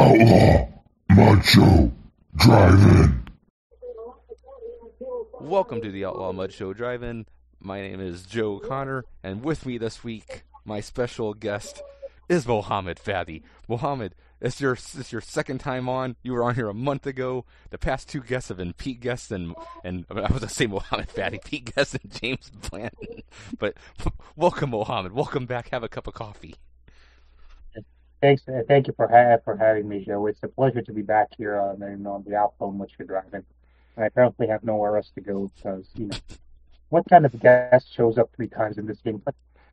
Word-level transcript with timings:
Oh, 0.00 0.14
Outlaw 0.14 0.68
Macho 1.10 1.90
Drive-In. 2.36 3.24
Welcome 5.40 5.82
to 5.82 5.90
the 5.90 6.04
Outlaw 6.04 6.32
Mud 6.32 6.52
Show 6.52 6.72
Drive-In. 6.72 7.26
My 7.58 7.80
name 7.80 8.00
is 8.00 8.22
Joe 8.22 8.60
Connor, 8.60 9.04
and 9.24 9.42
with 9.42 9.66
me 9.66 9.76
this 9.76 10.04
week, 10.04 10.44
my 10.64 10.78
special 10.78 11.34
guest 11.34 11.82
is 12.28 12.46
Mohammed 12.46 12.98
Fadi. 12.98 13.42
Mohammed, 13.66 14.14
it's 14.40 14.60
your 14.60 14.74
it's 14.74 15.10
your 15.10 15.20
second 15.20 15.58
time 15.58 15.88
on. 15.88 16.14
You 16.22 16.34
were 16.34 16.44
on 16.44 16.54
here 16.54 16.68
a 16.68 16.74
month 16.74 17.04
ago. 17.04 17.44
The 17.70 17.78
past 17.78 18.08
two 18.08 18.20
guests 18.20 18.50
have 18.50 18.58
been 18.58 18.74
Pete 18.74 19.00
Guest 19.00 19.32
and 19.32 19.56
and 19.82 20.04
I 20.10 20.20
was 20.20 20.42
gonna 20.42 20.48
say 20.48 20.68
Mohammed 20.68 21.08
Fadi, 21.08 21.44
Pete 21.44 21.74
Guest 21.74 21.96
and 22.00 22.12
James 22.12 22.52
Blanton. 22.70 23.22
But 23.58 23.76
welcome, 24.36 24.70
Mohammed. 24.70 25.10
Welcome 25.10 25.46
back. 25.46 25.70
Have 25.70 25.82
a 25.82 25.88
cup 25.88 26.06
of 26.06 26.14
coffee. 26.14 26.54
Thanks, 28.20 28.42
uh, 28.48 28.62
thank 28.66 28.88
you 28.88 28.94
for 28.96 29.06
ha- 29.08 29.38
for 29.44 29.56
having 29.56 29.88
me, 29.88 30.04
Joe. 30.04 30.26
It's 30.26 30.42
a 30.42 30.48
pleasure 30.48 30.82
to 30.82 30.92
be 30.92 31.02
back 31.02 31.28
here 31.36 31.58
on, 31.60 31.82
on 32.06 32.24
the 32.26 32.34
Outlaw 32.34 32.70
Mud 32.70 32.90
Show 32.96 33.04
Drive-In. 33.04 33.44
I 33.96 34.06
apparently 34.06 34.48
have 34.48 34.64
nowhere 34.64 34.96
else 34.96 35.10
to 35.14 35.20
go 35.20 35.50
because 35.56 35.86
you 35.96 36.06
know 36.06 36.16
what 36.88 37.08
kind 37.08 37.24
of 37.26 37.38
guest 37.40 37.92
shows 37.94 38.18
up 38.18 38.30
three 38.34 38.48
times 38.48 38.78
in 38.78 38.86
this 38.86 38.98
game? 39.00 39.22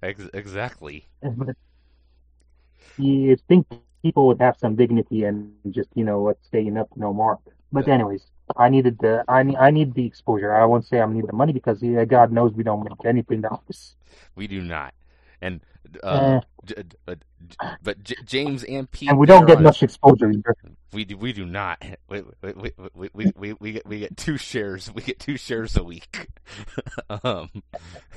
Ex- 0.03 0.29
exactly. 0.33 1.07
you 2.97 3.37
think 3.47 3.67
people 4.03 4.27
would 4.27 4.39
have 4.39 4.57
some 4.57 4.75
dignity 4.75 5.23
and 5.23 5.53
just 5.71 5.89
you 5.95 6.03
know 6.03 6.21
what 6.21 6.37
stay 6.43 6.65
enough 6.65 6.87
no 6.95 7.13
more. 7.13 7.39
But 7.71 7.87
anyways, 7.87 8.25
I 8.55 8.69
needed 8.69 8.97
the 8.99 9.23
I 9.27 9.43
need 9.43 9.57
I 9.57 9.71
need 9.71 9.93
the 9.93 10.05
exposure. 10.05 10.53
I 10.53 10.65
won't 10.65 10.85
say 10.85 11.01
I 11.01 11.05
need 11.07 11.27
the 11.27 11.33
money 11.33 11.53
because 11.53 11.81
yeah, 11.81 12.05
God 12.05 12.31
knows 12.31 12.53
we 12.53 12.63
don't 12.63 12.83
make 12.83 13.05
anything 13.05 13.43
else. 13.45 13.95
We 14.35 14.47
do 14.47 14.61
not, 14.61 14.93
and 15.41 15.61
uh, 16.03 16.41
j- 16.65 16.83
uh, 17.07 17.15
j- 17.47 17.67
but 17.83 18.03
J- 18.03 18.15
James 18.25 18.63
and 18.63 18.89
Pete 18.89 19.09
and 19.09 19.17
we 19.19 19.27
don't 19.27 19.45
get 19.45 19.61
much 19.61 19.83
exposure 19.83 20.31
either. 20.31 20.55
We 20.93 21.05
do, 21.05 21.17
we 21.17 21.33
do 21.33 21.45
not. 21.45 21.83
We, 22.07 22.21
we, 22.41 22.53
we, 22.93 23.09
we, 23.13 23.31
we, 23.35 23.53
we, 23.59 23.71
get 23.73 23.87
we 23.87 23.99
get 23.99 24.15
two 24.15 24.37
shares. 24.37 24.91
We 24.93 25.01
get 25.01 25.19
two 25.19 25.37
shares 25.37 25.75
a 25.75 25.83
week. 25.83 26.29
um, 27.23 27.49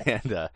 and 0.05 0.31
uh, 0.31 0.47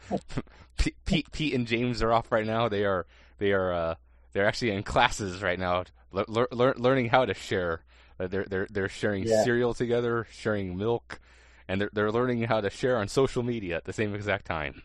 Pete 1.06 1.32
Pete 1.32 1.54
and 1.54 1.68
James 1.68 2.02
are 2.04 2.14
off 2.14 2.32
right 2.32 2.46
now. 2.46 2.70
They 2.70 2.86
are 2.86 3.06
they 3.40 3.52
are 3.54 3.74
uh, 3.74 3.96
they're 4.34 4.46
actually 4.46 4.72
in 4.72 4.84
classes 4.84 5.42
right 5.42 5.60
now, 5.60 5.84
lear, 6.12 6.48
lear- 6.52 6.76
learning 6.78 7.10
how 7.10 7.26
to 7.26 7.34
share. 7.34 7.84
Uh, 8.20 8.28
they're 8.28 8.46
they're 8.46 8.68
they're 8.70 8.90
sharing 8.90 9.24
Yeah. 9.24 9.44
cereal 9.44 9.74
together, 9.74 10.28
sharing 10.32 10.78
milk, 10.78 11.20
and 11.68 11.82
they're 11.82 11.90
they're 11.94 12.12
learning 12.12 12.44
how 12.44 12.62
to 12.62 12.70
share 12.70 12.98
on 12.98 13.08
social 13.08 13.44
media 13.44 13.76
at 13.78 13.86
the 13.86 13.94
same 13.94 14.14
exact 14.16 14.46
time. 14.46 14.84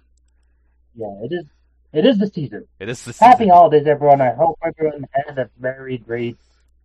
Yeah, 0.95 1.15
it 1.23 1.33
is. 1.33 1.45
It 1.93 2.05
is 2.05 2.19
the 2.19 2.27
season. 2.27 2.67
It 2.79 2.89
is 2.89 3.03
the 3.05 3.13
season. 3.13 3.29
Happy 3.29 3.49
holidays, 3.49 3.87
everyone. 3.87 4.21
I 4.21 4.35
hope 4.35 4.59
everyone 4.65 5.07
had 5.13 5.39
a 5.39 5.49
very 5.59 5.99
great, 5.99 6.37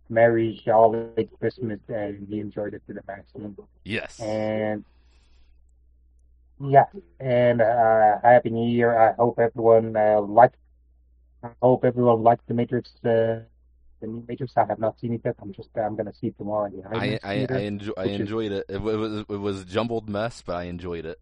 merry, 0.08 0.60
jolly 0.64 1.28
Christmas 1.38 1.80
and 1.88 2.26
you 2.28 2.40
enjoyed 2.40 2.74
it 2.74 2.82
to 2.86 2.94
the 2.94 3.02
maximum. 3.06 3.56
Yes. 3.84 4.18
And 4.20 4.84
yeah, 6.60 6.86
and 7.20 7.60
uh, 7.60 8.18
happy 8.22 8.48
New 8.50 8.70
Year. 8.70 8.96
I 8.96 9.12
hope 9.14 9.38
everyone 9.38 9.96
uh, 9.96 10.20
liked. 10.20 10.56
I 11.42 11.50
hope 11.60 11.84
everyone 11.84 12.22
liked 12.22 12.46
the 12.48 12.54
Matrix. 12.54 12.90
Uh, 13.04 13.42
the 14.00 14.06
new 14.06 14.24
Matrix. 14.26 14.52
I 14.56 14.64
have 14.64 14.78
not 14.78 14.98
seen 15.00 15.12
it 15.14 15.20
yet. 15.24 15.34
I'm 15.42 15.52
just. 15.52 15.68
I'm 15.76 15.96
gonna 15.96 16.14
see 16.14 16.28
it 16.28 16.38
tomorrow. 16.38 16.70
I 16.92 17.18
I, 17.22 17.46
I, 17.50 17.58
enjoy, 17.58 17.92
I 17.98 18.02
which 18.04 18.12
is- 18.12 18.20
enjoyed 18.20 18.52
it. 18.52 18.64
It 18.68 18.80
was 18.80 19.24
it 19.28 19.36
was 19.36 19.62
a 19.62 19.64
jumbled 19.64 20.08
mess, 20.08 20.42
but 20.46 20.56
I 20.56 20.64
enjoyed 20.64 21.04
it. 21.04 21.18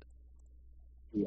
Yeah. 1.12 1.24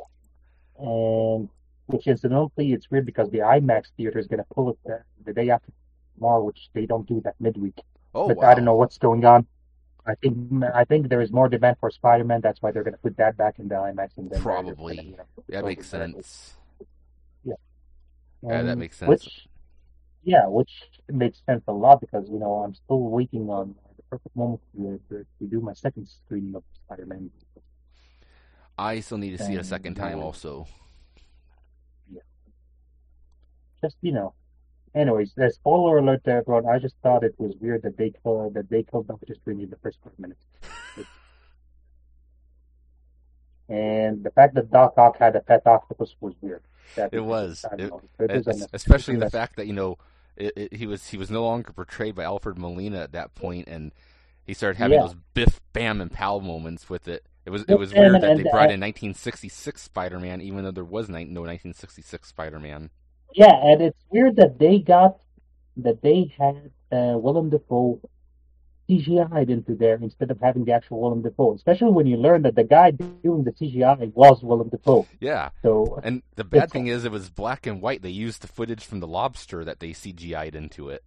And 0.77 1.49
which 1.87 2.07
incidentally, 2.07 2.73
it's 2.73 2.89
weird 2.89 3.05
because 3.05 3.29
the 3.31 3.39
IMAX 3.39 3.87
theater 3.97 4.19
is 4.19 4.27
gonna 4.27 4.45
pull 4.53 4.71
it 4.71 4.77
the, 4.85 5.03
the 5.25 5.33
day 5.33 5.49
after 5.49 5.71
tomorrow, 6.15 6.43
which 6.43 6.69
they 6.73 6.85
don't 6.85 7.07
do 7.07 7.21
that 7.25 7.35
midweek. 7.39 7.79
Oh 8.13 8.27
but 8.29 8.37
wow. 8.37 8.49
I 8.49 8.55
don't 8.55 8.65
know 8.65 8.75
what's 8.75 8.97
going 8.97 9.25
on. 9.25 9.45
I 10.07 10.15
think 10.15 10.63
I 10.73 10.85
think 10.85 11.09
there 11.09 11.21
is 11.21 11.31
more 11.31 11.49
demand 11.49 11.77
for 11.79 11.89
Spider-Man. 11.89 12.41
That's 12.41 12.61
why 12.61 12.71
they're 12.71 12.83
going 12.83 12.93
to 12.93 12.99
put 12.99 13.17
that 13.17 13.37
back 13.37 13.57
in 13.59 13.67
the 13.67 13.75
IMAX 13.75 14.17
and 14.17 14.29
then 14.29 14.39
Probably. 14.41 14.95
gonna, 14.95 15.07
you 15.09 15.17
know, 15.17 15.25
That 15.49 15.65
makes 15.65 15.87
sense. 15.87 16.55
Yeah, 17.43 17.55
that 18.43 18.69
Um, 18.69 18.79
makes 18.79 18.97
sense. 18.97 19.09
Which, 19.09 19.47
yeah, 20.23 20.47
which 20.47 20.71
makes 21.09 21.41
sense 21.45 21.63
a 21.67 21.73
lot 21.73 22.01
because 22.01 22.29
you 22.29 22.37
know 22.39 22.63
I'm 22.63 22.75
still 22.75 23.01
waiting 23.01 23.49
on 23.49 23.75
the 23.97 24.03
perfect 24.03 24.35
moment 24.35 24.61
to, 24.75 24.99
to, 25.09 25.25
to 25.39 25.47
do 25.47 25.59
my 25.59 25.73
second 25.73 26.07
screening 26.07 26.55
of 26.55 26.63
Spider-Man. 26.85 27.31
I 28.77 28.99
still 28.99 29.17
need 29.17 29.37
to 29.37 29.43
see 29.43 29.53
it 29.53 29.59
a 29.61 29.63
second 29.63 29.95
time 29.95 30.19
uh, 30.19 30.23
also. 30.23 30.67
Just 33.85 33.97
you 34.01 34.11
know. 34.11 34.33
Anyways, 34.95 35.33
the 35.35 35.51
spoiler 35.51 35.97
alert 35.97 36.23
to 36.23 36.31
everyone. 36.31 36.65
I 36.67 36.79
just 36.79 36.95
thought 37.03 37.23
it 37.23 37.35
was 37.37 37.53
weird 37.59 37.81
that 37.83 37.97
they 37.97 38.11
killed 38.23 38.53
that 38.55 38.69
they 38.69 38.81
killed 38.83 39.07
Doctor 39.07 39.35
Strange 39.35 39.61
in 39.63 39.69
the 39.69 39.75
first 39.77 39.97
five 40.03 40.17
minutes. 40.17 40.41
And 43.67 44.23
the 44.23 44.29
fact 44.31 44.53
that 44.55 44.71
Doc 44.71 44.93
Ock 44.97 45.17
had 45.17 45.35
a 45.35 45.41
pet 45.41 45.63
octopus 45.65 46.15
was 46.21 46.33
weird. 46.41 46.61
That 46.95 47.13
It 47.13 47.19
was. 47.21 47.65
I 47.71 47.75
don't 47.75 48.03
It- 48.19 48.31
It 48.31 48.45
was 48.45 48.61
Es- 48.61 48.67
especially 48.73 49.15
the 49.17 49.29
fact 49.29 49.55
that 49.57 49.65
you 49.67 49.73
know 49.73 49.97
it, 50.37 50.53
it, 50.55 50.73
he 50.73 50.85
was 50.85 51.07
he 51.09 51.17
was 51.17 51.31
no 51.31 51.43
longer 51.43 51.71
portrayed 51.73 52.15
by 52.15 52.23
Alfred 52.23 52.57
Molina 52.57 52.99
at 52.99 53.11
that 53.13 53.33
point, 53.35 53.67
and 53.67 53.91
he 54.45 54.53
started 54.53 54.77
having 54.77 54.97
Yeah. 54.99 55.05
those 55.07 55.15
Biff, 55.33 55.61
Bam, 55.73 55.99
and 56.01 56.11
Pal 56.11 56.39
moments 56.41 56.89
with 56.89 57.07
it. 57.07 57.25
It 57.45 57.49
was 57.49 57.63
it 57.67 57.77
was 57.79 57.91
Bam, 57.91 58.01
weird 58.01 58.13
and- 58.15 58.23
that 58.23 58.31
and- 58.31 58.39
they 58.39 58.43
brought 58.51 58.63
and- 58.65 58.73
in 58.73 58.79
1966 58.81 59.81
Spider-Man, 59.81 60.41
even 60.41 60.63
though 60.63 60.71
there 60.71 60.83
was 60.83 61.09
no 61.09 61.15
1966 61.17 62.27
Spider-Man. 62.29 62.89
Yeah, 63.33 63.53
and 63.53 63.81
it's 63.81 63.99
weird 64.09 64.37
that 64.37 64.59
they 64.59 64.79
got 64.79 65.19
that 65.77 66.01
they 66.01 66.33
had 66.37 66.71
uh, 66.91 67.17
Willem 67.17 67.49
Dafoe 67.49 67.99
CGI'd 68.89 69.49
into 69.49 69.75
there 69.75 69.95
instead 69.95 70.29
of 70.31 70.39
having 70.39 70.63
the 70.63 70.71
actual 70.71 71.01
Willem 71.01 71.21
Dafoe. 71.23 71.55
Especially 71.55 71.91
when 71.91 72.05
you 72.05 72.17
learn 72.17 72.43
that 72.43 72.55
the 72.55 72.63
guy 72.63 72.91
doing 72.91 73.43
the 73.43 73.51
CGI 73.51 74.13
was 74.13 74.43
Willem 74.43 74.69
Dafoe. 74.69 75.07
Yeah, 75.19 75.49
So 75.63 75.99
and 76.03 76.21
the 76.35 76.43
bad 76.43 76.71
thing 76.71 76.87
is 76.87 77.03
it 77.03 77.11
was 77.11 77.29
black 77.29 77.65
and 77.65 77.81
white. 77.81 78.03
They 78.03 78.09
used 78.09 78.41
the 78.41 78.47
footage 78.47 78.85
from 78.85 78.99
the 78.99 79.07
Lobster 79.07 79.65
that 79.65 79.79
they 79.79 79.89
CGI'd 79.89 80.55
into 80.55 80.89
it, 80.89 81.03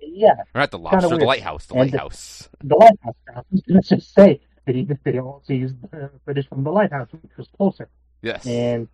yeah, 0.00 0.32
or 0.54 0.60
not 0.60 0.70
the 0.70 0.78
Lobster, 0.78 1.16
the. 1.16 1.24
Lighthouse, 1.24 1.66
the 1.66 1.74
And 1.74 1.92
Lighthouse. 1.92 2.48
the 2.64 2.74
lighthouse. 2.76 3.14
I 3.34 3.40
was 3.50 3.60
going 3.62 3.82
to 3.82 3.96
just 3.96 4.12
say 4.14 4.40
he 4.66 4.86
they 5.04 5.18
also 5.18 5.52
used 5.52 5.76
the 5.90 6.10
footage 6.24 6.48
from 6.48 6.64
the 6.64 6.70
lighthouse, 6.70 7.08
which 7.12 7.36
was 7.36 7.48
closer, 7.56 7.88
Yes. 8.22 8.46
and 8.46 8.88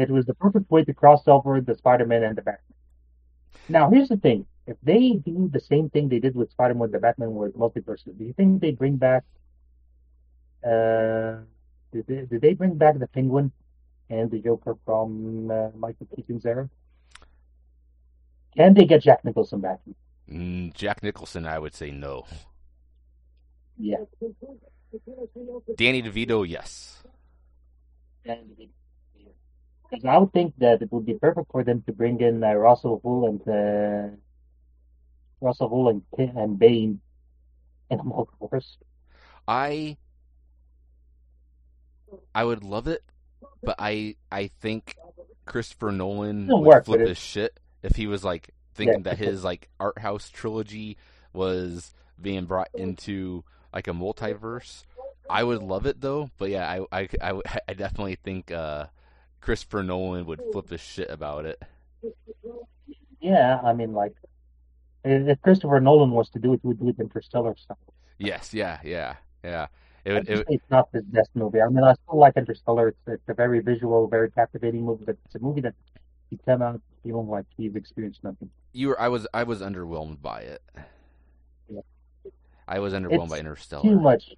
it 0.00 0.10
was 0.10 0.26
the 0.26 0.34
perfect 0.34 0.70
way 0.70 0.84
to 0.84 0.94
cross 0.94 1.22
over 1.26 1.60
the 1.60 1.74
Spider-Man 1.74 2.22
and 2.22 2.36
the 2.36 2.42
Batman. 2.42 2.74
Now, 3.68 3.90
here's 3.90 4.08
the 4.08 4.16
thing: 4.16 4.46
if 4.66 4.76
they 4.82 5.12
do 5.24 5.48
the 5.52 5.60
same 5.60 5.90
thing 5.90 6.08
they 6.08 6.18
did 6.18 6.34
with 6.34 6.50
Spider-Man 6.50 6.80
with 6.80 6.92
the 6.92 6.98
Batman 6.98 7.34
with 7.34 7.56
multiverses, 7.56 8.16
do 8.18 8.24
you 8.24 8.32
think 8.32 8.60
they 8.60 8.72
bring 8.72 8.96
back? 8.96 9.24
Uh, 10.64 11.36
did 11.92 12.06
they, 12.06 12.26
did 12.26 12.40
they 12.40 12.54
bring 12.54 12.74
back 12.74 12.98
the 12.98 13.06
Penguin 13.06 13.52
and 14.10 14.30
the 14.30 14.38
Joker 14.40 14.76
from 14.84 15.50
uh, 15.50 15.68
Michael 15.76 16.08
Keaton's 16.14 16.44
era? 16.44 16.68
Can 18.56 18.74
they 18.74 18.84
get 18.84 19.02
Jack 19.02 19.24
Nicholson 19.24 19.60
back? 19.60 19.80
Mm, 20.30 20.72
Jack 20.74 21.02
Nicholson, 21.02 21.46
I 21.46 21.58
would 21.58 21.74
say 21.74 21.90
no. 21.90 22.26
Yeah. 23.78 23.98
Danny 25.76 26.02
DeVito, 26.02 26.48
yes. 26.48 27.02
Because 29.90 30.04
I 30.04 30.16
would 30.18 30.32
think 30.32 30.54
that 30.58 30.80
it 30.82 30.92
would 30.92 31.06
be 31.06 31.14
perfect 31.14 31.50
for 31.50 31.64
them 31.64 31.82
to 31.86 31.92
bring 31.92 32.20
in 32.20 32.42
uh, 32.44 32.54
Ra's 32.54 32.84
al 32.84 33.00
Ghul 33.00 33.28
and 33.28 33.40
uh, 33.48 34.16
Ra's 35.40 35.60
al 35.62 35.70
Ghul 35.70 35.88
and, 36.18 36.36
and 36.36 36.58
Bane 36.58 37.00
in 37.90 38.00
a 38.00 38.04
multiverse. 38.04 38.78
I 39.48 39.96
I 42.34 42.44
would 42.44 42.62
love 42.64 42.86
it, 42.86 43.02
but 43.64 43.76
I 43.78 44.16
I 44.30 44.48
think 44.60 44.98
Christopher 45.46 45.92
Nolan 45.92 46.48
It'll 46.48 46.60
would 46.60 46.74
work, 46.74 46.84
flip 46.84 47.04
his 47.04 47.18
shit 47.18 47.58
if 47.82 47.96
he 47.96 48.06
was 48.06 48.24
like 48.24 48.50
thinking 48.74 49.02
Yeah, 49.02 49.04
that 49.04 49.18
his 49.18 49.44
like 49.44 49.68
art 49.80 49.98
house 49.98 50.28
trilogy 50.28 50.96
was 51.32 51.94
being 52.20 52.46
brought 52.46 52.70
into 52.76 53.44
like 53.72 53.88
a 53.88 53.92
multiverse. 53.92 54.84
I 55.28 55.42
would 55.44 55.62
love 55.62 55.86
it 55.86 56.00
though, 56.00 56.30
but 56.38 56.50
yeah, 56.50 56.68
I 56.92 57.00
I 57.00 57.08
I, 57.20 57.40
I 57.68 57.74
definitely 57.74 58.16
think 58.16 58.50
uh, 58.52 58.86
Christopher 59.40 59.82
Nolan 59.82 60.26
would 60.26 60.40
flip 60.52 60.70
his 60.70 60.80
shit 60.80 61.10
about 61.10 61.46
it. 61.46 61.62
Yeah, 63.20 63.60
I 63.62 63.72
mean, 63.72 63.92
like, 63.92 64.14
if 65.04 65.40
Christopher 65.42 65.80
Nolan 65.80 66.10
was 66.10 66.28
to 66.30 66.38
do 66.38 66.52
it, 66.52 66.60
he 66.62 66.68
would 66.68 66.80
do 66.80 66.88
it 66.88 66.98
Interstellar. 66.98 67.54
Yes, 68.18 68.52
yeah, 68.54 68.80
yeah, 68.84 69.16
yeah. 69.44 69.66
It 70.04 70.12
would, 70.12 70.28
it 70.28 70.36
would, 70.38 70.46
It's 70.48 70.70
not 70.70 70.92
the 70.92 71.02
best 71.02 71.30
movie. 71.34 71.60
I 71.60 71.68
mean, 71.68 71.82
I 71.82 71.94
still 71.94 72.18
like 72.18 72.36
Interstellar. 72.36 72.88
It's, 72.88 72.98
it's 73.06 73.28
a 73.28 73.34
very 73.34 73.60
visual, 73.60 74.06
very 74.06 74.30
captivating 74.30 74.84
movie, 74.84 75.04
but 75.04 75.16
it's 75.24 75.34
a 75.34 75.40
movie 75.40 75.60
that 75.62 75.74
you 76.30 76.38
come 76.44 76.62
out 76.62 76.80
feeling 77.02 77.28
like 77.28 77.44
you've 77.56 77.76
experienced 77.76 78.22
nothing. 78.24 78.50
you 78.72 78.88
were 78.88 79.00
I 79.00 79.08
was 79.08 79.26
I 79.32 79.44
was 79.44 79.62
underwhelmed 79.62 80.20
by 80.20 80.40
it. 80.40 80.62
Yeah. 81.68 81.80
I 82.66 82.80
was 82.80 82.92
underwhelmed 82.92 83.22
It's 83.24 83.30
by 83.30 83.38
Interstellar. 83.38 83.82
Too 83.82 84.00
much. 84.00 84.34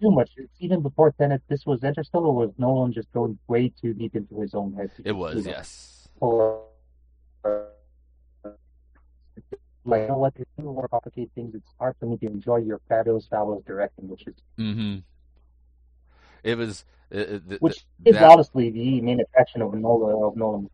Too 0.00 0.10
much. 0.10 0.30
It's 0.36 0.52
even 0.60 0.80
before 0.82 1.12
Tenet. 1.12 1.42
This 1.48 1.64
was 1.64 1.82
Interstellar. 1.84 2.30
Was 2.30 2.50
Nolan 2.58 2.92
just 2.92 3.10
going 3.12 3.38
way 3.48 3.68
too 3.80 3.94
deep 3.94 4.16
into 4.16 4.40
his 4.40 4.54
own 4.54 4.74
head? 4.74 4.90
It 5.04 5.12
was, 5.12 5.36
you 5.36 5.42
know, 5.44 5.50
yes. 5.50 6.08
pull, 6.18 6.68
uh, 7.44 7.60
like, 9.84 10.02
you 10.02 10.08
know 10.08 10.18
what? 10.18 10.32
If 10.36 10.46
you 10.58 10.64
more 10.64 10.88
complicate 10.88 11.30
things, 11.34 11.54
it's 11.54 11.70
hard 11.78 11.94
for 12.00 12.06
me 12.06 12.16
to 12.18 12.26
enjoy 12.26 12.56
your 12.58 12.80
fabulous, 12.88 13.26
fabulous 13.26 13.62
directing, 13.64 14.08
which 14.08 14.26
is 14.26 14.34
Mm-hmm. 14.58 14.98
It 16.42 16.58
was. 16.58 16.84
It, 17.10 17.18
it, 17.30 17.48
th- 17.48 17.60
which 17.60 17.74
th- 18.02 18.14
is 18.16 18.20
that- 18.20 18.30
honestly 18.30 18.70
the 18.70 19.00
main 19.00 19.20
attraction 19.20 19.62
of 19.62 19.72
Nolan. 19.74 20.22
Of 20.22 20.36
Nolan. 20.36 20.68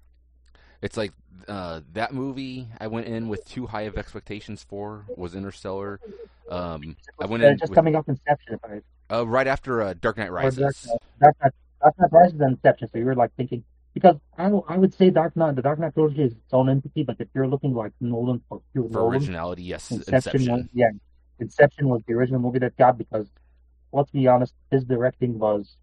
It's 0.83 0.97
like 0.97 1.13
uh, 1.47 1.81
that 1.93 2.15
movie. 2.15 2.69
I 2.81 2.87
went 2.87 3.07
in 3.07 3.29
with 3.29 3.45
too 3.45 3.67
high 3.67 3.83
of 3.83 3.99
expectations 3.99 4.65
for 4.69 5.05
was 5.17 5.35
Interstellar. 5.35 6.01
Um, 6.49 6.97
I 7.21 7.27
went 7.27 7.43
Uh, 7.45 7.49
in 7.49 7.59
just 7.59 7.71
with- 7.71 7.77
coming 7.77 7.95
off 7.97 8.09
Inception, 8.09 8.55
if 8.55 8.65
I 8.65 8.81
uh, 9.11 9.27
right 9.27 9.47
after 9.47 9.83
uh, 9.83 9.95
Dark 10.01 10.17
Knight 10.19 10.33
Rises. 10.33 10.59
Dark 10.61 10.75
Knight, 10.87 10.99
Dark 11.21 11.37
Knight, 11.43 11.53
Dark 11.83 11.95
Knight 11.99 12.13
Rises 12.13 12.41
and 12.41 12.53
Inception. 12.53 12.89
So 12.93 12.99
you 12.99 13.05
were 13.05 13.15
like 13.15 13.33
thinking 13.37 13.65
because 13.95 14.17
I, 14.39 14.47
I 14.47 14.77
would 14.77 14.95
say 14.95 15.11
Dark 15.11 15.37
Knight, 15.37 15.57
the 15.57 15.63
Dark 15.63 15.79
Knight 15.79 15.95
trilogy 15.95 16.23
is 16.23 16.33
its 16.33 16.53
own 16.53 16.69
entity, 16.69 17.03
but 17.03 17.17
if 17.19 17.29
you're 17.35 17.49
looking 17.49 17.75
like 17.75 17.93
Nolan 18.01 18.41
for 18.49 18.61
pure 18.73 18.85
For 18.89 18.93
Nolan, 18.95 19.15
originality, 19.15 19.65
yes, 19.65 19.91
Inception, 19.91 20.15
Inception. 20.15 20.53
was 20.53 20.65
yeah, 20.73 20.91
Inception 21.41 21.89
was 21.89 22.03
the 22.07 22.15
original 22.15 22.41
movie 22.41 22.61
that 22.61 22.77
got 22.77 22.99
because 22.99 23.27
let's 23.93 24.11
be 24.11 24.29
honest, 24.29 24.55
his 24.71 24.85
directing 24.85 25.39
was 25.39 25.77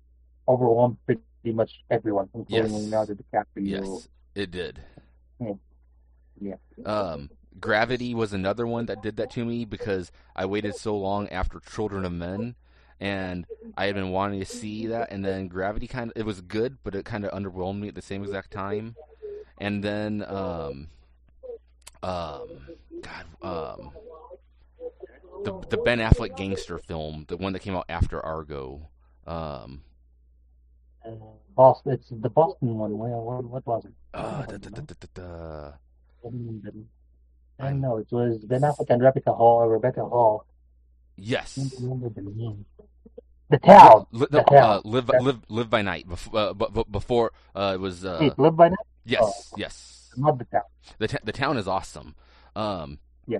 overwhelmed 0.48 0.98
pretty 1.06 1.22
much 1.46 1.84
everyone, 1.90 2.30
including 2.34 2.72
Yes. 2.72 2.82
Leonardo 2.82 3.14
DiCaprio. 3.16 3.44
Yes, 3.58 4.08
it 4.36 4.52
did. 4.52 4.80
Yeah. 5.40 5.54
Yeah. 6.40 6.56
Um, 6.86 7.30
Gravity 7.60 8.14
was 8.14 8.34
another 8.34 8.68
one 8.68 8.86
that 8.86 9.02
did 9.02 9.18
that 9.18 9.32
to 9.32 9.44
me 9.44 9.66
because 9.66 10.12
I 10.36 10.46
waited 10.46 10.76
so 10.76 10.96
long 10.96 11.28
after 11.30 11.60
Children 11.60 12.06
of 12.06 12.14
Men, 12.14 12.56
and 13.00 13.46
I 13.76 13.86
had 13.86 13.96
been 13.96 14.12
wanting 14.12 14.40
to 14.40 14.46
see 14.46 14.88
that, 14.88 15.12
and 15.12 15.24
then 15.24 15.48
Gravity 15.48 15.88
kind 15.88 16.12
of 16.12 16.18
it 16.18 16.26
was 16.26 16.42
good, 16.42 16.78
but 16.84 16.96
it 16.96 17.06
kind 17.06 17.26
of 17.26 17.32
underwhelmed 17.32 17.80
me 17.80 17.88
at 17.88 17.96
the 17.96 18.02
same 18.02 18.24
exact 18.24 18.52
time. 18.52 18.96
And 19.60 19.84
then, 19.84 20.24
um, 20.28 20.88
um, 22.04 22.48
God, 23.02 23.26
um, 23.42 23.92
the 25.44 25.60
the 25.70 25.78
Ben 25.78 26.00
Affleck 26.00 26.36
gangster 26.38 26.78
film, 26.78 27.26
the 27.28 27.38
one 27.38 27.54
that 27.54 27.60
came 27.60 27.76
out 27.76 27.86
after 27.90 28.24
Argo. 28.24 28.90
Um, 29.26 29.82
Uh, 31.06 31.12
Boston, 31.56 31.94
it's 31.94 32.10
the 32.10 32.30
Boston 32.30 32.78
one. 32.78 32.98
What, 32.98 33.44
what 33.44 33.66
was 33.66 33.86
it? 33.86 33.94
uh, 34.14 34.46
da, 34.46 34.58
da, 34.58 34.70
da, 34.70 34.82
da, 34.82 34.96
da, 35.00 35.08
da. 35.14 35.72
I 37.60 37.70
don't 37.70 37.82
know. 37.82 37.98
It 37.98 38.12
was 38.12 38.40
Ben 38.46 38.62
Affleck 38.62 38.90
and 38.90 39.02
Rebecca 39.02 39.34
Hall. 39.34 39.64
Or 39.64 39.70
Rebecca 39.70 40.06
Hall. 40.06 40.46
Yes. 41.16 41.58
The. 43.50 43.58
Town. 43.60 44.06
Li- 44.12 44.28
The 44.30 44.38
no, 44.40 44.44
Town. 44.44 44.64
uh, 44.70 44.82
live, 44.84 45.10
live, 45.22 45.40
live 45.50 45.70
by 45.70 45.82
night. 45.82 46.08
Before, 46.08 46.40
uh, 46.40 46.54
bu- 46.54 46.70
bu- 46.70 46.86
before 46.86 47.32
uh, 47.56 47.72
it 47.76 47.80
was. 47.80 48.04
Uh, 48.06 48.18
Wait, 48.22 48.38
Live 48.40 48.56
by 48.56 48.70
Night? 48.70 48.78
yes, 49.06 49.54
yes. 49.58 50.10
Not 50.18 50.38
the 50.40 50.46
town. 50.46 50.62
The 50.98 51.08
t- 51.08 51.18
the 51.24 51.32
town 51.32 51.58
is 51.58 51.68
awesome. 51.68 52.16
Um, 52.56 53.00
Yeah. 53.28 53.40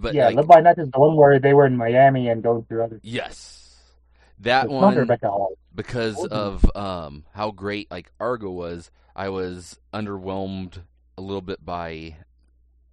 But 0.00 0.14
yeah, 0.14 0.26
like, 0.26 0.36
Live 0.36 0.46
by 0.46 0.60
Night 0.60 0.78
is 0.78 0.88
the 0.90 1.00
one 1.00 1.16
where 1.16 1.38
they 1.40 1.52
were 1.52 1.66
in 1.66 1.76
Miami 1.76 2.28
and 2.28 2.42
going 2.42 2.62
through 2.64 2.84
other. 2.84 3.00
yes, 3.02 3.76
that 4.38 4.66
It's 4.66 4.72
one 4.72 5.08
because 5.74 6.24
of 6.26 6.64
um 6.76 7.24
how 7.34 7.50
great 7.50 7.90
like 7.90 8.10
Argo 8.20 8.50
was. 8.50 8.90
I 9.16 9.28
was 9.30 9.78
underwhelmed 9.92 10.78
a 11.18 11.20
little 11.20 11.40
bit 11.42 11.64
by 11.64 12.16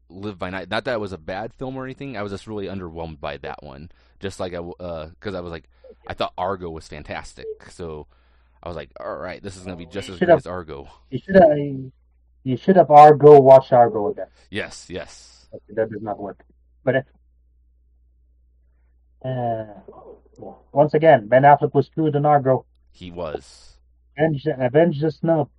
Live 0.09 0.39
by 0.39 0.49
Night. 0.49 0.69
Not 0.69 0.85
that 0.85 0.93
it 0.95 0.99
was 0.99 1.13
a 1.13 1.17
bad 1.19 1.53
film 1.53 1.77
or 1.77 1.83
anything. 1.83 2.17
I 2.17 2.23
was 2.23 2.31
just 2.31 2.47
really 2.47 2.65
underwhelmed 2.65 3.19
by 3.19 3.37
that 3.37 3.61
one. 3.61 3.89
Just 4.19 4.39
like 4.39 4.53
I 4.53 4.59
because 4.59 5.35
I 5.35 5.41
was 5.41 5.51
like 5.51 5.69
I 6.07 6.13
thought 6.13 6.33
Argo 6.37 6.69
was 6.69 6.87
fantastic. 6.87 7.45
So 7.69 8.07
I 8.63 8.69
was 8.69 8.75
like, 8.75 8.91
all 8.99 9.17
right, 9.17 9.41
this 9.41 9.55
is 9.55 9.63
gonna 9.63 9.75
be 9.75 9.85
just 9.85 10.09
as 10.09 10.19
good 10.19 10.29
have- 10.29 10.39
as 10.39 10.47
Argo. 10.47 10.87
You 11.09 11.19
should 11.19 11.35
have. 11.35 11.57
You 12.43 12.55
should 12.55 12.77
have 12.77 12.89
Argo 12.89 13.39
watch 13.41 13.73
Argo 13.73 14.09
again. 14.09 14.27
Yes, 14.49 14.85
yes. 14.89 15.47
That 15.69 15.91
does 15.91 16.01
not 16.01 16.17
work. 16.17 16.39
But 16.83 16.95
if, 16.95 17.05
uh, 19.25 19.65
once 20.71 20.93
again, 20.93 21.27
Ben 21.27 21.43
Affleck 21.43 21.73
was 21.73 21.87
screwed 21.87 22.15
in 22.15 22.25
Argo. 22.25 22.65
He 22.91 23.11
was. 23.11 23.77
Avenge, 24.17 24.47
avenge 24.47 25.01
the 25.01 25.11
snub. 25.11 25.49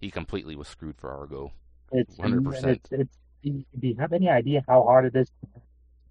He 0.00 0.10
completely 0.10 0.54
was 0.54 0.68
screwed 0.68 0.98
for 0.98 1.10
Argo. 1.10 1.52
It's 1.92 2.16
100%. 2.16 2.64
It's, 2.66 2.92
it's. 2.92 3.16
Do 3.42 3.86
you 3.88 3.96
have 3.98 4.12
any 4.12 4.28
idea 4.28 4.62
how 4.68 4.82
hard 4.82 5.06
it 5.06 5.16
is 5.18 5.30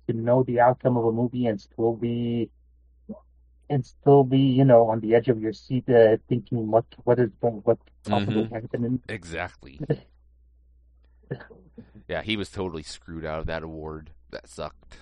to 0.07 0.13
know 0.13 0.43
the 0.43 0.59
outcome 0.59 0.97
of 0.97 1.05
a 1.05 1.11
movie 1.11 1.45
and 1.47 1.59
still 1.59 1.93
be, 1.95 2.49
and 3.69 3.85
still 3.85 4.23
be, 4.23 4.39
you 4.39 4.65
know, 4.65 4.87
on 4.87 4.99
the 5.01 5.13
edge 5.15 5.27
of 5.27 5.39
your 5.41 5.53
seat, 5.53 5.89
uh, 5.89 6.17
thinking 6.29 6.71
what 6.71 6.85
what 7.03 7.19
is 7.19 7.29
what 7.39 7.77
possibly 8.05 8.43
Mhm. 8.43 8.51
happening? 8.51 9.01
Exactly. 9.09 9.79
yeah, 12.07 12.21
he 12.21 12.37
was 12.37 12.49
totally 12.49 12.83
screwed 12.83 13.25
out 13.25 13.39
of 13.39 13.45
that 13.47 13.63
award. 13.63 14.11
That 14.31 14.47
sucked. 14.47 14.97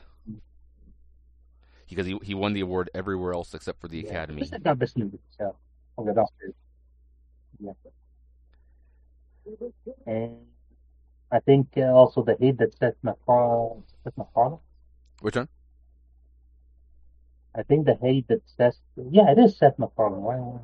Because 1.87 2.07
he 2.07 2.17
he 2.23 2.33
won 2.33 2.53
the 2.53 2.61
award 2.61 2.89
everywhere 2.95 3.33
else 3.33 3.53
except 3.53 3.79
for 3.79 3.87
the 3.87 3.99
Yeah. 3.99 4.09
Academy. 4.09 4.41
This 4.41 4.51
is 4.53 4.63
not 4.65 4.79
best 4.79 4.97
movie, 4.97 5.19
so 5.37 5.55
the 5.97 6.13
Oscars. 6.13 6.53
Yeah. 7.59 7.73
And 10.07 10.47
I 11.31 11.39
think 11.41 11.67
uh, 11.77 11.81
also 11.93 12.23
the 12.23 12.35
hate 12.39 12.57
that 12.57 12.73
Seth 12.77 12.95
MacFarlane, 13.03 13.83
Seth 14.03 14.17
MacFarlane. 14.17 14.59
Which 15.25 15.35
one? 15.37 15.47
I 17.55 17.63
think 17.63 17.87
the 17.87 17.95
hate 17.99 18.27
that 18.27 18.41
Seth, 18.45 18.77
yeah, 19.09 19.31
it 19.31 19.39
is 19.39 19.57
Seth 19.57 19.79
MacFarlane. 19.79 20.21
Why? 20.21 20.59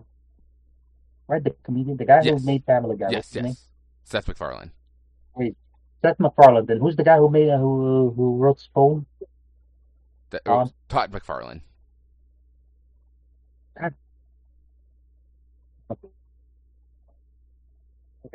Right, 1.27 1.43
the 1.43 1.55
comedian, 1.63 1.97
the 1.97 2.05
guy 2.05 2.21
Yes. 2.21 2.39
who 2.41 2.45
made 2.45 2.63
Family 2.65 2.95
Guy. 2.95 3.09
yes, 3.09 3.33
his 3.33 3.41
name? 3.41 3.45
yes. 3.53 3.65
Seth 4.03 4.27
MacFarlane. 4.27 4.69
Wait, 5.35 5.57
Seth 6.03 6.19
MacFarlane. 6.19 6.67
Then 6.67 6.77
who's 6.77 6.95
the 6.95 7.03
guy 7.03 7.17
who 7.17 7.27
made 7.31 7.49
uh, 7.49 7.57
who 7.57 8.13
who 8.15 8.37
wrote 8.37 8.59
Spawn? 8.59 9.07
That, 10.29 10.47
Um, 10.47 10.71
Todd 10.89 11.11
McFarlane. 11.11 11.61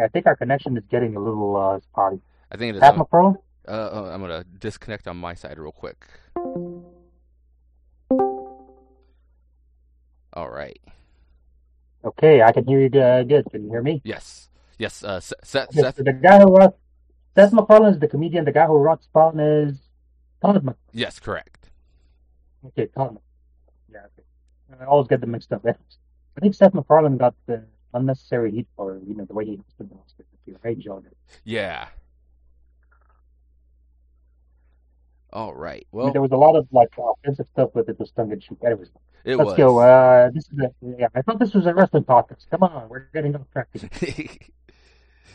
I 0.01 0.09
think 0.09 0.27
our 0.27 0.37
connection 0.37 0.77
is 0.77 0.85
getting 0.91 1.17
a 1.17 1.21
little 1.21 1.57
uh, 1.57 1.79
spotty. 1.81 2.21
I 2.51 2.57
think 2.57 2.71
it 2.71 2.77
is. 2.77 2.81
Pat 2.81 2.95
Um, 2.95 2.99
MacFarlane. 2.99 3.37
Uh, 3.69 3.71
uh, 3.71 4.11
I'm 4.13 4.21
gonna 4.21 4.45
disconnect 4.59 5.09
on 5.09 5.17
my 5.17 5.35
side 5.35 5.59
real 5.59 5.73
quick. 5.73 6.07
All 10.33 10.51
right. 10.51 10.81
Okay, 12.05 12.43
I 12.43 12.53
can 12.53 12.67
hear 12.67 12.81
you 12.81 13.01
uh, 13.01 13.23
good. 13.23 13.51
Can 13.51 13.65
you 13.65 13.71
hear 13.71 13.83
me? 13.83 14.01
Yes. 14.05 14.49
Yes. 14.79 15.03
Uh, 15.03 15.21
Seth. 15.21 15.73
Seth, 15.73 15.97
the 15.97 16.13
guy 16.13 16.41
who 16.41 16.55
wrote 16.55 16.77
Seth 17.35 17.53
MacFarlane 17.53 17.95
is 17.95 17.99
the 17.99 18.09
comedian. 18.09 18.45
The 18.45 18.53
guy 18.53 18.67
who 18.67 18.77
wrote 18.77 19.03
Spawn 19.03 19.41
is 19.41 19.79
Todd 20.41 20.63
Mc. 20.63 20.77
yes, 20.93 21.19
correct. 21.19 21.71
Okay, 22.67 22.87
Todd. 22.87 23.19
Yeah, 23.93 24.01
okay. 24.07 24.83
I 24.83 24.85
always 24.85 25.09
get 25.09 25.21
them 25.21 25.31
mixed 25.33 25.53
up. 25.53 25.65
I 25.67 26.41
think 26.41 26.55
Seth 26.55 26.75
MacFarlane 26.75 27.17
got 27.17 27.35
the 27.47 27.65
unnecessary 27.95 28.53
heat 28.53 28.67
for 28.77 29.01
you 29.07 29.15
know 29.15 29.25
the 29.25 29.35
way 29.35 29.45
he 29.47 29.57
hosted 29.57 29.89
the 29.89 29.95
Oscars. 29.95 30.17
this 30.19 30.41
year. 30.47 30.57
I 30.65 30.69
enjoyed 30.69 31.07
it. 31.07 31.17
Yeah. 31.45 31.89
All 35.37 35.55
right. 35.55 35.87
I 35.93 35.97
mean, 35.97 36.05
Well, 36.05 36.13
there 36.15 36.23
was 36.23 36.33
a 36.33 36.37
lot 36.37 36.57
of 36.57 36.67
like 36.73 36.89
offensive 36.99 37.47
stuff, 37.53 37.75
with 37.75 37.91
it 37.91 37.99
was 38.01 38.11
tongue 38.13 38.33
in 38.33 38.41
cheek. 38.41 38.57
Anyways, 38.65 38.89
it 39.23 39.37
let's 39.37 39.49
was. 39.49 39.57
go. 39.59 39.79
Uh, 39.81 40.31
this 40.31 40.45
is 40.51 40.59
a, 40.61 40.71
yeah. 40.99 41.09
I 41.15 41.21
thought 41.21 41.39
this 41.39 41.53
was 41.53 41.67
a 41.67 41.75
wrestling 41.75 42.05
podcast. 42.05 42.49
Come 42.51 42.63
on, 42.63 42.89
we're 42.89 43.01
getting 43.13 43.37
off 43.37 43.43
track. 43.53 43.69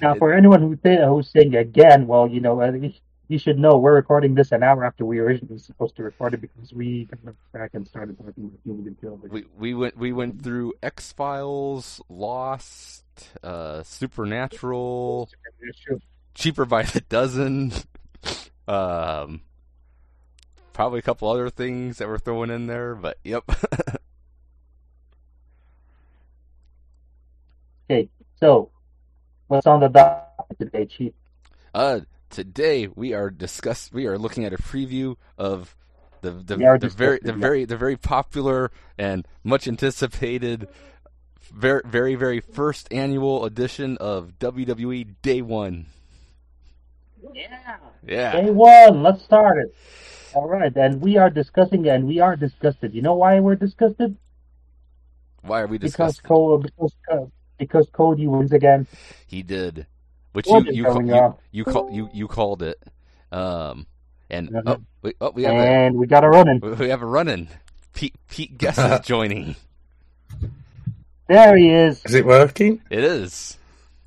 Now, 0.01 0.15
for 0.15 0.33
anyone 0.33 0.61
who 0.61 0.75
th- 0.75 1.01
who's 1.07 1.29
saying 1.29 1.53
again, 1.55 2.07
well, 2.07 2.27
you 2.27 2.41
know, 2.41 2.59
uh, 2.59 2.71
you- 2.71 3.37
should 3.37 3.59
know 3.59 3.77
we're 3.77 3.93
recording 3.93 4.33
this 4.33 4.51
an 4.51 4.61
hour 4.63 4.83
after 4.83 5.05
we 5.05 5.19
originally 5.19 5.59
supposed 5.59 5.95
to 5.97 6.03
record 6.03 6.33
it 6.33 6.41
because 6.41 6.73
we 6.73 7.05
got 7.05 7.19
off 7.29 7.35
track 7.51 7.69
and 7.75 7.87
started 7.87 8.17
talking 8.17 8.51
about 8.67 9.31
we 9.31 9.45
we 9.57 9.73
went 9.75 9.95
we 9.97 10.11
went 10.11 10.41
through 10.43 10.73
X 10.83 11.13
Files, 11.13 12.01
Lost, 12.09 13.05
uh, 13.43 13.83
Supernatural, 13.83 15.29
cheaper 16.33 16.65
by 16.65 16.81
the 16.83 17.01
dozen. 17.01 17.71
Um, 18.67 19.41
probably 20.81 20.97
a 20.97 21.03
couple 21.03 21.29
other 21.29 21.51
things 21.51 21.99
that 21.99 22.07
we're 22.07 22.17
throwing 22.17 22.49
in 22.49 22.65
there, 22.65 22.95
but 22.95 23.15
yep. 23.23 23.43
Okay, 27.87 28.09
so 28.39 28.71
what's 29.45 29.67
on 29.67 29.81
the 29.81 29.89
docket 29.89 30.57
today, 30.57 30.85
Chief? 30.85 31.13
uh, 31.75 31.99
today 32.31 32.87
we 32.87 33.13
are 33.13 33.29
discuss 33.29 33.91
we 33.93 34.07
are 34.07 34.17
looking 34.17 34.43
at 34.43 34.53
a 34.53 34.57
preview 34.57 35.17
of 35.37 35.75
the 36.21 36.31
the, 36.31 36.57
We 36.57 36.65
the 36.79 36.89
very 36.89 37.19
the 37.21 37.33
yeah. 37.33 37.37
very 37.37 37.65
the 37.65 37.77
very 37.77 37.97
popular 37.97 38.71
and 38.97 39.27
much 39.43 39.67
anticipated 39.67 40.67
very 41.53 41.81
very 41.85 42.15
very 42.15 42.39
first 42.39 42.91
annual 42.91 43.45
edition 43.45 43.97
of 43.97 44.39
WWE 44.39 45.15
Day 45.21 45.43
One. 45.43 45.85
Yeah. 47.33 47.77
Yeah. 48.03 48.41
Day 48.41 48.49
one, 48.49 49.03
let's 49.03 49.21
start 49.21 49.59
it. 49.59 49.75
All 50.33 50.47
right, 50.47 50.75
and 50.77 51.01
we 51.01 51.17
are 51.17 51.29
discussing, 51.29 51.87
and 51.89 52.07
we 52.07 52.19
are 52.19 52.35
disgusted. 52.37 52.93
You 52.95 53.01
know 53.01 53.15
why 53.15 53.39
we're 53.39 53.55
disgusted? 53.55 54.17
Why 55.43 55.61
are 55.61 55.67
we 55.67 55.77
Because 55.81 56.17
discussing? 56.17 56.23
Cody, 56.23 56.69
because, 56.69 56.95
uh, 57.11 57.25
because 57.59 57.89
Cody 57.93 58.27
wins 58.27 58.53
again. 58.53 58.87
He 59.27 59.43
did, 59.43 59.87
which 60.33 60.47
What 60.47 60.65
you 60.65 60.73
you, 60.73 60.85
ca- 60.87 61.01
you 61.05 61.35
you 61.51 61.65
call 61.65 61.91
you 61.91 62.09
you 62.13 62.27
called 62.27 62.63
it. 62.63 62.81
Um, 63.31 63.87
And 64.29 64.51
oh, 64.65 64.77
we, 65.01 65.13
oh, 65.21 65.31
we 65.31 65.43
have 65.43 65.59
a, 65.59 65.73
and 65.75 65.95
we 65.97 66.07
got 66.07 66.23
a 66.25 66.29
running. 66.29 66.61
we 66.61 66.89
have 66.89 67.01
a 67.01 67.05
running. 67.07 67.49
Pete 67.93 68.15
Pete 68.29 68.57
Guest 68.57 68.79
is 68.79 68.99
joining. 69.03 69.55
There 71.29 71.57
he 71.57 71.69
is. 71.71 72.03
Is 72.05 72.15
it 72.15 72.25
working? 72.25 72.81
It 72.89 73.03
is. 73.03 73.57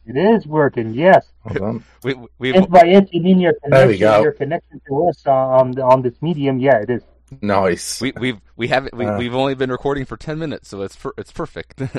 It 0.07 0.16
is 0.16 0.47
working. 0.47 0.95
Yes. 0.95 1.26
Hold 1.45 1.61
on. 1.61 1.85
We 2.05 2.15
we 2.39 2.55
If 2.55 2.69
by 2.71 2.87
it 2.87 3.09
you 3.13 3.21
mean 3.23 3.39
your 3.41 3.55
There 3.69 3.87
we 3.87 3.99
connection, 3.99 4.01
go. 4.01 4.23
your 4.23 4.33
connection 4.33 4.81
to 4.89 5.09
us 5.09 5.27
on 5.27 5.79
on 5.81 6.03
this 6.03 6.21
medium, 6.23 6.59
yeah, 6.59 6.79
it 6.81 6.91
is. 6.91 7.03
Nice. 7.43 8.01
we 8.01 8.13
we've 8.21 8.41
we 8.57 8.69
haven't 8.69 8.95
we, 8.95 9.05
Uh. 9.07 9.19
we've 9.19 9.35
only 9.35 9.55
been 9.55 9.71
recording 9.71 10.05
for 10.05 10.17
ten 10.17 10.39
minutes, 10.39 10.69
so 10.69 10.83
it's 10.83 10.97
per, 10.97 11.13
it's 11.19 11.33
perfect. 11.33 11.83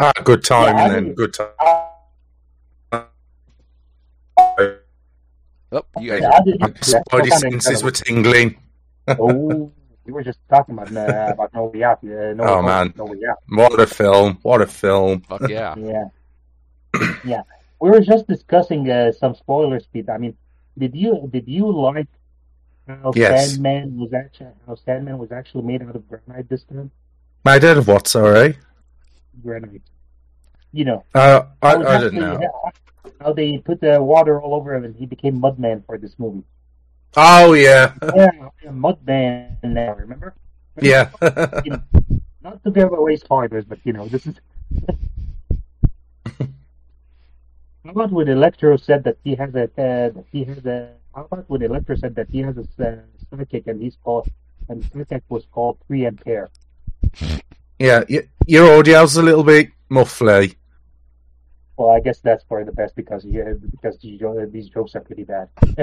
Ah, 0.00 0.12
good 0.22 0.44
timing 0.44 0.78
Yeah, 0.78 0.88
then. 0.90 1.04
mean- 1.06 1.14
Good 1.14 1.34
time. 1.34 1.48
oh, 5.72 5.84
you 6.00 6.10
guys. 6.10 6.22
Yeah, 6.22 6.30
I 6.32 6.40
did- 6.44 6.60
My 6.60 6.68
spidey 6.70 7.30
senses 7.32 7.82
were 7.82 7.90
tingling. 7.90 8.56
Oh, 9.08 9.72
we 10.04 10.12
were 10.12 10.22
just 10.22 10.38
talking 10.48 10.74
about 10.78 10.94
uh, 10.96 11.32
about 11.32 11.52
No 11.52 11.64
Way 11.66 11.82
Out. 11.82 11.98
Uh, 12.04 12.32
no 12.34 12.44
Oh, 12.44 12.60
Way 12.60 12.66
man. 12.66 12.94
No 12.96 13.04
Way 13.06 13.18
Out. 13.28 13.38
What 13.48 13.80
a 13.80 13.86
film! 13.86 14.38
What 14.42 14.60
a 14.62 14.66
film! 14.66 15.20
Fuck 15.22 15.48
yeah. 15.48 15.74
Yeah, 15.76 16.04
yeah. 17.24 17.42
We 17.80 17.90
were 17.90 18.00
just 18.00 18.26
discussing 18.26 18.90
uh, 18.90 19.12
some 19.12 19.34
spoilers, 19.34 19.86
Pete. 19.86 20.08
I 20.10 20.18
mean, 20.18 20.36
did 20.76 20.94
you 20.94 21.28
did 21.32 21.46
you 21.48 21.70
like 21.70 22.08
how 22.86 23.12
Yes. 23.14 23.52
Sandman 23.52 23.98
was 23.98 24.12
actually 24.12 24.50
how 24.66 24.74
Sandman 24.74 25.18
was 25.18 25.30
actually 25.32 25.62
made 25.64 25.82
out 25.82 25.94
of 25.96 26.08
granite 26.08 26.48
this 26.48 26.64
time? 26.64 26.90
Made 27.44 27.64
out 27.64 27.78
of 27.78 27.86
what? 27.86 28.08
Sorry. 28.08 28.56
Granite. 29.42 29.82
You 30.72 30.84
know, 30.84 31.04
Uh, 31.14 31.42
I, 31.62 31.76
how, 31.76 31.82
I 31.86 31.98
didn't 32.00 32.20
know. 32.20 32.40
how 33.20 33.32
they 33.32 33.58
put 33.58 33.80
the 33.80 34.02
water 34.02 34.40
all 34.40 34.54
over 34.54 34.74
him 34.74 34.84
and 34.84 34.94
he 34.94 35.06
became 35.06 35.40
Mudman 35.40 35.84
for 35.86 35.96
this 35.98 36.18
movie. 36.18 36.42
Oh 37.16 37.52
yeah, 37.54 37.94
Yeah, 38.16 38.30
Mudman 38.66 39.62
now. 39.62 39.94
Remember? 39.94 40.34
yeah. 40.80 41.10
Not 42.42 42.62
to 42.64 42.70
give 42.70 42.92
away 42.92 43.16
spoilers, 43.16 43.64
but 43.64 43.78
you 43.84 43.92
know, 43.92 44.06
this 44.08 44.26
is. 44.26 44.34
how 47.84 47.90
about 47.92 48.10
when 48.12 48.28
Electro 48.28 48.76
said 48.76 49.04
that 49.04 49.16
he 49.24 49.34
has 49.36 49.54
a 49.54 49.64
uh, 49.64 50.10
that 50.10 50.24
he 50.30 50.44
has 50.44 50.64
a? 50.66 50.94
How 51.14 51.24
about 51.24 51.48
when 51.48 51.62
Electro 51.62 51.96
said 51.96 52.14
that 52.16 52.28
he 52.30 52.40
has 52.40 52.56
a 52.56 52.62
uh, 52.62 52.96
sidekick 53.32 53.66
and 53.66 53.80
he's 53.80 53.96
called 54.04 54.28
and 54.68 54.82
sidekick 54.84 55.22
was 55.28 55.46
called 55.50 55.78
Three 55.86 56.04
and 56.04 56.20
Pair. 56.20 56.50
yeah, 57.78 58.04
y- 58.08 58.28
your 58.46 58.70
audio's 58.76 59.16
a 59.16 59.22
little 59.22 59.44
bit 59.44 59.70
muffly. 59.90 60.56
Well, 61.76 61.90
I 61.90 62.00
guess 62.00 62.20
that's 62.20 62.44
for 62.44 62.64
the 62.64 62.72
best 62.72 62.96
because 62.96 63.24
yeah, 63.24 63.54
because 63.70 63.98
these 64.00 64.68
jokes 64.68 64.94
are 64.96 65.00
pretty 65.00 65.24
bad. 65.24 65.48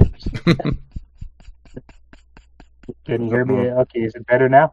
Can 3.06 3.25
you 3.25 3.32
hear 3.32 3.46
me? 3.46 3.56
Okay, 3.72 4.02
is 4.02 4.16
it 4.16 4.25
better 4.28 4.50
now? 4.50 4.72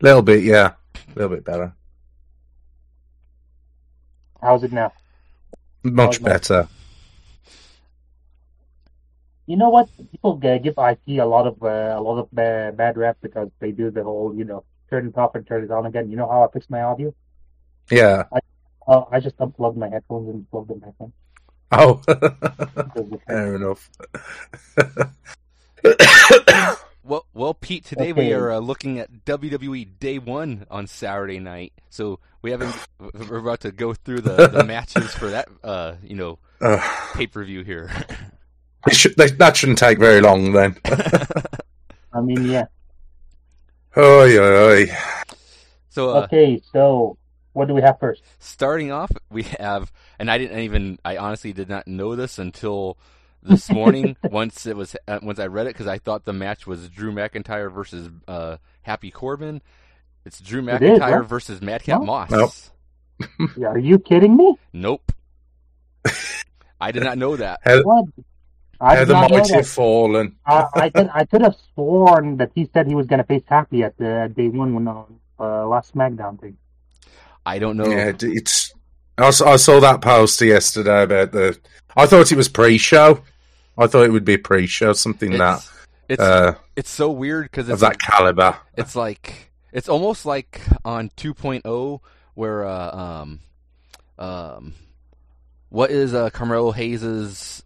A 0.00 0.04
little 0.04 0.22
bit, 0.22 0.42
yeah, 0.42 0.72
a 0.94 1.14
little 1.14 1.34
bit 1.36 1.44
better, 1.44 1.74
How's 4.40 4.62
it 4.64 4.72
now? 4.72 4.92
Much 5.84 6.16
Okay. 6.16 6.24
better. 6.24 6.68
You 9.46 9.56
know 9.56 9.68
what? 9.68 9.88
People 10.10 10.40
uh, 10.42 10.58
give 10.58 10.74
IT 10.78 11.18
a 11.18 11.26
lot 11.26 11.46
of 11.46 11.62
uh, 11.62 11.94
a 11.98 12.00
lot 12.00 12.18
of 12.18 12.38
uh, 12.38 12.70
bad 12.72 12.96
rap 12.96 13.18
because 13.20 13.50
they 13.60 13.72
do 13.72 13.90
the 13.90 14.02
whole, 14.02 14.34
you 14.34 14.44
know, 14.44 14.64
turn 14.88 15.06
it 15.06 15.18
off 15.18 15.34
and 15.34 15.46
turn 15.46 15.64
it 15.64 15.70
on 15.70 15.86
again. 15.86 16.10
You 16.10 16.16
know 16.16 16.28
how 16.28 16.44
I 16.44 16.48
fix 16.50 16.70
my 16.70 16.82
audio? 16.82 17.14
Yeah. 17.90 18.24
Uh, 18.86 19.04
I 19.10 19.20
just 19.20 19.36
unplugged 19.38 19.76
my 19.76 19.88
headphones 19.88 20.28
and 20.28 20.50
plugged 20.50 20.70
them 20.70 20.78
back 20.78 20.94
in. 21.00 21.12
Oh, 21.72 21.94
fair 23.26 23.56
enough. 23.56 23.90
Well, 27.06 27.26
well, 27.34 27.52
Pete. 27.52 27.84
Today 27.84 28.14
we 28.14 28.32
are 28.32 28.50
uh, 28.52 28.58
looking 28.60 28.98
at 28.98 29.26
WWE 29.26 29.98
Day 29.98 30.18
One 30.18 30.66
on 30.70 30.86
Saturday 30.86 31.38
night. 31.38 31.74
So 31.90 32.18
we 32.40 32.50
haven't. 32.50 32.74
We're 33.28 33.36
about 33.38 33.60
to 33.60 33.72
go 33.72 33.92
through 33.92 34.22
the, 34.22 34.48
the 34.48 34.64
matches 34.66 35.12
for 35.14 35.28
that. 35.28 35.48
Uh, 35.62 35.96
you 36.02 36.16
know, 36.16 36.38
Uh, 36.62 36.80
pay 37.12 37.26
per 37.26 37.44
view 37.44 37.62
here. 37.62 37.90
it 38.86 38.94
should, 38.96 39.14
that 39.18 39.36
that 39.36 39.54
shouldn't 39.56 39.78
take 39.78 39.98
very 39.98 40.22
long 40.22 40.52
then. 40.52 40.76
I 42.12 42.20
mean, 42.22 42.44
yeah. 42.46 42.66
Oi, 43.98 44.38
oi, 44.38 44.70
oi. 44.70 44.86
so 45.90 46.10
uh, 46.16 46.22
Okay, 46.22 46.62
so 46.72 47.18
what 47.52 47.68
do 47.68 47.74
we 47.74 47.82
have 47.82 48.00
first? 48.00 48.22
starting 48.38 48.90
off, 48.92 49.10
we 49.30 49.42
have, 49.60 49.92
and 50.18 50.30
I 50.30 50.38
didn't 50.38 50.60
even. 50.60 50.98
I 51.04 51.18
honestly 51.18 51.52
did 51.52 51.68
not 51.68 51.86
know 51.86 52.16
this 52.16 52.38
until 52.38 52.96
this 53.44 53.70
morning. 53.72 54.16
once 54.24 54.66
it 54.66 54.76
was, 54.76 54.96
uh, 55.06 55.20
once 55.22 55.38
I 55.38 55.46
read 55.46 55.66
it, 55.66 55.70
because 55.74 55.86
I 55.86 55.98
thought 55.98 56.24
the 56.24 56.32
match 56.32 56.66
was 56.66 56.88
Drew 56.88 57.12
McIntyre 57.12 57.72
versus 57.72 58.08
uh, 58.26 58.56
Happy 58.82 59.10
Corbin. 59.10 59.62
It's 60.24 60.40
Drew 60.40 60.66
It 60.68 60.82
is, 60.82 60.98
McIntyre 60.98 61.24
versus 61.26 61.60
Madcap 61.62 62.00
No? 62.00 62.06
Moss. 62.06 62.30
Nope. 62.30 62.50
Yeah, 63.56 63.68
Are 63.68 63.78
you 63.78 63.98
kidding 63.98 64.36
me? 64.36 64.56
Nope. 64.72 65.12
I 66.80 66.92
did 66.92 67.02
not 67.04 67.16
know 67.18 67.36
that. 67.36 67.60
How, 67.62 67.82
What? 67.82 68.04
I 68.80 68.94
how 68.94 69.00
did 69.00 69.08
the 69.08 69.12
not 69.14 69.30
know 69.30 69.36
mighty 69.38 69.52
have 69.54 69.68
fallen. 69.68 70.36
I, 70.44 70.66
I 70.74 70.90
could 70.90 71.08
I 71.14 71.24
could 71.24 71.42
have 71.42 71.54
sworn 71.74 72.38
that 72.38 72.50
he 72.54 72.68
said 72.74 72.86
he 72.88 72.94
was 72.96 73.06
going 73.06 73.18
to 73.18 73.24
face 73.24 73.44
Happy 73.48 73.82
at 73.84 73.96
the 73.98 74.30
day 74.36 74.48
one 74.48 74.74
when 74.74 74.88
on 74.88 75.20
uh, 75.38 75.66
last 75.68 75.94
SmackDown 75.94 76.40
thing. 76.40 76.56
I 77.46 77.58
don't 77.60 77.76
know. 77.76 77.86
Yeah, 77.86 78.08
it- 78.08 78.22
it's. 78.24 78.74
I 79.16 79.28
s- 79.28 79.40
I 79.40 79.54
saw 79.56 79.78
that 79.78 80.00
poster 80.00 80.44
yesterday 80.46 81.04
about 81.04 81.30
the. 81.30 81.56
I 81.96 82.06
thought 82.06 82.32
it 82.32 82.36
was 82.36 82.48
pre-show. 82.48 83.22
I 83.76 83.86
thought 83.86 84.04
it 84.04 84.12
would 84.12 84.24
be 84.24 84.34
a 84.34 84.38
pre-show, 84.38 84.92
something 84.92 85.32
that 85.38 85.58
It's 85.58 85.70
it's, 86.08 86.22
uh, 86.22 86.54
it's 86.76 86.90
so 86.90 87.10
weird 87.10 87.44
because 87.44 87.68
of 87.68 87.74
it's 87.74 87.80
that 87.80 87.88
like, 87.88 87.98
caliber. 87.98 88.56
it's 88.76 88.94
like 88.94 89.50
it's 89.72 89.88
almost 89.88 90.26
like 90.26 90.60
on 90.84 91.10
2.0 91.16 92.00
where 92.34 92.64
uh, 92.66 92.96
um 92.96 93.40
um 94.18 94.74
what 95.70 95.90
is 95.90 96.14
uh 96.14 96.30
Carmelo 96.30 96.70
Hayes's 96.72 97.64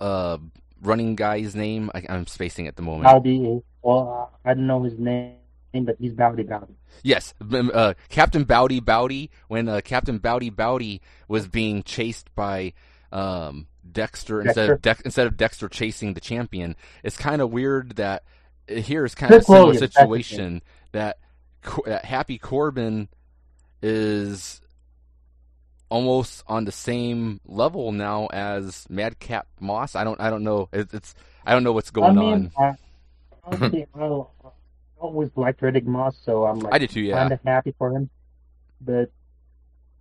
uh 0.00 0.38
running 0.82 1.14
guy's 1.16 1.54
name? 1.54 1.90
I, 1.94 2.04
I'm 2.08 2.26
spacing 2.26 2.66
at 2.66 2.76
the 2.76 2.82
moment. 2.82 3.04
Bowdy, 3.04 3.62
well, 3.82 4.30
uh, 4.44 4.48
I 4.48 4.54
don't 4.54 4.66
know 4.66 4.82
his 4.82 4.98
name, 4.98 5.36
but 5.72 5.96
he's 5.98 6.12
Bowdy 6.12 6.42
Bowdy. 6.42 6.74
Yes, 7.02 7.32
uh, 7.52 7.94
Captain 8.08 8.44
Bowdy 8.44 8.80
Bowdy. 8.80 9.30
When 9.48 9.68
uh, 9.68 9.80
Captain 9.84 10.18
Bowdy 10.18 10.50
Bowdy 10.50 11.00
was 11.28 11.46
being 11.48 11.82
chased 11.82 12.34
by 12.34 12.72
um, 13.12 13.66
Dexter, 13.92 14.42
instead 14.42 14.70
of 14.70 14.82
Dex 14.82 15.00
instead 15.02 15.26
of 15.26 15.36
Dexter 15.36 15.68
chasing 15.68 16.14
the 16.14 16.20
champion, 16.20 16.76
it's 17.02 17.16
kind 17.16 17.40
of 17.40 17.50
weird 17.50 17.96
that 17.96 18.24
uh, 18.70 18.74
here 18.74 19.04
is 19.04 19.14
kind 19.14 19.32
of 19.32 19.40
a 19.40 19.44
similar 19.44 19.64
Williams, 19.66 19.80
situation 19.80 20.62
that, 20.92 21.18
that 21.86 22.04
Happy 22.04 22.38
Corbin 22.38 23.08
is 23.82 24.60
almost 25.88 26.44
on 26.46 26.64
the 26.64 26.72
same 26.72 27.40
level 27.46 27.92
now 27.92 28.26
as 28.26 28.86
Madcap 28.90 29.46
Moss. 29.60 29.94
I 29.96 30.04
don't 30.04 30.20
I 30.20 30.30
don't 30.30 30.44
know. 30.44 30.68
It, 30.72 30.88
it's 30.92 31.14
I 31.46 31.52
don't 31.52 31.64
know 31.64 31.72
what's 31.72 31.90
going 31.90 32.18
I 32.18 32.20
mean, 32.20 32.52
on. 32.56 32.76
honestly, 33.44 33.86
I 33.94 34.04
I 34.04 34.22
always 34.98 35.30
liked 35.36 35.60
Riddick 35.60 35.84
Moss, 35.84 36.16
so 36.24 36.44
I'm 36.44 36.58
like 36.58 36.74
I 36.74 36.78
did 36.78 36.90
too. 36.90 37.00
Yeah. 37.00 37.16
kind 37.16 37.32
of 37.32 37.40
happy 37.44 37.74
for 37.78 37.90
him. 37.90 38.10
But 38.80 39.10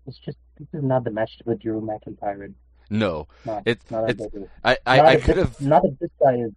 it's 0.05 0.17
just 0.17 0.37
this 0.57 0.67
is 0.73 0.83
not 0.83 1.03
the 1.03 1.11
match 1.11 1.41
with 1.45 1.59
Drew 1.59 1.81
McIntyre. 1.81 2.53
No, 2.89 3.27
Not, 3.45 3.63
It's- 3.65 3.91
not 3.91 4.09
it's- 4.09 4.29
I 4.63 4.77
I, 4.85 4.97
not 4.97 5.05
I 5.05 5.15
could 5.17 5.37
have. 5.37 5.59
not 5.61 5.81
that 5.83 5.99
this 5.99 6.09
guy 6.21 6.35
is. 6.35 6.51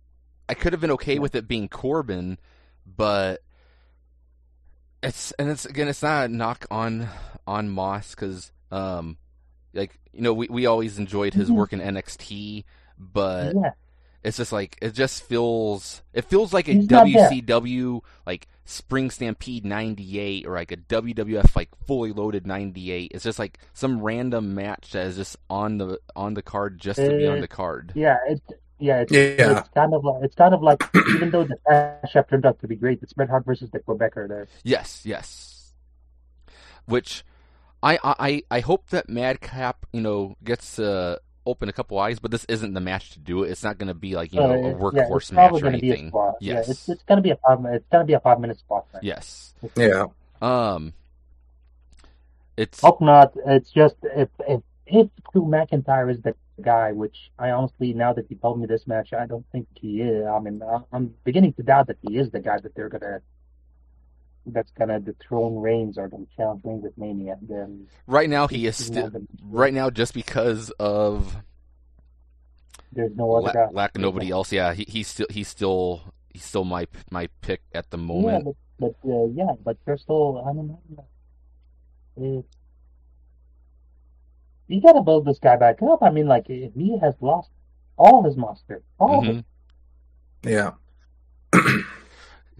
I 0.48 0.54
could 0.54 0.72
have 0.72 0.80
been 0.80 0.90
okay 0.92 1.14
Yeah. 1.14 1.20
with 1.20 1.34
it 1.34 1.46
being 1.48 1.68
Corbin, 1.68 2.38
but 2.86 3.42
it's 5.02 5.32
and 5.32 5.48
it's 5.48 5.64
again 5.64 5.88
it's 5.88 6.02
not 6.02 6.26
a 6.26 6.28
knock 6.28 6.66
on 6.70 7.08
on 7.46 7.68
Moss 7.68 8.10
because 8.14 8.52
um 8.70 9.16
like 9.72 9.98
you 10.12 10.20
know 10.22 10.34
we 10.34 10.46
we 10.48 10.66
always 10.66 10.98
enjoyed 10.98 11.34
his 11.34 11.48
Mhm. 11.50 11.54
work 11.56 11.72
in 11.72 11.80
NXT, 11.80 12.64
but 12.98 13.54
yeah, 13.54 13.70
it's 14.22 14.36
just 14.36 14.52
like 14.52 14.76
it 14.82 14.90
just 14.94 15.22
feels 15.22 16.02
it 16.12 16.24
feels 16.26 16.52
like 16.52 16.68
a 16.68 16.72
He's 16.72 16.86
there. 16.88 17.04
WCW 17.04 18.00
like 18.26 18.46
Spring 18.64 19.10
Stampede 19.10 19.64
'98 19.64 20.46
or 20.46 20.54
like 20.54 20.70
a 20.72 20.76
WWF 20.76 21.56
like 21.56 21.70
fully 21.86 22.12
loaded 22.12 22.46
'98. 22.46 23.12
It's 23.14 23.24
just 23.24 23.38
like 23.38 23.58
some 23.72 24.00
random 24.02 24.54
match 24.54 24.92
that 24.92 25.06
is 25.06 25.16
just 25.16 25.36
on 25.48 25.78
the 25.78 25.98
on 26.14 26.34
the 26.34 26.42
card 26.42 26.78
just 26.78 26.98
to 27.00 27.08
be 27.16 27.26
on 27.26 27.38
Uh, 27.38 27.40
the 27.40 27.48
card. 27.48 27.92
yeah, 27.94 28.18
it's 28.28 28.42
yeah, 28.78 29.00
it's, 29.00 29.12
Yeah. 29.12 29.58
it's 29.60 29.68
kind 29.70 29.92
of 29.94 30.04
like 30.04 30.22
it's 30.24 30.34
kind 30.36 30.54
of 30.54 30.62
like 30.62 30.82
even 31.14 31.30
though 31.30 31.44
the 31.44 31.56
matchup 31.68 32.28
turned 32.28 32.46
out 32.46 32.60
to 32.60 32.68
be 32.68 32.76
great, 32.76 33.02
it's 33.02 33.12
Bret 33.12 33.28
Hart 33.28 33.44
versus 33.44 33.70
the 33.70 33.80
Quebecer 33.80 34.28
there. 34.28 34.46
Yes, 34.62 35.02
yes. 35.04 35.72
Which 36.86 37.24
I 37.82 37.98
I 38.02 38.42
I 38.50 38.60
hope 38.60 38.90
that 38.90 39.08
Madcap 39.08 39.86
you 39.92 40.00
know 40.00 40.36
gets 40.44 40.76
to 40.76 41.20
open 41.46 41.68
a 41.68 41.72
couple 41.72 41.98
eyes, 41.98 42.18
but 42.18 42.30
this 42.30 42.44
isn't 42.46 42.74
the 42.74 42.80
match 42.80 43.10
to 43.12 43.18
do 43.18 43.44
it. 43.44 43.50
It's 43.50 43.64
not 43.64 43.78
going 43.78 43.88
to 43.88 43.94
be 43.94 44.14
like 44.14 44.32
you 44.32 44.40
know 44.40 44.52
Uh, 44.52 44.70
a 44.70 44.74
workhorse 44.74 45.16
it's 45.22 45.32
match 45.32 45.52
or 45.52 45.60
gonna 45.60 45.78
be 45.78 45.90
a 45.90 45.94
anything. 45.94 46.12
Yes. 46.40 46.66
Yeah, 46.66 46.70
it's 46.70 46.88
it's 46.88 47.02
gonna 47.04 47.22
be 47.22 47.30
a 47.30 47.36
five. 47.36 47.58
It's 47.66 47.86
gonna 47.90 48.04
be 48.04 48.12
a 48.14 48.20
five 48.20 48.40
minute 48.40 48.58
spot. 48.58 48.86
Right? 48.94 49.02
Yes. 49.02 49.54
Yeah, 49.76 50.06
Um. 50.42 50.92
It's 52.56 52.80
Hope 52.80 53.00
not. 53.00 53.32
It's 53.46 53.70
just 53.70 53.96
if 54.02 54.28
if 54.46 54.60
if 54.86 55.08
Drew 55.32 55.44
McIntyre 55.44 56.10
is 56.10 56.20
the 56.20 56.34
guy, 56.60 56.92
which 56.92 57.30
I 57.38 57.50
honestly, 57.52 57.94
now 57.94 58.12
that 58.12 58.30
you 58.30 58.36
told 58.36 58.60
me 58.60 58.66
this 58.66 58.86
match, 58.86 59.12
I 59.14 59.24
don't 59.26 59.46
think 59.50 59.66
he 59.74 60.02
is. 60.02 60.26
I 60.26 60.38
mean, 60.40 60.60
I'm 60.92 61.14
beginning 61.24 61.54
to 61.54 61.62
doubt 61.62 61.86
that 61.86 61.96
he 62.02 62.18
is 62.18 62.30
the 62.30 62.40
guy 62.40 62.58
that 62.60 62.74
they're 62.74 62.90
gonna, 62.90 63.20
that's 64.46 64.70
gonna 64.72 64.98
dethrone 65.00 65.56
Reigns 65.56 65.98
or 65.98 66.08
gonna 66.08 66.24
challenge 66.36 66.62
Reigns 66.64 66.84
at 66.84 66.96
Mania. 66.98 67.36
Then 67.42 67.86
Right 68.06 68.28
now, 68.28 68.46
he 68.48 68.66
is 68.66 68.76
still 68.76 69.10
right 69.44 69.72
now 69.74 69.90
just 69.90 70.14
because 70.14 70.70
of 70.80 71.36
There's 72.92 73.14
no 73.16 73.34
other 73.36 73.46
la- 73.46 73.52
guy. 73.52 73.68
lack 73.72 73.94
of 73.94 74.00
nobody 74.00 74.30
else. 74.30 74.50
Yeah, 74.52 74.72
he, 74.74 74.84
he's 74.88 75.08
still 75.08 75.26
he's 75.30 75.48
still 75.48 76.02
he's 76.30 76.44
still 76.44 76.64
my 76.64 76.86
my 77.10 77.28
pick 77.42 77.60
at 77.74 77.90
the 77.90 77.98
Yeah, 77.98 78.04
moment. 78.04 78.44
but, 78.78 78.94
but 79.02 79.10
uh, 79.10 79.26
yeah, 79.26 79.52
but 79.64 79.76
they're 79.84 79.96
still. 79.98 80.42
I 80.46 80.52
don't 80.52 80.68
know. 80.68 81.04
It, 82.16 82.44
you 84.68 84.80
gotta 84.80 85.02
build 85.02 85.24
this 85.26 85.38
guy 85.38 85.56
back 85.56 85.82
up. 85.82 86.02
I 86.02 86.10
mean, 86.10 86.26
like 86.26 86.46
he 86.46 86.98
has 87.00 87.14
lost 87.20 87.50
all 87.96 88.22
his 88.22 88.36
muster, 88.36 88.82
all 88.98 89.20
of 89.20 89.28
it. 89.28 89.36
Mhm. 89.36 89.44
Yeah. 90.42 90.72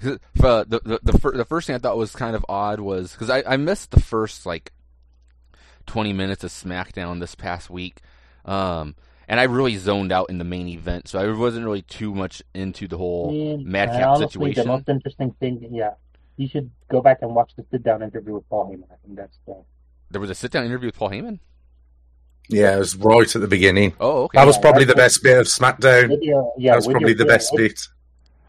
'Cause, 0.00 0.18
uh, 0.42 0.64
the 0.66 0.80
the 0.84 1.00
the, 1.12 1.18
fir- 1.18 1.36
the 1.36 1.44
first 1.44 1.66
thing 1.66 1.76
I 1.76 1.78
thought 1.78 1.96
was 1.96 2.14
kind 2.14 2.34
of 2.34 2.44
odd 2.48 2.80
was 2.80 3.12
because 3.12 3.30
I, 3.30 3.42
I 3.46 3.56
missed 3.56 3.90
the 3.90 4.00
first 4.00 4.46
like 4.46 4.72
twenty 5.86 6.12
minutes 6.12 6.44
of 6.44 6.50
SmackDown 6.50 7.20
this 7.20 7.34
past 7.34 7.68
week, 7.70 8.00
um, 8.44 8.94
and 9.28 9.38
I 9.40 9.44
really 9.44 9.76
zoned 9.76 10.12
out 10.12 10.30
in 10.30 10.38
the 10.38 10.44
main 10.44 10.68
event, 10.68 11.08
so 11.08 11.18
I 11.18 11.30
wasn't 11.36 11.64
really 11.64 11.82
too 11.82 12.14
much 12.14 12.42
into 12.54 12.88
the 12.88 12.96
whole 12.96 13.30
And, 13.30 13.64
madcap 13.66 14.08
honestly, 14.08 14.28
situation. 14.52 14.62
The 14.64 14.68
most 14.68 14.88
interesting 14.88 15.32
thing, 15.40 15.68
yeah, 15.70 15.90
you 16.36 16.48
should 16.48 16.70
go 16.88 17.00
back 17.00 17.18
and 17.22 17.34
watch 17.34 17.52
the 17.56 17.64
sit-down 17.70 18.02
interview 18.02 18.34
with 18.34 18.48
Paul 18.48 18.70
Heyman. 18.70 18.90
I 18.90 18.96
think 19.04 19.16
that's 19.16 19.36
the 19.46 19.56
There 20.10 20.20
was 20.20 20.30
a 20.30 20.34
sit 20.34 20.50
down 20.50 20.64
interview 20.64 20.88
with 20.88 20.96
Paul 20.96 21.10
Heyman. 21.10 21.38
Yeah, 22.48 22.74
it 22.74 22.78
was 22.80 22.96
right 22.96 23.32
at 23.36 23.40
the 23.40 23.46
beginning. 23.48 23.92
Oh, 24.00 24.24
okay. 24.24 24.38
That 24.38 24.46
was 24.46 24.56
Yeah, 24.56 24.62
probably 24.62 24.84
the 24.84 24.94
best 24.96 25.22
bit 25.22 25.38
of 25.38 25.46
SmackDown. 25.46 26.10
with 26.10 26.22
your, 26.22 26.52
yeah, 26.58 26.72
That 26.72 26.76
was 26.78 26.86
probably 26.88 27.10
your, 27.10 27.18
the 27.18 27.26
best 27.26 27.52
with, 27.52 27.60
bit. 27.60 27.88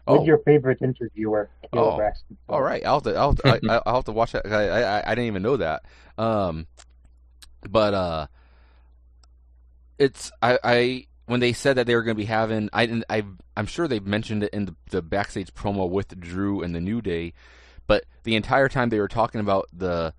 With 0.06 0.20
oh, 0.20 0.24
your 0.24 0.38
favorite 0.38 0.82
interviewer, 0.82 1.48
Kayla 1.72 1.92
Oh. 1.92 1.96
Braxton. 1.96 2.36
All 2.48 2.62
right. 2.62 2.84
I'll 2.84 2.94
have 2.96 3.02
to. 3.04 3.14
I'll 3.14 3.34
have 3.34 3.60
to, 3.60 3.70
I, 3.70 3.80
I'll 3.86 3.94
have 3.96 4.04
to 4.06 4.12
watch 4.12 4.32
that. 4.32 4.46
I, 4.46 4.68
I 4.98 5.02
I 5.12 5.14
didn't 5.14 5.26
even 5.26 5.42
know 5.42 5.56
that. 5.58 5.82
Um, 6.18 6.66
but 7.68 7.94
uh, 7.94 8.26
it's 9.98 10.32
I 10.42 10.58
I 10.64 11.06
when 11.26 11.40
they 11.40 11.52
said 11.52 11.76
that 11.76 11.86
they 11.86 11.94
were 11.94 12.02
going 12.02 12.16
to 12.16 12.20
be 12.20 12.26
having 12.26 12.68
I 12.72 12.86
didn't- 12.86 13.04
I 13.08 13.22
I'm 13.56 13.66
sure 13.66 13.86
they 13.86 14.00
mentioned 14.00 14.42
it 14.42 14.52
in 14.52 14.64
the, 14.66 14.74
the 14.90 15.02
backstage 15.02 15.52
promo 15.54 15.88
with 15.88 16.18
Drew 16.18 16.62
and 16.62 16.74
the 16.74 16.80
New 16.80 17.00
Day, 17.00 17.32
but 17.86 18.04
the 18.24 18.34
entire 18.36 18.68
time 18.68 18.88
they 18.88 18.98
were 18.98 19.08
talking 19.08 19.40
about 19.40 19.68
the 19.72 20.14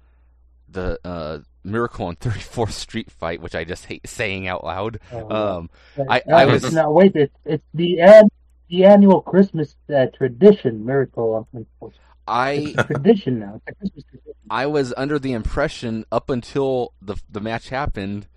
the 0.69 0.99
uh 1.03 1.39
Miracle 1.65 2.07
on 2.07 2.15
34th 2.17 2.71
Street 2.71 3.11
fight, 3.11 3.41
which 3.41 3.55
I 3.55 3.63
just 3.63 3.85
hate 3.85 4.07
saying 4.07 4.47
out 4.47 4.63
loud. 4.63 4.99
uh, 5.11 5.57
Um, 5.57 5.69
I- 6.09 6.21
no, 6.25 6.35
I 6.35 6.45
was- 6.45 6.73
not. 6.73 6.93
Wait, 6.93 7.15
it's 7.15 7.35
it's 7.45 7.63
the 7.73 7.99
an, 8.01 8.29
the 8.69 8.85
annual 8.85 9.21
Christmas 9.21 9.75
uh, 9.93 10.07
tradition, 10.15 10.85
miracle. 10.85 11.47
I 11.53 11.57
It's 11.59 11.99
I 12.27 12.73
a 12.77 12.83
tradition 12.83 13.39
now. 13.39 13.55
It's 13.55 13.67
a 13.67 13.75
Christmas 13.75 14.03
tradition. 14.05 14.33
I 14.49 14.65
was 14.67 14.93
under 14.95 15.19
the 15.19 15.33
impression 15.33 16.05
up 16.11 16.29
until 16.29 16.93
the 17.01 17.15
the 17.29 17.41
match 17.41 17.69
happened 17.69 18.27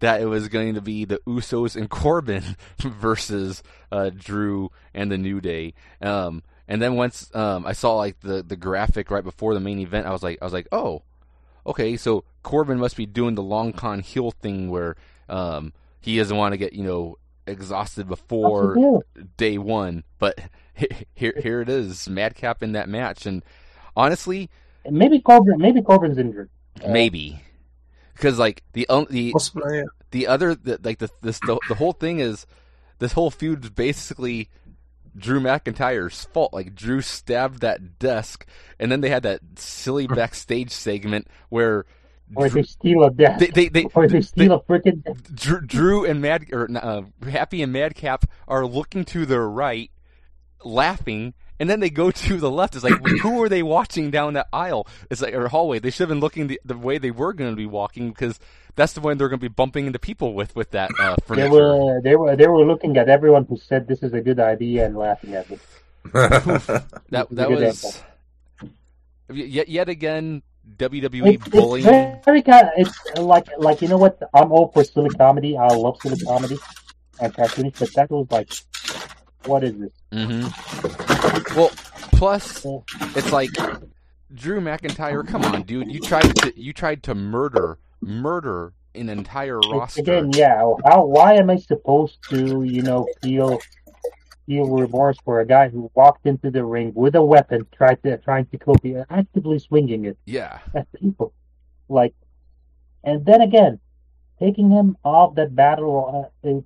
that 0.00 0.20
it 0.20 0.26
was 0.26 0.48
going 0.48 0.74
to 0.74 0.80
be 0.80 1.04
the 1.04 1.20
Usos 1.26 1.76
and 1.76 1.90
Corbin 1.90 2.56
versus 2.78 3.62
uh, 3.90 4.10
Drew 4.14 4.70
and 4.94 5.10
the 5.10 5.18
New 5.18 5.40
Day. 5.40 5.74
Um, 6.00 6.42
and 6.68 6.80
then 6.80 6.94
once 6.94 7.34
um, 7.34 7.66
I 7.66 7.72
saw 7.72 7.96
like 7.96 8.20
the, 8.20 8.42
the 8.42 8.56
graphic 8.56 9.10
right 9.10 9.24
before 9.24 9.54
the 9.54 9.60
main 9.60 9.78
event, 9.78 10.06
I 10.06 10.10
was 10.10 10.22
like 10.22 10.38
I 10.40 10.44
was 10.44 10.52
like, 10.52 10.68
oh, 10.70 11.02
okay, 11.66 11.96
so 11.96 12.24
Corbin 12.42 12.78
must 12.78 12.96
be 12.96 13.06
doing 13.06 13.34
the 13.34 13.42
long 13.42 13.72
con 13.72 14.00
heel 14.00 14.30
thing 14.30 14.70
where 14.70 14.96
um, 15.28 15.72
he 16.00 16.16
doesn't 16.18 16.36
want 16.36 16.52
to 16.52 16.58
get 16.58 16.72
you 16.72 16.84
know 16.84 17.16
exhausted 17.48 18.08
before 18.08 18.74
What's 18.76 19.06
the 19.14 19.20
deal? 19.22 19.28
day 19.36 19.58
one. 19.58 20.04
But 20.18 20.38
here 21.14 21.34
here 21.36 21.60
it 21.60 21.68
is, 21.68 22.08
Madcap 22.08 22.62
in 22.62 22.72
that 22.72 22.88
match, 22.88 23.26
and 23.26 23.42
honestly. 23.96 24.50
Maybe 24.90 25.20
Corbin. 25.20 25.58
Maybe 25.58 25.82
Corbin's 25.82 26.18
injured. 26.18 26.48
Uh, 26.82 26.90
maybe 26.90 27.42
because 28.14 28.38
like 28.38 28.62
the 28.72 28.88
on- 28.88 29.06
the 29.10 29.32
Possibly, 29.32 29.78
yeah. 29.78 29.84
the 30.10 30.26
other 30.26 30.54
the, 30.54 30.78
like 30.82 30.98
the 30.98 31.08
this 31.22 31.38
the, 31.40 31.58
the 31.68 31.74
whole 31.74 31.92
thing 31.92 32.20
is 32.20 32.46
this 32.98 33.12
whole 33.12 33.30
feud 33.30 33.64
is 33.64 33.70
basically 33.70 34.48
Drew 35.16 35.40
McIntyre's 35.40 36.24
fault. 36.26 36.52
Like 36.52 36.74
Drew 36.74 37.00
stabbed 37.00 37.60
that 37.60 37.98
desk, 37.98 38.46
and 38.78 38.90
then 38.90 39.00
they 39.00 39.10
had 39.10 39.24
that 39.24 39.40
silly 39.56 40.06
backstage 40.08 40.70
segment 40.70 41.26
where 41.48 41.84
Or 42.34 42.48
Drew, 42.48 42.62
they 42.62 42.66
steal 42.66 43.04
a 43.04 43.10
death. 43.10 43.38
they, 43.40 43.46
they, 43.46 43.68
they, 43.68 43.84
or 43.94 44.06
they 44.06 44.20
steal 44.20 44.52
a 44.52 44.60
freaking. 44.60 45.02
Drew, 45.34 45.60
Drew 45.60 46.04
and 46.04 46.20
Mad 46.20 46.46
or 46.52 46.68
uh, 46.74 47.02
Happy 47.28 47.62
and 47.62 47.72
Madcap 47.72 48.26
are 48.46 48.66
looking 48.66 49.04
to 49.06 49.24
their 49.24 49.48
right, 49.48 49.90
laughing, 50.62 51.34
and 51.58 51.68
then 51.68 51.80
they 51.80 51.90
go 51.90 52.10
to 52.26 52.36
the 52.36 52.50
left. 52.50 52.74
It's 52.74 52.84
like 52.84 53.00
who 53.22 53.42
are 53.42 53.48
they 53.48 53.62
watching 53.62 54.10
down 54.10 54.34
that 54.34 54.48
aisle? 54.52 54.86
It's 55.10 55.22
like 55.22 55.34
or 55.34 55.48
hallway. 55.48 55.78
They 55.78 55.90
should 55.90 56.00
have 56.00 56.08
been 56.10 56.20
looking 56.20 56.48
the, 56.48 56.60
the 56.64 56.76
way 56.76 56.98
they 56.98 57.10
were 57.10 57.32
going 57.32 57.50
to 57.50 57.56
be 57.56 57.66
walking 57.66 58.10
because 58.10 58.38
that's 58.76 58.92
the 58.92 59.00
one 59.00 59.18
they're 59.18 59.28
going 59.28 59.40
to 59.40 59.48
be 59.48 59.52
bumping 59.52 59.86
into 59.86 59.98
people 59.98 60.34
with 60.34 60.54
with 60.54 60.70
that 60.72 60.90
uh, 61.00 61.16
They 61.34 61.48
were 61.48 62.00
they 62.02 62.14
were 62.16 62.36
they 62.36 62.46
were 62.46 62.64
looking 62.64 62.96
at 62.96 63.08
everyone 63.08 63.44
who 63.44 63.56
said 63.56 63.88
this 63.88 64.02
is 64.02 64.12
a 64.12 64.20
good 64.20 64.38
idea 64.38 64.86
and 64.86 64.96
laughing 64.96 65.34
at 65.34 65.50
it. 65.50 65.60
That 66.12 66.44
This 66.44 66.60
is 66.60 66.68
a 66.68 67.34
that 67.34 67.48
good 67.48 67.60
was 67.60 68.02
yet 69.30 69.68
yet 69.68 69.88
again 69.88 70.42
WWE 70.76 71.34
It's, 71.34 71.48
bullying. 71.48 71.86
it's 71.88 72.24
very 72.24 72.42
kind. 72.42 72.68
It's 72.76 72.96
like 73.18 73.46
like 73.58 73.82
you 73.82 73.88
know 73.88 73.96
what? 73.98 74.18
I'm 74.34 74.52
all 74.52 74.68
for 74.72 74.84
silly 74.84 75.10
comedy. 75.10 75.56
I 75.56 75.66
love 75.68 75.98
silly 76.00 76.18
comedy 76.24 76.58
and 77.20 77.32
cartoonish, 77.34 77.78
but 77.78 77.92
that 77.94 78.10
was 78.10 78.26
like, 78.30 78.52
what 79.46 79.64
is 79.64 79.74
this? 79.78 79.90
hmm 80.12 80.46
Well, 81.56 81.70
plus 82.12 82.64
it's 83.16 83.32
like 83.32 83.50
Drew 84.34 84.60
McIntyre. 84.60 85.26
Come 85.26 85.44
on, 85.44 85.62
dude! 85.62 85.90
You 85.90 86.00
tried 86.00 86.34
to 86.36 86.52
you 86.60 86.72
tried 86.72 87.02
to 87.04 87.14
murder 87.14 87.78
murder 88.00 88.72
an 88.94 89.08
entire 89.08 89.58
roster. 89.60 90.00
again, 90.00 90.30
yeah. 90.32 90.58
How? 90.84 91.04
Why 91.04 91.34
am 91.34 91.50
I 91.50 91.56
supposed 91.56 92.18
to, 92.30 92.62
you 92.64 92.82
know, 92.82 93.06
feel 93.22 93.58
feel 94.48 94.66
remorse 94.66 95.18
for 95.24 95.40
a 95.40 95.46
guy 95.46 95.68
who 95.68 95.92
walked 95.94 96.26
into 96.26 96.50
the 96.50 96.64
ring 96.64 96.92
with 96.96 97.14
a 97.16 97.24
weapon, 97.24 97.68
tried 97.72 98.02
to 98.04 98.18
trying 98.18 98.46
to 98.46 98.58
kill 98.58 98.76
people, 98.78 99.06
actively 99.10 99.60
swinging 99.60 100.06
it 100.06 100.18
Yeah, 100.26 100.60
at 100.74 100.92
people, 100.92 101.34
like, 101.88 102.14
and 103.04 103.24
then 103.26 103.42
again, 103.42 103.80
taking 104.40 104.70
him 104.70 104.96
off 105.04 105.36
that 105.36 105.54
battle. 105.54 106.30
Uh, 106.44 106.48
it, 106.48 106.64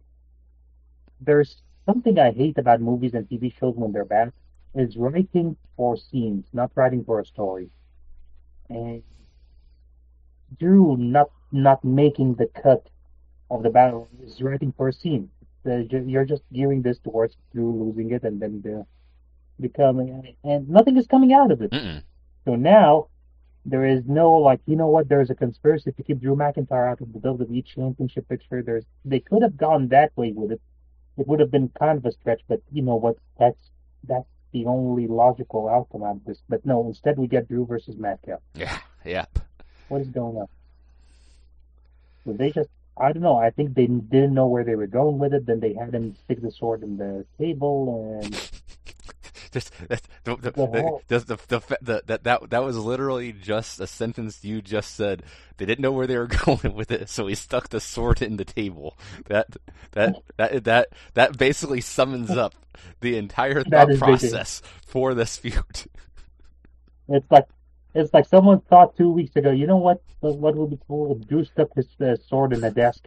there's 1.20 1.62
something 1.86 2.18
I 2.18 2.32
hate 2.32 2.58
about 2.58 2.80
movies 2.80 3.14
and 3.14 3.28
TV 3.28 3.50
shows 3.50 3.76
when 3.76 3.92
they're 3.92 4.04
bad 4.04 4.32
is 4.74 4.96
writing 4.96 5.56
for 5.76 5.96
scenes, 5.96 6.46
not 6.52 6.72
writing 6.76 7.04
for 7.04 7.20
a 7.20 7.26
story. 7.26 7.70
And 8.70 9.04
Drew 10.58 10.96
not 10.96 11.30
not 11.52 11.84
making 11.84 12.36
the 12.36 12.46
cut 12.46 12.90
of 13.50 13.62
the 13.62 13.70
battle 13.70 14.08
is 14.22 14.42
writing 14.42 14.72
for 14.72 14.88
a 14.88 14.92
scene. 14.92 15.30
Ju- 15.64 16.04
You're 16.06 16.24
just 16.24 16.42
gearing 16.52 16.82
this 16.82 16.98
towards 16.98 17.36
Drew 17.52 17.72
losing 17.84 18.12
it 18.12 18.22
and 18.24 18.40
then 18.40 18.60
the 18.62 18.86
becoming 19.60 20.34
and 20.42 20.68
nothing 20.68 20.96
is 20.96 21.06
coming 21.06 21.32
out 21.32 21.50
of 21.50 21.62
it. 21.62 21.70
Mm-mm. 21.70 22.02
So 22.44 22.56
now 22.56 23.08
there 23.64 23.84
is 23.84 24.02
no 24.06 24.32
like 24.32 24.60
you 24.66 24.74
know 24.76 24.88
what 24.88 25.08
there's 25.08 25.30
a 25.30 25.34
conspiracy 25.34 25.92
to 25.92 26.02
keep 26.02 26.20
Drew 26.20 26.34
McIntyre 26.34 26.90
out 26.90 27.00
of 27.00 27.12
the 27.12 27.20
WWE 27.20 27.64
Championship 27.64 28.28
picture. 28.28 28.62
There's 28.62 28.84
they 29.04 29.20
could 29.20 29.42
have 29.42 29.56
gone 29.56 29.88
that 29.88 30.10
way 30.16 30.32
with 30.32 30.52
it. 30.52 30.60
It 31.18 31.28
would 31.28 31.40
have 31.40 31.50
been 31.50 31.68
kind 31.78 31.98
of 31.98 32.04
a 32.06 32.12
stretch, 32.12 32.40
but 32.48 32.60
you 32.72 32.82
know 32.82 32.96
what? 32.96 33.16
That's 33.38 33.70
that's 34.04 34.26
the 34.52 34.66
only 34.66 35.06
logical 35.06 35.68
outcome 35.68 36.02
out 36.02 36.16
of 36.16 36.24
this. 36.24 36.42
But 36.48 36.66
no, 36.66 36.86
instead 36.88 37.18
we 37.18 37.26
get 37.28 37.46
Drew 37.48 37.64
versus 37.66 37.96
Madcap. 37.96 38.42
yeah, 38.54 38.78
yeah. 39.04 39.26
What 39.88 40.00
is 40.00 40.08
going 40.08 40.36
on? 40.38 40.48
So 42.24 42.32
they 42.32 42.50
just 42.50 42.70
I 42.96 43.12
don't 43.12 43.22
know. 43.22 43.36
I 43.36 43.50
think 43.50 43.74
they 43.74 43.86
didn't 43.86 44.34
know 44.34 44.46
where 44.46 44.64
they 44.64 44.74
were 44.74 44.86
going 44.86 45.18
with 45.18 45.32
it. 45.34 45.46
Then 45.46 45.60
they 45.60 45.74
had 45.74 45.94
him 45.94 46.14
stick 46.24 46.42
the 46.42 46.50
sword 46.50 46.82
in 46.82 46.96
the 46.98 47.24
table 47.38 48.20
and 48.22 48.34
Just 49.52 49.70
that 49.88 50.00
the 50.24 50.36
the, 50.36 50.50
The 51.08 51.18
the, 51.82 52.02
that 52.06 52.24
that 52.24 52.50
that 52.50 52.64
was 52.64 52.78
literally 52.78 53.32
just 53.32 53.80
a 53.80 53.86
sentence 53.86 54.42
you 54.42 54.62
just 54.62 54.94
said. 54.94 55.22
They 55.58 55.66
didn't 55.66 55.82
know 55.82 55.92
where 55.92 56.06
they 56.06 56.16
were 56.16 56.26
going 56.46 56.74
with 56.74 56.90
it, 56.90 57.10
so 57.10 57.26
he 57.26 57.34
stuck 57.34 57.68
the 57.68 57.78
sword 57.78 58.22
in 58.22 58.36
the 58.38 58.46
table. 58.46 58.96
That 59.26 59.48
that 59.90 60.16
that 60.38 60.64
that 60.64 60.88
that 61.12 61.36
basically 61.36 61.82
summons 61.82 62.30
up 62.30 62.54
the 63.00 63.18
entire 63.18 63.62
thought 63.70 63.94
process 63.98 64.62
for 64.86 65.12
this 65.12 65.36
feud. 65.36 65.84
It's 67.08 67.30
like 67.30 67.44
it's 67.94 68.12
like 68.14 68.26
someone 68.26 68.60
thought 68.60 68.96
two 68.96 69.10
weeks 69.10 69.36
ago. 69.36 69.50
You 69.50 69.66
know 69.66 69.76
what? 69.76 70.02
What 70.20 70.56
would 70.56 70.70
be 70.70 70.78
cool 70.86 71.16
Drew 71.16 71.44
stuck 71.44 71.74
his 71.74 71.88
uh, 72.00 72.16
sword 72.28 72.52
in 72.52 72.60
the 72.60 72.70
desk, 72.70 73.04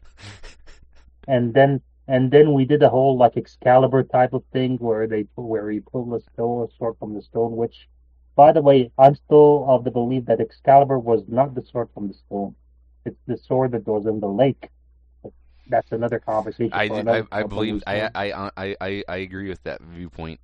and 1.27 1.53
then 1.53 1.81
and 2.07 2.29
then 2.31 2.53
we 2.53 2.65
did 2.65 2.83
a 2.83 2.89
whole 2.89 3.17
like 3.17 3.37
Excalibur 3.37 4.03
type 4.03 4.33
of 4.33 4.43
thing 4.53 4.77
where 4.77 5.07
they 5.07 5.25
where 5.35 5.69
he 5.71 5.79
pulled 5.79 6.13
a 6.13 6.23
stone, 6.33 6.67
a 6.67 6.77
sword 6.77 6.95
from 6.99 7.13
the 7.13 7.21
stone. 7.21 7.55
Which, 7.55 7.87
by 8.35 8.51
the 8.51 8.61
way, 8.61 8.91
I'm 8.97 9.15
still 9.15 9.65
of 9.67 9.83
the 9.83 9.91
belief 9.91 10.25
that 10.25 10.39
Excalibur 10.39 10.99
was 10.99 11.23
not 11.27 11.55
the 11.55 11.63
sword 11.63 11.89
from 11.93 12.09
the 12.09 12.13
stone. 12.13 12.55
It's 13.05 13.19
the 13.27 13.37
sword 13.37 13.71
that 13.71 13.87
was 13.87 14.05
in 14.05 14.19
the 14.19 14.27
lake. 14.27 14.69
that's 15.67 15.91
another 15.91 16.19
conversation. 16.19 16.73
I, 16.73 16.83
another 16.83 17.27
I, 17.31 17.39
I 17.39 17.43
believe 17.43 17.81
I. 17.87 18.09
I 18.13 18.49
I 18.55 18.75
I 18.81 19.03
I 19.07 19.17
agree 19.17 19.49
with 19.49 19.63
that 19.63 19.81
viewpoint. 19.81 20.39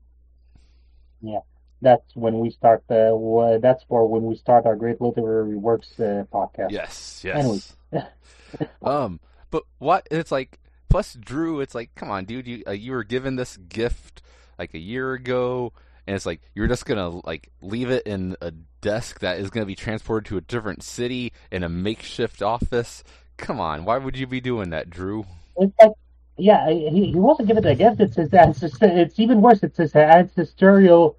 That's 1.81 2.15
when 2.15 2.39
we 2.39 2.49
start 2.51 2.83
the. 2.87 3.59
That's 3.61 3.83
for 3.85 4.07
when 4.07 4.23
we 4.23 4.35
start 4.35 4.65
our 4.65 4.75
Great 4.75 5.01
Literary 5.01 5.55
Works 5.55 5.99
uh, 5.99 6.25
podcast. 6.31 6.71
Yes, 6.71 7.25
Anyways. 7.25 7.75
yes. 7.91 8.07
um, 8.83 9.19
but 9.49 9.63
what? 9.79 10.07
It's 10.11 10.31
like 10.31 10.59
plus 10.89 11.13
Drew. 11.13 11.59
It's 11.59 11.75
like, 11.75 11.93
come 11.95 12.11
on, 12.11 12.25
dude. 12.25 12.47
You 12.47 12.63
uh, 12.67 12.71
you 12.71 12.91
were 12.91 13.03
given 13.03 13.35
this 13.35 13.57
gift 13.57 14.21
like 14.59 14.73
a 14.73 14.79
year 14.79 15.13
ago, 15.13 15.73
and 16.05 16.15
it's 16.15 16.25
like 16.25 16.41
you're 16.53 16.67
just 16.67 16.85
gonna 16.85 17.09
like 17.25 17.49
leave 17.61 17.89
it 17.89 18.05
in 18.05 18.35
a 18.41 18.51
desk 18.81 19.19
that 19.19 19.39
is 19.39 19.49
gonna 19.49 19.65
be 19.65 19.75
transported 19.75 20.27
to 20.27 20.37
a 20.37 20.41
different 20.41 20.83
city 20.83 21.33
in 21.51 21.63
a 21.63 21.69
makeshift 21.69 22.41
office. 22.41 23.03
Come 23.37 23.59
on, 23.59 23.85
why 23.85 23.97
would 23.97 24.17
you 24.17 24.27
be 24.27 24.41
doing 24.41 24.69
that, 24.69 24.89
Drew? 24.89 25.25
It's 25.57 25.73
like, 25.81 25.93
yeah, 26.37 26.69
he, 26.69 27.11
he 27.11 27.15
wasn't 27.15 27.47
given 27.47 27.65
a 27.65 27.75
gift. 27.75 27.99
It's 27.99 28.15
his, 28.15 28.29
it's, 28.31 28.77
it's 28.81 29.19
even 29.19 29.41
worse. 29.41 29.63
It's 29.63 29.77
his 29.77 29.95
ancestral 29.95 31.17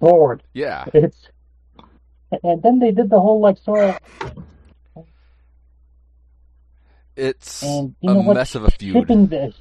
sword. 0.00 0.42
Yeah, 0.54 0.84
It's 0.94 1.28
and 2.42 2.62
then 2.62 2.78
they 2.80 2.90
did 2.92 3.10
the 3.10 3.20
whole 3.20 3.40
like 3.40 3.58
sort 3.58 3.84
of 3.84 3.96
it's 7.16 7.62
and 7.62 7.94
you 8.00 8.10
a 8.10 8.14
know 8.14 8.20
what? 8.20 8.34
mess 8.34 8.54
of 8.54 8.64
a 8.64 8.70
feud. 8.70 8.94
Shipping 8.96 9.26
the 9.28 9.54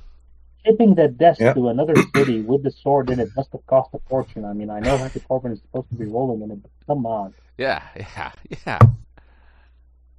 shipping 0.65 0.95
the 0.95 1.07
desk 1.07 1.39
Yeah. 1.39 1.53
to 1.53 1.69
another 1.69 1.95
city 2.15 2.41
with 2.41 2.63
the 2.63 2.71
sword 2.71 3.09
in 3.09 3.19
it 3.19 3.29
must 3.35 3.51
have 3.53 3.65
cost 3.67 3.91
a 3.93 3.99
fortune. 4.09 4.45
I 4.45 4.53
mean, 4.53 4.69
I 4.69 4.79
know 4.79 4.97
Happy 4.97 5.19
Corbin 5.21 5.51
is 5.53 5.61
supposed 5.61 5.89
to 5.89 5.95
be 5.95 6.05
rolling 6.05 6.41
in 6.41 6.51
it, 6.51 6.61
but 6.61 6.71
come 6.87 7.05
on. 7.05 7.33
Yeah, 7.57 7.81
yeah, 7.95 8.31
yeah. 8.65 8.79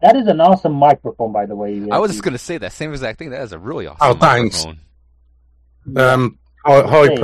That 0.02 0.16
is 0.16 0.26
an 0.28 0.40
awesome 0.40 0.72
microphone, 0.74 1.32
by 1.32 1.46
the 1.46 1.56
way. 1.56 1.82
I 1.90 1.98
was 1.98 2.10
just 2.12 2.22
gonna 2.22 2.38
say 2.38 2.58
that 2.58 2.72
same 2.72 2.90
exact 2.92 3.18
thing. 3.18 3.30
That 3.30 3.42
is 3.42 3.52
a 3.52 3.58
really 3.58 3.86
awesome 3.86 3.98
Oh, 4.00 4.14
thanks. 4.14 4.64
microphone. 4.64 4.80
Um, 5.96 6.38
Hy- 6.64 6.82
Okay. 7.10 7.16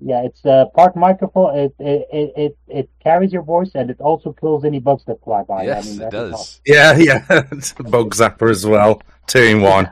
HyperX. 0.00 0.08
Yeah, 0.08 0.24
it's 0.24 0.44
a 0.44 0.66
part 0.74 0.96
microphone. 0.96 1.58
It 1.58 1.74
it, 1.78 2.08
it 2.12 2.32
it 2.36 2.58
it 2.68 2.90
carries 3.02 3.32
your 3.32 3.42
voice 3.42 3.70
and 3.74 3.90
it 3.90 4.00
also 4.00 4.32
kills 4.32 4.64
any 4.64 4.80
bugs 4.80 5.04
that 5.06 5.22
fly 5.22 5.42
by. 5.42 5.64
Yes, 5.64 5.86
I 5.86 5.90
mean, 5.90 6.02
it 6.02 6.10
that 6.10 6.24
is 6.24 6.30
does. 6.30 6.60
Yeah, 6.66 6.96
yeah. 6.98 7.24
It's 7.52 7.74
a 7.78 7.82
Bug 7.82 8.14
zapper 8.14 8.50
as 8.50 8.66
well. 8.66 9.02
Two 9.26 9.42
in 9.42 9.60
one. 9.62 9.90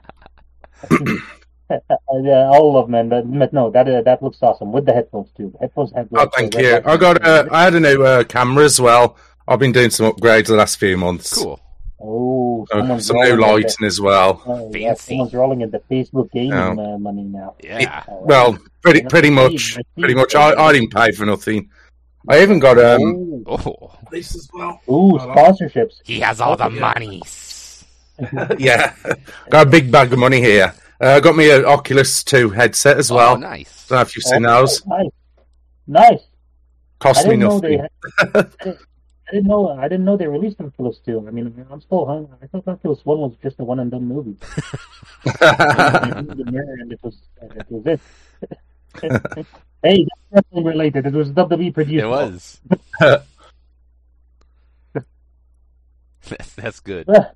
awesome. 0.82 1.22
Uh, 1.68 1.80
yeah, 2.22 2.46
all 2.46 2.78
of 2.78 2.88
them, 2.88 3.08
but, 3.08 3.38
but 3.40 3.52
no, 3.52 3.72
that 3.72 3.88
uh, 3.88 4.00
that 4.02 4.22
looks 4.22 4.38
awesome 4.40 4.70
with 4.70 4.86
the 4.86 4.92
headphones 4.92 5.32
too. 5.36 5.50
The 5.50 5.58
headphones 5.66 5.92
have. 5.96 6.06
Oh, 6.14 6.28
thank 6.32 6.54
uh, 6.54 6.60
you. 6.60 6.76
I 6.76 6.96
got. 6.96 7.20
buttons. 7.20 7.50
Uh, 7.50 7.56
had 7.56 7.74
a 7.74 7.80
new 7.80 8.04
uh, 8.04 8.22
camera 8.22 8.64
as 8.64 8.80
well. 8.80 9.16
I've 9.48 9.58
been 9.58 9.72
doing 9.72 9.90
some 9.90 10.12
upgrades 10.12 10.46
the 10.46 10.54
last 10.54 10.78
few 10.78 10.96
months. 10.96 11.34
Cool. 11.34 11.60
Oh, 11.98 12.66
someone's 12.70 13.06
some 13.06 13.16
new 13.16 13.22
rolling 13.22 13.40
the- 13.40 13.46
lighting 13.68 13.87
as 13.87 14.00
well. 14.00 14.42
Oh, 14.46 14.70
yeah, 14.74 14.94
someone's 14.94 15.32
rolling 15.35 15.62
in 15.62 15.70
the 15.70 15.80
Facebook 15.90 16.30
gaming 16.32 16.52
Oh. 16.52 16.94
uh, 16.94 16.98
money 16.98 17.22
now. 17.24 17.54
Yeah. 17.62 18.04
All 18.06 18.18
right. 18.18 18.26
Well, 18.26 18.59
pretty 18.82 19.02
pretty 19.02 19.28
I 19.28 19.30
see, 19.30 19.35
much. 19.74 19.78
Pretty 19.98 20.14
much. 20.14 20.35
I, 20.35 20.52
I 20.54 20.72
didn't 20.72 20.92
pay 20.92 21.12
for 21.12 21.24
nothing. 21.26 21.70
I 22.28 22.42
even 22.42 22.59
got 22.59 22.78
um. 22.78 23.44
Oh, 23.46 23.92
This 24.11 24.35
as 24.35 24.48
well. 24.52 24.80
Ooh, 24.88 25.16
sponsorships. 25.18 25.94
he 26.04 26.20
has 26.20 26.40
all 26.40 26.56
the 26.56 26.68
Yeah. 26.70 26.80
monies. 26.80 27.85
yeah, 28.59 28.94
got 29.50 29.66
a 29.66 29.70
big 29.70 29.90
bag 29.92 30.12
of 30.12 30.18
money 30.18 30.40
here. 30.40 30.74
Uh, 31.00 31.20
got 31.20 31.37
me 31.37 31.50
an 31.50 31.64
Oculus 31.66 32.24
Two 32.24 32.48
headset 32.50 32.96
as 32.98 33.11
well. 33.11 33.35
Oh, 33.35 33.37
nice. 33.37 33.87
Don't 33.88 33.96
know 33.96 34.02
if 34.02 34.16
you've 34.16 34.24
seen 34.24 34.44
Oh, 34.46 34.61
those. 34.61 34.85
Nice, 34.87 35.11
nice. 35.87 36.20
I 36.20 36.24
Cost 36.98 37.24
me 37.26 37.37
didn't 37.37 37.40
know 37.48 37.61
they. 37.61 37.76
nothing. 37.76 38.50
Had, 38.64 38.78
I 39.28 39.32
didn't 39.34 39.48
know. 39.48 39.68
I 39.70 39.88
didn't 39.88 40.04
know 40.04 40.16
they 40.16 40.26
released 40.28 40.60
Oculus 40.60 40.98
two. 41.04 41.24
I 41.26 41.30
mean, 41.32 41.66
I'm 41.70 41.80
still 41.80 42.06
hung. 42.06 42.28
I 42.42 42.46
thought 42.46 42.66
Oculus 42.68 43.04
one 43.04 43.18
was 43.18 43.32
just 43.42 43.58
a 43.58 43.64
one 43.64 43.80
and 43.80 43.90
done 43.90 44.04
movie. 44.06 44.36
The 45.24 46.44
mirror 46.50 46.74
and 46.80 46.92
it 46.92 47.00
was 47.02 47.16
it 47.40 47.66
was 47.68 47.86
it. 47.86 48.00
hey, 49.82 50.06
that's 50.30 50.46
wrestling 50.46 50.64
related. 50.64 51.06
It 51.06 51.12
was 51.12 51.30
WWE 51.32 51.74
produced. 51.74 52.04
It 52.04 52.06
was. 52.08 52.60
that's, 56.28 56.54
that's 56.54 56.80
good. 56.80 57.06
yeah, 57.08 57.30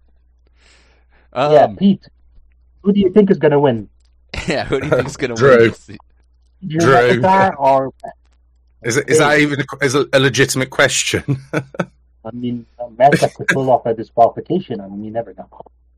Um, 1.32 1.76
Pete. 1.76 2.06
Who 2.82 2.92
do 2.92 3.00
you 3.00 3.10
think 3.12 3.30
is 3.30 3.38
going 3.38 3.52
to 3.52 3.60
win? 3.60 3.88
yeah, 4.48 4.64
who 4.64 4.80
do 4.80 4.86
you 4.86 4.92
think 4.94 5.08
is 5.08 5.16
gonna 5.16 5.34
Drew. 5.36 5.58
win? 5.58 5.70
this? 5.70 5.90
Drew 6.66 6.80
Drew. 7.20 7.26
Or 7.58 7.92
Is 8.82 8.96
it, 8.96 9.08
is 9.10 9.18
that 9.18 9.38
even 9.38 9.60
a, 9.60 9.84
is 9.84 9.94
it 9.94 10.08
a 10.12 10.18
legitimate 10.20 10.70
question? 10.70 11.38
I 11.52 12.30
mean, 12.32 12.66
Madcap 12.98 13.34
could 13.34 13.48
pull 13.48 13.70
off 13.70 13.84
a 13.86 13.94
disqualification. 13.94 14.80
I 14.80 14.88
mean, 14.88 15.04
you 15.04 15.10
never 15.10 15.34
know. 15.34 15.48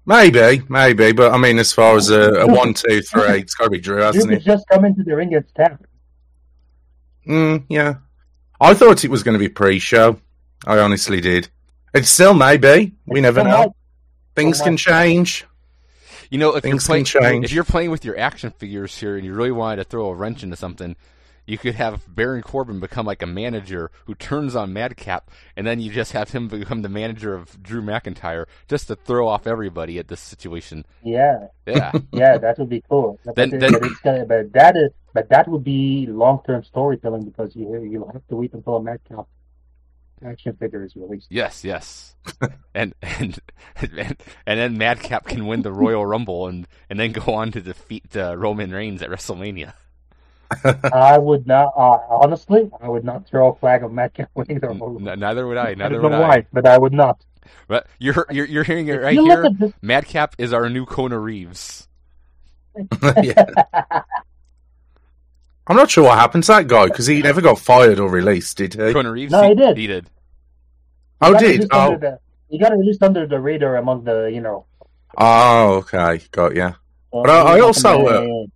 maybe, 0.07 0.63
maybe, 0.69 1.13
but 1.13 1.33
I 1.33 1.39
mean, 1.39 1.59
as 1.59 1.73
far 1.73 1.97
as 1.97 2.11
a, 2.11 2.33
a 2.41 2.47
one, 2.47 2.75
two, 2.75 3.03
three, 3.03 3.41
it's 3.41 3.55
got 3.55 3.65
to 3.65 3.71
be 3.71 3.79
Drew, 3.81 3.97
Drew 3.97 4.05
hasn't 4.05 4.29
could 4.29 4.39
it? 4.39 4.45
just 4.45 4.67
come 4.69 4.85
into 4.85 5.03
the 5.05 5.15
ring 5.17 5.35
and 5.35 5.45
stab. 5.51 5.85
Mm, 7.27 7.65
yeah, 7.69 7.95
I 8.61 8.75
thought 8.75 9.05
it 9.05 9.11
was 9.11 9.23
going 9.23 9.35
to 9.35 9.39
be 9.39 9.49
pre-show. 9.49 10.19
I 10.67 10.79
honestly 10.79 11.21
did. 11.21 11.49
It 11.95 12.07
still 12.07 12.35
may 12.35 12.57
be. 12.57 12.95
We 13.07 13.21
never 13.21 13.45
know. 13.45 13.63
on. 13.63 13.75
Things 14.35 14.59
Come 14.59 14.65
can 14.65 14.73
on. 14.75 14.77
change. 14.79 15.45
You 16.31 16.39
know, 16.39 16.57
if 16.57 16.65
you're 16.65 16.73
Things 16.73 16.87
playing, 16.87 17.05
can 17.05 17.23
change. 17.23 17.45
if 17.45 17.53
you're 17.53 17.65
playing 17.65 17.91
with 17.91 18.05
your 18.05 18.19
action 18.19 18.51
figures 18.53 18.97
here, 18.97 19.17
and 19.17 19.25
you 19.27 19.35
really 19.35 19.53
wanted 19.53 19.77
to 19.77 19.85
throw 19.85 20.07
a 20.09 20.15
wrench 20.15 20.43
into 20.43 20.57
something, 20.57 20.97
you 21.47 21.59
could 21.59 21.75
have 21.75 22.15
Baron 22.15 22.43
Corbin 22.43 22.79
become 22.81 23.05
like 23.07 23.23
a 23.23 23.27
manager 23.27 23.91
who 24.07 24.15
turns 24.15 24.55
on 24.55 24.73
Madcap, 24.73 25.31
and 25.57 25.67
then 25.67 25.81
you 25.81 25.91
just 25.91 26.13
have 26.13 26.31
him 26.31 26.49
become 26.49 26.83
the 26.83 26.89
manager 26.89 27.35
of 27.35 27.63
Drew 27.63 27.83
McIntyre, 27.83 28.47
just 28.69 28.87
to 28.89 28.97
throw 28.97 29.29
off 29.29 29.47
everybody 29.47 29.99
at 29.99 30.09
this 30.09 30.21
situation. 30.21 30.85
Yeah, 31.03 31.49
Yeah, 31.67 31.93
yeah, 32.13 32.39
that 32.39 32.59
would 32.59 32.69
be 32.69 32.83
cool. 32.89 33.19
But, 33.25 33.35
Then- 33.37 33.51
then- 33.51 33.73
but, 33.73 33.91
gonna, 34.05 34.25
but 34.25 34.53
that 34.53 34.77
is, 34.77 34.91
but 35.13 35.29
that 35.31 35.49
would 35.49 35.65
be 35.65 36.07
long-term 36.09 36.65
storytelling 36.65 37.25
because 37.25 37.55
you 37.57 37.83
you'll 37.85 38.11
have 38.13 38.27
to 38.29 38.37
wait 38.37 38.53
until 38.55 38.77
a 38.77 38.83
Madcap 38.83 39.27
action 40.25 40.55
figure 40.57 40.85
is 40.85 40.95
released. 40.95 41.27
yes, 41.31 41.65
yes, 41.65 42.15
and 42.75 42.95
and 43.03 43.39
and 43.77 44.17
and 44.47 44.61
then 44.61 44.79
Madcap 44.79 45.27
can 45.27 45.47
win 45.47 45.63
the 45.63 45.73
Royal 45.73 46.07
Rumble, 46.07 46.47
and 46.47 46.67
and 46.89 47.01
then 47.01 47.11
go 47.13 47.35
on 47.35 47.51
to 47.53 47.61
defeat 47.61 48.17
uh, 48.17 48.37
Roman 48.39 48.71
Reigns 48.71 49.03
at 49.03 49.11
WrestleMania. 49.11 49.73
I 50.93 51.19
would 51.19 51.47
not, 51.47 51.73
uh, 51.77 51.99
honestly, 52.09 52.71
I 52.81 52.89
would 52.89 53.05
not 53.05 53.27
throw 53.27 53.49
a 53.51 53.55
flag 53.55 53.83
of 53.85 53.93
Madcap 53.93 54.31
winning 54.35 54.59
the 54.61 54.71
N- 54.71 55.19
neither 55.21 55.47
would 55.47 55.57
I. 55.57 55.71
I 55.71 55.75
Neither 55.75 55.95
don't 55.95 56.03
would 56.05 56.13
know 56.13 56.23
I. 56.23 56.29
why, 56.29 56.47
but 56.53 56.67
I 56.67 56.79
would 56.79 56.93
not. 56.93 57.25
But 57.69 57.87
you're 57.99 58.27
you're 58.31 58.47
you're 58.47 58.65
hearing 58.65 58.89
it 58.89 59.01
right 59.01 59.15
you 59.15 59.25
here. 59.25 59.47
this, 59.59 59.73
Madcap 59.83 60.35
is 60.39 60.53
our 60.53 60.69
new 60.71 60.85
Kona 60.87 61.19
Reeves. 61.19 61.89
yeah. 63.23 63.45
I'm 65.67 65.77
not 65.77 65.91
sure 65.91 66.05
what 66.05 66.19
happened 66.19 66.45
to 66.45 66.49
that 66.53 66.67
guy 66.67 66.87
because 66.87 67.07
he 67.07 67.23
never 67.23 67.41
got 67.41 67.59
fired 67.59 68.01
or 68.01 68.09
released, 68.11 68.57
did 68.57 68.75
he? 68.75 68.93
Kona 68.93 69.13
Reeves. 69.13 69.31
No, 69.33 69.49
he 69.49 69.55
did. 69.55 69.77
He 69.77 69.87
did. 69.87 70.05
you 70.05 70.11
Oh, 71.21 71.33
got 71.33 71.41
did 71.41 71.69
oh 71.71 71.81
under 71.95 71.99
the- 71.99 72.19
you 72.49 72.59
got 72.59 72.73
released 72.77 73.03
under 73.03 73.27
the 73.27 73.39
radar 73.41 73.77
among 73.77 74.05
the, 74.05 74.25
you 74.27 74.41
know. 74.41 74.67
oh 75.17 75.75
okay, 75.77 76.21
got 76.33 76.55
yeah. 76.55 76.75
uh, 77.13 77.23
But 77.23 77.31
I- 77.31 77.57
I 77.57 77.61
also, 77.61 78.07
uh, 78.07 78.47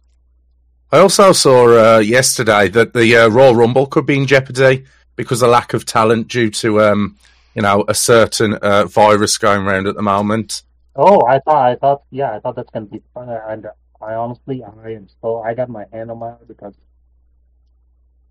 I 0.92 0.99
also 0.99 1.33
saw 1.33 1.96
uh, 1.96 1.99
yesterday 1.99 2.68
that 2.68 2.92
the 2.94 3.16
uh, 3.16 3.29
Royal 3.29 3.55
Rumble 3.57 3.87
could 3.87 4.07
be 4.07 4.16
in 4.16 4.27
jeopardy 4.27 4.85
because 5.16 5.42
of 5.42 5.51
lack 5.51 5.75
of 5.75 5.85
talent 5.85 6.29
due 6.29 6.51
to 6.51 6.81
um, 6.83 7.16
you 7.55 7.62
know 7.62 7.85
a 7.88 7.94
certain 7.94 8.55
uh, 8.55 8.85
virus 8.87 9.37
going 9.38 9.66
around 9.66 9.87
at 9.87 9.96
the 9.96 10.03
moment. 10.03 10.62
Oh, 10.94 11.27
I 11.27 11.40
thought, 11.40 11.66
I 11.66 11.77
thought, 11.77 12.03
yeah, 12.11 12.35
I 12.35 12.40
thought 12.40 12.57
that's 12.57 12.70
gonna 12.70 12.87
be 12.87 13.03
fun. 13.12 13.29
And 13.29 13.66
I 14.01 14.14
honestly, 14.14 14.62
I 14.62 14.92
am 14.92 15.09
still, 15.09 15.42
I 15.42 15.55
got 15.55 15.68
my 15.68 15.85
hand 15.92 16.11
on 16.11 16.18
my 16.18 16.29
heart 16.29 16.49
because, 16.49 16.75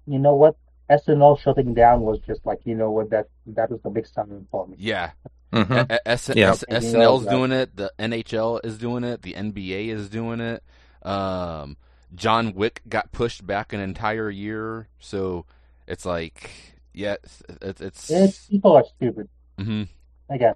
you 0.07 0.17
know 0.19 0.35
what, 0.35 0.55
SNL 0.89 1.39
shutting 1.39 1.73
down 1.73 2.01
was 2.01 2.19
just 2.25 2.45
like, 2.45 2.59
you 2.65 2.75
know 2.75 2.89
what, 2.91 3.09
that 3.11 3.27
that 3.47 3.69
was 3.69 3.81
the 3.83 3.89
big 3.89 4.07
sign 4.07 4.47
for 4.49 4.67
me. 4.67 4.77
Yeah. 4.79 5.11
A- 5.51 5.85
A- 5.89 6.07
S- 6.09 6.31
Yeah. 6.33 6.51
S- 6.51 6.63
SNL's 6.69 7.25
doing 7.25 7.51
it. 7.51 7.75
The 7.75 7.91
NHL 7.99 8.59
is 8.63 8.77
doing 8.77 9.03
it. 9.03 9.21
The 9.21 9.33
NBA 9.33 9.89
is 9.89 10.09
doing 10.09 10.39
it. 10.39 10.63
Um, 11.03 11.77
John 12.15 12.53
Wick 12.53 12.81
got 12.87 13.11
pushed 13.11 13.45
back 13.45 13.73
an 13.73 13.79
entire 13.79 14.29
year, 14.29 14.87
so 14.99 15.45
it's 15.87 16.05
like, 16.05 16.49
yeah, 16.93 17.15
it's 17.23 17.43
it's, 17.61 17.81
it's 17.81 18.09
It's, 18.11 18.45
people 18.47 18.75
are 18.77 18.85
stupid. 18.95 19.29
mhm. 19.59 19.87
Again, 20.29 20.53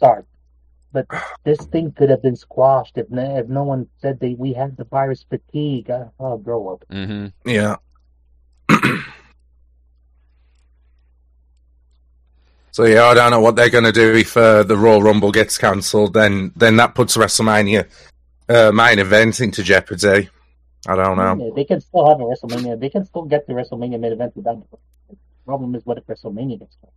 sorry, 0.00 0.24
but 0.92 1.06
this 1.44 1.58
thing 1.66 1.92
could 1.92 2.10
have 2.10 2.22
been 2.22 2.36
squashed 2.36 2.96
if 2.98 3.08
no, 3.10 3.38
if 3.38 3.46
no 3.48 3.62
one 3.64 3.86
said 4.00 4.18
that 4.20 4.36
we 4.38 4.52
had 4.54 4.76
the 4.76 4.84
virus 4.84 5.24
fatigue. 5.28 5.90
Uh, 5.90 6.06
oh, 6.18 6.36
grow 6.38 6.68
up. 6.74 6.84
Mhm. 6.90 7.32
Yeah. 7.44 7.76
so 12.70 12.84
yeah, 12.84 13.04
I 13.04 13.14
don't 13.14 13.30
know 13.30 13.40
what 13.40 13.56
they're 13.56 13.70
going 13.70 13.84
to 13.84 13.92
do 13.92 14.14
if 14.14 14.36
uh, 14.36 14.62
the 14.62 14.76
Royal 14.76 15.02
Rumble 15.02 15.32
gets 15.32 15.58
cancelled. 15.58 16.14
Then 16.14 16.52
then 16.56 16.76
that 16.76 16.94
puts 16.94 17.16
WrestleMania 17.16 17.88
uh, 18.48 18.72
main 18.72 18.98
event 18.98 19.40
into 19.40 19.62
jeopardy. 19.62 20.28
I 20.86 20.94
don't 20.96 21.16
know. 21.16 21.52
They 21.54 21.64
can 21.64 21.80
still 21.80 22.06
have 22.08 22.20
a 22.20 22.24
WrestleMania. 22.24 22.78
They 22.78 22.88
can 22.90 23.04
still 23.04 23.22
get 23.24 23.46
the 23.46 23.52
WrestleMania 23.54 23.98
main 24.00 24.12
event 24.12 24.36
without. 24.36 24.64
The 25.10 25.16
problem 25.44 25.74
is 25.74 25.84
what 25.84 25.98
if 25.98 26.06
WrestleMania 26.06 26.58
gets 26.60 26.76
canceled? 26.76 26.92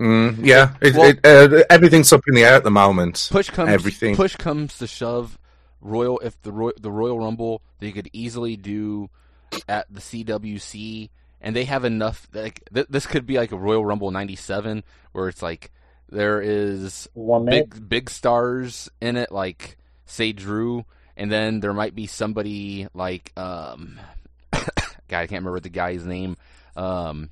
Mm, 0.00 0.44
yeah, 0.44 0.74
it, 0.82 0.94
Well- 0.94 1.10
it, 1.10 1.24
uh, 1.24 1.64
everything's 1.70 2.12
up 2.12 2.22
in 2.26 2.34
the 2.34 2.44
air 2.44 2.54
at 2.54 2.64
the 2.64 2.70
moment. 2.70 3.28
Push 3.30 3.50
comes 3.50 3.70
Everything. 3.70 4.16
push 4.16 4.36
comes 4.36 4.76
to 4.78 4.86
shove. 4.86 5.38
Royal 5.80 6.18
if 6.20 6.40
the 6.42 6.50
Roy, 6.50 6.70
the 6.80 6.90
Royal 6.90 7.18
Rumble 7.18 7.60
they 7.78 7.92
could 7.92 8.08
easily 8.14 8.56
do 8.56 9.10
at 9.68 9.86
the 9.92 10.00
CWC, 10.00 11.10
and 11.42 11.54
they 11.54 11.64
have 11.64 11.84
enough. 11.84 12.26
Like 12.32 12.66
th- 12.72 12.86
this 12.88 13.06
could 13.06 13.26
be 13.26 13.36
like 13.36 13.52
a 13.52 13.56
Royal 13.58 13.84
Rumble 13.84 14.10
'97 14.10 14.82
where 15.12 15.28
it's 15.28 15.42
like 15.42 15.70
there 16.08 16.40
is 16.40 17.06
One 17.12 17.44
minute. 17.44 17.70
big 17.70 17.88
big 17.88 18.10
stars 18.10 18.90
in 19.02 19.16
it, 19.18 19.30
like 19.30 19.76
say 20.06 20.32
Drew, 20.32 20.86
and 21.16 21.30
then 21.30 21.60
there 21.60 21.72
might 21.72 21.94
be 21.94 22.06
somebody 22.06 22.88
like 22.94 23.32
um, 23.36 23.98
God, 24.52 24.62
I 25.10 25.26
can't 25.26 25.42
remember 25.44 25.60
the 25.60 25.68
guy's 25.68 26.04
name. 26.04 26.36
Um, 26.76 27.30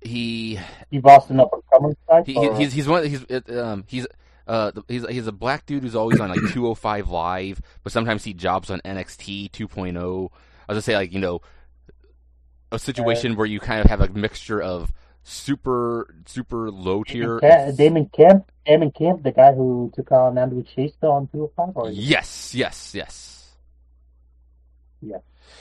he 0.00 0.58
Austin 1.04 1.40
up 1.40 1.52
and 1.52 1.62
coming 1.72 1.96
type. 2.08 2.26
he, 2.26 2.36
or- 2.36 2.56
he's 2.56 2.72
he's 2.72 2.86
one 2.88 3.04
he's 3.04 3.24
um 3.50 3.84
he's 3.88 4.06
uh 4.46 4.70
he's 4.86 5.06
he's 5.08 5.26
a 5.26 5.32
black 5.32 5.66
dude 5.66 5.82
who's 5.82 5.96
always 5.96 6.20
on 6.20 6.28
like 6.30 6.38
205 6.52 7.10
live, 7.10 7.60
but 7.82 7.92
sometimes 7.92 8.24
he 8.24 8.32
jobs 8.32 8.70
on 8.70 8.80
NXT 8.80 9.50
2.0. 9.50 9.58
I 9.88 9.92
was 9.92 10.30
gonna 10.68 10.82
say 10.82 10.96
like 10.96 11.12
you 11.12 11.20
know 11.20 11.40
a 12.70 12.78
situation 12.78 13.34
where 13.36 13.46
you 13.46 13.60
kind 13.60 13.80
of 13.80 13.86
have 13.90 14.00
a 14.00 14.08
mixture 14.08 14.60
of 14.60 14.92
super 15.28 16.14
super 16.26 16.70
low 16.70 17.04
tier. 17.04 17.38
Ca- 17.40 17.72
Damon 17.72 18.10
Kemp, 18.14 18.50
Damon 18.66 18.90
Kemp, 18.90 19.22
the 19.22 19.32
guy 19.32 19.52
who 19.52 19.92
took 19.94 20.10
on 20.10 20.38
Andre 20.38 20.62
Chase 20.62 20.94
on 21.02 21.28
205. 21.28 21.76
Or 21.76 21.90
Yes, 21.90 22.54
yes, 22.54 22.94
yes. 22.94 23.54
Yeah. 25.00 25.18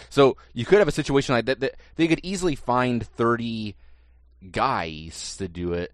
So 0.10 0.38
you 0.54 0.66
could 0.66 0.80
have 0.80 0.88
a 0.88 0.92
situation 0.94 1.36
like 1.36 1.46
that. 1.46 1.60
that 1.60 1.76
they 1.96 2.08
could 2.08 2.22
easily 2.24 2.56
find 2.56 3.06
30 3.06 3.76
guys 4.52 5.38
to 5.38 5.48
do 5.48 5.74
it. 5.74 5.92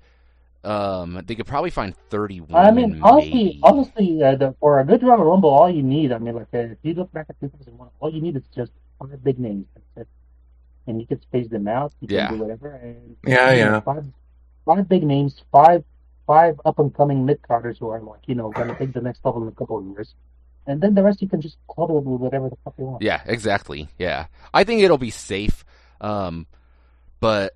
Um, 0.63 1.21
they 1.25 1.35
could 1.35 1.47
probably 1.47 1.71
find 1.71 1.95
30 1.95 2.41
women. 2.41 2.55
I 2.55 2.71
mean, 2.71 3.01
honestly, 3.01 3.33
maybe. 3.33 3.59
honestly, 3.63 4.23
uh, 4.23 4.35
the, 4.35 4.55
for 4.61 4.79
a 4.79 4.85
good 4.85 5.03
Royal 5.03 5.25
Rumble, 5.25 5.49
all 5.49 5.69
you 5.69 5.83
need, 5.83 6.13
I 6.13 6.19
mean, 6.19 6.35
like 6.35 6.47
uh, 6.53 6.59
if 6.59 6.77
you 6.83 6.93
look 6.93 7.11
back 7.11 7.25
at 7.29 7.39
2001, 7.41 7.89
all 7.99 8.13
you 8.13 8.21
need 8.21 8.37
is 8.37 8.43
just 8.55 8.71
five 8.97 9.21
big 9.23 9.39
names, 9.39 9.65
That's 9.73 10.07
it. 10.07 10.22
And 10.87 10.99
you 10.99 11.07
can 11.07 11.21
space 11.21 11.47
them 11.49 11.67
out. 11.67 11.93
You 12.01 12.07
Yeah. 12.11 12.27
can 12.27 12.37
do 12.37 12.43
whatever. 12.43 12.71
And 12.73 13.15
Yeah, 13.25 13.51
you 13.53 13.65
know, 13.65 13.71
yeah. 13.73 13.79
Five, 13.81 14.05
five 14.65 14.89
big 14.89 15.03
names, 15.03 15.41
five, 15.51 15.83
five 16.27 16.59
up 16.65 16.79
and 16.79 16.93
coming 16.93 17.25
mid 17.25 17.41
carders 17.41 17.77
who 17.79 17.89
are 17.89 18.01
like, 18.01 18.21
you 18.27 18.35
know, 18.35 18.49
going 18.51 18.67
to 18.69 18.75
take 18.75 18.93
the 18.93 19.01
next 19.01 19.23
level 19.25 19.41
in 19.43 19.47
a 19.49 19.51
couple 19.51 19.77
of 19.77 19.85
years, 19.85 20.13
and 20.67 20.81
then 20.81 20.93
the 20.95 21.03
rest 21.03 21.21
you 21.21 21.27
can 21.27 21.41
just 21.41 21.57
clutter 21.67 21.93
with 21.93 22.19
whatever 22.21 22.49
the 22.49 22.55
fuck 22.63 22.73
you 22.77 22.85
want. 22.85 23.01
Yeah, 23.01 23.21
exactly. 23.25 23.89
Yeah, 23.97 24.27
I 24.53 24.63
think 24.63 24.81
it'll 24.81 24.97
be 24.97 25.09
safe. 25.09 25.65
Um, 26.01 26.47
but 27.19 27.53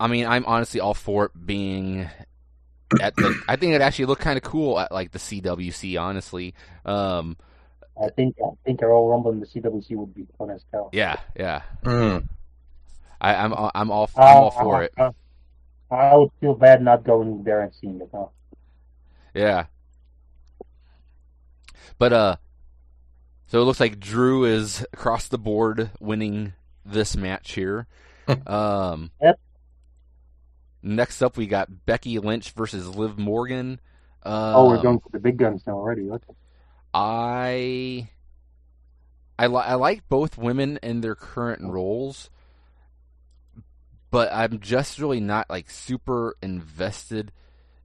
I 0.00 0.06
mean, 0.06 0.26
I'm 0.26 0.44
honestly 0.46 0.80
all 0.80 0.94
for 0.94 1.26
it 1.26 1.46
being 1.46 2.08
at 3.00 3.16
the. 3.16 3.38
I 3.48 3.56
think 3.56 3.74
it 3.74 3.80
actually 3.80 4.06
looked 4.06 4.22
kind 4.22 4.36
of 4.36 4.42
cool 4.42 4.78
at 4.78 4.92
like 4.92 5.10
the 5.12 5.18
CWC. 5.18 5.98
Honestly, 6.00 6.54
um, 6.86 7.36
I 8.00 8.08
think 8.10 8.36
I 8.42 8.50
think 8.64 8.80
a 8.82 8.86
Royal 8.86 9.08
Rumble 9.08 9.32
in 9.32 9.40
the 9.40 9.46
CWC 9.46 9.96
would 9.96 10.14
be 10.14 10.26
fun 10.38 10.50
as 10.50 10.64
hell. 10.72 10.90
yeah, 10.92 11.16
yeah. 11.36 11.62
Mm. 11.84 12.28
I, 13.20 13.34
I'm 13.34 13.52
I'm 13.74 13.90
all 13.90 14.10
I'm 14.16 14.36
all 14.36 14.52
Uh, 14.56 14.62
for 14.62 14.82
it. 14.82 14.92
I, 14.98 15.10
I 15.90 16.14
would 16.16 16.30
feel 16.40 16.54
bad 16.54 16.82
not 16.82 17.04
going 17.04 17.42
there 17.44 17.62
and 17.62 17.72
seeing 17.74 18.00
it. 18.00 18.08
Huh? 18.12 18.26
Yeah. 19.34 19.66
But 21.98 22.12
uh 22.12 22.36
so 23.46 23.60
it 23.60 23.64
looks 23.64 23.80
like 23.80 23.98
Drew 23.98 24.44
is 24.44 24.84
across 24.92 25.28
the 25.28 25.38
board 25.38 25.90
winning 26.00 26.52
this 26.84 27.16
match 27.16 27.52
here. 27.52 27.86
um 28.46 29.10
Yep. 29.22 29.40
Next 30.82 31.22
up 31.22 31.36
we 31.36 31.46
got 31.46 31.86
Becky 31.86 32.18
Lynch 32.18 32.52
versus 32.52 32.88
Liv 32.94 33.18
Morgan. 33.18 33.80
Um, 34.22 34.54
oh, 34.56 34.66
we're 34.68 34.82
going 34.82 35.00
for 35.00 35.10
the 35.10 35.18
big 35.18 35.38
guns 35.38 35.62
now 35.66 35.74
already. 35.74 36.10
Okay. 36.10 36.32
I 36.94 38.08
I, 39.38 39.46
li- 39.46 39.62
I 39.64 39.74
like 39.74 40.08
both 40.08 40.36
women 40.36 40.78
in 40.82 41.00
their 41.00 41.14
current 41.14 41.62
roles, 41.62 42.28
but 44.10 44.32
I'm 44.32 44.60
just 44.60 44.98
really 44.98 45.20
not 45.20 45.48
like 45.50 45.70
super 45.70 46.36
invested 46.42 47.32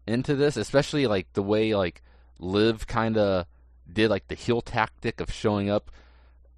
into 0.08 0.36
this, 0.36 0.58
especially 0.58 1.08
like 1.08 1.32
the 1.34 1.44
way 1.44 1.76
like 1.76 2.02
Liv 2.40 2.88
kind 2.88 3.18
of 3.18 3.46
did 3.92 4.10
like 4.10 4.28
the 4.28 4.36
heel 4.36 4.62
tactic 4.62 5.20
of 5.20 5.32
showing 5.32 5.70
up 5.70 5.92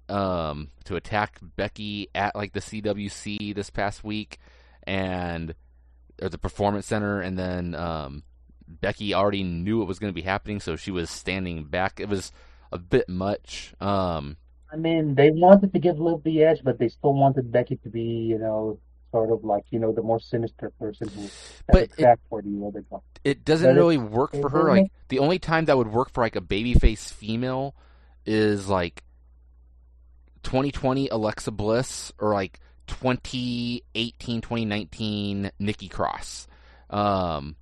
um, 0.08 0.68
to 0.84 0.96
attack 0.96 1.38
Becky 1.42 2.08
at 2.14 2.36
like 2.36 2.52
the 2.52 2.60
CWC 2.60 3.54
this 3.54 3.70
past 3.70 4.04
week 4.04 4.38
and 4.84 5.54
or 6.22 6.28
the 6.28 6.38
performance 6.38 6.86
center 6.86 7.20
and 7.20 7.38
then 7.38 7.74
um, 7.74 8.22
Becky 8.68 9.14
already 9.14 9.42
knew 9.42 9.82
it 9.82 9.86
was 9.86 9.98
going 9.98 10.12
to 10.12 10.14
be 10.14 10.22
happening 10.22 10.60
so 10.60 10.76
she 10.76 10.90
was 10.90 11.10
standing 11.10 11.64
back. 11.64 11.98
It 11.98 12.08
was 12.08 12.32
a 12.72 12.78
bit 12.78 13.08
much 13.08 13.74
um, 13.80 14.36
I 14.72 14.76
mean, 14.76 15.14
they 15.14 15.30
wanted 15.30 15.72
to 15.72 15.78
give 15.78 16.00
Liv 16.00 16.22
the 16.24 16.42
edge, 16.42 16.62
but 16.64 16.78
they 16.78 16.88
still 16.88 17.14
wanted 17.14 17.52
Becky 17.52 17.76
to 17.76 17.88
be, 17.88 18.02
you 18.02 18.38
know, 18.38 18.78
sort 19.10 19.30
of 19.30 19.44
like, 19.44 19.64
you 19.70 19.78
know, 19.78 19.92
the 19.92 20.02
more 20.02 20.20
sinister 20.20 20.70
person 20.78 21.08
who 21.08 21.28
But 21.68 21.90
it- 21.98 22.20
for 22.28 22.42
the 22.42 22.64
other 22.66 22.84
guy. 22.90 22.98
it 23.24 23.44
doesn't 23.44 23.68
But 23.70 23.76
it- 23.76 23.80
really 23.80 23.98
work 23.98 24.32
for 24.32 24.48
her. 24.50 24.64
Like 24.70 24.90
the 25.08 25.18
only 25.20 25.38
time 25.38 25.66
that 25.66 25.76
would 25.76 25.92
work 25.92 26.10
for 26.12 26.22
like 26.22 26.36
a 26.36 26.40
babyface 26.40 27.12
female 27.12 27.74
is 28.24 28.68
like 28.68 29.02
2020 30.42 31.08
Alexa 31.08 31.50
Bliss 31.50 32.12
or 32.18 32.32
like 32.34 32.60
2018 32.86 34.40
2019 34.40 35.50
Nikki 35.58 35.88
Cross. 35.88 36.46
Um, 36.90 37.56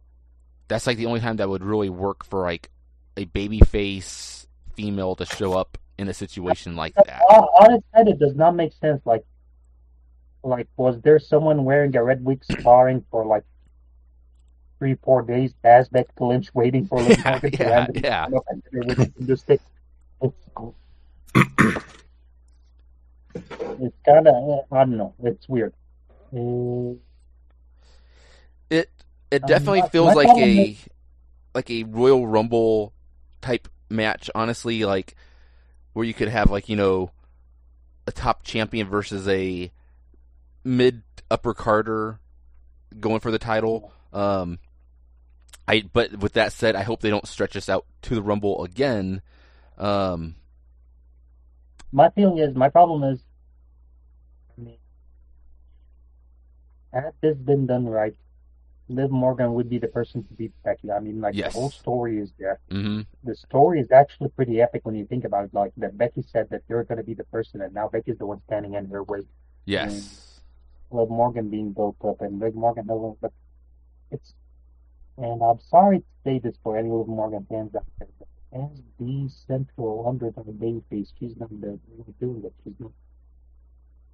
that's 0.69 0.87
like 0.87 0.97
the 0.99 1.07
only 1.07 1.21
time 1.21 1.37
that 1.37 1.49
would 1.49 1.63
really 1.65 1.89
work 1.91 2.25
for 2.25 2.43
like 2.43 2.71
a 3.17 3.25
babyface 3.27 4.47
female 4.75 5.15
to 5.17 5.25
show 5.25 5.53
up 5.55 5.79
in 5.99 6.09
a 6.09 6.15
situation 6.15 6.77
like 6.77 6.95
that. 6.95 7.23
Its 7.31 7.87
head, 7.95 8.09
it 8.09 8.19
does 8.19 8.35
not 8.35 8.55
make 8.57 8.73
sense. 8.75 9.01
Like, 9.07 9.25
like 10.45 10.69
was 10.77 11.01
there 11.01 11.19
someone 11.19 11.65
wearing 11.65 11.97
a 11.97 12.05
red 12.05 12.25
wig 12.25 12.45
sparring 12.45 13.05
for 13.11 13.25
like 13.25 13.45
three, 14.79 14.97
four 15.03 15.23
days 15.23 15.55
past 15.63 15.91
Becky 15.93 16.11
Lynch 16.21 16.53
waiting 16.55 16.87
for 16.87 17.01
Liv 17.01 17.19
Yeah, 17.25 17.31
Morgan 17.31 17.51
to 17.51 17.59
yeah, 17.63 17.87
yeah. 18.03 18.27
and 18.49 18.63
hit 18.73 18.99
her 18.99 19.05
with 19.17 19.27
the 19.27 19.37
stick? 19.37 19.61
It's, 20.21 20.35
kind 24.07 24.29
of, 24.29 24.65
I 24.71 24.79
don't 24.85 24.97
know, 24.97 25.15
it's 25.23 25.49
weird. 25.49 25.73
Uh, 26.35 26.95
It 28.71 28.91
it 29.31 29.43
Um, 29.43 29.47
definitely 29.49 29.83
my- 29.83 29.89
feels 29.89 30.15
like 30.15 30.29
a 30.37 30.71
is- 30.71 30.89
like 31.55 31.71
a 31.71 31.85
Royal 31.85 32.27
Rumble 32.27 32.93
type 33.41 33.69
match. 33.91 34.31
Honestly, 34.35 34.85
like 34.85 35.15
where 35.93 36.05
you 36.05 36.15
could 36.15 36.29
have 36.29 36.51
like 36.51 36.69
you 36.69 36.77
know 36.77 37.11
a 38.07 38.13
top 38.13 38.43
champion 38.43 38.89
versus 38.89 39.29
a 39.29 39.71
mid 40.65 41.03
upper 41.31 41.55
Carter 41.55 42.19
going 42.99 43.21
for 43.21 43.31
the 43.31 43.39
title. 43.39 43.93
Um, 44.13 44.59
I 45.67 45.83
but 45.93 46.17
with 46.19 46.35
that 46.35 46.53
said, 46.53 46.77
I 46.77 46.83
hope 46.83 47.01
they 47.01 47.11
don't 47.11 47.27
stretch 47.27 47.57
us 47.57 47.69
out 47.69 47.87
to 48.03 48.15
the 48.15 48.23
Rumble 48.23 48.65
again. 48.65 49.23
Um, 49.79 50.37
My 51.93 52.11
feeling 52.11 52.39
is, 52.39 52.55
my 52.55 52.69
problem 52.69 53.03
is, 53.05 53.21
I 54.57 54.63
mean, 54.63 54.79
had 56.93 57.13
this 57.21 57.37
been 57.37 57.67
done 57.67 57.87
right, 57.87 58.15
Liv 58.89 59.11
Morgan 59.11 59.55
would 59.55 59.69
be 59.71 59.79
the 59.79 59.89
person 59.89 60.23
to 60.25 60.35
beat 60.35 60.53
Becky. 60.63 60.93
I 60.93 61.01
mean, 61.01 61.21
like 61.21 61.35
Yes. 61.35 61.53
the 61.55 61.59
whole 61.59 61.71
story 61.71 62.19
is 62.19 62.31
there. 62.39 62.61
hmm 62.71 63.01
The 63.25 63.35
story 63.35 63.81
is 63.81 63.91
actually 63.91 64.29
pretty 64.31 64.61
epic 64.61 64.83
when 64.85 64.95
you 64.95 65.07
think 65.07 65.25
about 65.25 65.47
it. 65.47 65.55
Like 65.55 65.73
that 65.79 65.97
Becky 65.97 66.23
said 66.23 66.51
that 66.51 66.63
you're 66.69 66.85
going 66.85 66.99
to 66.99 67.05
be 67.05 67.15
the 67.15 67.25
person, 67.25 67.63
and 67.63 67.73
now 67.75 67.89
Becky's 67.89 68.19
the 68.19 68.27
one 68.27 68.43
standing 68.47 68.75
in 68.75 68.87
her 68.91 69.03
way. 69.03 69.23
Yes. 69.65 70.34
Liv 70.91 71.09
Morgan 71.11 71.49
being 71.51 71.73
built 71.73 71.97
up, 72.05 72.21
and 72.21 72.39
Liv 72.41 72.55
Morgan, 72.55 72.87
no, 72.87 73.17
but 73.21 73.33
it's. 74.11 74.35
And 75.17 75.43
I'm 75.43 75.61
sorry 75.61 76.01
to 76.01 76.05
say 76.25 76.39
this 76.41 76.57
for 76.63 76.77
any 76.77 76.91
Liv 76.91 77.07
Morgan 77.07 77.47
fans 77.49 77.75
out 77.75 77.85
there, 77.99 78.09
but 78.19 78.29
as 78.53 78.83
the 78.99 79.29
central 79.47 80.05
underdog 80.09 80.47
babyface, 80.59 81.13
she's 81.19 81.37
not 81.37 81.51
doing 81.61 82.43
it. 82.45 82.53
She's 82.65 82.75
not 82.81 82.93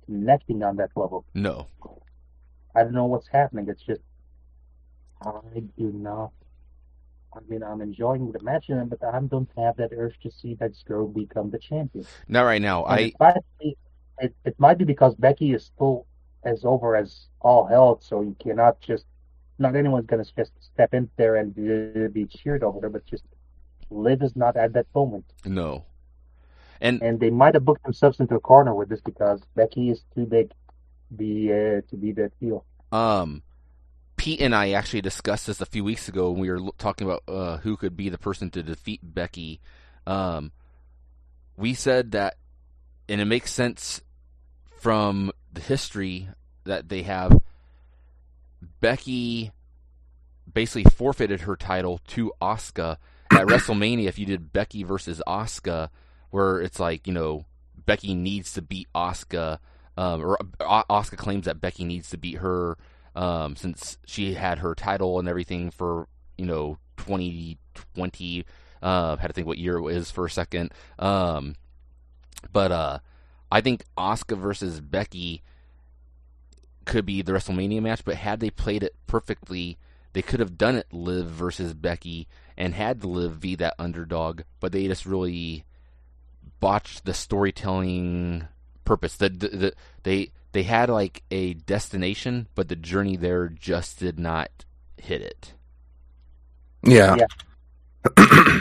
connecting 0.06 0.62
on 0.62 0.76
that 0.76 0.90
level. 0.96 1.24
No. 1.34 1.66
I 2.74 2.82
don't 2.82 2.92
know 2.92 3.06
what's 3.06 3.28
happening. 3.28 3.66
It's 3.68 3.82
just 3.82 4.00
I 5.22 5.60
do 5.76 5.90
not. 5.92 6.32
I 7.34 7.38
mean, 7.48 7.62
I'm 7.62 7.80
enjoying 7.80 8.32
the 8.32 8.40
match, 8.42 8.68
and- 8.70 8.90
but 8.90 9.02
I 9.04 9.18
don't 9.20 9.48
have 9.56 9.76
that 9.76 9.90
urge 9.92 10.18
to 10.20 10.30
see 10.30 10.54
that 10.54 10.72
girl 10.84 11.06
become 11.06 11.50
the 11.50 11.58
champion. 11.58 12.04
Not 12.28 12.42
right 12.42 12.60
now. 12.60 12.84
And 12.84 12.94
I 12.94 13.02
it 13.04 13.14
might 13.20 13.36
be, 13.60 13.76
it, 14.18 14.34
it 14.44 14.54
might 14.58 14.78
be 14.78 14.84
because 14.84 15.14
Becky 15.14 15.52
is 15.52 15.64
still 15.66 16.06
as 16.44 16.64
over 16.64 16.96
as 16.96 17.28
all 17.40 17.66
hell, 17.66 18.00
so 18.02 18.20
you 18.20 18.36
cannot 18.42 18.80
just. 18.80 19.04
Not 19.58 19.76
anyone's 19.76 20.06
gonna 20.06 20.24
just 20.24 20.52
step 20.60 20.94
in 20.94 21.10
there 21.18 21.36
and 21.36 21.54
be, 21.54 22.08
be 22.08 22.24
cheered 22.24 22.62
over 22.62 22.80
there, 22.80 22.88
but 22.88 23.04
just 23.04 23.24
Liv 23.90 24.22
is 24.22 24.34
not 24.34 24.56
at 24.56 24.72
that 24.72 24.86
moment, 24.94 25.26
no. 25.44 25.84
And 26.80 27.02
and 27.02 27.20
they 27.20 27.28
might 27.28 27.54
have 27.54 27.64
booked 27.64 27.82
themselves 27.82 28.20
into 28.20 28.36
a 28.36 28.40
corner 28.40 28.74
with 28.74 28.88
this 28.88 29.02
because 29.02 29.42
Becky 29.54 29.90
is 29.90 30.02
too 30.14 30.24
big, 30.24 30.48
to 30.48 31.14
be 31.14 31.52
uh, 31.52 31.82
to 31.90 31.96
be 31.96 32.12
that 32.12 32.32
heel. 32.40 32.64
um 32.90 33.42
Pete 34.16 34.40
and 34.40 34.54
I 34.54 34.72
actually 34.72 35.00
discussed 35.00 35.46
this 35.46 35.62
a 35.62 35.66
few 35.66 35.82
weeks 35.82 36.06
ago 36.06 36.30
when 36.30 36.40
we 36.40 36.50
were 36.50 36.60
talking 36.76 37.06
about 37.06 37.22
uh, 37.26 37.56
who 37.58 37.78
could 37.78 37.96
be 37.96 38.10
the 38.10 38.18
person 38.18 38.50
to 38.50 38.62
defeat 38.62 39.00
Becky. 39.02 39.60
Um, 40.06 40.52
we 41.56 41.72
said 41.72 42.12
that, 42.12 42.36
and 43.08 43.18
it 43.18 43.24
makes 43.24 43.50
sense 43.50 44.02
from 44.78 45.32
the 45.52 45.60
history 45.60 46.28
that 46.64 46.88
they 46.88 47.02
have. 47.02 47.38
Becky 48.80 49.52
basically 50.52 50.90
forfeited 50.90 51.42
her 51.42 51.56
title 51.56 52.00
to 52.08 52.32
Asuka 52.40 52.96
at 53.30 53.46
WrestleMania. 53.46 54.06
If 54.06 54.18
you 54.18 54.26
did 54.26 54.52
Becky 54.52 54.82
versus 54.82 55.22
Asuka, 55.26 55.90
where 56.30 56.60
it's 56.60 56.78
like 56.80 57.06
you 57.06 57.12
know 57.12 57.44
Becky 57.86 58.14
needs 58.14 58.52
to 58.54 58.62
beat 58.62 58.88
Asuka, 58.94 59.58
um, 59.96 60.22
or 60.22 60.38
uh, 60.60 60.84
Asuka 60.90 61.16
claims 61.16 61.46
that 61.46 61.60
Becky 61.60 61.84
needs 61.84 62.10
to 62.10 62.18
beat 62.18 62.38
her 62.38 62.76
um, 63.14 63.56
since 63.56 63.98
she 64.06 64.34
had 64.34 64.58
her 64.58 64.74
title 64.74 65.18
and 65.18 65.28
everything 65.28 65.70
for 65.70 66.08
you 66.36 66.46
know 66.46 66.78
2020. 66.98 68.44
Uh, 68.82 69.16
had 69.16 69.26
to 69.26 69.34
think 69.34 69.46
what 69.46 69.58
year 69.58 69.76
it 69.76 69.82
was 69.82 70.10
for 70.10 70.24
a 70.24 70.30
second. 70.30 70.72
Um, 70.98 71.54
but 72.50 72.72
uh, 72.72 72.98
I 73.50 73.60
think 73.60 73.84
Asuka 73.96 74.38
versus 74.38 74.80
Becky 74.80 75.42
could 76.84 77.06
be 77.06 77.22
the 77.22 77.32
WrestleMania 77.32 77.82
match. 77.82 78.04
But 78.04 78.16
had 78.16 78.40
they 78.40 78.50
played 78.50 78.82
it 78.82 78.94
perfectly, 79.06 79.78
they 80.12 80.22
could 80.22 80.40
have 80.40 80.58
done 80.58 80.76
it 80.76 80.92
Liv 80.92 81.26
versus 81.26 81.74
Becky 81.74 82.28
and 82.56 82.74
had 82.74 83.04
Liv 83.04 83.40
be 83.40 83.54
that 83.56 83.74
underdog. 83.78 84.42
But 84.60 84.72
they 84.72 84.86
just 84.86 85.06
really 85.06 85.64
botched 86.60 87.04
the 87.04 87.14
storytelling 87.14 88.48
purpose. 88.84 89.16
The, 89.16 89.28
the, 89.28 89.48
the 89.48 89.74
they 90.02 90.32
they 90.52 90.64
had 90.64 90.90
like 90.90 91.22
a 91.30 91.54
destination, 91.54 92.48
but 92.54 92.68
the 92.68 92.76
journey 92.76 93.16
there 93.16 93.48
just 93.48 93.98
did 93.98 94.18
not 94.18 94.50
hit 94.96 95.22
it. 95.22 95.54
Yeah. 96.82 97.16
Yeah. 97.16 98.60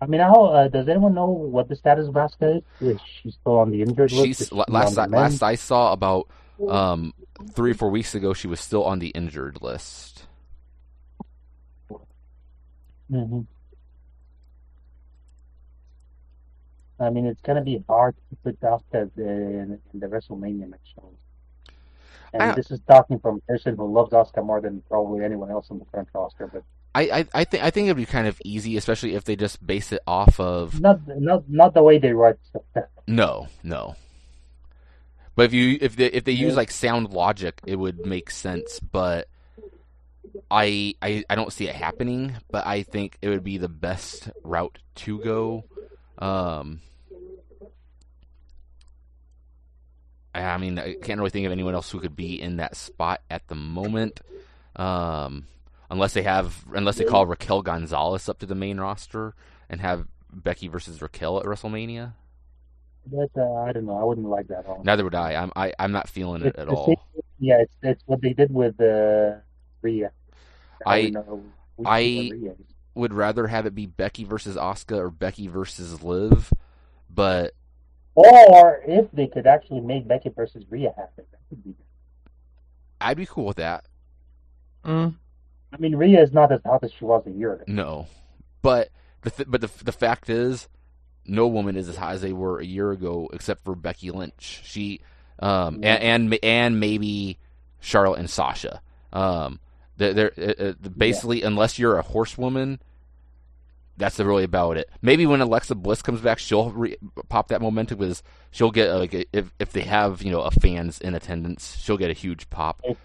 I 0.00 0.06
mean, 0.06 0.20
how 0.20 0.46
uh, 0.46 0.68
does 0.68 0.88
anyone 0.88 1.14
know 1.14 1.26
what 1.26 1.68
the 1.68 1.76
status 1.76 2.08
of 2.08 2.14
Asuka 2.14 2.58
is? 2.80 2.96
Is 2.96 3.00
she 3.22 3.30
still 3.30 3.58
on 3.58 3.70
the 3.70 3.80
injured 3.80 4.12
list? 4.12 4.26
Is 4.26 4.38
She's 4.38 4.48
she 4.48 4.54
la- 4.54 4.64
on 4.68 4.74
last 4.74 4.98
I, 4.98 5.06
last 5.06 5.42
I 5.42 5.54
saw 5.54 5.92
about 5.92 6.28
um, 6.68 7.14
three 7.54 7.70
or 7.70 7.74
four 7.74 7.90
weeks 7.90 8.14
ago, 8.14 8.34
she 8.34 8.46
was 8.46 8.60
still 8.60 8.84
on 8.84 8.98
the 8.98 9.08
injured 9.08 9.62
list. 9.62 10.26
Mhm. 13.10 13.46
I 16.98 17.10
mean, 17.10 17.26
it's 17.26 17.40
gonna 17.42 17.62
be 17.62 17.82
hard 17.88 18.16
to 18.30 18.36
put 18.36 18.60
Asuka 18.60 19.10
in, 19.16 19.80
in 19.92 20.00
the 20.00 20.06
WrestleMania 20.06 20.68
match. 20.68 20.80
And 22.32 22.54
this 22.54 22.70
is 22.70 22.80
talking 22.86 23.18
from 23.18 23.36
a 23.36 23.40
person 23.52 23.76
who 23.76 23.90
loves 23.92 24.12
Asuka 24.12 24.44
more 24.44 24.60
than 24.60 24.82
probably 24.88 25.24
anyone 25.24 25.50
else 25.50 25.70
on 25.70 25.78
the 25.78 25.84
current 25.86 26.08
roster. 26.14 26.46
But 26.46 26.64
I, 26.96 27.02
I, 27.02 27.26
I 27.34 27.44
think 27.44 27.62
I 27.62 27.70
think 27.70 27.86
it'd 27.86 27.98
be 27.98 28.06
kind 28.06 28.26
of 28.26 28.40
easy, 28.42 28.78
especially 28.78 29.14
if 29.14 29.24
they 29.24 29.36
just 29.36 29.64
base 29.64 29.92
it 29.92 30.00
off 30.06 30.40
of 30.40 30.80
not 30.80 31.00
not 31.06 31.44
not 31.46 31.74
the 31.74 31.82
way 31.82 31.98
they 31.98 32.14
write 32.14 32.38
stuff. 32.48 32.84
no, 33.06 33.48
no. 33.62 33.96
But 35.34 35.44
if 35.44 35.52
you 35.52 35.76
if 35.78 35.94
they 35.96 36.06
if 36.06 36.24
they 36.24 36.32
use 36.32 36.56
like 36.56 36.70
sound 36.70 37.10
logic, 37.10 37.60
it 37.66 37.76
would 37.76 38.06
make 38.06 38.30
sense. 38.30 38.80
But 38.80 39.28
I, 40.50 40.94
I 41.02 41.22
I 41.28 41.34
don't 41.34 41.52
see 41.52 41.68
it 41.68 41.74
happening. 41.74 42.34
But 42.50 42.66
I 42.66 42.82
think 42.82 43.18
it 43.20 43.28
would 43.28 43.44
be 43.44 43.58
the 43.58 43.68
best 43.68 44.30
route 44.42 44.78
to 44.94 45.18
go. 45.20 45.64
Um, 46.16 46.80
I 50.34 50.56
mean, 50.56 50.78
I 50.78 50.94
can't 50.94 51.18
really 51.18 51.28
think 51.28 51.44
of 51.44 51.52
anyone 51.52 51.74
else 51.74 51.90
who 51.90 52.00
could 52.00 52.16
be 52.16 52.40
in 52.40 52.56
that 52.56 52.74
spot 52.74 53.20
at 53.30 53.46
the 53.48 53.54
moment. 53.54 54.22
Um, 54.76 55.44
unless 55.90 56.12
they 56.14 56.22
have, 56.22 56.64
unless 56.74 56.96
they 56.96 57.04
call 57.04 57.26
Raquel 57.26 57.62
Gonzalez 57.62 58.28
up 58.28 58.38
to 58.40 58.46
the 58.46 58.54
main 58.54 58.78
roster 58.78 59.34
and 59.68 59.80
have 59.80 60.06
Becky 60.32 60.68
versus 60.68 61.00
Raquel 61.02 61.38
at 61.38 61.44
WrestleMania. 61.46 62.12
But 63.06 63.30
uh, 63.36 63.52
I 63.62 63.72
don't 63.72 63.86
know. 63.86 63.96
I 63.98 64.04
wouldn't 64.04 64.26
like 64.28 64.48
that 64.48 64.60
at 64.60 64.66
all. 64.66 64.82
Neither 64.84 65.04
would 65.04 65.14
I. 65.14 65.34
I'm 65.34 65.52
I, 65.54 65.72
I'm 65.78 65.92
not 65.92 66.08
feeling 66.08 66.42
it 66.42 66.48
It's 66.48 66.58
at 66.58 66.68
all. 66.68 66.86
same- 66.86 67.22
yeah, 67.38 67.60
it's 67.60 67.74
it's 67.82 68.02
what 68.06 68.20
they 68.20 68.32
did 68.32 68.52
with 68.52 68.80
uh, 68.80 69.36
Rhea. 69.82 70.10
I- 70.84 71.10
don't 71.10 71.12
know 71.12 71.42
I- 71.84 72.30
one 72.30 72.40
Rhea 72.40 72.50
is. 72.52 72.58
Would 72.94 73.12
rather 73.12 73.46
have 73.46 73.66
it 73.66 73.74
be 73.74 73.84
Becky 73.86 74.24
versus 74.24 74.56
Asuka 74.56 74.96
or 74.96 75.10
Becky 75.10 75.48
versus 75.48 76.02
Liv, 76.02 76.50
but 77.10 77.52
Or 78.14 78.80
if 78.86 79.10
they 79.12 79.26
could 79.26 79.46
actually 79.46 79.82
make 79.82 80.08
Becky 80.08 80.30
versus 80.30 80.64
Rhea 80.70 80.94
happen, 80.96 81.26
that 81.30 81.40
could 81.50 81.62
be. 81.62 81.74
I'd 83.00 83.18
be 83.18 83.26
cool 83.26 83.44
with 83.44 83.58
that. 83.58 83.84
Mm. 84.82 85.16
I 85.72 85.78
mean, 85.78 85.96
Rhea 85.96 86.22
is 86.22 86.32
not 86.32 86.52
as 86.52 86.60
hot 86.64 86.82
as 86.84 86.92
she 86.92 87.04
was 87.04 87.26
a 87.26 87.30
year 87.30 87.54
ago. 87.54 87.64
No, 87.66 88.06
but 88.62 88.88
the 89.22 89.30
th- 89.30 89.48
but 89.50 89.60
the 89.60 89.70
the 89.84 89.92
fact 89.92 90.30
is, 90.30 90.68
no 91.26 91.46
woman 91.48 91.76
is 91.76 91.88
as 91.88 91.96
high 91.96 92.12
as 92.12 92.22
they 92.22 92.32
were 92.32 92.58
a 92.60 92.64
year 92.64 92.90
ago, 92.92 93.28
except 93.32 93.64
for 93.64 93.74
Becky 93.74 94.10
Lynch. 94.10 94.62
She 94.64 95.00
um 95.38 95.80
Yeah. 95.82 95.94
and 95.94 96.32
and 96.32 96.38
and 96.44 96.80
maybe 96.80 97.38
Charlotte 97.80 98.20
and 98.20 98.30
Sasha. 98.30 98.80
Um, 99.12 99.60
they're, 99.96 100.12
they're 100.14 100.32
uh, 100.38 100.64
uh, 100.70 100.88
basically 100.96 101.42
unless 101.42 101.78
you're 101.78 101.96
a 101.98 102.02
horsewoman, 102.02 102.80
that's 103.96 104.18
really 104.18 104.44
about 104.44 104.76
it. 104.76 104.90
Maybe 105.00 105.24
when 105.26 105.40
Alexa 105.40 105.74
Bliss 105.74 106.02
comes 106.02 106.20
back, 106.20 106.38
she'll 106.38 106.70
re- 106.70 106.98
pop 107.28 107.48
that 107.48 107.62
momentum 107.62 107.98
because 107.98 108.22
she'll 108.50 108.70
get 108.70 108.92
like 108.92 109.14
a, 109.14 109.24
if 109.32 109.50
if 109.58 109.72
they 109.72 109.82
have 109.82 110.22
you 110.22 110.30
know 110.30 110.42
a 110.42 110.50
fans 110.50 111.00
in 111.00 111.14
attendance, 111.14 111.76
she'll 111.82 111.96
get 111.96 112.10
a 112.10 112.14
huge 112.14 112.50
pop. 112.50 112.80
If 112.84 112.98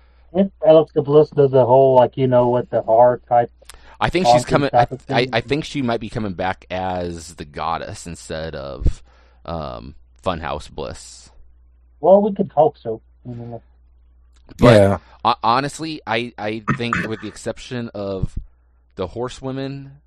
Alexa 0.65 1.02
Bliss 1.02 1.30
does 1.32 1.52
the 1.52 1.65
whole 1.65 1.96
like 1.96 2.17
you 2.17 2.28
know 2.28 2.48
what 2.50 2.70
the 2.70 2.82
horror 2.82 3.22
type, 3.28 3.52
I 4.00 4.10
think 4.10 4.28
she's 4.28 4.46
coming. 4.46 4.70
I, 4.74 4.88
I. 5.10 5.28
I 5.34 5.41
think 5.41 5.65
she 5.65 5.82
might 5.82 6.00
be 6.00 6.10
coming 6.10 6.34
back 6.34 6.65
as 6.72 7.36
the 7.36 7.46
goddess 7.46 8.08
instead 8.08 8.56
of 8.56 9.04
um, 9.46 9.96
Funhouse 10.24 10.70
Bliss. 10.72 11.30
well, 12.00 12.22
we 12.22 12.34
could 12.34 12.52
hope 12.52 12.78
so. 12.78 13.02
I 13.26 13.30
mean, 13.34 13.60
But- 14.58 14.74
yeah. 14.74 14.98
Honestly, 15.44 16.02
I, 16.08 16.34
I 16.38 16.63
think 16.78 16.96
with 17.08 17.22
the 17.22 17.28
exception 17.28 17.89
of 17.94 18.38
the 18.96 19.06
horsewomen, 19.08 19.98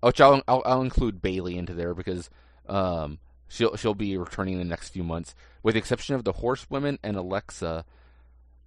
which 0.00 0.20
I'll, 0.20 0.42
I'll 0.46 0.62
I'll 0.64 0.82
include 0.82 1.20
Bayley 1.20 1.58
into 1.58 1.74
there 1.74 1.92
because 1.92 2.30
um, 2.68 3.18
she'll 3.48 3.74
she'll 3.76 3.94
be 3.94 4.16
returning 4.16 4.54
in 4.54 4.58
the 4.60 4.64
next 4.64 4.90
few 4.90 5.02
months. 5.02 5.34
With 5.64 5.74
the 5.74 5.80
exception 5.80 6.14
of 6.14 6.22
the 6.22 6.32
horsewomen 6.32 7.00
and 7.02 7.16
Alexa, 7.16 7.84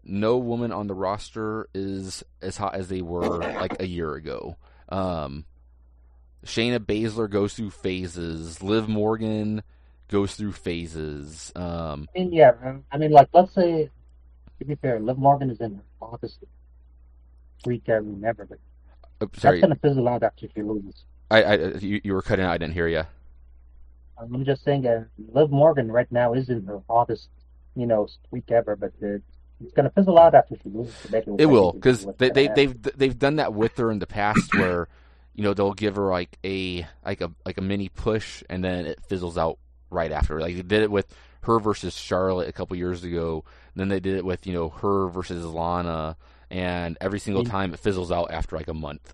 no 0.03 0.37
woman 0.37 0.71
on 0.71 0.87
the 0.87 0.93
roster 0.93 1.69
is 1.73 2.23
as 2.41 2.57
hot 2.57 2.75
as 2.75 2.87
they 2.87 3.01
were 3.01 3.37
like 3.37 3.81
a 3.81 3.87
year 3.87 4.13
ago. 4.15 4.57
Um, 4.89 5.45
Shayna 6.45 6.79
Baszler 6.79 7.29
goes 7.29 7.53
through 7.53 7.71
phases. 7.71 8.61
Liv 8.61 8.89
Morgan 8.89 9.63
goes 10.09 10.35
through 10.35 10.51
phases. 10.53 11.51
Um, 11.55 12.09
I 12.15 12.19
mean, 12.19 12.33
yeah, 12.33 12.51
I 12.91 12.97
mean, 12.97 13.11
like 13.11 13.29
let's 13.33 13.53
say, 13.53 13.89
to 14.59 14.65
be 14.65 14.75
fair, 14.75 14.99
Liv 14.99 15.17
Morgan 15.17 15.49
is 15.49 15.61
in 15.61 15.75
her 15.75 15.83
hottest 16.01 16.39
freak 17.63 17.87
ever, 17.87 18.01
never, 18.03 18.45
but 18.45 18.59
oh, 19.21 19.29
sorry, 19.37 19.61
that's 19.61 19.69
gonna 19.69 19.79
fizzle 19.79 20.07
out 20.07 20.23
after 20.23 20.47
she 20.53 20.61
loses. 20.61 21.05
I, 21.31 21.43
I 21.43 21.55
you, 21.77 22.01
you 22.03 22.13
were 22.13 22.21
cutting 22.21 22.45
out. 22.45 22.51
I 22.51 22.57
didn't 22.57 22.73
hear 22.73 22.87
you. 22.87 23.03
I'm 24.17 24.45
just 24.45 24.63
saying, 24.63 24.85
uh, 24.85 25.05
Liv 25.31 25.49
Morgan 25.49 25.91
right 25.91 26.11
now 26.11 26.33
is 26.33 26.49
in 26.49 26.65
her 26.65 26.81
hottest, 26.87 27.29
you 27.75 27.87
know, 27.87 28.05
streak 28.05 28.51
ever, 28.51 28.75
but 28.75 28.93
uh, 29.03 29.17
it's 29.63 29.73
gonna 29.73 29.89
fizzle 29.91 30.19
out 30.19 30.35
after 30.35 30.55
she 30.61 30.69
loses 30.69 30.95
to 31.01 31.11
Becky. 31.11 31.31
It 31.37 31.45
will 31.45 31.71
because 31.71 32.05
they, 32.17 32.29
they 32.29 32.47
happen. 32.47 32.79
they've 32.81 32.97
they've 32.97 33.19
done 33.19 33.37
that 33.37 33.53
with 33.53 33.77
her 33.77 33.91
in 33.91 33.99
the 33.99 34.07
past 34.07 34.53
where 34.57 34.87
you 35.33 35.43
know 35.43 35.53
they'll 35.53 35.73
give 35.73 35.95
her 35.95 36.09
like 36.09 36.37
a 36.43 36.87
like 37.05 37.21
a 37.21 37.31
like 37.45 37.57
a 37.57 37.61
mini 37.61 37.89
push 37.89 38.43
and 38.49 38.63
then 38.63 38.85
it 38.85 38.99
fizzles 39.07 39.37
out 39.37 39.57
right 39.89 40.11
after. 40.11 40.39
Like 40.39 40.55
they 40.55 40.61
did 40.61 40.83
it 40.83 40.91
with 40.91 41.13
her 41.41 41.59
versus 41.59 41.95
Charlotte 41.95 42.49
a 42.49 42.53
couple 42.53 42.75
years 42.75 43.03
ago. 43.03 43.43
Then 43.75 43.87
they 43.87 43.99
did 43.99 44.15
it 44.17 44.25
with 44.25 44.45
you 44.45 44.53
know 44.53 44.69
her 44.69 45.07
versus 45.07 45.45
Lana, 45.45 46.17
and 46.49 46.97
every 46.99 47.19
single 47.19 47.43
time 47.43 47.73
it 47.73 47.79
fizzles 47.79 48.11
out 48.11 48.31
after 48.31 48.55
like 48.55 48.67
a 48.67 48.73
month. 48.73 49.13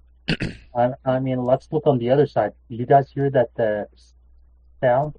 I, 0.76 0.92
I 1.06 1.20
mean, 1.20 1.44
let's 1.44 1.68
look 1.72 1.88
on 1.88 1.98
the 1.98 2.12
other 2.12 2.28
side. 2.28 2.54
You 2.68 2.86
guys 2.86 3.10
hear 3.12 3.30
that 3.32 3.50
uh, 3.60 3.86
sound? 4.86 5.16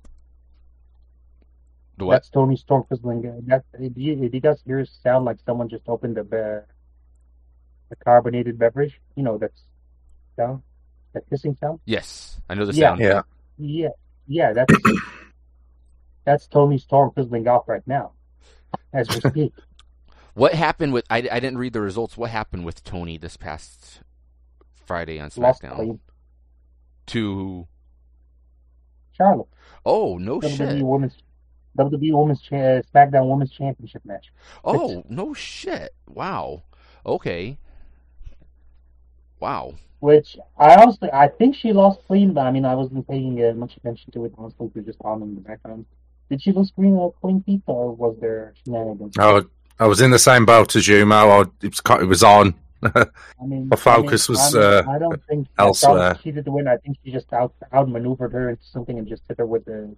The 2.00 2.06
what? 2.06 2.12
That's 2.14 2.30
Toni 2.30 2.56
Storm 2.56 2.84
fizzling. 2.88 3.22
That, 3.46 3.62
do, 3.78 3.92
you, 3.94 4.28
do 4.28 4.40
guys 4.40 4.60
hear 4.66 4.84
sound 4.86 5.26
like 5.26 5.36
someone 5.44 5.68
just 5.68 5.84
opened 5.86 6.16
a, 6.18 6.24
be- 6.24 6.36
a 6.36 7.96
carbonated 8.04 8.58
beverage? 8.58 9.00
You 9.16 9.22
know, 9.22 9.36
that's 9.38 9.62
sound? 10.34 10.62
That 11.12 11.24
hissing 11.30 11.56
sound? 11.60 11.80
Yes, 11.84 12.40
I 12.48 12.54
know 12.54 12.64
the 12.64 12.72
Yeah. 12.72 12.88
sound. 12.88 13.00
Yeah. 13.00 13.22
Yeah, 13.58 13.88
yeah, 14.26 14.52
that's 14.54 14.74
that's 16.24 16.46
Toni 16.46 16.78
Storm 16.78 17.10
fizzling 17.14 17.46
off 17.46 17.68
right 17.68 17.86
now, 17.86 18.12
as 18.92 19.08
we 19.08 19.20
speak. 19.20 19.52
What 20.34 20.54
happened 20.54 20.92
with? 20.92 21.04
I, 21.10 21.16
I 21.30 21.40
didn't 21.40 21.58
read 21.58 21.72
the 21.72 21.80
results. 21.80 22.16
What 22.16 22.30
happened 22.30 22.64
with 22.64 22.84
Toni 22.84 23.18
this 23.18 23.36
past 23.36 24.00
Friday 24.86 25.18
on 25.18 25.28
Lost 25.36 25.60
SmackDown? 25.62 25.98
To 27.08 27.66
Charlotte, 29.12 29.48
oh 29.84 30.16
no 30.18 30.40
WWE 30.40 30.56
shit! 30.56 30.82
Women's 30.82 31.16
WWE 31.78 32.18
Women's 32.18 32.40
Cha- 32.42 32.82
SmackDown 32.92 33.28
Women's 33.28 33.52
Championship 33.52 34.04
match. 34.04 34.32
Oh 34.64 35.04
no 35.08 35.34
shit! 35.34 35.94
Wow. 36.08 36.62
Okay. 37.04 37.58
Wow. 39.38 39.74
Which 40.00 40.36
I 40.58 40.76
honestly, 40.76 41.10
I 41.12 41.28
think 41.28 41.54
she 41.54 41.72
lost 41.72 42.00
clean, 42.06 42.32
but 42.32 42.46
I 42.46 42.50
mean, 42.50 42.64
I 42.64 42.74
wasn't 42.74 43.06
paying 43.06 43.42
uh, 43.44 43.52
much 43.54 43.76
attention 43.76 44.12
to 44.12 44.24
it. 44.24 44.32
Honestly, 44.38 44.66
it 44.66 44.74
was 44.74 44.84
just 44.86 44.98
on 45.02 45.22
in 45.22 45.34
the 45.34 45.40
background. 45.40 45.84
Did 46.30 46.42
she 46.42 46.52
lose 46.52 46.70
clean, 46.70 46.96
uh, 46.96 47.08
clean 47.20 47.42
feet, 47.42 47.62
or 47.66 47.92
was 47.92 48.16
there 48.20 48.54
shenanigans? 48.64 49.14
Oh, 49.18 49.44
I 49.78 49.86
was 49.86 50.00
in 50.00 50.10
the 50.10 50.18
same 50.18 50.46
boat 50.46 50.76
as 50.76 50.86
you, 50.86 51.04
Mo. 51.04 51.28
I, 51.28 51.40
it, 51.62 51.70
was, 51.70 52.00
it 52.02 52.06
was 52.06 52.22
on. 52.22 52.54
I 52.82 53.06
mean, 53.46 53.68
my 53.70 53.76
focus 53.76 54.28
I 54.28 54.32
mean, 54.32 54.38
was, 54.38 54.54
I, 54.54 54.58
mean, 54.58 54.68
uh, 54.68 54.90
I 54.90 54.98
don't 54.98 55.26
think 55.26 55.48
elsewhere. 55.58 56.18
She 56.22 56.30
did 56.30 56.44
the 56.44 56.52
win. 56.52 56.68
I 56.68 56.76
think 56.78 56.96
she 57.04 57.10
just 57.10 57.32
out 57.32 57.52
outmaneuvered 57.72 58.32
her 58.32 58.50
into 58.50 58.64
something 58.64 58.98
and 58.98 59.06
just 59.06 59.22
hit 59.28 59.38
her 59.38 59.46
with 59.46 59.64
the. 59.64 59.94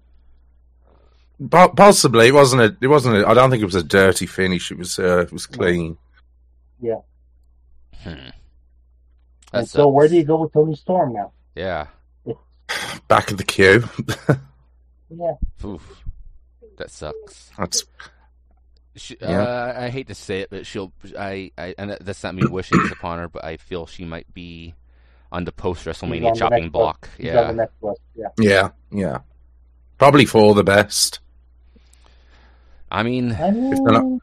Po- 1.51 1.69
Possibly, 1.71 2.29
it 2.29 2.35
wasn't 2.35 2.63
a. 2.63 2.77
It 2.81 2.89
wasn't. 2.89 3.17
A, 3.17 3.27
I 3.29 3.35
don't 3.35 3.51
think 3.51 3.63
it 3.63 3.67
was 3.67 3.75
a 3.75 3.83
dirty 3.83 4.27
finish. 4.27 4.71
It 4.71 4.79
was. 4.79 4.99
Uh, 4.99 5.21
it 5.21 5.33
was 5.33 5.47
clean. 5.47 5.97
Hmm. 6.81 8.11
And 8.11 8.33
That 9.53 9.69
so, 9.69 9.89
where 9.89 10.09
do 10.09 10.17
you 10.17 10.25
go 10.25 10.37
with 10.43 10.53
Toni 10.53 10.75
Storm 10.75 11.13
now? 11.13 11.33
Yeah. 11.55 11.87
Back 13.09 13.31
in 13.31 13.37
the 13.37 13.45
queue. 13.45 13.85
Yeah, 15.11 15.35
Oof. 15.65 16.05
That 16.79 16.91
sucks. 16.91 17.51
That's 17.59 17.85
She, 18.97 19.17
Yeah. 19.21 19.43
uh, 19.43 19.75
I 19.79 19.91
hate 19.91 20.09
to 20.09 20.15
say 20.15 20.41
it, 20.41 20.51
but 20.51 20.67
she'll. 20.67 20.93
I, 21.19 21.51
I, 21.59 21.75
and 21.79 21.97
that's 22.01 22.23
not 22.23 22.35
me 22.35 22.45
wishing 22.47 22.83
this 22.83 22.93
upon 22.93 23.19
her, 23.19 23.29
but 23.29 23.45
I 23.45 23.59
feel 23.59 23.87
she 23.87 24.05
might 24.05 24.33
be 24.35 24.75
on 25.31 25.45
the 25.45 25.53
post 25.53 25.85
She's 25.85 25.95
WrestleMania 25.99 26.35
chopping 26.37 26.71
block. 26.71 27.09
Yeah, 27.19 27.49
the 27.49 27.53
next 27.53 27.75
list. 27.83 28.01
Yeah. 28.17 28.29
yeah, 28.39 28.69
yeah. 28.91 29.19
Probably 29.99 30.25
for 30.25 30.55
the 30.55 30.65
best. 30.65 31.21
I 32.93 33.03
mean, 33.03 33.33
I 33.33 33.51
mean, 33.51 33.71
they're 33.85 33.93
not- 33.93 34.21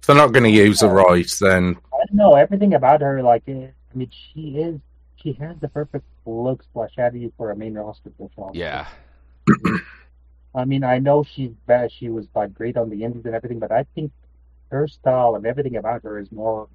If 0.00 0.06
they're 0.06 0.16
not 0.16 0.32
going 0.32 0.44
to 0.44 0.50
use 0.50 0.80
her 0.80 0.88
right, 0.88 1.30
then 1.40 1.76
I 1.92 1.96
don't 2.06 2.14
know 2.14 2.34
everything 2.34 2.74
about 2.74 3.00
her. 3.02 3.22
Like, 3.22 3.42
eh, 3.48 3.68
I 3.68 3.94
mean, 3.98 4.10
she 4.10 4.58
is. 4.58 4.80
She 5.16 5.32
has 5.34 5.56
the 5.60 5.68
perfect 5.68 6.04
looks 6.24 6.66
slash 6.72 6.92
attitude 6.98 7.32
for 7.36 7.50
a 7.50 7.56
main 7.56 7.74
roster 7.74 8.10
push 8.10 8.30
on. 8.36 8.54
yeah, 8.54 8.86
I 10.54 10.64
mean, 10.64 10.84
I 10.84 10.98
know 10.98 11.22
she's 11.24 11.50
bad. 11.66 11.90
She 11.92 12.08
was 12.08 12.26
like 12.34 12.54
great 12.54 12.76
on 12.76 12.88
the 12.90 13.04
indies 13.04 13.24
and 13.26 13.34
everything, 13.34 13.58
but 13.58 13.70
I 13.72 13.84
think 13.94 14.12
her 14.70 14.88
style 14.88 15.34
and 15.36 15.44
everything 15.46 15.76
about 15.76 16.02
her 16.04 16.18
is 16.18 16.30
more 16.32 16.68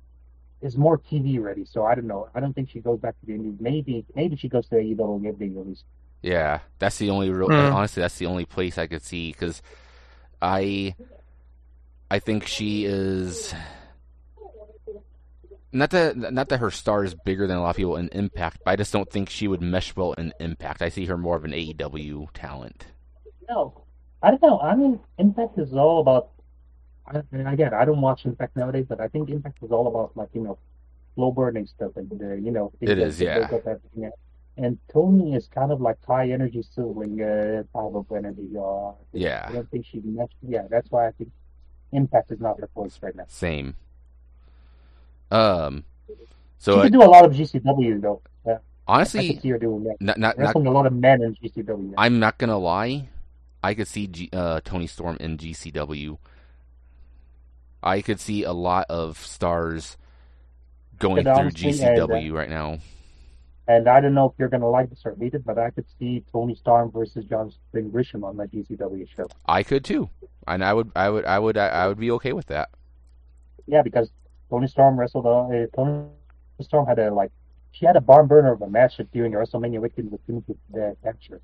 is 0.62 0.78
more 0.78 0.98
TV 1.00 1.42
ready. 1.42 1.66
So 1.66 1.86
I 1.86 1.96
don't 1.96 2.08
know. 2.08 2.28
I 2.36 2.40
don't 2.40 2.54
think 2.54 2.70
she 2.70 2.80
goes 2.80 3.00
back 3.00 3.20
to 3.22 3.26
the 3.26 3.34
indies. 3.34 3.56
Maybe 3.60 4.06
maybe 4.16 4.36
she 4.36 4.50
goes 4.50 4.68
to 4.70 4.76
AEW 4.76 5.16
and 5.16 5.24
get 5.24 5.40
big 5.40 5.56
release. 5.56 5.84
yeah. 6.22 6.60
That's 6.80 6.98
the 6.98 7.10
only 7.10 7.30
real. 7.32 7.48
Hmm. 7.48 7.74
Honestly, 7.76 8.02
that's 8.02 8.18
the 8.18 8.28
only 8.28 8.46
place 8.46 8.78
I 8.78 8.88
could 8.88 9.04
see 9.04 9.32
because 9.32 9.62
I, 10.42 10.96
I 12.10 12.20
think 12.20 12.48
she 12.48 12.86
is. 12.86 13.54
Not 15.74 15.92
that 15.92 16.18
not 16.18 16.50
that 16.50 16.60
her 16.60 16.72
star 16.72 17.04
is 17.06 17.16
bigger 17.16 17.48
than 17.48 17.56
a 17.56 17.62
lot 17.62 17.70
of 17.70 17.76
people 17.78 17.96
in 17.96 18.10
Impact, 18.10 18.60
but 18.66 18.72
I 18.72 18.76
just 18.76 18.92
don't 18.92 19.10
think 19.10 19.30
she 19.30 19.48
would 19.48 19.62
mesh 19.62 19.96
well 19.96 20.14
in 20.14 20.34
Impact. 20.40 20.82
I 20.82 20.90
see 20.90 21.06
her 21.06 21.18
more 21.18 21.38
of 21.38 21.46
an 21.46 21.52
AEW 21.52 22.28
talent. 22.34 22.88
No, 23.50 23.82
I 24.22 24.32
don't 24.32 24.42
know. 24.42 24.60
I 24.60 24.76
mean, 24.76 25.00
Impact 25.18 25.58
is 25.58 25.74
all 25.74 26.02
about. 26.02 26.32
I, 27.08 27.22
and 27.32 27.48
again, 27.48 27.74
I 27.74 27.86
don't 27.86 28.02
watch 28.02 28.26
Impact 28.26 28.58
nowadays, 28.58 28.86
but 28.90 29.00
I 29.00 29.08
think 29.08 29.30
Impact 29.30 29.64
is 29.64 29.72
all 29.72 29.88
about 29.88 30.18
like 30.18 30.30
you 30.34 30.42
know, 30.42 30.58
slow 31.16 31.32
burning 31.32 31.68
stuff 31.68 31.92
and 31.96 32.10
the 32.10 32.40
you 32.44 32.52
know. 32.52 32.74
It 32.82 33.00
is, 33.00 33.22
yeah. 33.22 33.48
Build 34.62 34.82
up 34.82 34.90
everything 34.94 35.22
else. 35.22 35.26
And 35.26 35.32
Toni 35.32 35.36
is 35.36 35.48
kind 35.48 35.72
of 35.72 35.82
like 35.82 35.98
high 36.06 36.32
energy 36.32 36.64
ceiling 36.64 37.22
uh, 37.22 37.64
type 37.74 37.96
of 37.96 38.06
energy. 38.12 38.50
Uh, 38.58 38.90
I 38.92 38.96
Yeah, 39.14 39.52
don't 39.54 39.70
think 39.72 39.86
she 39.86 40.02
meshed. 40.02 40.36
Yeah, 40.42 40.68
that's 40.70 40.92
why 40.92 41.08
I 41.08 41.12
think 41.14 41.32
Impact 41.94 42.32
is 42.32 42.40
not 42.42 42.60
her 42.60 42.68
place 42.68 43.00
right 43.02 43.16
now. 43.16 43.28
same. 43.28 43.76
Um, 45.32 45.86
she 46.70 46.80
so 46.80 46.82
I, 46.82 46.90
could 46.90 46.94
do 46.94 47.04
a 47.04 47.06
lot 47.06 47.26
of 47.26 47.34
GCW 47.34 48.02
though. 48.02 48.22
Yeah, 48.46 48.60
I 48.88 49.04
honestly, 49.04 49.40
see 49.42 49.50
her 49.50 49.58
doing 49.58 49.84
that. 49.86 49.98
not 50.00 50.18
not, 50.18 50.38
not 50.38 50.56
a 50.56 50.72
lot 50.72 50.86
of 50.86 50.94
men 50.94 51.22
in 51.22 51.36
GCW. 51.36 51.94
I'm 51.98 52.20
not 52.20 52.38
gonna 52.38 52.58
lie. 52.58 53.10
I 53.64 53.74
could 53.74 53.88
see 53.88 54.08
G, 54.08 54.30
uh, 54.34 54.62
Toni 54.64 54.88
Storm 54.88 55.18
in 55.20 55.38
GCW. 55.38 56.18
I 57.84 58.02
could 58.02 58.20
see 58.20 58.44
a 58.44 58.54
lot 58.54 58.86
of 58.90 59.18
stars 59.20 59.98
going 61.00 61.28
through 61.34 61.52
uh, 61.52 61.52
GCW 61.52 62.32
right 62.34 62.50
now. 62.50 62.80
And 63.68 63.88
I 63.88 64.02
don't 64.02 64.14
know 64.14 64.26
if 64.26 64.34
you're 64.38 64.50
gonna 64.50 64.70
like 64.70 64.90
this 64.90 65.02
or 65.06 65.16
hate 65.20 65.34
it, 65.34 65.46
but 65.46 65.58
I 65.58 65.70
could 65.70 65.86
see 66.00 66.24
Toni 66.32 66.56
Storm 66.56 66.92
versus 66.92 67.26
John 67.26 67.52
Spring 67.52 67.92
Grisham 67.92 68.24
on 68.24 68.38
the 68.38 68.46
GCW 68.46 69.08
show. 69.16 69.28
I 69.46 69.64
could 69.64 69.86
too, 69.86 70.10
and 70.48 70.64
I 70.64 70.74
would, 70.74 70.92
I 70.96 71.10
would, 71.10 71.26
I 71.26 71.40
would, 71.40 71.58
I 71.58 71.88
would 71.88 72.00
be 72.00 72.12
okay 72.12 72.34
with 72.34 72.48
that. 72.48 72.70
Yeah, 73.68 73.82
because 73.84 74.10
Toni 74.50 74.68
Storm 74.68 75.00
wrestled. 75.00 75.26
Uh, 75.26 75.68
Toni 75.76 76.08
Storm 76.62 76.88
had 76.88 77.00
a 77.00 77.14
like, 77.14 77.32
she 77.72 77.86
had 77.86 77.96
a 77.96 78.02
barn 78.02 78.28
burner 78.28 78.52
of 78.52 78.62
a 78.62 78.70
match 78.70 79.00
during 79.14 79.32
WrestleMania 79.32 79.80
weekend 79.80 80.12
with 80.12 80.26
Timothy 80.26 80.56
uh, 80.76 80.92
Thatcher. 81.04 81.40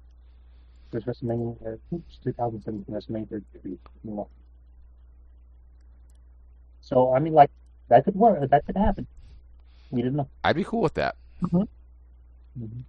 It 0.91 0.95
was 0.95 1.03
WrestleMania, 1.03 1.55
uh, 1.65 1.69
I 1.69 1.77
think 1.89 2.03
it 2.03 2.07
was 2.07 2.17
2017 2.23 2.95
WrestleMania 2.95 3.29
33. 3.29 3.77
So 6.81 7.13
I 7.13 7.19
mean, 7.19 7.33
like 7.33 7.51
that 7.89 8.05
could 8.05 8.15
work. 8.15 8.49
That 8.49 8.65
could 8.65 8.77
happen. 8.77 9.07
We 9.91 10.01
didn't 10.01 10.17
know. 10.17 10.29
I'd 10.43 10.55
be 10.55 10.63
cool 10.63 10.81
with 10.81 10.95
that. 10.95 11.15
Mhm. 12.57 12.85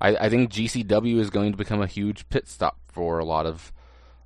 I, 0.00 0.16
I 0.16 0.28
think 0.28 0.50
GCW 0.50 1.18
is 1.18 1.30
going 1.30 1.52
to 1.52 1.58
become 1.58 1.80
a 1.82 1.86
huge 1.86 2.28
pit 2.28 2.48
stop 2.48 2.78
for 2.88 3.18
a 3.18 3.24
lot 3.24 3.46
of 3.46 3.72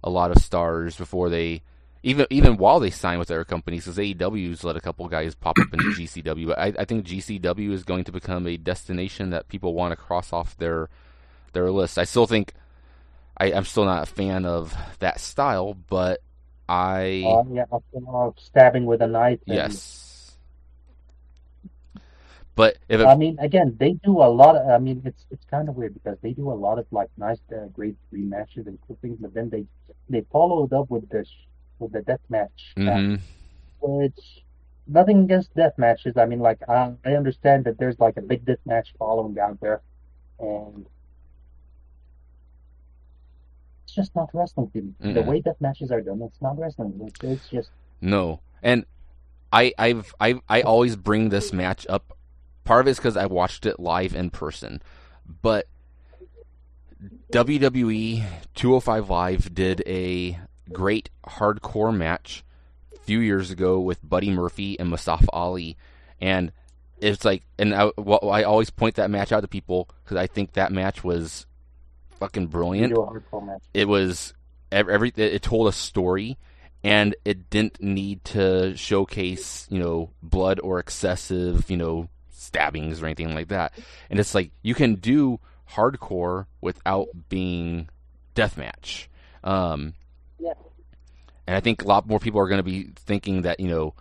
a 0.03 0.11
lot 0.11 0.31
of 0.31 0.39
stars 0.39 0.97
before 0.97 1.29
they 1.29 1.63
even 2.03 2.27
even 2.31 2.57
while 2.57 2.81
they 2.81 2.91
sign 2.91 3.19
with 3.19 3.29
their 3.29 3.45
companies 3.45 3.85
because 3.85 3.99
AEW's 3.99 4.65
let 4.65 4.77
a 4.77 4.81
couple 4.81 5.09
guys 5.09 5.35
pop 5.35 5.61
up 5.61 5.75
in 5.75 5.91
GCW. 5.91 6.47
But 6.49 6.59
I, 6.59 6.73
I 6.79 6.85
think 6.85 7.07
GCW 7.07 7.73
is 7.73 7.85
going 7.85 8.05
to 8.05 8.13
become 8.13 8.47
a 8.47 8.57
destination 8.57 9.31
that 9.31 9.49
people 9.49 9.75
want 9.75 9.93
to 9.93 9.97
cross 9.97 10.33
off 10.33 10.57
their 10.59 10.89
their 11.53 11.71
list. 11.71 11.99
I 11.99 12.05
still 12.05 12.27
think 12.27 12.55
I, 13.39 13.53
I'm 13.53 13.65
still 13.65 13.85
not 13.85 14.05
a 14.05 14.13
fan 14.13 14.47
of 14.47 14.77
that 15.01 15.21
style, 15.21 15.75
but 15.75 16.23
I 16.69 17.39
Uh, 17.39 17.45
yeah, 17.53 17.65
stabbing 18.37 18.87
with 18.87 19.03
a 19.03 19.07
knife. 19.07 19.41
yes. 19.47 20.06
But 22.57 22.79
if 22.89 23.01
it, 23.01 23.05
I 23.05 23.15
mean, 23.15 23.39
again, 23.39 23.77
they 23.79 23.93
do 23.93 24.23
a 24.23 24.31
lot. 24.33 24.57
Of, 24.57 24.69
I 24.69 24.79
mean, 24.79 25.03
it's 25.05 25.27
it's 25.31 25.45
kind 25.45 25.69
of 25.69 25.77
weird 25.77 25.93
because 25.93 26.17
they 26.23 26.33
do 26.33 26.51
a 26.51 26.55
lot 26.55 26.79
of 26.79 26.87
like 26.91 27.11
nice, 27.19 27.39
uh, 27.53 27.67
great 27.67 27.97
rematches 28.13 28.67
and 28.67 28.79
cool 28.87 28.99
things, 29.03 29.19
but 29.21 29.35
then 29.35 29.51
they 29.51 29.67
they 30.09 30.25
follow 30.33 30.65
it 30.65 30.73
up 30.73 30.89
with 30.89 31.07
this 31.11 31.29
with 31.79 31.93
the 31.93 32.01
death 32.01 32.21
match, 32.31 32.73
mhm. 32.79 33.21
which 33.81 34.43
nothing 34.87 35.25
against 35.25 35.55
death 35.55 35.75
matches. 35.77 36.17
I 36.17 36.25
mean, 36.25 36.41
like 36.41 36.59
I, 36.67 36.93
I 37.05 37.13
understand 37.13 37.67
that 37.67 37.79
there's 37.79 38.01
like 38.01 38.17
a 38.17 38.23
big 38.23 38.47
death 38.47 38.65
match 38.65 38.95
following 38.99 39.39
out 39.39 39.61
there, 39.61 39.83
and 40.39 40.87
it's 43.85 43.95
just 43.95 44.15
not 44.17 44.31
wrestling 44.33 44.71
to 44.71 44.81
me. 44.81 45.13
The 45.13 45.21
way 45.23 45.41
death 45.41 45.61
matches 45.61 45.91
are 45.91 46.01
done, 46.01 46.23
it's 46.23 46.41
not 46.41 46.59
wrestling. 46.59 46.99
It's, 47.05 47.23
it's 47.23 47.49
just 47.51 47.71
No, 48.01 48.41
and 48.63 48.87
I 49.53 49.75
I've 49.79 50.15
I 50.19 50.41
I 50.49 50.63
always 50.63 50.97
bring 50.97 51.29
this 51.29 51.53
match 51.53 51.87
up. 51.91 52.16
Part 52.67 52.83
of 52.83 52.89
it's 52.89 52.99
because 52.99 53.17
I 53.17 53.27
watched 53.27 53.65
it 53.65 53.81
live 53.81 54.15
in 54.15 54.31
person, 54.31 54.83
but 55.41 55.67
WWE 57.33 58.25
205 58.55 59.09
Live 59.09 59.55
did 59.55 59.83
a 59.87 60.39
great 60.73 61.09
hardcore 61.27 61.97
match 61.97 62.45
a 62.95 62.99
few 62.99 63.21
years 63.21 63.51
ago 63.51 63.79
with 63.79 64.07
Buddy 64.07 64.31
Murphy 64.31 64.79
and 64.81 64.91
Mustafa 64.91 65.31
Ali, 65.33 65.77
and 66.21 66.51
it's 66.99 67.25
like, 67.25 67.45
and 67.59 67.75
I, 67.75 67.91
well, 67.97 68.31
I 68.31 68.43
always 68.43 68.71
point 68.71 68.97
that 68.97 69.11
match 69.11 69.31
out 69.31 69.41
to 69.41 69.49
people 69.49 69.89
because 70.03 70.17
I 70.17 70.27
think 70.27 70.55
that 70.55 70.73
match 70.73 71.05
was 71.05 71.47
fucking 72.19 72.49
brilliant. 72.49 72.95
Do 72.95 73.03
a 73.03 73.07
hardcore 73.07 73.47
match. 73.47 73.63
it 73.75 73.87
was 73.87 74.35
every 74.73 75.13
it 75.17 75.43
told 75.43 75.69
a 75.69 75.73
story 75.73 76.37
and 76.83 77.15
it 77.25 77.49
didn't 77.51 77.81
need 77.81 78.25
to 78.25 78.77
showcase 78.77 79.67
you 79.71 79.79
know 79.79 80.11
blood 80.23 80.59
or 80.61 80.81
excessive 80.81 81.71
you 81.71 81.77
know 81.77 82.09
stabbings 82.47 83.03
or 83.03 83.07
anything 83.07 83.35
like 83.35 83.49
that 83.49 83.73
and 84.11 84.19
it's 84.21 84.35
like 84.35 84.51
you 84.63 84.75
can 84.75 84.95
do 84.95 85.39
hardcore 85.73 86.47
without 86.61 87.09
being 87.29 87.89
deathmatch 88.35 89.07
um 89.45 89.95
Yeah. 90.39 90.53
and 91.47 91.57
i 91.57 91.61
think 91.61 91.83
a 91.83 91.87
lot 91.87 92.07
more 92.07 92.19
people 92.21 92.41
are 92.41 92.49
going 92.49 92.59
to 92.59 92.63
be 92.63 92.91
thinking 92.97 93.43
that 93.43 93.61
you 93.61 93.69
know 93.69 93.95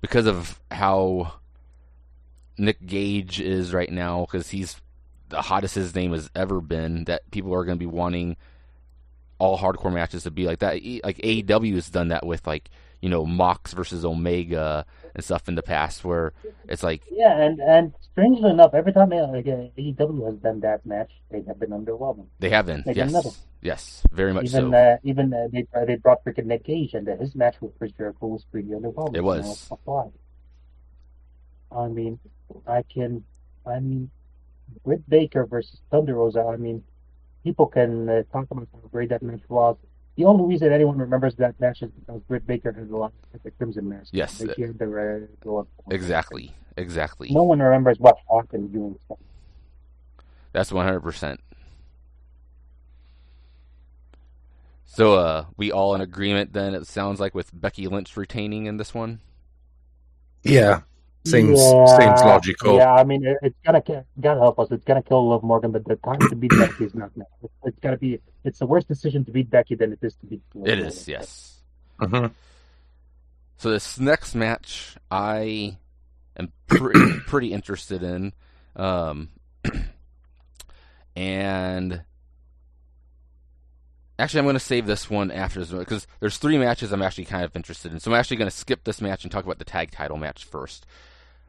because 0.00 0.26
of 0.26 0.60
how 0.70 1.32
nick 2.58 2.84
gage 2.86 3.40
is 3.40 3.72
right 3.72 3.90
now 3.90 4.20
because 4.26 4.48
he's 4.50 4.80
the 5.30 5.40
hottest 5.42 5.74
his 5.74 5.94
name 5.94 6.12
has 6.12 6.30
ever 6.34 6.60
been 6.60 7.04
that 7.04 7.28
people 7.30 7.54
are 7.54 7.64
going 7.64 7.78
to 7.78 7.82
be 7.82 7.86
wanting 7.86 8.36
all 9.38 9.56
hardcore 9.56 9.92
matches 9.92 10.24
to 10.24 10.30
be 10.30 10.44
like 10.44 10.58
that. 10.58 10.74
Like 11.04 11.16
AEW 11.18 11.74
has 11.76 11.88
done 11.88 12.08
that 12.08 12.26
with 12.26 12.46
like 12.46 12.68
you 13.00 13.08
know 13.08 13.24
Mox 13.24 13.72
versus 13.72 14.04
Omega 14.04 14.84
and 15.14 15.24
stuff 15.24 15.48
in 15.48 15.54
the 15.54 15.62
past, 15.62 16.04
where 16.04 16.32
it's 16.68 16.82
like 16.82 17.02
Yeah, 17.10 17.36
and 17.40 17.60
and 17.60 17.94
strangely 18.00 18.50
enough, 18.50 18.74
every 18.74 18.92
time 18.92 19.10
like, 19.10 19.44
AEW 19.44 20.26
has 20.26 20.36
done 20.36 20.60
that 20.60 20.84
match, 20.86 21.10
they 21.30 21.42
have 21.46 21.58
been 21.58 21.70
underwhelming. 21.70 22.26
they 22.38 22.50
have 22.50 22.66
been. 22.66 22.82
Like 22.86 22.96
yes, 22.96 23.10
another. 23.10 23.30
yes, 23.62 24.02
very 24.12 24.32
much 24.32 24.44
Even 24.46 24.70
so. 24.72 24.76
uh, 24.76 24.96
even 25.02 25.32
uh, 25.34 25.48
they 25.52 25.66
uh, 25.74 25.84
they 25.84 25.96
brought 25.96 26.24
freaking 26.24 26.46
Nick 26.46 26.64
Gage, 26.64 26.94
and 26.94 27.08
uh, 27.08 27.16
his 27.16 27.34
match 27.34 27.56
with 27.60 27.76
Chris 27.78 27.92
Jericho 27.92 28.26
was 28.26 28.44
pretty 28.44 28.68
underwhelming. 28.68 29.14
It 29.14 29.16
you 29.16 29.22
was. 29.24 29.70
know. 29.70 30.12
I 31.72 31.86
mean, 31.88 32.18
I 32.66 32.82
can, 32.82 33.24
I 33.66 33.78
mean, 33.78 34.10
Britt 34.84 35.08
Baker 35.08 35.46
versus 35.46 35.80
Thunder 35.90 36.14
Rosa. 36.14 36.42
I 36.42 36.56
mean, 36.56 36.82
people 37.44 37.66
can 37.66 38.08
uh, 38.08 38.22
talk 38.32 38.46
about 38.50 38.68
how 38.72 38.80
great 38.90 39.10
that 39.10 39.22
match 39.22 39.42
was. 39.48 39.76
The 40.16 40.24
only 40.24 40.44
reason 40.44 40.72
anyone 40.72 40.98
remembers 40.98 41.34
that 41.36 41.58
match 41.60 41.82
is 41.82 41.90
because 41.90 42.20
Britt 42.22 42.46
Baker 42.46 42.72
had 42.72 42.90
a 42.90 42.96
lot 42.96 43.12
at 43.32 43.42
the 43.42 43.50
Crimson 43.52 43.88
Mask. 43.88 44.10
Yes, 44.12 44.38
They 44.38 44.66
had 44.66 44.78
the 44.78 45.26
uh, 45.26 45.26
go. 45.42 45.66
Exactly. 45.90 46.52
Exactly. 46.76 47.30
No 47.30 47.42
one 47.44 47.60
remembers 47.60 47.98
what 47.98 48.16
happened 48.30 48.72
during 48.72 48.98
stuff. 49.04 49.18
That's 50.52 50.72
one 50.72 50.84
hundred 50.84 51.00
percent. 51.00 51.40
So, 54.84 55.14
uh, 55.14 55.44
we 55.56 55.70
all 55.70 55.94
in 55.94 56.00
agreement 56.00 56.52
then? 56.52 56.74
It 56.74 56.86
sounds 56.86 57.20
like 57.20 57.34
with 57.34 57.50
Becky 57.52 57.86
Lynch 57.86 58.16
retaining 58.16 58.66
in 58.66 58.76
this 58.76 58.92
one. 58.92 59.20
Yeah, 60.42 60.80
seems 61.24 61.58
Yeah, 61.58 61.98
seems 61.98 62.24
logical. 62.24 62.76
Yeah, 62.76 62.92
I 62.94 63.04
mean, 63.04 63.24
it, 63.26 63.36
it's 63.42 63.56
gonna 63.64 63.82
ki- 63.82 64.00
gotta 64.20 64.40
help 64.40 64.58
us. 64.58 64.68
It's 64.70 64.84
gonna 64.84 65.02
kill 65.02 65.28
Liv 65.30 65.42
Morgan, 65.42 65.70
but 65.72 65.84
the 65.84 65.96
time 65.96 66.18
to 66.20 66.34
beat 66.36 66.50
Becky 66.50 66.84
is 66.84 66.94
not 66.94 67.10
now. 67.16 67.26
It's, 67.42 67.52
it's 67.64 67.78
gotta 67.80 67.96
be. 67.98 68.20
It's 68.44 68.58
the 68.58 68.66
worst 68.66 68.88
decision 68.88 69.24
to 69.26 69.30
beat 69.30 69.50
Becky 69.50 69.74
than 69.74 69.92
it 69.92 69.98
is 70.02 70.14
to 70.16 70.26
beat. 70.26 70.42
Liv 70.54 70.66
It 70.66 70.78
Morgan. 70.78 70.86
is, 70.86 71.08
yes. 71.08 71.60
hmm 71.98 72.26
So 73.58 73.70
this 73.70 73.98
next 74.00 74.34
match, 74.34 74.96
I 75.10 75.76
am 76.36 76.52
pretty 76.66 77.20
pretty 77.26 77.52
interested 77.52 78.02
in, 78.02 78.32
um, 78.76 79.28
and 81.16 82.02
actually, 84.18 84.38
I'm 84.38 84.44
going 84.46 84.54
to 84.54 84.60
save 84.60 84.86
this 84.86 85.10
one 85.10 85.30
after 85.30 85.60
this 85.60 85.70
because 85.70 86.06
there's 86.20 86.38
three 86.38 86.58
matches 86.58 86.92
I'm 86.92 87.02
actually 87.02 87.24
kind 87.26 87.44
of 87.44 87.54
interested 87.56 87.92
in. 87.92 88.00
So 88.00 88.10
I'm 88.10 88.16
actually 88.18 88.36
going 88.38 88.50
to 88.50 88.56
skip 88.56 88.84
this 88.84 89.00
match 89.00 89.24
and 89.24 89.30
talk 89.32 89.44
about 89.44 89.58
the 89.58 89.64
tag 89.64 89.90
title 89.90 90.16
match 90.16 90.44
first. 90.44 90.86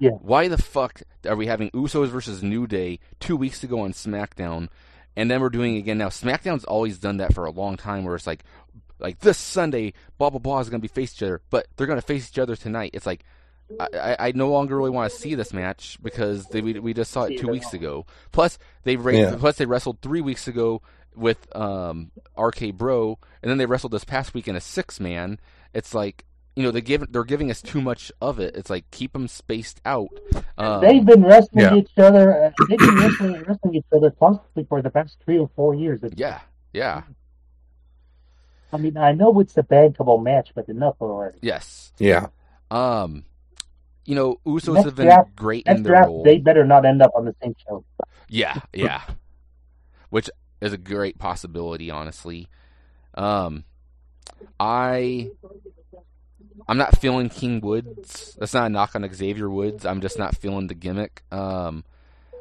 Yeah. 0.01 0.09
Why 0.21 0.47
the 0.47 0.57
fuck 0.57 1.01
are 1.27 1.35
we 1.35 1.45
having 1.47 1.69
Usos 1.71 2.07
versus 2.09 2.41
New 2.41 2.65
Day 2.67 2.99
two 3.19 3.37
weeks 3.37 3.63
ago 3.63 3.81
on 3.81 3.93
SmackDown, 3.93 4.67
and 5.15 5.29
then 5.29 5.39
we're 5.41 5.49
doing 5.49 5.75
it 5.75 5.79
again 5.79 5.99
now? 5.99 6.09
SmackDown's 6.09 6.65
always 6.65 6.97
done 6.97 7.17
that 7.17 7.33
for 7.33 7.45
a 7.45 7.51
long 7.51 7.77
time, 7.77 8.03
where 8.03 8.15
it's 8.15 8.25
like, 8.27 8.43
like 8.99 9.19
this 9.19 9.37
Sunday, 9.37 9.93
blah 10.17 10.29
blah 10.31 10.39
blah 10.39 10.59
is 10.59 10.69
going 10.69 10.81
to 10.81 10.87
be 10.87 10.87
face 10.93 11.13
each 11.13 11.23
other, 11.23 11.41
but 11.51 11.67
they're 11.77 11.87
going 11.87 11.99
to 12.01 12.05
face 12.05 12.29
each 12.29 12.39
other 12.39 12.55
tonight. 12.55 12.91
It's 12.93 13.05
like. 13.05 13.23
I, 13.79 13.87
I 13.93 14.27
I 14.27 14.31
no 14.35 14.49
longer 14.49 14.75
really 14.75 14.89
want 14.89 15.09
to 15.13 15.17
see 15.17 15.33
this 15.33 15.53
match 15.53 15.97
because 16.03 16.45
they, 16.47 16.59
we 16.59 16.77
we 16.79 16.93
just 16.93 17.09
saw 17.09 17.23
it 17.23 17.39
two 17.39 17.47
weeks 17.47 17.73
ago. 17.73 18.05
Plus 18.33 18.57
they 18.83 18.97
ra- 18.97 19.13
Yeah. 19.13 19.35
plus 19.39 19.55
they 19.55 19.65
wrestled 19.65 20.01
three 20.01 20.19
weeks 20.19 20.45
ago 20.49 20.81
with 21.15 21.37
um 21.55 22.11
RK 22.37 22.73
Bro, 22.75 23.17
and 23.41 23.49
then 23.49 23.57
they 23.57 23.65
wrestled 23.65 23.93
this 23.93 24.03
past 24.03 24.33
week 24.33 24.49
in 24.49 24.57
a 24.57 24.59
six 24.59 24.99
man. 24.99 25.39
It's 25.73 25.93
like 25.93 26.25
you 26.55 26.63
know 26.63 26.71
they 26.71 26.81
give 26.81 27.11
they're 27.11 27.23
giving 27.23 27.49
us 27.51 27.61
too 27.61 27.81
much 27.81 28.11
of 28.21 28.39
it. 28.39 28.55
It's 28.55 28.69
like 28.69 28.89
keep 28.91 29.13
them 29.13 29.27
spaced 29.27 29.81
out. 29.85 30.09
Um, 30.57 30.81
They've 30.81 31.05
been 31.05 31.23
wrestling 31.23 31.65
Yeah. 31.65 31.75
each 31.75 31.91
other. 31.97 32.45
Uh, 32.45 32.51
they've 32.69 32.77
been 32.79 32.95
wrestling, 32.95 33.43
wrestling 33.47 33.75
each 33.75 33.85
other 33.95 34.11
constantly 34.11 34.65
for 34.67 34.81
the 34.81 34.89
past 34.89 35.17
three 35.23 35.37
or 35.37 35.49
four 35.55 35.73
years. 35.75 36.03
It's- 36.03 36.19
yeah, 36.19 36.39
yeah, 36.73 37.03
I 38.73 38.77
mean, 38.77 38.97
I 38.97 39.11
know 39.11 39.37
it's 39.39 39.57
a 39.57 39.63
bankable 39.63 40.21
match, 40.23 40.51
but 40.55 40.69
enough 40.69 40.95
already. 41.01 41.39
yes. 41.41 41.91
Yeah, 41.99 42.27
Um, 42.69 43.25
you 44.05 44.15
know 44.15 44.39
Usos 44.45 44.73
Next 44.73 44.85
have 44.85 44.95
been 44.95 45.05
draft- 45.07 45.35
great 45.35 45.65
in 45.67 45.83
their 45.83 45.91
draft, 45.93 46.07
role. 46.07 46.23
they 46.23 46.37
better 46.37 46.65
not 46.65 46.85
end 46.85 47.01
up 47.01 47.11
on 47.15 47.25
the 47.25 47.35
same 47.41 47.55
show. 47.67 47.83
Yeah, 48.29 48.55
yeah. 48.73 49.01
Which 50.09 50.29
is 50.61 50.73
a 50.73 50.77
great 50.77 51.17
possibility, 51.17 51.89
honestly. 51.91 52.47
Um, 53.13 53.65
I, 54.59 55.29
I'm 56.67 56.77
not 56.77 56.99
feeling 56.99 57.29
King 57.29 57.61
Woods. 57.61 58.35
That's 58.39 58.53
not 58.53 58.65
a 58.65 58.69
knock 58.69 58.95
on 58.95 59.07
Xavier 59.13 59.49
Woods. 59.49 59.85
I'm 59.85 60.01
just 60.01 60.17
not 60.19 60.35
feeling 60.37 60.67
the 60.67 60.73
gimmick. 60.73 61.23
Um, 61.31 61.83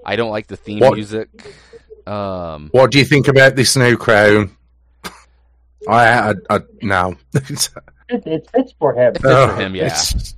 I 0.04 0.16
don't 0.16 0.30
like 0.30 0.46
the 0.46 0.56
theme 0.56 0.80
What- 0.80 0.94
music. 0.94 1.28
Um, 2.06 2.70
what 2.72 2.90
do 2.90 2.98
you 2.98 3.04
think 3.04 3.28
about 3.28 3.56
this 3.56 3.76
new 3.76 3.96
crown? 3.96 4.56
I, 5.88 6.30
I, 6.30 6.34
I 6.50 6.60
no. 6.82 7.16
It, 8.12 8.26
it 8.26 8.50
fits 8.52 8.74
for 8.78 8.92
him. 8.94 9.14
It 9.14 9.22
fits 9.22 9.52
for 9.52 9.54
him, 9.56 9.74
yeah. 9.76 9.86
it's- 9.86 10.34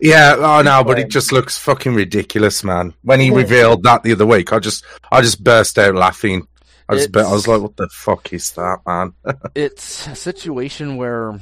Yeah, 0.00 0.34
oh 0.38 0.62
no, 0.62 0.82
but 0.82 0.98
it 0.98 1.08
just 1.08 1.30
looks 1.30 1.56
fucking 1.56 1.94
ridiculous, 1.94 2.64
man. 2.64 2.92
When 3.02 3.20
he 3.20 3.30
revealed 3.30 3.84
that 3.84 4.02
the 4.02 4.12
other 4.12 4.26
week, 4.26 4.52
I 4.52 4.58
just, 4.58 4.84
I 5.12 5.20
just 5.20 5.44
burst 5.44 5.78
out 5.78 5.94
laughing. 5.94 6.48
I 6.88 6.94
just, 6.96 7.10
It's- 7.10 7.24
I 7.26 7.32
was 7.32 7.46
like, 7.46 7.62
"What 7.62 7.76
the 7.76 7.88
fuck 7.92 8.32
is 8.32 8.50
that, 8.52 8.78
man?" 8.84 9.12
it's 9.54 10.08
a 10.08 10.16
situation 10.16 10.96
where 10.96 11.38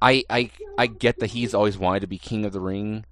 I 0.00 0.24
I 0.28 0.50
I 0.76 0.86
get 0.86 1.20
that 1.20 1.30
he's 1.30 1.54
always 1.54 1.78
wanted 1.78 2.00
to 2.00 2.06
be 2.06 2.18
king 2.18 2.44
of 2.44 2.52
the 2.52 2.60
ring, 2.60 3.04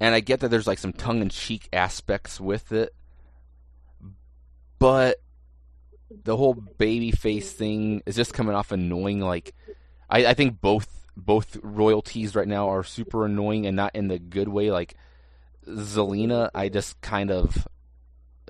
and 0.00 0.14
I 0.14 0.20
get 0.20 0.40
that 0.40 0.48
there's 0.48 0.66
like 0.66 0.78
some 0.78 0.92
tongue 0.92 1.20
in 1.20 1.28
cheek 1.28 1.68
aspects 1.72 2.40
with 2.40 2.72
it, 2.72 2.94
but 4.78 5.18
the 6.24 6.36
whole 6.36 6.54
baby 6.54 7.10
face 7.10 7.52
thing 7.52 8.02
is 8.06 8.16
just 8.16 8.34
coming 8.34 8.54
off 8.54 8.72
annoying. 8.72 9.20
Like 9.20 9.54
I, 10.08 10.26
I 10.26 10.34
think 10.34 10.60
both 10.60 11.06
both 11.16 11.58
royalties 11.62 12.34
right 12.34 12.48
now 12.48 12.68
are 12.68 12.84
super 12.84 13.26
annoying 13.26 13.66
and 13.66 13.76
not 13.76 13.94
in 13.94 14.08
the 14.08 14.18
good 14.18 14.48
way. 14.48 14.70
Like 14.70 14.94
Zelina, 15.66 16.50
I 16.54 16.68
just 16.68 17.00
kind 17.00 17.30
of 17.30 17.66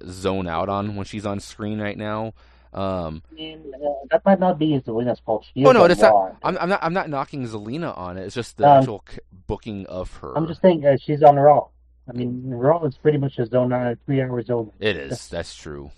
zone 0.07 0.47
out 0.47 0.69
on 0.69 0.95
when 0.95 1.07
she's 1.07 1.27
on 1.27 1.41
screen 1.41 1.81
right 1.81 1.97
now. 1.97 2.35
Um, 2.73 3.23
I 3.31 3.35
mean, 3.35 3.73
uh, 3.75 3.89
that 4.11 4.25
might 4.25 4.41
not 4.41 4.59
be 4.59 4.79
Zelina's 4.81 5.21
fault. 5.21 5.47
She 5.55 5.65
Oh 5.65 5.73
no, 5.73 5.85
it's 5.85 6.01
not. 6.01 6.37
I'm, 6.43 6.59
I'm 6.59 6.69
not. 6.69 6.81
I'm 6.83 6.93
not 6.93 7.09
knocking 7.09 7.45
Zelina 7.47 7.97
on 7.97 8.19
it. 8.19 8.25
It's 8.25 8.35
just 8.35 8.59
the 8.59 8.69
Um, 8.69 8.79
actual 8.79 9.05
booking 9.47 9.87
of 9.87 10.15
her. 10.19 10.37
I'm 10.37 10.47
just 10.47 10.61
saying 10.61 10.85
uh, 10.85 10.97
she's 11.01 11.23
on 11.23 11.37
Raw. 11.37 11.69
I 12.09 12.13
mean, 12.13 12.43
Raw 12.51 12.85
is 12.85 12.97
pretty 12.97 13.19
much 13.19 13.39
a 13.39 13.47
zone, 13.47 13.73
uh, 13.73 13.95
three 14.07 14.23
hours 14.23 14.51
old. 14.51 14.73
It 14.81 14.97
is. 14.97 15.29
That's 15.29 15.55
true. 15.55 15.91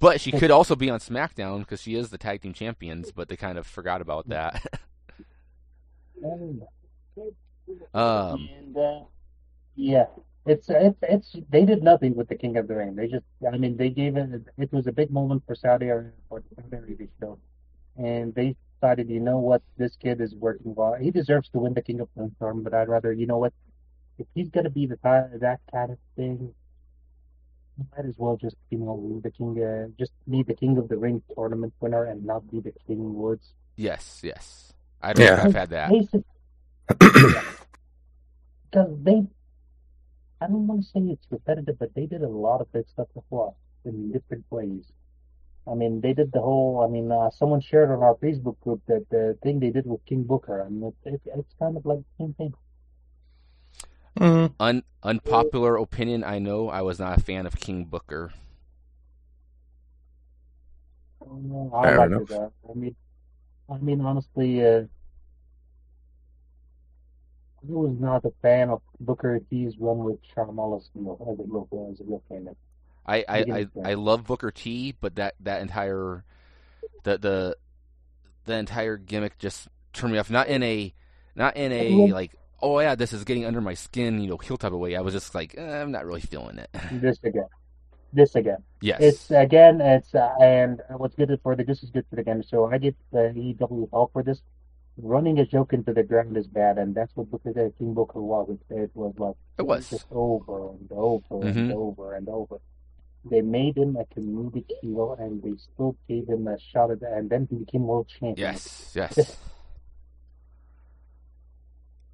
But 0.00 0.20
she 0.20 0.30
could 0.30 0.50
also 0.52 0.76
be 0.76 0.90
on 0.90 1.00
SmackDown 1.00 1.60
because 1.60 1.82
she 1.82 1.94
is 1.96 2.10
the 2.10 2.18
tag 2.18 2.42
team 2.42 2.52
champions. 2.52 3.10
But 3.10 3.28
they 3.28 3.36
kind 3.36 3.58
of 3.58 3.66
forgot 3.66 4.00
about 4.00 4.28
that. 4.28 4.80
um, 6.24 6.62
and 7.94 8.76
uh, 8.76 9.00
yeah, 9.74 10.06
it's 10.46 10.68
it's 10.70 10.98
it's 11.02 11.36
they 11.50 11.64
did 11.64 11.82
nothing 11.82 12.14
with 12.14 12.28
the 12.28 12.36
King 12.36 12.56
of 12.56 12.68
the 12.68 12.76
Ring. 12.76 12.94
They 12.96 13.08
just, 13.08 13.24
I 13.52 13.56
mean, 13.58 13.76
they 13.76 13.90
gave 13.90 14.16
it. 14.16 14.42
It 14.56 14.72
was 14.72 14.86
a 14.86 14.92
big 14.92 15.10
moment 15.10 15.42
for 15.46 15.54
Saudi 15.54 15.88
Arabia 15.88 16.12
for 16.28 16.40
the 16.40 16.62
Saudi 16.62 16.76
Arabia 16.76 17.08
show, 17.20 17.38
and 17.96 18.34
they 18.34 18.56
decided, 18.80 19.10
you 19.10 19.20
know 19.20 19.38
what, 19.38 19.62
this 19.76 19.96
kid 19.96 20.20
is 20.20 20.34
working 20.34 20.74
well. 20.74 20.94
He 20.94 21.10
deserves 21.10 21.48
to 21.50 21.58
win 21.58 21.74
the 21.74 21.82
King 21.82 22.00
of 22.00 22.08
the 22.14 22.22
Ring 22.22 22.34
tournament, 22.38 22.64
but 22.64 22.74
I'd 22.74 22.88
rather, 22.88 23.12
you 23.12 23.26
know 23.26 23.38
what, 23.38 23.52
if 24.18 24.26
he's 24.34 24.48
gonna 24.48 24.70
be 24.70 24.86
the 24.86 24.96
ti- 24.96 25.38
that 25.40 25.60
kind 25.72 25.92
of 25.92 25.98
thing. 26.16 26.54
you 27.78 27.86
Might 27.96 28.06
as 28.06 28.14
well 28.18 28.36
just, 28.36 28.56
you 28.70 28.78
know, 28.78 28.96
be 28.96 29.20
the 29.20 29.30
king, 29.30 29.62
uh, 29.62 29.88
just 29.98 30.12
be 30.28 30.42
the 30.42 30.54
King 30.54 30.78
of 30.78 30.88
the 30.88 30.96
Ring 30.96 31.22
tournament 31.34 31.72
winner 31.80 32.04
and 32.04 32.24
not 32.24 32.48
be 32.50 32.60
the 32.60 32.72
King 32.86 33.14
Woods. 33.14 33.54
yes, 33.76 34.20
yes. 34.24 34.72
I 35.00 35.12
don't 35.12 35.26
Yeah. 35.26 35.36
think 35.36 35.46
I've 35.46 35.54
had 35.54 35.70
that. 35.70 35.90
Basic, 35.90 36.24
because 36.88 37.38
they, 39.02 39.22
I 40.40 40.46
don't 40.46 40.66
want 40.66 40.82
to 40.82 40.88
say 40.88 41.00
it's 41.00 41.26
repetitive, 41.30 41.78
but 41.78 41.94
they 41.94 42.06
did 42.06 42.22
a 42.22 42.28
lot 42.28 42.60
of 42.60 42.72
good 42.72 42.88
stuff 42.88 43.08
before 43.14 43.54
in 43.84 44.12
different 44.12 44.44
ways. 44.50 44.84
I 45.66 45.74
mean, 45.74 46.00
they 46.00 46.14
did 46.14 46.32
the 46.32 46.40
whole. 46.40 46.84
I 46.86 46.90
mean, 46.90 47.12
uh, 47.12 47.30
someone 47.30 47.60
shared 47.60 47.90
on 47.90 48.02
our 48.02 48.14
Facebook 48.16 48.58
group 48.60 48.80
that 48.86 49.06
the 49.10 49.36
thing 49.42 49.60
they 49.60 49.70
did 49.70 49.86
with 49.86 50.04
King 50.06 50.22
Booker. 50.22 50.62
I 50.64 50.68
mean, 50.68 50.92
it, 51.04 51.14
it, 51.14 51.20
it's 51.36 51.54
kind 51.58 51.76
of 51.76 51.84
like 51.84 51.98
the 51.98 52.24
same 52.24 52.34
thing. 52.34 52.54
Mm. 54.18 54.54
Un- 54.58 54.82
unpopular 55.02 55.76
opinion. 55.76 56.24
I 56.24 56.38
know. 56.38 56.68
I 56.68 56.82
was 56.82 56.98
not 56.98 57.18
a 57.18 57.20
fan 57.20 57.46
of 57.46 57.60
King 57.60 57.84
Booker. 57.84 58.32
I 61.20 61.82
Fair 61.82 62.08
like 62.08 62.22
it. 62.22 62.30
Uh, 62.30 62.48
I 62.70 62.74
mean, 62.74 62.96
I 63.68 63.78
mean, 63.78 64.00
honestly, 64.00 64.64
uh, 64.64 64.84
I 67.62 67.72
was 67.72 67.96
not 67.98 68.24
a 68.24 68.32
fan 68.42 68.70
of 68.70 68.82
Booker 69.00 69.40
T's 69.50 69.74
run 69.78 69.98
with 69.98 70.18
Sharmala 70.34 70.82
Singh 70.92 71.08
as 71.08 71.38
a 71.38 71.42
local 71.42 71.90
as 71.92 72.00
a 72.00 72.04
real 72.04 72.22
fan. 72.28 72.48
I 73.06 73.24
I, 73.28 73.38
I. 73.38 73.66
I 73.84 73.94
love 73.94 74.26
Booker 74.26 74.50
T, 74.50 74.94
but 75.00 75.16
that 75.16 75.34
that 75.40 75.62
entire 75.62 76.24
the 77.04 77.18
the 77.18 77.56
the 78.44 78.54
entire 78.54 78.96
gimmick 78.96 79.38
just 79.38 79.68
turned 79.92 80.12
me 80.12 80.18
off. 80.18 80.30
Not 80.30 80.48
in 80.48 80.62
a 80.62 80.94
not 81.34 81.56
in 81.56 81.72
a 81.72 82.12
like 82.12 82.32
oh 82.60 82.80
yeah 82.80 82.94
this 82.94 83.12
is 83.12 83.24
getting 83.24 83.44
under 83.44 83.60
my 83.60 83.74
skin 83.74 84.20
you 84.20 84.28
know 84.28 84.36
heel 84.36 84.56
type 84.56 84.72
of 84.72 84.78
way. 84.78 84.96
I 84.96 85.00
was 85.00 85.14
just 85.14 85.34
like 85.34 85.54
eh, 85.56 85.80
I'm 85.80 85.92
not 85.92 86.06
really 86.06 86.20
feeling 86.20 86.58
it. 86.58 86.70
This 86.92 87.18
again. 87.24 87.46
This 88.12 88.34
again. 88.34 88.62
yes. 88.80 89.00
It's 89.00 89.30
again, 89.30 89.82
it's 89.82 90.14
uh, 90.14 90.32
and 90.40 90.80
what's 90.96 91.14
good 91.14 91.38
for 91.42 91.54
the 91.54 91.64
this 91.64 91.82
is 91.82 91.90
good 91.90 92.06
for 92.08 92.16
the 92.16 92.22
game. 92.22 92.42
So 92.42 92.66
I 92.66 92.78
get 92.78 92.96
the 93.12 93.32
EW 93.34 93.88
help 93.92 94.12
for 94.12 94.22
this. 94.22 94.40
Running 95.00 95.38
a 95.38 95.46
joke 95.46 95.72
into 95.72 95.92
the 95.92 96.02
ground 96.02 96.36
is 96.36 96.46
bad, 96.48 96.76
and 96.76 96.92
that's 96.94 97.14
what 97.14 97.30
Booker 97.30 97.50
uh, 97.50 97.70
King 97.78 97.94
Booker 97.94 98.20
was. 98.20 98.48
It, 98.50 98.74
it 98.74 98.90
was 98.94 99.14
like 99.18 99.36
It 99.56 99.62
was. 99.62 99.88
just 99.90 100.06
over 100.10 100.70
and 100.70 100.90
over 100.90 101.46
and 101.46 101.70
Mhm. 101.70 101.72
over 101.72 102.14
and 102.14 102.28
over. 102.28 102.56
They 103.24 103.40
made 103.42 103.76
him 103.76 103.96
a 103.96 104.04
comedic 104.06 104.70
hero, 104.80 105.14
and 105.14 105.40
they 105.42 105.54
still 105.56 105.94
gave 106.08 106.28
him 106.28 106.48
a 106.48 106.58
shot 106.58 106.90
at, 106.90 107.00
that. 107.00 107.12
and 107.12 107.30
then 107.30 107.46
he 107.50 107.56
became 107.56 107.86
world 107.86 108.08
champion. 108.08 108.36
Yes, 108.54 108.92
yes. 108.94 109.36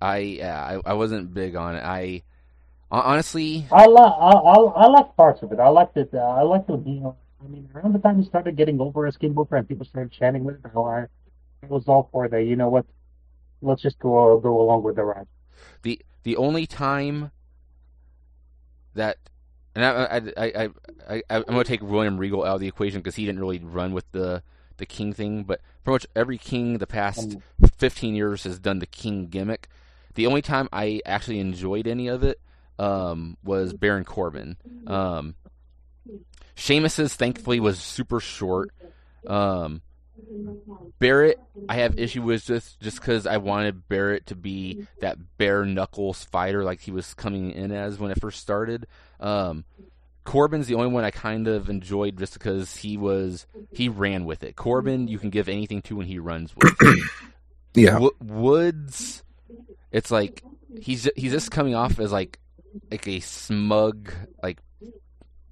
I 0.02 0.18
yeah, 0.18 0.62
I, 0.62 0.90
I 0.90 0.94
wasn't 0.94 1.32
big 1.32 1.56
on 1.56 1.76
it. 1.76 1.82
I 1.82 2.22
honestly, 2.90 3.66
I 3.72 3.86
like 3.86 4.12
I, 4.12 4.30
I, 4.30 4.56
I 4.56 4.86
like 4.88 5.16
parts 5.16 5.42
of 5.42 5.52
it. 5.52 5.58
I 5.58 5.68
liked 5.68 5.96
it. 5.96 6.10
Uh, 6.12 6.18
I 6.18 6.42
liked 6.42 6.66
the 6.66 6.76
You 6.84 7.00
know, 7.00 7.16
I 7.42 7.48
mean, 7.48 7.70
around 7.74 7.94
the 7.94 7.98
time 7.98 8.18
he 8.18 8.24
started 8.26 8.56
getting 8.56 8.78
over 8.80 9.06
as 9.06 9.16
King 9.16 9.32
Booker 9.32 9.56
and 9.56 9.66
people 9.66 9.86
started 9.86 10.12
chanting 10.12 10.44
with 10.44 10.56
it, 10.56 10.70
I, 10.76 10.78
I 10.78 11.06
was 11.68 11.88
all 11.88 12.08
for 12.12 12.28
the. 12.28 12.42
You 12.42 12.56
know 12.56 12.68
what? 12.68 12.86
Let's 13.62 13.82
just 13.82 13.98
go 13.98 14.38
go 14.40 14.60
along 14.60 14.82
with 14.82 14.96
the 14.96 15.04
ride. 15.04 15.26
the 15.82 16.00
the 16.22 16.36
only 16.36 16.66
time 16.66 17.30
that 18.94 19.18
and 19.74 19.84
I 19.84 19.90
I 19.90 20.16
I 20.36 20.68
I, 21.08 21.14
I 21.16 21.22
I'm 21.30 21.42
gonna 21.44 21.64
take 21.64 21.82
William 21.82 22.18
Regal 22.18 22.44
out 22.44 22.56
of 22.56 22.60
the 22.60 22.68
equation 22.68 23.00
because 23.00 23.16
he 23.16 23.24
didn't 23.24 23.40
really 23.40 23.58
run 23.58 23.92
with 23.92 24.10
the 24.12 24.42
the 24.76 24.86
king 24.86 25.12
thing, 25.12 25.44
but 25.44 25.60
pretty 25.84 25.94
much 25.94 26.06
every 26.16 26.38
king 26.38 26.78
the 26.78 26.86
past 26.86 27.34
Um, 27.62 27.70
15 27.76 28.14
years 28.14 28.44
has 28.44 28.58
done 28.58 28.80
the 28.80 28.86
king 28.86 29.26
gimmick. 29.26 29.68
The 30.14 30.26
only 30.26 30.42
time 30.42 30.68
I 30.72 31.00
actually 31.06 31.40
enjoyed 31.40 31.86
any 31.86 32.08
of 32.08 32.22
it 32.24 32.40
um, 32.78 33.36
was 33.44 33.72
Baron 33.72 34.04
Corbin. 34.04 34.56
Um, 34.86 35.36
Sheamus's 36.54 37.14
thankfully 37.14 37.60
was 37.60 37.78
super 37.78 38.20
short. 38.20 38.70
Um, 39.26 39.82
Barrett, 40.98 41.38
I 41.68 41.76
have 41.76 41.98
issue 41.98 42.22
with 42.22 42.44
just 42.44 42.80
just 42.80 43.00
because 43.00 43.26
I 43.26 43.36
wanted 43.38 43.88
Barrett 43.88 44.26
to 44.26 44.36
be 44.36 44.86
that 45.00 45.18
bare 45.38 45.64
knuckles 45.64 46.24
fighter 46.24 46.64
like 46.64 46.80
he 46.80 46.90
was 46.90 47.14
coming 47.14 47.50
in 47.52 47.72
as 47.72 47.98
when 47.98 48.10
it 48.10 48.20
first 48.20 48.40
started. 48.40 48.86
Um, 49.20 49.64
Corbin's 50.24 50.66
the 50.66 50.74
only 50.74 50.88
one 50.88 51.04
I 51.04 51.10
kind 51.10 51.46
of 51.48 51.68
enjoyed 51.68 52.18
just 52.18 52.32
because 52.34 52.76
he 52.76 52.96
was 52.96 53.46
he 53.72 53.88
ran 53.88 54.24
with 54.24 54.42
it. 54.42 54.56
Corbin, 54.56 55.08
you 55.08 55.18
can 55.18 55.30
give 55.30 55.48
anything 55.48 55.82
to 55.82 55.96
when 55.96 56.06
he 56.06 56.18
runs 56.18 56.54
with. 56.56 56.74
it. 56.80 57.10
Yeah. 57.76 57.98
Wo- 57.98 58.14
Woods, 58.20 59.24
it's 59.90 60.12
like 60.12 60.44
he's 60.80 61.08
he's 61.16 61.32
just 61.32 61.50
coming 61.50 61.74
off 61.74 61.98
as 61.98 62.12
like 62.12 62.38
like 62.88 63.06
a 63.08 63.18
smug 63.18 64.12
like 64.44 64.58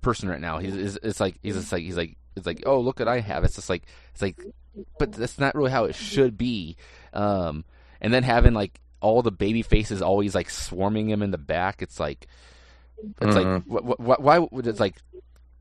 person 0.03 0.29
right 0.29 0.41
now. 0.41 0.59
He's 0.59 0.77
it's, 0.77 0.99
it's 1.03 1.19
like 1.21 1.41
he's 1.43 1.57
just 1.57 1.73
like 1.73 1.83
he's 1.83 1.97
like 1.97 2.17
it's 2.37 2.47
like 2.47 2.63
oh 2.65 2.79
look 2.79 3.01
what 3.01 3.09
I 3.09 3.19
have. 3.19 3.43
It's 3.43 3.57
just 3.57 3.69
like 3.69 3.83
it's 4.13 4.23
like, 4.23 4.41
but 4.99 5.13
that's 5.13 5.39
not 5.39 5.55
really 5.55 5.71
how 5.71 5.85
it 5.85 5.95
should 5.95 6.37
be. 6.39 6.77
Um, 7.13 7.65
and 8.01 8.13
then 8.13 8.23
having 8.23 8.55
like 8.55 8.81
all 9.01 9.23
the 9.23 9.33
baby 9.33 9.63
faces 9.63 10.01
always 10.03 10.35
like 10.35 10.49
swarming 10.51 11.09
him 11.11 11.23
in 11.23 11.31
the 11.31 11.39
back. 11.39 11.83
It's 11.83 11.99
like 12.01 12.27
it's 13.21 13.37
like 13.37 13.63
wh- 13.69 13.87
wh- 13.87 14.03
wh- 14.17 14.21
why 14.21 14.39
would 14.39 14.67
it's 14.67 14.81
like 14.81 14.97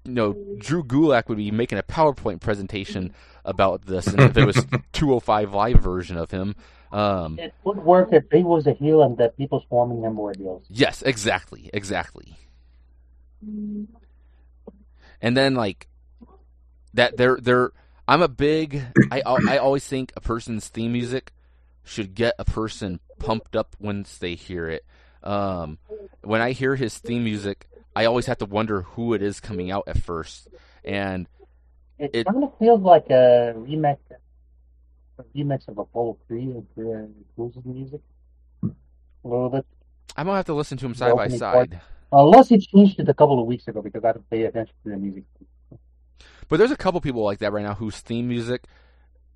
you 0.05 0.13
know 0.13 0.35
Drew 0.57 0.83
Gulak 0.83 1.27
would 1.27 1.37
be 1.37 1.51
making 1.51 1.77
a 1.77 1.83
PowerPoint 1.83 2.39
presentation 2.39 3.13
about 3.43 3.85
this, 3.85 4.07
and 4.07 4.19
if 4.19 4.37
it 4.37 4.45
was 4.45 4.55
205 4.93 5.53
live 5.53 5.79
version 5.79 6.17
of 6.17 6.31
him. 6.31 6.55
Um, 6.91 7.39
It 7.39 7.53
would 7.63 7.77
work 7.77 8.09
if 8.11 8.25
he 8.31 8.43
was 8.43 8.67
a 8.67 8.73
heel 8.73 9.01
and 9.01 9.17
that 9.17 9.37
people 9.37 9.63
swarming 9.67 10.01
him 10.03 10.17
were 10.17 10.33
heels. 10.37 10.65
Yes, 10.69 11.01
exactly, 11.01 11.69
exactly. 11.73 12.35
And 15.21 15.37
then 15.37 15.55
like 15.55 15.87
that, 16.93 17.17
they're 17.17 17.37
they're. 17.41 17.71
I'm 18.07 18.21
a 18.21 18.27
big. 18.27 18.81
I 19.11 19.21
I 19.25 19.57
always 19.57 19.85
think 19.85 20.11
a 20.15 20.21
person's 20.21 20.67
theme 20.67 20.91
music 20.93 21.31
should 21.83 22.13
get 22.15 22.35
a 22.39 22.45
person 22.45 22.99
pumped 23.19 23.55
up 23.55 23.75
once 23.79 24.17
they 24.17 24.35
hear 24.35 24.69
it. 24.69 24.85
Um, 25.23 25.77
when 26.23 26.41
I 26.41 26.51
hear 26.51 26.75
his 26.75 26.97
theme 26.97 27.23
music, 27.23 27.67
I 27.95 28.05
always 28.05 28.25
have 28.25 28.37
to 28.39 28.45
wonder 28.45 28.81
who 28.81 29.13
it 29.13 29.21
is 29.21 29.39
coming 29.39 29.71
out 29.71 29.87
at 29.87 29.97
first. 29.99 30.47
And 30.83 31.27
It, 31.99 32.11
It- 32.13 32.27
kind 32.27 32.43
of 32.43 32.57
feels 32.57 32.81
like 32.81 33.09
a 33.09 33.53
remix, 33.55 33.97
a 35.19 35.23
remix 35.35 35.67
of 35.67 35.77
Apollo 35.77 36.17
3 36.27 36.51
of 36.51 36.65
uh, 36.77 37.07
Crews's 37.35 37.63
music. 37.65 38.01
A 38.63 38.67
little 39.27 39.49
bit. 39.51 39.65
I'm 40.17 40.25
gonna 40.25 40.37
have 40.37 40.45
to 40.47 40.53
listen 40.55 40.77
to 40.79 40.85
him 40.87 40.95
side 40.95 41.15
by 41.15 41.27
side. 41.27 41.79
Unless 42.11 42.49
he 42.49 42.57
changed 42.59 42.99
it 42.99 43.07
a 43.07 43.13
couple 43.13 43.39
of 43.39 43.45
weeks 43.45 43.67
ago 43.67 43.81
because 43.81 44.03
I 44.03 44.13
didn't 44.13 44.29
pay 44.29 44.43
attention 44.43 44.73
to 44.83 44.89
the 44.89 44.97
music. 44.97 45.23
But 46.51 46.57
there's 46.57 46.71
a 46.71 46.75
couple 46.75 46.99
people 46.99 47.23
like 47.23 47.39
that 47.39 47.53
right 47.53 47.63
now 47.63 47.75
whose 47.75 47.97
theme 47.97 48.27
music, 48.27 48.65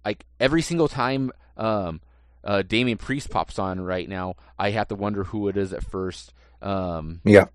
like 0.04 0.26
every 0.38 0.62
single 0.62 0.90
time 0.90 1.32
um, 1.56 2.02
uh, 2.44 2.62
Damian 2.62 2.98
Priest 2.98 3.30
pops 3.30 3.58
on 3.58 3.80
right 3.80 4.10
now, 4.10 4.36
I 4.60 4.72
have 4.72 4.90
to 4.90 4.96
wonder 4.96 5.24
who 5.24 5.48
it 5.48 5.56
is 5.56 5.72
at 5.72 5.82
first. 5.82 6.34
Um, 6.62 7.22
Yeah. 7.24 7.46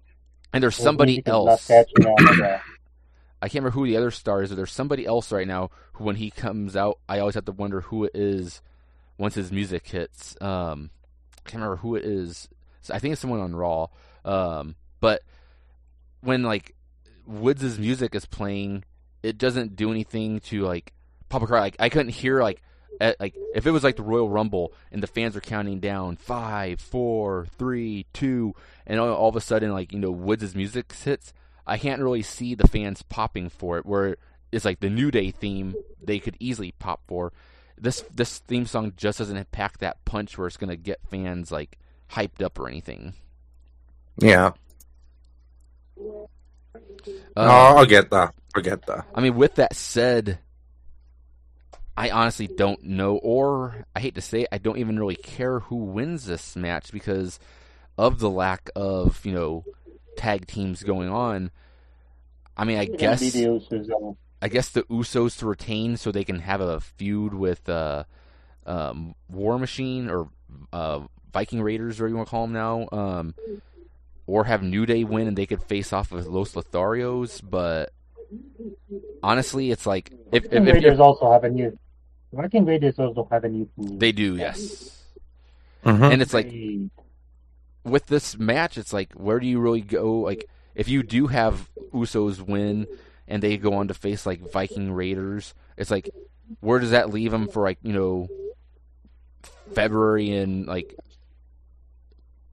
And 0.55 0.63
there's 0.63 0.77
somebody 0.77 1.13
music 1.13 1.29
is 1.29 1.33
not 1.33 1.35
else. 1.51 1.67
catchy 1.67 1.93
on 2.07 2.25
the- 2.39 2.61
I 3.43 3.49
can't 3.49 3.57
remember 3.63 3.71
who 3.75 3.85
the 3.87 3.99
other 3.99 4.11
star 4.11 4.43
is, 4.43 4.49
but 4.49 4.57
there's 4.57 4.73
somebody 4.73 5.05
else 5.05 5.31
right 5.31 5.47
now 5.47 5.71
who, 5.93 6.05
when 6.05 6.17
he 6.17 6.31
comes 6.31 6.75
out, 6.75 6.99
I 7.07 7.19
always 7.19 7.35
have 7.35 7.45
to 7.45 7.53
wonder 7.53 7.83
who 7.83 8.05
it 8.05 8.13
is 8.15 8.63
once 9.19 9.35
his 9.35 9.53
music 9.53 9.87
hits. 9.87 10.37
Um, 10.41 10.89
I 11.37 11.51
can't 11.51 11.61
remember 11.63 11.77
who 11.77 11.97
it 11.97 12.05
is. 12.07 12.49
So 12.81 12.95
I 12.95 12.99
think 12.99 13.13
it's 13.13 13.21
someone 13.21 13.41
on 13.41 13.55
Raw. 13.55 13.89
Um, 14.25 14.77
but 15.01 15.21
when 16.23 16.45
like 16.45 16.75
Woods' 17.27 17.79
music 17.79 18.15
is 18.15 18.25
playing, 18.25 18.85
it 19.23 19.39
doesn't 19.39 19.77
do 19.77 19.91
anything 19.91 20.41
to 20.41 20.63
like 20.63 20.93
pop 21.29 21.43
a 21.43 21.47
crowd. 21.47 21.61
Like 21.61 21.77
I 21.79 21.89
couldn't 21.89 22.13
hear 22.13 22.43
like 22.43 22.63
at, 23.01 23.19
like 23.21 23.35
if 23.55 23.67
it 23.67 23.71
was 23.71 23.85
like 23.85 23.97
the 23.97 24.03
Royal 24.03 24.29
Rumble 24.29 24.73
and 24.93 25.03
the 25.03 25.07
fans 25.07 25.37
are 25.37 25.41
counting 25.41 25.81
down 25.81 26.17
five, 26.17 26.81
four, 26.81 27.47
three, 27.59 28.07
two, 28.13 28.55
and 28.87 29.01
all, 29.01 29.13
all 29.13 29.29
of 29.29 29.37
a 29.37 29.41
sudden 29.41 29.73
like 29.73 29.93
you 29.93 29.99
know 29.99 30.11
Woods' 30.11 30.55
music 30.55 30.93
hits. 30.93 31.33
I 31.67 31.79
can't 31.79 32.03
really 32.03 32.23
see 32.23 32.55
the 32.55 32.67
fans 32.67 33.03
popping 33.03 33.49
for 33.49 33.79
it. 33.79 33.87
Where 33.87 34.17
it's 34.53 34.65
like 34.65 34.81
the 34.81 34.91
New 34.91 35.11
Day 35.11 35.31
theme, 35.31 35.75
they 36.03 36.19
could 36.19 36.37
easily 36.41 36.73
pop 36.73 37.01
for. 37.07 37.33
This 37.79 38.03
this 38.15 38.39
theme 38.41 38.67
song 38.67 38.93
just 38.97 39.19
doesn't 39.19 39.53
pack 39.53 39.79
that 39.79 40.05
punch 40.05 40.37
where 40.37 40.47
it's 40.47 40.57
gonna 40.57 40.77
get 40.77 41.01
fans 41.09 41.51
like 41.51 41.79
hyped 42.11 42.43
up 42.43 42.59
or 42.59 42.69
anything. 42.69 43.15
Yeah. 44.19 44.53
Um, 45.97 46.27
oh, 47.37 47.77
I 47.79 47.85
get 47.87 48.11
that. 48.11 48.35
I 48.55 48.61
get 48.61 48.87
that. 48.87 49.07
I 49.15 49.21
mean, 49.21 49.37
with 49.37 49.57
that 49.57 49.75
said, 49.75 50.39
I 51.97 52.11
honestly 52.11 52.47
don't 52.47 52.83
know, 52.83 53.17
or 53.17 53.85
I 53.95 54.01
hate 54.01 54.15
to 54.15 54.21
say 54.21 54.43
it, 54.43 54.49
I 54.51 54.59
don't 54.59 54.79
even 54.79 54.99
really 54.99 55.17
care 55.17 55.61
who 55.61 55.77
wins 55.77 56.25
this 56.25 56.57
match 56.57 56.93
because 56.93 57.39
of 57.99 58.19
the 58.19 58.31
lack 58.31 58.71
of 58.75 59.25
you 59.27 59.33
know 59.33 59.65
tag 60.17 60.47
teams 60.47 60.83
going 60.83 61.11
on. 61.11 61.51
I 62.57 62.65
mean, 62.65 62.79
I 62.79 62.87
guess 62.87 63.21
the 63.21 63.45
Usos, 63.45 63.91
um, 63.91 64.17
I 64.43 64.49
guess 64.49 64.71
the 64.71 64.83
Usos 64.85 65.39
to 65.39 65.47
retain 65.47 65.97
so 65.97 66.11
they 66.11 66.25
can 66.25 66.39
have 66.41 66.61
a 66.61 66.81
feud 66.81 67.35
with 67.35 67.69
uh, 67.69 68.05
um, 68.67 69.15
War 69.29 69.59
Machine 69.59 70.09
or 70.09 70.29
uh, 70.73 71.01
Viking 71.33 71.63
Raiders, 71.63 72.01
or 72.01 72.09
you 72.09 72.17
want 72.17 72.29
to 72.29 72.31
call 72.31 72.47
them 72.47 72.53
now, 72.53 72.89
um, 72.93 73.35
or 74.27 74.45
have 74.45 74.63
New 74.63 74.87
Day 74.87 75.05
win 75.05 75.29
and 75.29 75.37
they 75.37 75.47
could 75.47 75.63
face 75.63 75.93
off 75.93 76.13
with 76.13 76.27
Los 76.27 76.53
Lotharios. 76.55 77.41
But 77.43 77.93
honestly, 79.23 79.71
it's 79.71 79.87
like 79.87 80.11
if 80.33 80.45
if, 80.45 80.51
Viking 80.51 80.69
if 80.69 80.75
Raiders 80.75 81.01
also 81.01 81.33
have 81.33 81.45
a 81.45 81.51
new. 81.51 81.77
Viking 82.33 82.65
Raiders 82.65 82.99
also 82.99 83.27
have 83.31 83.45
a 83.45 83.49
new. 83.49 83.69
team. 83.77 83.99
they 83.99 84.13
do, 84.13 84.37
yes. 84.37 85.05
Mhm. 85.85 86.13
And 86.13 86.23
it's 86.23 86.35
like 86.35 86.53
with 87.85 88.07
this 88.07 88.39
match, 88.39 88.77
it's 88.79 88.93
like 88.93 89.13
where 89.15 89.41
do 89.41 89.47
you 89.47 89.61
really 89.61 89.81
go? 89.81 90.21
Like 90.21 90.49
if 90.75 90.89
you 90.89 91.03
do 91.03 91.27
have 91.27 91.71
Usos 91.93 92.41
win 92.41 92.87
and 93.27 93.43
they 93.43 93.57
go 93.57 93.75
on 93.75 93.89
to 93.89 93.95
face 93.95 94.27
like 94.27 94.51
Viking 94.53 94.93
Raiders, 94.93 95.55
it's 95.77 95.91
like 95.91 96.11
where 96.61 96.79
does 96.79 96.91
that 96.91 97.11
leave 97.11 97.31
them 97.31 97.49
for 97.49 97.63
like 97.63 97.79
you 97.83 97.93
know 97.93 98.29
February 99.75 100.33
and 100.33 100.67
like 100.67 100.95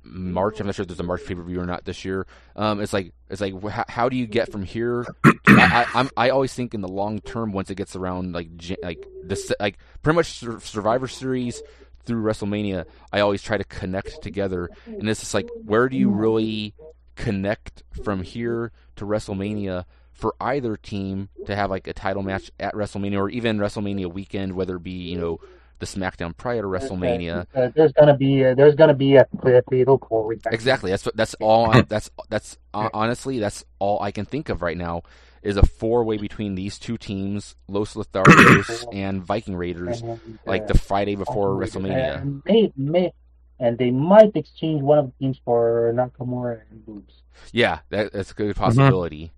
March? 0.10 0.60
I'm 0.60 0.66
not 0.68 0.76
sure 0.76 0.84
if 0.84 0.88
there's 0.88 1.00
a 1.00 1.04
March 1.04 1.26
pay 1.26 1.36
per 1.36 1.42
view 1.44 1.60
or 1.60 1.66
not 1.66 1.86
this 1.86 2.06
year. 2.06 2.26
Um, 2.56 2.82
it's 2.82 2.94
like 2.94 3.14
it's 3.30 3.42
like 3.42 3.62
how, 3.70 3.86
how 3.88 4.10
do 4.10 4.16
you 4.16 4.28
get 4.28 4.52
from 4.52 4.64
here? 4.64 5.06
I, 5.48 5.86
I, 5.94 6.10
I 6.26 6.30
always 6.30 6.54
think 6.54 6.74
in 6.74 6.82
the 6.82 6.88
long 6.88 7.20
term 7.20 7.52
once 7.52 7.70
it 7.70 7.76
gets 7.76 7.96
around 7.96 8.34
like 8.34 8.50
like 8.84 9.06
this 9.24 9.52
like 9.60 9.78
pretty 10.02 10.16
much 10.16 10.40
Survivor 10.64 11.08
Series 11.08 11.62
through 12.06 12.24
WrestleMania, 12.24 12.86
I 13.12 13.20
always 13.20 13.42
try 13.42 13.58
to 13.58 13.64
connect 13.64 14.22
together, 14.22 14.70
and 14.86 15.10
it's 15.10 15.20
just 15.20 15.34
like 15.34 15.50
where 15.66 15.90
do 15.90 15.98
you 15.98 16.10
really 16.10 16.74
connect 17.16 17.84
from 18.04 18.24
here 18.24 18.72
to 18.96 19.06
WrestleMania 19.06 19.86
for 20.14 20.34
either 20.42 20.76
team 20.76 21.30
to 21.46 21.56
have 21.56 21.70
like 21.70 21.88
a 21.88 21.94
title 21.94 22.24
match 22.24 22.52
at 22.60 22.74
WrestleMania 22.74 23.20
or 23.20 23.30
even 23.30 23.60
WrestleMania 23.60 24.12
weekend, 24.12 24.54
whether 24.54 24.78
it 24.78 24.84
be 24.84 24.92
you 24.92 25.20
know 25.20 25.40
the 25.80 25.86
SmackDown 25.86 26.36
prior 26.36 26.62
to 26.62 26.68
WrestleMania. 26.68 27.46
Uh, 27.56 27.70
there's 27.76 27.94
gonna 27.94 28.18
be 28.18 28.46
uh, 28.46 28.56
there's 28.56 28.76
gonna 28.76 28.94
be 28.94 29.16
a, 29.16 29.28
a 29.44 29.62
fatal 29.70 30.02
four 30.08 30.28
way. 30.28 30.38
Exactly. 30.52 30.92
That's. 30.92 31.08
That's 31.16 31.34
all. 31.36 31.70
I, 31.72 31.82
that's 31.82 32.10
that's 32.30 32.58
uh, 32.74 32.90
honestly 32.94 33.40
that's 33.40 33.64
all 33.80 34.02
I 34.02 34.12
can 34.12 34.26
think 34.26 34.50
of 34.50 34.62
right 34.62 34.78
now 34.78 35.04
is 35.42 35.58
a 35.58 35.66
four 35.66 36.04
way 36.04 36.18
between 36.18 36.56
these 36.56 36.78
two 36.78 36.98
teams, 36.98 37.56
Los 37.68 37.94
Lotharios 37.94 38.86
and 38.94 39.24
Viking 39.24 39.56
Raiders, 39.56 40.04
like 40.46 40.68
the 40.68 40.78
Friday 40.78 41.16
before 41.16 41.56
WrestleMania. 41.56 42.22
And 42.22 42.44
they 42.46 42.72
may, 42.76 43.14
and 43.60 43.78
they 43.78 43.92
might 43.92 44.36
exchange 44.36 44.82
one 44.82 45.00
of 45.00 45.06
the 45.06 45.12
teams 45.20 45.40
for 45.46 45.94
Nakamura 45.96 46.62
and 46.70 46.86
Boogs. 46.86 47.14
Yeah, 47.52 47.80
that, 47.90 48.12
that's 48.12 48.32
a 48.32 48.34
good 48.34 48.56
possibility. 48.56 49.32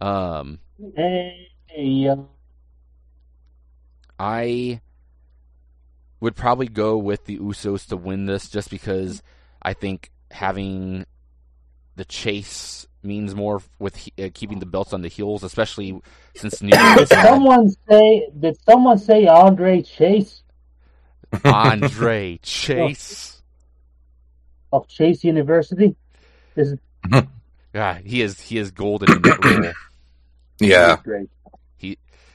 Um, 0.00 0.58
Hey, 0.96 2.08
uh, 2.08 2.16
I 4.18 4.80
would 6.22 6.36
probably 6.36 6.68
go 6.68 6.96
with 6.96 7.26
the 7.26 7.36
Usos 7.38 7.86
to 7.88 7.96
win 7.96 8.26
this, 8.26 8.48
just 8.48 8.70
because 8.70 9.22
I 9.60 9.72
think 9.74 10.10
having 10.30 11.04
the 11.96 12.04
chase 12.04 12.86
means 13.02 13.34
more 13.34 13.60
with 13.80 13.96
he- 13.96 14.12
uh, 14.22 14.28
keeping 14.32 14.60
the 14.60 14.66
belts 14.66 14.92
on 14.92 15.02
the 15.02 15.08
heels, 15.08 15.42
especially 15.42 16.00
since 16.36 16.62
New 16.62 16.70
Did 16.70 17.08
someone 17.08 17.68
say? 17.88 18.28
Did 18.38 18.56
someone 18.64 18.98
say 18.98 19.26
Andre 19.26 19.82
Chase 19.82 20.44
Andre 21.44 22.38
Chase. 22.42 23.42
of 24.72 24.86
Chase 24.86 25.24
University? 25.24 25.96
This 26.54 26.68
is 26.68 26.78
Yeah, 27.74 27.98
he 28.04 28.22
is 28.22 28.40
he 28.40 28.58
is 28.58 28.70
golden 28.70 29.10
in 29.10 29.22
that 29.22 29.44
role. 29.44 29.72
Yeah. 30.60 30.96
great. 31.02 31.28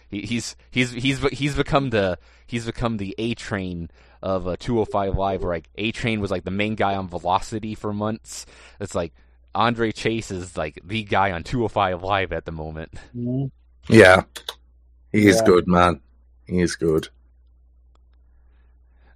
He, 0.10 0.22
he's 0.22 0.55
he's 0.72 0.91
he's 0.91 1.22
he's 1.30 1.55
become 1.55 1.89
the 1.89 2.18
he's 2.45 2.66
become 2.66 2.97
the 2.97 3.14
A 3.18 3.34
train 3.36 3.89
of 4.22 4.47
uh, 4.47 4.55
205 4.60 5.16
Live, 5.16 5.43
where 5.43 5.53
like 5.53 5.70
A 5.76 5.91
train 5.91 6.20
was 6.22 6.32
like 6.32 6.43
the 6.43 6.51
main 6.51 6.76
guy 6.76 6.95
on 6.95 7.08
Velocity 7.08 7.76
for 7.76 7.93
months. 7.93 8.45
It's 8.80 8.95
like 8.95 9.14
Andre 9.53 9.91
Chase 9.91 10.32
is 10.32 10.55
like 10.58 10.80
the 10.84 11.03
guy 11.03 11.32
on 11.32 11.43
205 11.43 12.03
Live 12.03 12.32
at 12.32 12.45
the 12.45 12.51
moment. 12.51 12.93
Mhm. 13.16 13.51
Yeah. 13.89 14.24
he's 15.12 15.38
Yeah. 15.38 15.45
good, 15.45 15.68
man. 15.68 16.01
He's 16.45 16.76
good. 16.76 17.10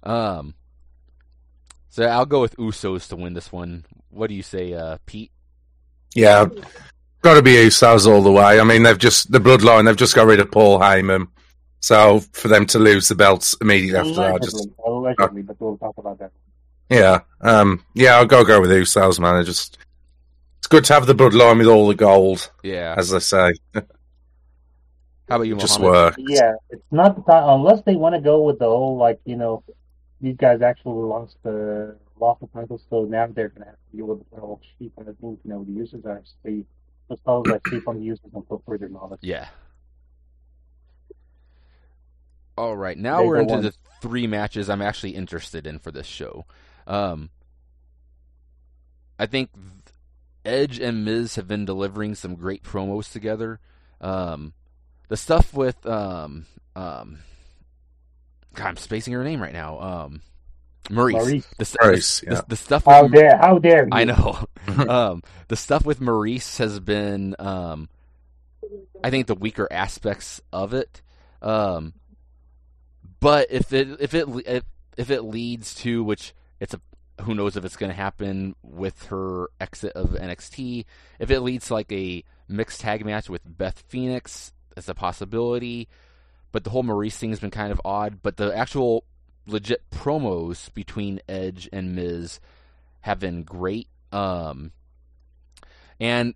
Um, 0.02 0.54
so 1.88 2.04
I'll 2.04 2.26
go 2.26 2.40
with 2.40 2.56
Usos 2.56 3.08
to 3.08 3.16
win 3.16 3.34
this 3.34 3.52
one. 3.52 3.84
What 4.10 4.28
do 4.28 4.34
you 4.34 4.42
say, 4.42 4.72
uh, 4.74 4.98
Pete? 5.06 5.30
Yeah. 6.14 6.46
Got 7.22 7.34
to 7.34 7.42
be 7.42 7.52
Usos 7.54 8.06
all 8.06 8.20
the 8.22 8.32
way. 8.32 8.58
I 8.60 8.64
mean, 8.64 8.82
they've 8.82 8.98
just, 8.98 9.30
the 9.30 9.38
bloodline, 9.38 9.86
they've 9.86 9.96
just 9.96 10.14
got 10.14 10.26
rid 10.26 10.40
of 10.40 10.50
Paul 10.50 10.78
Heyman. 10.80 11.28
So 11.80 12.20
for 12.32 12.48
them 12.48 12.66
to 12.66 12.78
lose 12.78 13.08
the 13.08 13.14
belts 13.14 13.56
immediately 13.60 13.98
after 13.98 14.14
that, 14.14 14.42
just, 14.42 14.54
Allegedly, 14.56 14.74
allegedly, 14.86 15.42
but 15.42 15.60
we'll 15.60 15.78
talk 15.78 15.96
about 15.98 16.18
that. 16.18 16.32
yeah. 16.90 17.20
Um, 17.40 17.84
yeah, 17.94 18.16
I'll 18.16 18.26
go 18.26 18.44
go 18.44 18.60
with 18.60 18.70
Usos, 18.70 19.18
man. 19.20 19.34
I 19.36 19.42
just, 19.42 19.78
it's 20.58 20.66
good 20.68 20.84
to 20.86 20.94
have 20.94 21.06
the 21.06 21.14
bloodline 21.14 21.58
with 21.58 21.66
all 21.68 21.86
the 21.88 21.94
gold, 21.94 22.50
Yeah. 22.62 22.94
as 22.96 23.10
they 23.10 23.18
say. 23.20 23.52
How 23.74 25.36
about 25.36 25.42
you, 25.44 25.56
just 25.56 25.80
Mohammed? 25.80 26.02
work. 26.02 26.14
Yeah, 26.18 26.52
it's 26.70 26.82
not 26.90 27.16
the 27.16 27.22
time 27.22 27.48
unless 27.60 27.82
they 27.86 27.96
want 27.96 28.14
to 28.16 28.20
go 28.20 28.42
with 28.42 28.58
the 28.58 28.66
whole 28.66 28.96
like 28.96 29.18
you 29.24 29.36
know, 29.36 29.62
these 30.20 30.36
guys 30.36 30.60
actually 30.60 31.04
lost 31.06 31.36
the 31.42 31.96
lost 32.20 32.40
the 32.42 32.48
titles, 32.48 32.84
so 32.90 33.04
now 33.04 33.26
they're 33.28 33.48
gonna 33.48 33.66
have 33.66 33.76
to 33.90 33.96
deal 33.96 34.06
with 34.06 34.28
the 34.30 34.40
whole 34.40 34.60
sheep. 34.78 34.92
And 34.98 35.08
I 35.08 35.12
think 35.20 35.38
you 35.44 35.50
know 35.50 35.64
the 35.64 35.72
Usos 35.72 36.04
are 36.04 36.22
stay 37.16 37.16
just 37.16 37.26
always 37.26 37.50
like 37.52 37.66
sleep 37.68 37.88
on 37.88 37.98
the 37.98 38.06
Usos 38.08 38.34
until 38.34 38.62
further 38.66 38.88
knowledge. 38.88 39.20
Yeah. 39.22 39.48
All 42.56 42.76
right, 42.76 42.98
now 42.98 43.20
They 43.22 43.26
we're 43.26 43.40
into 43.40 43.54
on. 43.54 43.62
the 43.62 43.74
three 44.00 44.26
matches 44.26 44.68
I'm 44.68 44.82
actually 44.82 45.14
interested 45.14 45.66
in 45.66 45.78
for 45.78 45.90
this 45.90 46.06
show. 46.06 46.44
Um, 46.86 47.30
I 49.18 49.26
think 49.26 49.50
Edge 50.44 50.78
and 50.78 51.04
Miz 51.04 51.36
have 51.36 51.48
been 51.48 51.64
delivering 51.64 52.14
some 52.14 52.34
great 52.34 52.62
promos 52.62 53.10
together. 53.10 53.60
Um, 54.00 54.52
the 55.08 55.16
stuff 55.16 55.54
with 55.54 55.84
um, 55.86 56.46
um, 56.76 57.18
God, 58.54 58.66
I'm 58.66 58.76
spacing 58.76 59.14
her 59.14 59.24
name 59.24 59.40
right 59.40 59.52
now. 59.52 59.80
Um, 59.80 60.20
Maryse. 60.84 61.14
Maryse. 61.14 61.56
The, 61.56 61.64
Maryse, 61.64 62.20
the, 62.20 62.26
the- 62.26 62.34
yeah. 62.34 62.40
the 62.48 62.56
stuff. 62.56 62.84
How 62.84 63.02
with, 63.04 63.12
dare 63.12 63.38
how 63.38 63.58
dare 63.58 63.84
you? 63.84 63.90
I 63.92 64.04
know. 64.04 64.46
um, 64.88 65.22
the 65.48 65.56
stuff 65.56 65.84
with 65.84 66.00
Maryse 66.00 66.58
has 66.58 66.80
been, 66.80 67.34
um, 67.38 67.88
I 69.02 69.10
think, 69.10 69.26
the 69.26 69.34
weaker 69.34 69.68
aspects 69.70 70.40
of 70.52 70.74
it. 70.74 71.02
Um, 71.40 71.94
but 73.20 73.48
if 73.50 73.72
it 73.72 74.00
if 74.00 74.14
it 74.14 74.28
if, 74.46 74.64
if 74.96 75.10
it 75.10 75.22
leads 75.22 75.74
to 75.76 76.04
which 76.04 76.34
it's 76.60 76.74
a 76.74 76.80
who 77.22 77.34
knows 77.34 77.56
if 77.56 77.64
it's 77.64 77.76
going 77.76 77.90
to 77.90 77.96
happen 77.96 78.54
with 78.62 79.06
her 79.06 79.48
exit 79.60 79.92
of 79.94 80.10
NXT. 80.10 80.84
If 81.18 81.30
it 81.30 81.40
leads 81.40 81.68
to 81.68 81.74
like 81.74 81.92
a 81.92 82.24
mixed 82.48 82.80
tag 82.80 83.04
match 83.04 83.28
with 83.28 83.42
Beth 83.44 83.82
Phoenix, 83.88 84.52
that's 84.74 84.88
a 84.88 84.94
possibility. 84.94 85.88
But 86.50 86.64
the 86.64 86.70
whole 86.70 86.82
Maryse 86.82 87.14
thing 87.14 87.30
has 87.30 87.40
been 87.40 87.50
kind 87.50 87.72
of 87.72 87.80
odd. 87.84 88.20
But 88.22 88.36
the 88.36 88.56
actual 88.56 89.04
legit 89.46 89.82
promos 89.90 90.72
between 90.74 91.20
Edge 91.28 91.68
and 91.72 91.94
Miz 91.96 92.40
have 93.00 93.18
been 93.18 93.42
great. 93.42 93.88
Um, 94.12 94.72
and 96.00 96.34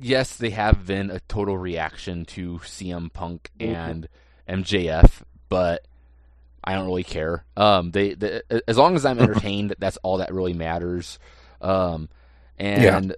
yes, 0.00 0.36
they 0.36 0.50
have 0.50 0.86
been 0.86 1.10
a 1.10 1.20
total 1.20 1.56
reaction 1.58 2.24
to 2.26 2.58
CM 2.64 3.12
Punk 3.12 3.50
Mhm. 3.58 3.66
and 3.74 4.08
MJF, 4.48 5.22
but 5.48 5.86
I 6.64 6.74
don't 6.74 6.86
really 6.86 7.04
care. 7.04 7.44
Um, 7.56 7.90
they, 7.90 8.14
they 8.14 8.42
as 8.66 8.76
long 8.76 8.94
as 8.96 9.04
I'm 9.04 9.18
entertained, 9.20 9.74
that's 9.78 9.96
all 9.98 10.18
that 10.18 10.32
really 10.32 10.54
matters. 10.54 11.18
Um, 11.60 12.08
and 12.58 13.14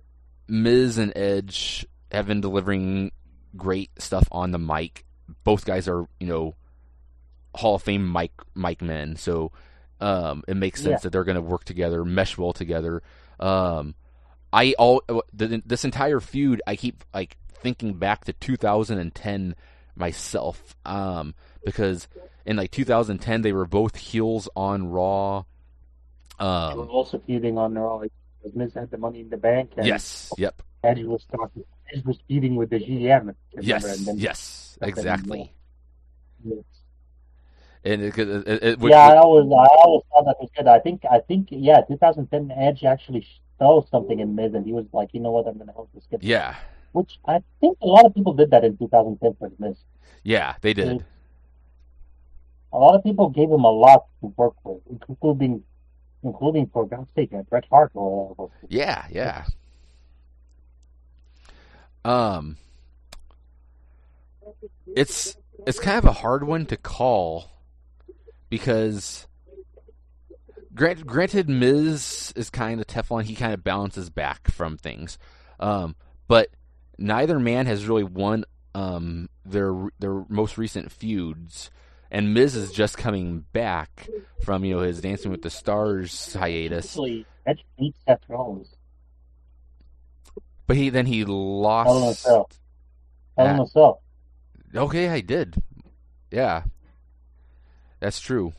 Miz 0.46 0.98
and 0.98 1.12
Edge 1.16 1.86
have 2.12 2.26
been 2.26 2.40
delivering 2.40 3.12
great 3.56 3.90
stuff 3.98 4.26
on 4.32 4.50
the 4.50 4.58
mic. 4.58 5.04
Both 5.44 5.64
guys 5.64 5.88
are, 5.88 6.06
you 6.20 6.26
know, 6.26 6.54
Hall 7.54 7.74
of 7.76 7.82
Fame 7.82 8.10
mic 8.12 8.32
mic 8.54 8.82
men, 8.82 9.16
so 9.16 9.52
um, 10.00 10.44
it 10.48 10.56
makes 10.56 10.80
sense 10.80 10.90
Yeah. 10.92 10.98
that 11.04 11.12
they're 11.12 11.24
going 11.24 11.34
to 11.36 11.42
work 11.42 11.64
together, 11.64 12.04
mesh 12.04 12.38
well 12.38 12.52
together. 12.52 13.02
Um, 13.40 13.94
I 14.52 14.74
all 14.78 15.02
th- 15.36 15.62
this 15.66 15.84
entire 15.84 16.20
feud, 16.20 16.62
I 16.66 16.76
keep 16.76 17.04
like 17.12 17.36
thinking 17.62 17.94
back 17.94 18.24
to 18.26 18.32
2010 18.32 19.54
myself, 19.96 20.76
um, 20.86 21.34
because 21.64 22.06
in 22.46 22.56
like 22.56 22.70
2010 22.70 23.42
they 23.42 23.52
were 23.52 23.66
both 23.66 23.96
heels 23.96 24.48
on 24.54 24.88
Raw. 24.88 25.44
We're 26.40 26.46
Um, 26.46 26.88
also 26.88 27.18
feuding 27.26 27.58
on 27.58 27.74
Raw. 27.74 28.02
Miz 28.54 28.72
had 28.74 28.90
the 28.92 28.96
money 28.98 29.20
in 29.20 29.28
the 29.28 29.36
bank, 29.36 29.72
and 29.76 29.86
yes, 29.86 30.32
yep, 30.38 30.62
Edge 30.84 31.02
was 31.02 31.24
talking. 31.24 31.64
Edge 31.92 32.04
was 32.04 32.18
feuding 32.28 32.54
with 32.54 32.70
the 32.70 32.78
GM. 32.78 33.34
yes, 33.60 33.82
remember, 33.98 34.20
yes, 34.22 34.78
exactly. 34.80 35.52
Yes. 36.44 36.62
And 37.88 38.02
it, 38.02 38.18
it, 38.18 38.62
it, 38.62 38.78
yeah, 38.82 39.08
I 39.08 39.16
always, 39.16 39.46
I 39.46 39.66
always 39.80 40.02
thought 40.10 40.24
that 40.26 40.36
was 40.38 40.50
good. 40.54 40.66
I 40.66 40.78
think, 40.78 41.04
I 41.10 41.20
think, 41.20 41.48
yeah, 41.50 41.80
2010 41.88 42.52
Edge 42.54 42.84
actually 42.84 43.26
saw 43.58 43.82
something 43.86 44.20
in 44.20 44.34
Miz, 44.34 44.52
and 44.52 44.66
he 44.66 44.74
was 44.74 44.84
like, 44.92 45.08
you 45.14 45.20
know 45.20 45.30
what, 45.30 45.46
I'm 45.46 45.54
going 45.54 45.68
to 45.68 45.72
help 45.72 45.88
this 45.94 46.04
kid. 46.10 46.22
yeah, 46.22 46.56
Which 46.92 47.18
I 47.26 47.42
think 47.62 47.78
a 47.80 47.86
lot 47.86 48.04
of 48.04 48.14
people 48.14 48.34
did 48.34 48.50
that 48.50 48.62
in 48.62 48.76
2010 48.76 49.36
for 49.38 49.50
Miz. 49.58 49.76
yeah, 50.22 50.56
they 50.60 50.74
did. 50.74 51.02
A 52.74 52.76
lot 52.76 52.94
of 52.94 53.02
people 53.02 53.30
gave 53.30 53.48
him 53.48 53.64
a 53.64 53.70
lot 53.70 54.04
to 54.20 54.34
work 54.36 54.54
with, 54.64 54.82
including, 55.08 55.62
including 56.22 56.66
for 56.66 56.86
God's 56.86 57.08
sake, 57.14 57.32
uh, 57.32 57.40
Bret 57.44 57.64
Hart. 57.70 57.92
Or, 57.94 58.34
or, 58.36 58.50
Yeah, 58.68 59.06
yeah. 59.10 59.46
Um, 62.04 62.58
it's 64.94 65.38
it's 65.66 65.80
kind 65.80 65.96
of 65.98 66.04
a 66.04 66.12
hard 66.12 66.44
one 66.46 66.66
to 66.66 66.76
call 66.76 67.57
because 68.48 69.26
grant, 70.74 71.06
granted 71.06 71.48
Miz 71.48 72.32
is 72.36 72.50
kind 72.50 72.80
of 72.80 72.86
Teflon. 72.86 73.24
He 73.24 73.34
kind 73.34 73.54
of 73.54 73.64
balances 73.64 74.10
back 74.10 74.50
from 74.50 74.76
things, 74.76 75.18
um, 75.60 75.96
but 76.26 76.48
neither 76.98 77.38
man 77.38 77.66
has 77.66 77.86
really 77.86 78.04
won 78.04 78.44
um, 78.74 79.28
their 79.44 79.74
their 79.98 80.24
most 80.28 80.58
recent 80.58 80.92
feuds. 80.92 81.70
And 82.10 82.32
Miz 82.32 82.56
is 82.56 82.72
just 82.72 82.96
coming 82.96 83.44
back 83.52 84.08
from 84.42 84.64
you 84.64 84.76
know 84.76 84.82
his 84.82 85.00
Dancing 85.00 85.30
with 85.30 85.42
the 85.42 85.50
Stars 85.50 86.32
hiatus. 86.32 86.86
Actually, 86.86 87.26
Edge 87.46 87.64
beat 87.78 87.94
Seth 88.06 88.22
Rollins. 88.28 88.74
But 90.66 90.76
he 90.76 90.90
then 90.90 91.06
he 91.06 91.20
Hell 91.20 91.26
in 91.26 91.32
a 91.32 91.34
lost. 91.34 92.20
Cell. 92.22 92.50
Hell 93.36 93.46
in 93.46 93.60
a 93.60 93.66
Cell. 93.66 94.02
Okay, 94.74 95.08
I 95.08 95.20
did. 95.20 95.62
Yeah, 96.30 96.64
that's 98.00 98.20
true. 98.20 98.52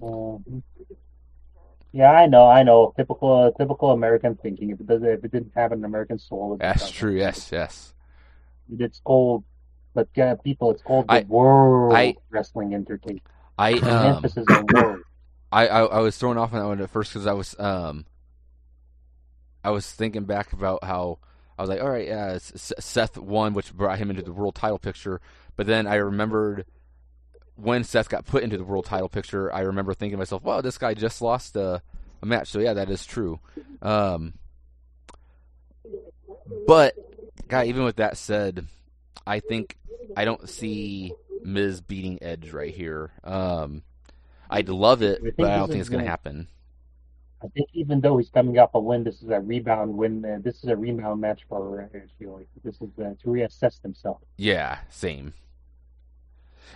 Mhm. 0.00 0.62
Yeah, 1.92 2.10
I 2.12 2.26
know, 2.26 2.46
I 2.46 2.62
know. 2.62 2.92
Typical, 2.96 3.52
typical 3.52 3.90
American 3.92 4.34
thinking. 4.36 4.70
If 4.70 4.80
it 4.80 4.86
doesn't, 4.86 5.08
if 5.08 5.24
it 5.24 5.32
didn't 5.32 5.52
have 5.56 5.72
an 5.72 5.84
American 5.84 6.18
soul, 6.18 6.54
it 6.54 6.58
That's 6.60 6.90
true. 6.90 7.16
Yes, 7.16 7.50
yes. 7.50 7.94
It's 8.78 9.00
called, 9.00 9.44
but 9.94 10.08
yeah, 10.14 10.34
people, 10.34 10.72
it's 10.72 10.82
called 10.82 11.06
the 11.08 11.12
I- 11.14 11.26
World 11.26 11.94
I- 11.94 12.16
Wrestling 12.30 12.74
Entertainment. 12.74 13.22
I 13.58 13.78
The 13.78 13.96
um, 13.96 14.16
emphasis 14.16 14.44
on 14.50 14.66
world. 14.74 15.00
I, 15.50 15.68
I 15.68 15.80
I 15.84 16.00
was 16.00 16.18
thrown 16.18 16.36
off 16.36 16.52
on 16.52 16.58
that 16.58 16.66
one 16.66 16.80
at 16.82 16.90
first 16.90 17.12
because 17.14 17.26
I 17.26 17.32
was 17.32 17.58
um, 17.58 18.04
I 19.64 19.70
was 19.70 19.90
thinking 19.90 20.24
back 20.24 20.52
about 20.52 20.84
how 20.84 21.18
I 21.58 21.62
was 21.62 21.70
like, 21.70 21.80
all 21.80 21.88
right, 21.88 22.06
yeah, 22.06 22.36
Seth 22.38 23.16
won, 23.16 23.54
which 23.54 23.72
brought 23.72 23.98
him 23.98 24.10
into 24.10 24.20
the 24.22 24.32
world 24.32 24.56
title 24.56 24.78
picture. 24.78 25.22
But 25.54 25.66
then 25.66 25.86
I 25.86 25.94
remembered 25.94 26.66
when 27.56 27.84
Seth 27.84 28.08
got 28.08 28.26
put 28.26 28.42
into 28.42 28.56
the 28.56 28.64
world 28.64 28.84
title 28.84 29.08
picture. 29.08 29.52
I 29.52 29.60
remember 29.60 29.94
thinking 29.94 30.16
to 30.16 30.18
myself, 30.18 30.42
wow, 30.42 30.60
this 30.60 30.78
guy 30.78 30.94
just 30.94 31.20
lost 31.20 31.56
a, 31.56 31.82
a 32.22 32.26
match. 32.26 32.48
So 32.48 32.60
yeah, 32.60 32.74
that 32.74 32.90
is 32.90 33.04
true. 33.04 33.40
Um, 33.82 34.34
but 36.66 36.94
guy, 37.48 37.64
even 37.66 37.84
with 37.84 37.96
that 37.96 38.16
said, 38.16 38.66
I 39.26 39.40
think 39.40 39.76
I 40.16 40.24
don't 40.24 40.48
see 40.48 41.12
Miz 41.42 41.80
beating 41.80 42.18
Edge 42.22 42.52
right 42.52 42.74
here. 42.74 43.10
Um, 43.24 43.82
I'd 44.48 44.68
love 44.68 45.02
it, 45.02 45.22
I 45.24 45.30
but 45.36 45.50
I 45.50 45.56
don't 45.56 45.68
think 45.68 45.80
it's 45.80 45.88
going 45.88 46.04
to 46.04 46.10
happen. 46.10 46.48
I 47.42 47.48
think 47.48 47.68
even 47.74 48.00
though 48.00 48.16
he's 48.16 48.30
coming 48.30 48.58
off 48.58 48.70
a 48.74 48.80
win, 48.80 49.04
this 49.04 49.22
is 49.22 49.28
a 49.28 49.40
rebound 49.40 49.94
win. 49.94 50.24
Uh, 50.24 50.38
this 50.40 50.64
is 50.64 50.70
a 50.70 50.76
rebound 50.76 51.20
match 51.20 51.42
for 51.48 51.88
Edge. 51.94 52.10
you 52.18 52.46
This 52.64 52.76
is 52.76 52.88
uh, 52.98 53.14
to 53.22 53.28
reassess 53.28 53.82
himself. 53.82 54.18
Yeah, 54.36 54.78
same. 54.88 55.34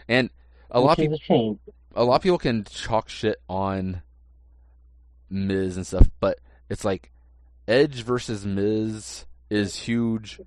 And 0.06 0.30
a 0.70 0.80
lot 0.80 0.98
of 0.98 1.10
people, 1.10 1.58
a 1.94 2.04
lot 2.04 2.16
of 2.16 2.22
people 2.22 2.38
can 2.38 2.64
chalk 2.64 3.08
shit 3.08 3.36
on 3.48 4.02
Miz 5.28 5.76
and 5.76 5.86
stuff, 5.86 6.08
but 6.20 6.38
it's 6.68 6.84
like 6.84 7.10
Edge 7.66 8.02
versus 8.02 8.44
Miz 8.44 9.26
is 9.48 9.76
huge 9.76 10.40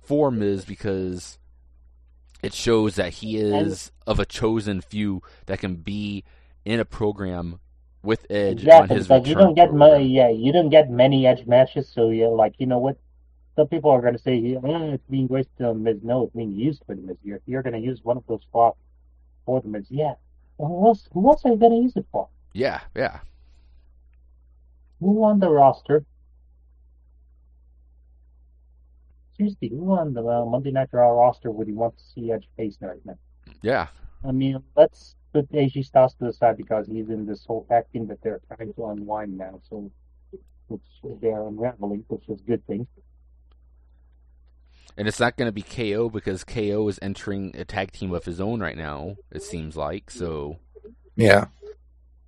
for 0.00 0.30
Miz 0.30 0.64
because 0.64 1.38
it 2.42 2.52
shows 2.52 2.96
that 2.96 3.14
he 3.14 3.38
is 3.38 3.92
of 4.06 4.18
a 4.18 4.26
chosen 4.26 4.80
few 4.80 5.22
that 5.46 5.60
can 5.60 5.76
be 5.76 6.24
in 6.64 6.80
a 6.80 6.84
program 6.84 7.60
with 8.02 8.26
Edge 8.30 8.66
on 8.66 8.88
his 8.88 9.06
because 9.06 9.28
you 9.28 9.34
don't 9.34 9.54
get 9.54 9.70
program. 9.70 9.92
many. 9.92 10.08
Yeah, 10.08 10.28
you 10.28 10.52
don't 10.52 10.70
get 10.70 10.90
many 10.90 11.26
Edge 11.26 11.46
matches. 11.46 11.88
So 11.88 12.10
you're 12.10 12.30
like, 12.30 12.54
you 12.58 12.66
know 12.66 12.78
what? 12.78 12.98
Some 13.54 13.68
people 13.68 13.90
are 13.90 14.00
going 14.00 14.14
to 14.14 14.22
say, 14.22 14.34
yeah, 14.36 14.60
it's 14.64 15.06
being 15.10 15.28
wasted 15.28 15.66
on 15.66 15.82
Miz. 15.82 15.98
No, 16.02 16.24
it's 16.24 16.34
being 16.34 16.52
used 16.52 16.82
for 16.86 16.94
the 16.94 17.02
Miz. 17.02 17.16
You're, 17.22 17.40
you're 17.46 17.62
going 17.62 17.74
to 17.74 17.78
use 17.78 18.00
one 18.02 18.16
of 18.16 18.24
those 18.26 18.42
spots 18.42 18.78
for 19.44 19.60
the 19.60 19.68
Miz. 19.68 19.86
Yeah. 19.90 20.14
Well, 20.58 20.68
who 20.68 20.86
else? 20.86 21.08
Who 21.12 21.28
else 21.28 21.44
are 21.44 21.50
you 21.50 21.56
going 21.56 21.72
to 21.72 21.82
use 21.82 21.96
it 21.96 22.06
for? 22.12 22.28
Yeah, 22.52 22.80
yeah. 22.94 23.20
Who 25.00 25.24
on 25.24 25.40
the 25.40 25.50
roster? 25.50 26.04
Seriously, 29.36 29.68
who 29.68 29.92
on 29.92 30.12
the 30.12 30.22
uh, 30.24 30.44
Monday 30.44 30.70
Night 30.70 30.90
Raw 30.92 31.08
roster 31.08 31.50
would 31.50 31.66
you 31.66 31.74
want 31.74 31.96
to 31.96 32.04
see 32.04 32.30
Edge 32.30 32.48
face 32.56 32.76
right 32.80 33.04
now? 33.04 33.18
Yeah. 33.62 33.88
I 34.24 34.30
mean, 34.30 34.62
let's 34.76 35.16
put 35.32 35.50
AJ 35.50 35.86
Styles 35.86 36.14
to 36.14 36.26
the 36.26 36.32
side 36.32 36.56
because 36.56 36.86
he's 36.86 37.08
in 37.08 37.26
this 37.26 37.44
whole 37.44 37.64
tag 37.68 37.84
team 37.92 38.06
that 38.08 38.22
they're 38.22 38.40
trying 38.54 38.72
to 38.74 38.86
unwind 38.86 39.36
now. 39.36 39.60
So, 39.68 39.90
which 40.68 40.82
they're 41.20 41.46
unraveling, 41.46 42.04
which 42.08 42.28
is 42.28 42.40
a 42.40 42.44
good 42.44 42.64
thing. 42.66 42.86
And 44.96 45.08
it's 45.08 45.18
not 45.20 45.36
going 45.36 45.48
to 45.48 45.52
be 45.52 45.62
KO 45.62 46.08
because 46.10 46.44
KO 46.44 46.86
is 46.88 46.98
entering 47.02 47.56
a 47.56 47.64
tag 47.64 47.92
team 47.92 48.12
of 48.12 48.24
his 48.24 48.40
own 48.40 48.60
right 48.60 48.76
now, 48.76 49.16
it 49.30 49.42
seems 49.42 49.76
like. 49.76 50.10
So, 50.10 50.58
Yeah, 51.16 51.46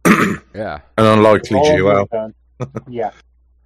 yeah. 0.07 0.81
an 0.97 1.05
unlikely 1.07 1.59
All 1.59 1.77
duo. 1.77 2.09
yeah. 2.89 3.11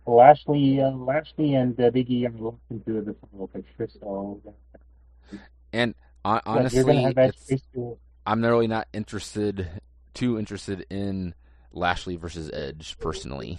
Lashley, 0.06 0.80
uh, 0.80 0.90
Lashley, 0.90 1.54
and 1.54 1.78
uh, 1.80 1.90
Big 1.90 2.10
E 2.10 2.26
are 2.26 2.30
locked 2.30 2.62
into 2.70 3.02
the 3.02 3.14
final 3.30 3.46
picture. 3.48 3.88
So, 4.00 4.40
And 5.72 5.94
hon- 6.24 6.40
honestly, 6.46 6.82
gonna 6.82 7.02
have 7.02 7.18
Edge 7.18 7.34
it's, 7.34 7.44
face 7.44 7.62
to 7.74 7.98
I'm 8.26 8.42
really 8.42 8.66
not 8.66 8.88
interested, 8.92 9.68
too 10.14 10.38
interested 10.38 10.86
in 10.90 11.34
Lashley 11.72 12.16
versus 12.16 12.50
Edge 12.52 12.96
personally. 12.98 13.58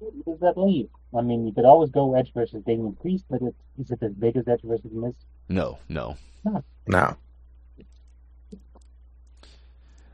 Who 0.00 0.12
does 0.26 0.40
that 0.40 0.56
leave? 0.56 0.88
I 1.16 1.22
mean, 1.22 1.46
you 1.46 1.52
could 1.52 1.64
always 1.64 1.90
go 1.90 2.14
Edge 2.14 2.32
versus 2.32 2.62
Damian 2.64 2.94
Priest, 2.94 3.24
but 3.30 3.40
it's, 3.42 3.56
is 3.80 3.90
it 3.90 4.02
as 4.02 4.12
big 4.12 4.36
as 4.36 4.46
Edge 4.46 4.60
versus 4.62 4.92
Miz? 4.92 5.14
No, 5.48 5.78
no. 5.88 6.16
No, 6.86 7.16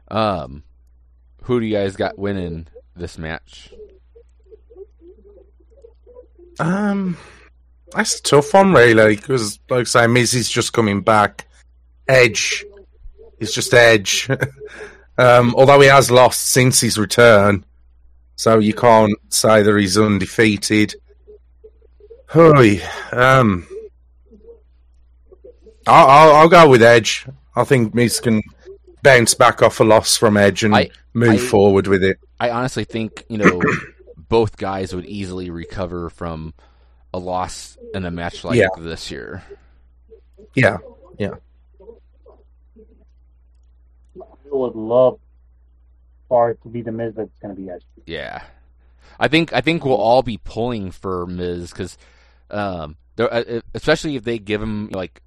Um, 0.08 0.62
who 1.42 1.60
do 1.60 1.66
you 1.66 1.74
guys 1.76 1.94
got 1.96 2.18
winning 2.18 2.66
this 2.96 3.18
match? 3.18 3.72
um, 6.58 7.16
that's 7.92 8.18
a 8.18 8.22
tough 8.22 8.52
one, 8.54 8.72
really, 8.72 9.16
because 9.16 9.58
like 9.70 9.80
I 9.80 9.84
say, 9.84 10.06
Miz 10.06 10.34
is 10.34 10.48
just 10.50 10.72
coming 10.72 11.02
back. 11.02 11.46
Edge 12.08 12.64
is 13.38 13.52
just 13.52 13.72
Edge. 13.74 14.28
um, 15.18 15.54
although 15.56 15.80
he 15.80 15.88
has 15.88 16.10
lost 16.10 16.40
since 16.48 16.80
his 16.80 16.98
return, 16.98 17.64
so 18.36 18.58
you 18.58 18.74
can't 18.74 19.14
say 19.28 19.62
that 19.62 19.76
he's 19.78 19.98
undefeated. 19.98 20.94
Hurry, 22.26 22.82
um, 23.12 23.66
I'll, 25.86 26.06
I'll, 26.08 26.32
I'll 26.36 26.48
go 26.48 26.68
with 26.68 26.82
Edge. 26.82 27.26
I 27.54 27.64
think 27.64 27.94
Miz 27.94 28.18
can 28.20 28.42
bounce 29.02 29.34
back 29.34 29.62
off 29.62 29.80
a 29.80 29.84
loss 29.84 30.16
from 30.16 30.36
Edge 30.36 30.64
and 30.64 30.74
I- 30.74 30.90
move 31.12 31.30
I- 31.34 31.36
forward 31.38 31.86
with 31.86 32.02
it. 32.02 32.18
I 32.40 32.50
honestly 32.50 32.84
think 32.84 33.24
you 33.28 33.38
know 33.38 33.62
both 34.28 34.56
guys 34.56 34.94
would 34.94 35.06
easily 35.06 35.50
recover 35.50 36.10
from 36.10 36.52
a 37.12 37.18
loss 37.18 37.78
in 37.94 38.04
a 38.04 38.10
match 38.10 38.42
like 38.42 38.58
Yeah. 38.58 38.66
this 38.78 39.10
year. 39.10 39.44
Yeah, 40.54 40.78
yeah. 41.18 41.34
I 44.20 44.24
would 44.50 44.74
love 44.74 45.18
it 46.30 46.62
to 46.62 46.68
be 46.68 46.82
the 46.82 46.92
Miz, 46.92 47.14
that's 47.14 47.30
going 47.40 47.54
to 47.54 47.60
be 47.60 47.70
Edge. 47.70 47.84
Yeah, 48.06 48.42
I 49.18 49.28
think 49.28 49.52
I 49.52 49.60
think 49.60 49.84
we'll 49.84 49.96
all 49.96 50.22
be 50.22 50.38
pulling 50.38 50.90
for 50.90 51.26
Miz 51.26 51.70
because, 51.70 51.96
um, 52.50 52.96
uh, 53.18 53.60
especially 53.74 54.16
if 54.16 54.24
they 54.24 54.38
give 54.38 54.60
him 54.60 54.88
like 54.90 55.22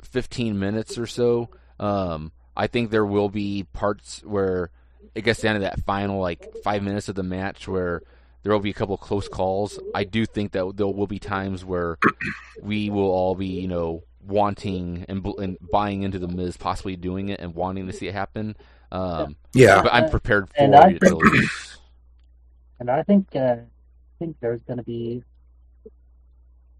fifteen 0.00 0.58
minutes 0.58 0.98
or 0.98 1.06
so. 1.06 1.50
Um, 1.78 2.32
I 2.56 2.66
think 2.66 2.90
there 2.90 3.06
will 3.06 3.28
be 3.28 3.64
parts 3.72 4.22
where 4.24 4.70
it 5.14 5.22
gets 5.22 5.40
down 5.40 5.54
to 5.54 5.60
that 5.60 5.84
final 5.84 6.20
like 6.20 6.54
five 6.62 6.82
minutes 6.82 7.08
of 7.08 7.14
the 7.14 7.22
match 7.22 7.66
where 7.66 8.02
there 8.42 8.52
will 8.52 8.60
be 8.60 8.70
a 8.70 8.74
couple 8.74 8.96
close 8.96 9.28
calls. 9.28 9.78
I 9.94 10.04
do 10.04 10.26
think 10.26 10.52
that 10.52 10.76
there 10.76 10.86
will 10.86 11.06
be 11.06 11.18
times 11.18 11.64
where 11.64 11.98
we 12.62 12.90
will 12.90 13.10
all 13.10 13.34
be, 13.34 13.46
you 13.46 13.68
know, 13.68 14.02
wanting 14.20 15.04
and, 15.08 15.24
and 15.38 15.58
buying 15.70 16.02
into 16.02 16.18
the 16.18 16.28
Miz 16.28 16.56
possibly 16.56 16.96
doing 16.96 17.28
it 17.28 17.40
and 17.40 17.54
wanting 17.54 17.86
to 17.86 17.92
see 17.92 18.08
it 18.08 18.14
happen. 18.14 18.56
Um, 18.92 19.36
yeah, 19.54 19.82
but 19.82 19.92
I'm 19.92 20.10
prepared 20.10 20.48
for 20.48 20.54
And 20.58 20.74
I 20.76 20.90
it. 20.90 21.00
to 21.00 21.16
lose. 21.16 21.78
And 22.78 22.90
I 22.90 23.02
think 23.02 23.28
uh, 23.34 23.56
I 23.58 23.64
think 24.18 24.36
there's 24.40 24.60
going 24.62 24.76
to 24.78 24.82
be. 24.82 25.22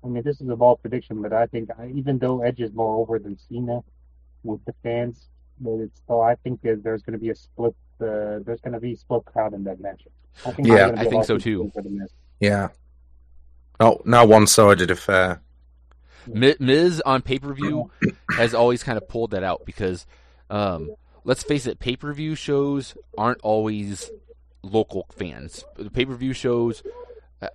I 0.04 0.08
mean, 0.08 0.22
this 0.22 0.40
is 0.40 0.48
a 0.48 0.56
bold 0.56 0.80
prediction, 0.82 1.22
but 1.22 1.32
I 1.32 1.46
think 1.46 1.70
I, 1.78 1.88
even 1.94 2.18
though 2.18 2.42
Edge 2.42 2.60
is 2.60 2.72
more 2.72 2.96
over 3.00 3.18
than 3.18 3.38
Cena 3.48 3.82
with 4.42 4.64
the 4.64 4.74
fans, 4.82 5.28
but 5.60 5.74
it's 5.78 5.98
still 6.00 6.20
I 6.22 6.34
think 6.36 6.60
that 6.62 6.82
there's 6.82 7.02
going 7.02 7.12
to 7.14 7.18
be 7.18 7.30
a 7.30 7.34
split. 7.34 7.74
Uh, 8.00 8.40
there's 8.44 8.60
going 8.60 8.72
to 8.74 8.80
be 8.80 8.92
a 8.94 8.96
split 8.96 9.24
crowd 9.24 9.54
in 9.54 9.62
that 9.64 9.80
match. 9.80 10.02
I 10.44 10.50
think 10.50 10.66
Yeah, 10.66 10.74
there's 10.74 10.90
gonna 10.90 10.92
be 10.94 11.00
I 11.00 11.04
a 11.06 11.10
think 11.10 11.24
so 11.24 11.38
too. 11.38 11.70
for 11.74 11.82
the 11.82 11.90
Miz. 11.90 12.10
yeah. 12.40 12.68
Oh, 13.80 14.00
no 14.04 14.24
one-sided 14.24 14.90
affair. 14.90 15.40
Mi- 16.26 16.56
Miz 16.60 17.00
on 17.06 17.22
pay 17.22 17.38
per 17.38 17.52
view 17.52 17.90
has 18.30 18.54
always 18.54 18.82
kind 18.82 18.96
of 18.96 19.08
pulled 19.08 19.32
that 19.32 19.42
out 19.42 19.62
because, 19.64 20.06
um, 20.50 20.90
let's 21.24 21.42
face 21.42 21.66
it, 21.66 21.78
pay 21.78 21.96
per 21.96 22.12
view 22.12 22.34
shows 22.34 22.94
aren't 23.16 23.40
always 23.42 24.10
local 24.62 25.06
fans. 25.12 25.64
The 25.76 25.90
pay 25.90 26.04
per 26.04 26.14
view 26.14 26.32
shows 26.32 26.82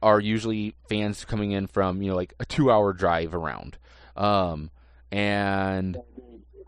are 0.01 0.19
usually 0.19 0.75
fans 0.89 1.25
coming 1.25 1.51
in 1.51 1.67
from 1.67 2.01
you 2.01 2.09
know 2.09 2.15
like 2.15 2.33
a 2.39 2.45
two 2.45 2.71
hour 2.71 2.93
drive 2.93 3.33
around, 3.33 3.77
um, 4.15 4.69
and 5.11 5.97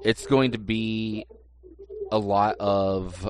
it's 0.04 0.26
going 0.26 0.52
to 0.52 0.58
be 0.58 1.26
a 2.12 2.18
lot 2.18 2.56
of 2.60 3.30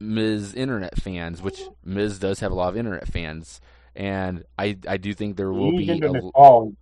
Miz 0.00 0.54
internet 0.54 1.00
fans, 1.00 1.42
which 1.42 1.60
Miz 1.84 2.18
does 2.18 2.40
have 2.40 2.52
a 2.52 2.54
lot 2.54 2.68
of 2.68 2.76
internet 2.76 3.08
fans, 3.08 3.60
and 3.94 4.44
I 4.58 4.76
I 4.86 4.96
do 4.96 5.14
think 5.14 5.36
there 5.36 5.52
will 5.52 5.72
He's 5.72 5.86
be 5.86 5.92
a, 5.92 5.94
internet 5.94 6.22
oh, 6.34 6.74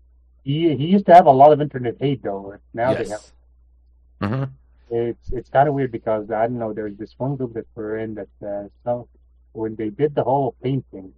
he 0.44 0.76
he 0.76 0.86
used 0.86 1.06
to 1.06 1.14
have 1.14 1.26
a 1.26 1.32
lot 1.32 1.52
of 1.52 1.60
internet 1.60 1.96
hate 2.00 2.22
though. 2.22 2.56
Now 2.74 2.92
they 2.92 3.08
have 3.08 3.08
yes. 3.08 3.32
It's 4.90 5.30
it's 5.32 5.50
kind 5.50 5.68
of 5.68 5.74
weird 5.74 5.92
because 5.92 6.30
I 6.30 6.46
don't 6.46 6.58
know. 6.58 6.72
There's 6.72 6.96
this 6.96 7.14
one 7.18 7.36
group 7.36 7.54
that 7.54 7.66
we're 7.74 7.98
in 7.98 8.14
that 8.14 8.28
uh, 8.46 8.68
some 8.84 9.06
when 9.52 9.76
they 9.76 9.90
did 9.90 10.14
the 10.14 10.22
Hall 10.24 10.48
of 10.48 10.54
Fame 10.62 10.84
thing, 10.92 11.12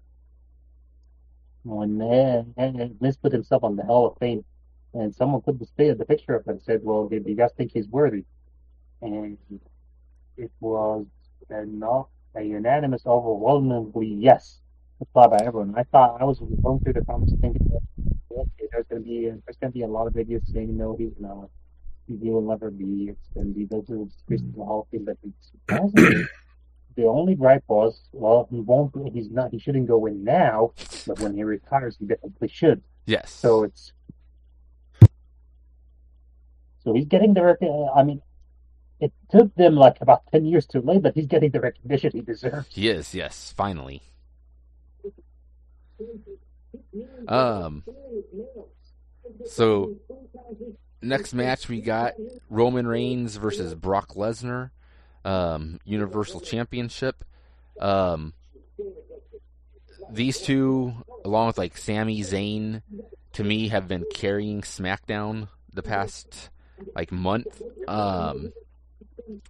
when 1.65 2.01
uh, 2.03 2.45
uh, 2.59 2.89
put 3.23 3.33
himself 3.33 3.65
on 3.65 3.77
the 3.77 3.85
Hall 3.85 4.07
of 4.09 4.19
Fame, 4.19 4.45
and 4.95 5.15
someone 5.15 5.43
put 5.43 5.59
the 5.59 5.67
the 5.99 6.07
picture 6.07 6.37
up 6.37 6.47
and 6.49 6.63
said, 6.63 6.81
"Well, 6.83 7.09
do 7.09 7.23
you 7.27 7.35
guys 7.37 7.51
think 7.57 7.73
he's 7.73 7.89
worthy?" 7.89 8.25
And 9.03 9.39
it 10.37 10.51
was 10.61 11.07
a 11.51 11.65
a 12.35 12.43
unanimous, 12.43 13.07
overwhelmingly 13.07 14.09
yes 14.09 14.61
applied 15.01 15.31
by 15.31 15.39
everyone. 15.45 15.75
I 15.77 15.85
thought 15.85 16.21
I 16.21 16.25
was 16.25 16.41
going 16.41 16.81
through 16.81 16.95
the 16.95 17.05
comments 17.05 17.35
thinking, 17.41 17.71
okay, 18.33 18.69
there's 18.73 18.87
gonna 18.89 19.03
be 19.03 19.31
there's 19.31 19.57
gonna 19.61 19.73
be 19.73 19.83
a 19.83 19.89
lot 19.89 20.07
of 20.07 20.15
videos 20.15 20.47
saying 20.53 20.77
no, 20.77 20.97
he's 20.97 21.13
not 21.21 21.51
he 22.09 22.31
will 22.31 22.43
never 22.43 22.71
be. 22.71 23.11
It's 23.11 23.29
going 23.35 23.53
to 23.53 23.59
be 23.59 23.65
those 23.67 23.87
disgrace 23.87 24.43
the 24.57 24.65
Hall 24.65 24.83
of 24.83 24.89
Fame. 24.91 25.05
But 25.05 25.19
surprisingly, 25.43 26.25
the 26.97 27.05
only 27.05 27.35
gripe 27.35 27.65
was, 27.69 28.01
well, 28.13 28.49
he 28.51 28.61
won't. 28.61 28.95
He's 29.13 29.31
not. 29.31 29.51
He 29.53 29.59
shouldn't 29.59 29.87
go 29.87 30.07
in 30.07 30.25
now. 30.25 30.73
But 31.07 31.21
when 31.21 31.35
he 31.35 31.45
retires, 31.45 31.97
he 31.99 32.07
definitely 32.07 32.49
should. 32.49 32.83
Yes. 33.07 33.31
So 33.31 33.65
it's. 33.65 33.93
So 36.85 36.95
he's 36.95 37.07
getting 37.07 37.35
the. 37.35 37.91
I 37.95 38.03
mean, 38.03 38.23
it 39.01 39.13
took 39.31 39.55
them 39.55 39.77
like 39.77 39.99
about 40.01 40.23
ten 40.33 40.45
years 40.45 40.67
to 40.69 40.81
lay, 40.81 40.99
but 40.99 41.15
he's 41.15 41.27
getting 41.27 41.51
the 41.51 41.61
recognition 41.61 42.11
he 42.13 42.21
deserves. 42.21 42.69
He 42.71 42.89
is, 42.89 43.15
yes, 43.15 43.53
finally. 43.57 44.03
Um, 47.27 47.85
so 49.47 49.97
next 51.01 51.35
match 51.35 51.69
we 51.69 51.81
got 51.81 52.15
Roman 52.51 52.87
Reigns 52.87 53.37
versus 53.37 53.75
Brock 53.75 54.15
Lesnar, 54.15 54.71
um, 55.25 55.79
Universal 55.85 56.41
Championship. 56.41 57.25
Um, 57.81 58.35
these 60.11 60.41
two, 60.41 60.95
along 61.25 61.49
with 61.49 61.59
like 61.59 61.77
Sami 61.77 62.23
Zayn, 62.23 62.83
to 63.35 63.45
me 63.45 63.69
have 63.69 63.87
been 63.89 64.05
carrying 64.13 64.63
SmackDown 64.63 65.49
the 65.73 65.83
past 65.83 66.51
like 66.95 67.13
month. 67.13 67.63
Um, 67.87 68.53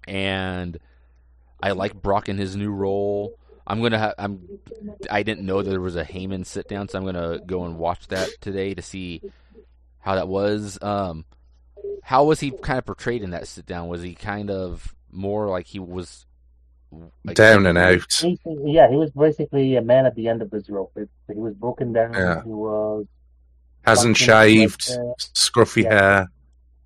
and 0.06 0.78
I 1.62 1.72
like 1.72 1.94
Brock 1.94 2.28
in 2.28 2.38
his 2.38 2.56
new 2.56 2.70
role. 2.70 3.38
I'm 3.66 3.82
gonna 3.82 3.98
have. 3.98 4.14
I'm. 4.18 4.40
I 5.10 5.22
didn't 5.22 5.44
know 5.44 5.62
there 5.62 5.80
was 5.80 5.96
a 5.96 6.04
Heyman 6.04 6.46
sit 6.46 6.68
down, 6.68 6.88
so 6.88 6.98
I'm 6.98 7.04
gonna 7.04 7.38
go 7.44 7.64
and 7.64 7.76
watch 7.76 8.08
that 8.08 8.30
today 8.40 8.74
to 8.74 8.80
see 8.80 9.20
how 10.00 10.14
that 10.14 10.26
was. 10.26 10.78
Um, 10.80 11.26
how 12.02 12.24
was 12.24 12.40
he 12.40 12.50
kind 12.50 12.78
of 12.78 12.86
portrayed 12.86 13.22
in 13.22 13.30
that 13.30 13.46
sit 13.48 13.66
down? 13.66 13.88
Was 13.88 14.02
he 14.02 14.14
kind 14.14 14.50
of 14.50 14.94
more 15.10 15.48
like 15.48 15.66
he 15.66 15.78
was 15.78 16.24
like, 17.24 17.36
Down 17.36 17.66
and 17.66 17.76
out. 17.76 18.12
He- 18.20 18.38
yeah, 18.64 18.88
he 18.88 18.96
was 18.96 19.10
basically 19.10 19.76
a 19.76 19.82
man 19.82 20.06
at 20.06 20.14
the 20.14 20.28
end 20.28 20.40
of 20.42 20.50
his 20.50 20.68
rope. 20.70 20.92
It, 20.96 21.08
he 21.28 21.34
was 21.38 21.54
broken 21.54 21.92
down. 21.92 22.14
Yeah. 22.14 22.42
He 22.42 22.48
was 22.48 23.06
Hasn't 23.82 24.18
Fucking 24.18 24.34
like, 24.36 24.46
shaved, 24.48 24.90
uh, 24.92 25.14
scruffy 25.18 25.84
yeah. 25.84 25.90
hair. 25.92 26.30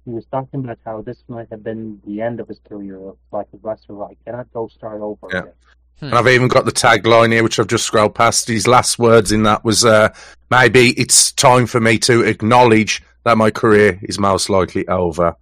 he 0.04 0.10
was 0.10 0.24
talking 0.26 0.60
about 0.64 0.78
how 0.84 1.02
this 1.02 1.22
might 1.28 1.48
have 1.50 1.62
been 1.64 2.00
the 2.06 2.20
end 2.20 2.38
of 2.40 2.48
his 2.48 2.60
career. 2.68 2.98
Like 3.32 3.46
a 3.52 3.56
wrestler, 3.62 4.04
I 4.04 4.16
cannot 4.24 4.52
go 4.52 4.68
start 4.68 5.00
over 5.00 5.26
Yeah. 5.32 5.38
again. 5.40 5.52
And 6.00 6.14
I've 6.14 6.26
even 6.26 6.48
got 6.48 6.64
the 6.64 6.72
tagline 6.72 7.30
here, 7.32 7.44
which 7.44 7.60
I've 7.60 7.68
just 7.68 7.84
scrolled 7.84 8.16
past. 8.16 8.48
His 8.48 8.66
last 8.66 8.98
words 8.98 9.30
in 9.30 9.44
that 9.44 9.64
was, 9.64 9.84
uh, 9.84 10.08
maybe 10.50 10.90
it's 11.00 11.30
time 11.30 11.66
for 11.66 11.80
me 11.80 11.96
to 12.00 12.22
acknowledge 12.22 13.02
that 13.24 13.36
my 13.38 13.50
career 13.50 13.98
is 14.02 14.18
most 14.18 14.50
likely 14.50 14.86
over. 14.88 15.36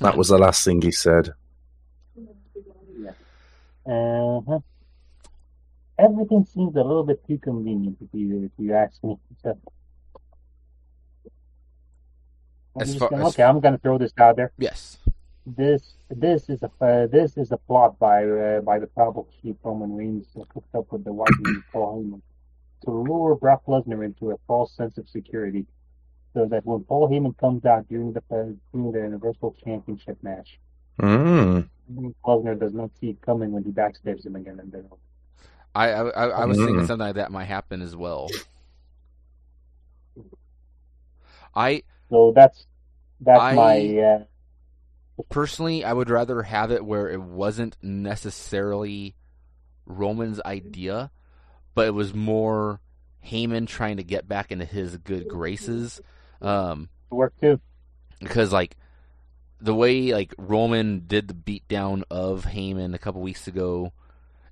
That 0.00 0.16
was 0.16 0.28
the 0.28 0.38
last 0.38 0.64
thing 0.64 0.82
he 0.82 0.92
said. 0.92 1.30
Uh-huh. 3.86 4.58
Everything 5.98 6.44
seems 6.52 6.74
a 6.76 6.82
little 6.82 7.04
bit 7.04 7.24
too 7.26 7.38
convenient 7.38 7.96
if 8.02 8.08
you 8.12 8.44
if 8.44 8.50
you 8.58 8.74
ask 8.74 9.02
me. 9.02 9.16
So, 9.42 9.58
I'm 12.74 12.82
As 12.82 12.96
far- 12.96 13.08
gonna- 13.10 13.26
as- 13.26 13.32
okay, 13.34 13.42
I'm 13.44 13.60
gonna 13.60 13.78
throw 13.78 13.96
this 13.96 14.12
out 14.18 14.36
there. 14.36 14.52
Yes. 14.58 14.98
This 15.46 15.94
this 16.10 16.50
is 16.50 16.62
a 16.64 16.70
uh, 16.84 17.06
this 17.06 17.36
is 17.38 17.52
a 17.52 17.56
plot 17.56 17.98
by 17.98 18.24
uh, 18.28 18.60
by 18.60 18.78
the 18.80 18.88
tribal 18.88 19.28
chief 19.40 19.56
Roman 19.62 19.94
Reigns 19.96 20.26
cooked 20.52 20.74
up 20.74 20.90
with 20.92 21.04
the 21.04 21.12
white 21.12 21.30
man 21.40 21.62
Paul 21.72 22.02
Heyman 22.02 22.22
to 22.84 22.90
lure 22.90 23.36
Brock 23.36 23.62
Lesnar 23.66 24.04
into 24.04 24.32
a 24.32 24.36
false 24.46 24.72
sense 24.76 24.98
of 24.98 25.08
security, 25.08 25.64
so 26.36 26.44
that 26.44 26.66
when 26.66 26.84
Paul 26.84 27.08
Heyman 27.08 27.34
comes 27.38 27.64
out 27.64 27.88
during 27.88 28.12
the 28.12 28.18
uh, 28.30 28.52
during 28.72 28.92
the 28.92 28.98
Universal 29.00 29.56
Championship 29.64 30.18
match, 30.22 30.58
Mm. 31.00 31.68
Lesnar 32.26 32.58
does 32.58 32.72
not 32.74 32.90
see 33.00 33.08
it 33.10 33.22
coming 33.22 33.52
when 33.52 33.64
he 33.64 33.70
backstabs 33.70 34.24
him 34.26 34.36
again 34.36 34.58
and 34.60 34.70
then. 34.70 34.88
I 35.74 35.88
I, 35.92 36.08
I, 36.08 36.26
I 36.42 36.44
was 36.44 36.58
thinking 36.58 36.76
Mm. 36.76 36.86
something 36.86 37.06
like 37.06 37.14
that 37.16 37.32
might 37.32 37.44
happen 37.46 37.80
as 37.80 37.96
well. 37.96 38.28
I 41.54 41.82
So 42.10 42.32
that's 42.34 42.66
that's 43.20 43.40
I- 43.40 43.54
my 43.54 43.98
uh, 43.98 45.22
personally, 45.30 45.84
I 45.84 45.92
would 45.94 46.10
rather 46.10 46.42
have 46.42 46.70
it 46.70 46.84
where 46.84 47.08
it 47.08 47.22
wasn't 47.22 47.76
necessarily 47.82 49.14
Roman's 49.86 50.40
idea, 50.44 51.10
but 51.74 51.86
it 51.86 51.94
was 51.94 52.12
more 52.14 52.80
Heyman 53.24 53.66
trying 53.66 53.96
to 53.96 54.04
get 54.04 54.28
back 54.28 54.52
into 54.52 54.64
his 54.66 54.98
good 54.98 55.28
graces. 55.28 56.00
Um, 56.40 56.88
work 57.10 57.34
too. 57.40 57.60
because 58.20 58.52
like 58.52 58.76
the 59.60 59.74
way 59.74 60.12
like 60.12 60.34
Roman 60.38 61.04
did 61.06 61.28
the 61.28 61.34
beatdown 61.34 62.02
of 62.10 62.44
Heyman 62.46 62.94
a 62.94 62.98
couple 62.98 63.20
weeks 63.22 63.46
ago, 63.48 63.92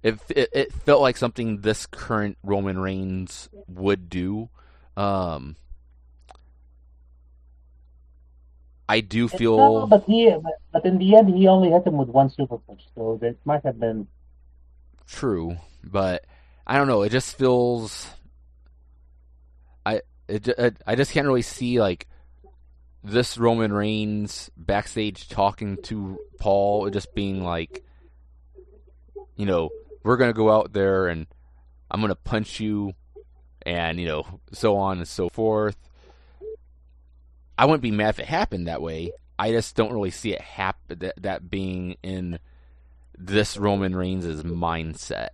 it, 0.02 0.18
it 0.30 0.50
it 0.52 0.72
felt 0.72 1.02
like 1.02 1.16
something 1.16 1.60
this 1.62 1.86
current 1.86 2.38
Roman 2.42 2.78
Reigns 2.78 3.48
would 3.68 4.10
do. 4.10 4.50
Um, 4.96 5.56
I 8.88 9.00
do 9.00 9.28
No, 9.32 9.38
feel 9.38 9.86
but 9.86 10.04
he 10.04 10.30
but, 10.42 10.54
but 10.72 10.84
in 10.86 10.96
the 10.98 11.16
end 11.16 11.28
he 11.28 11.46
only 11.48 11.70
hit 11.70 11.86
him 11.86 11.98
with 11.98 12.08
one 12.08 12.30
super 12.30 12.56
punch, 12.58 12.86
so 12.94 13.18
that 13.20 13.36
might 13.44 13.62
have 13.64 13.78
been 13.78 14.08
true, 15.06 15.56
but 15.82 16.24
I 16.66 16.76
don't 16.76 16.88
know. 16.88 17.02
It 17.02 17.10
just 17.10 17.36
feels 17.36 18.08
it, 20.28 20.48
it 20.48 20.76
I 20.86 20.94
just 20.94 21.12
can't 21.12 21.26
really 21.26 21.42
see 21.42 21.80
like 21.80 22.06
this 23.02 23.36
Roman 23.36 23.72
Reigns 23.72 24.50
backstage 24.56 25.28
talking 25.28 25.76
to 25.84 26.18
Paul, 26.38 26.88
just 26.90 27.14
being 27.14 27.42
like, 27.44 27.84
you 29.36 29.46
know, 29.46 29.70
we're 30.02 30.16
gonna 30.16 30.32
go 30.32 30.50
out 30.50 30.72
there 30.72 31.08
and 31.08 31.26
I'm 31.90 32.00
gonna 32.00 32.14
punch 32.14 32.60
you, 32.60 32.94
and 33.62 34.00
you 34.00 34.06
know, 34.06 34.40
so 34.52 34.76
on 34.76 34.98
and 34.98 35.08
so 35.08 35.28
forth. 35.28 35.76
I 37.56 37.66
wouldn't 37.66 37.82
be 37.82 37.90
mad 37.90 38.10
if 38.10 38.18
it 38.18 38.26
happened 38.26 38.66
that 38.66 38.82
way. 38.82 39.12
I 39.38 39.50
just 39.52 39.76
don't 39.76 39.92
really 39.92 40.10
see 40.10 40.32
it 40.32 40.40
happen 40.40 40.98
that, 41.00 41.22
that 41.22 41.50
being 41.50 41.96
in 42.02 42.38
this 43.16 43.56
Roman 43.56 43.94
Reigns' 43.94 44.42
mindset. 44.42 45.28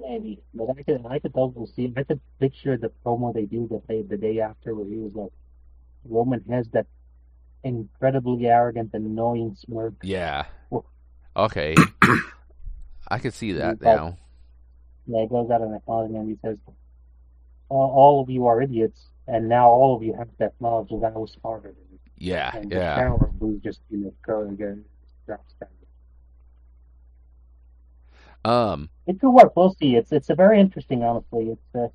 Maybe. 0.00 0.40
But 0.54 0.70
I 0.76 0.82
could 0.82 1.04
I 1.08 1.18
could 1.18 1.32
also 1.34 1.66
see 1.74 1.92
I 1.96 2.02
could 2.04 2.20
picture 2.38 2.76
the 2.76 2.90
promo 3.04 3.32
they 3.34 3.44
do 3.46 3.66
the 3.68 3.78
day 3.88 4.02
the 4.02 4.16
day 4.16 4.40
after 4.40 4.74
where 4.74 4.86
he 4.86 4.96
was 4.96 5.14
like 5.14 5.32
Roman 6.08 6.42
has 6.50 6.68
that 6.70 6.86
incredibly 7.62 8.46
arrogant, 8.46 8.90
annoying 8.94 9.54
smirk. 9.56 9.94
Yeah. 10.02 10.46
Well- 10.70 10.86
Okay. 11.36 11.74
I 13.08 13.18
could 13.18 13.34
see 13.34 13.52
that 13.52 13.78
But- 13.78 13.84
now. 13.86 14.16
Yeah, 15.06 15.22
he 15.22 15.28
goes 15.28 15.50
out 15.50 15.60
on 15.62 15.72
a 15.74 15.80
closet 15.80 16.14
and 16.14 16.28
he 16.28 16.36
says, 16.42 16.58
all, 17.68 17.90
all 17.90 18.20
of 18.22 18.30
you 18.30 18.46
are 18.46 18.60
idiots, 18.62 19.06
and 19.26 19.48
now 19.48 19.68
all 19.68 19.96
of 19.96 20.02
you 20.02 20.12
have 20.14 20.28
to 20.38 20.44
acknowledge 20.46 20.88
that 20.90 21.12
I 21.14 21.18
was 21.18 21.32
smarter 21.32 21.68
than 21.72 21.84
you. 21.92 21.98
Yeah, 22.16 22.54
And 22.56 22.70
the 22.70 22.76
yeah. 22.76 22.94
Tower 22.96 23.24
of 23.26 23.38
Blue 23.38 23.58
just, 23.64 23.80
you 23.90 23.98
know, 23.98 24.14
go 24.24 24.42
again, 24.48 24.84
drops 25.26 25.54
down. 25.60 25.70
Um, 28.44 28.88
It 29.06 29.20
could 29.20 29.30
work. 29.30 29.54
We'll 29.56 29.74
see. 29.74 29.96
It's 29.96 30.12
it's 30.12 30.30
a 30.30 30.34
very 30.34 30.60
interesting, 30.60 31.02
honestly. 31.02 31.50
It's 31.50 31.74
uh, 31.74 31.88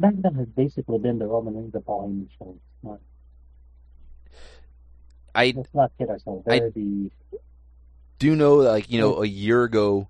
SmackDown 0.00 0.36
has 0.36 0.48
basically 0.48 0.98
been 0.98 1.18
the 1.18 1.26
Roman 1.26 1.56
Reigns 1.56 1.74
of 1.74 1.84
Paul 1.84 2.08
Heyman 2.08 2.28
show. 2.38 2.54
It's 2.54 2.84
not, 2.84 3.00
I 5.34 5.52
let's 5.56 5.74
not 5.74 5.92
kid 5.98 6.08
ourselves. 6.08 6.46
I- 6.48 6.60
the 6.74 7.10
do 8.18 8.34
know 8.34 8.62
that, 8.62 8.70
like, 8.70 8.90
you 8.90 8.98
know, 8.98 9.22
a 9.22 9.26
year 9.26 9.62
ago, 9.64 10.08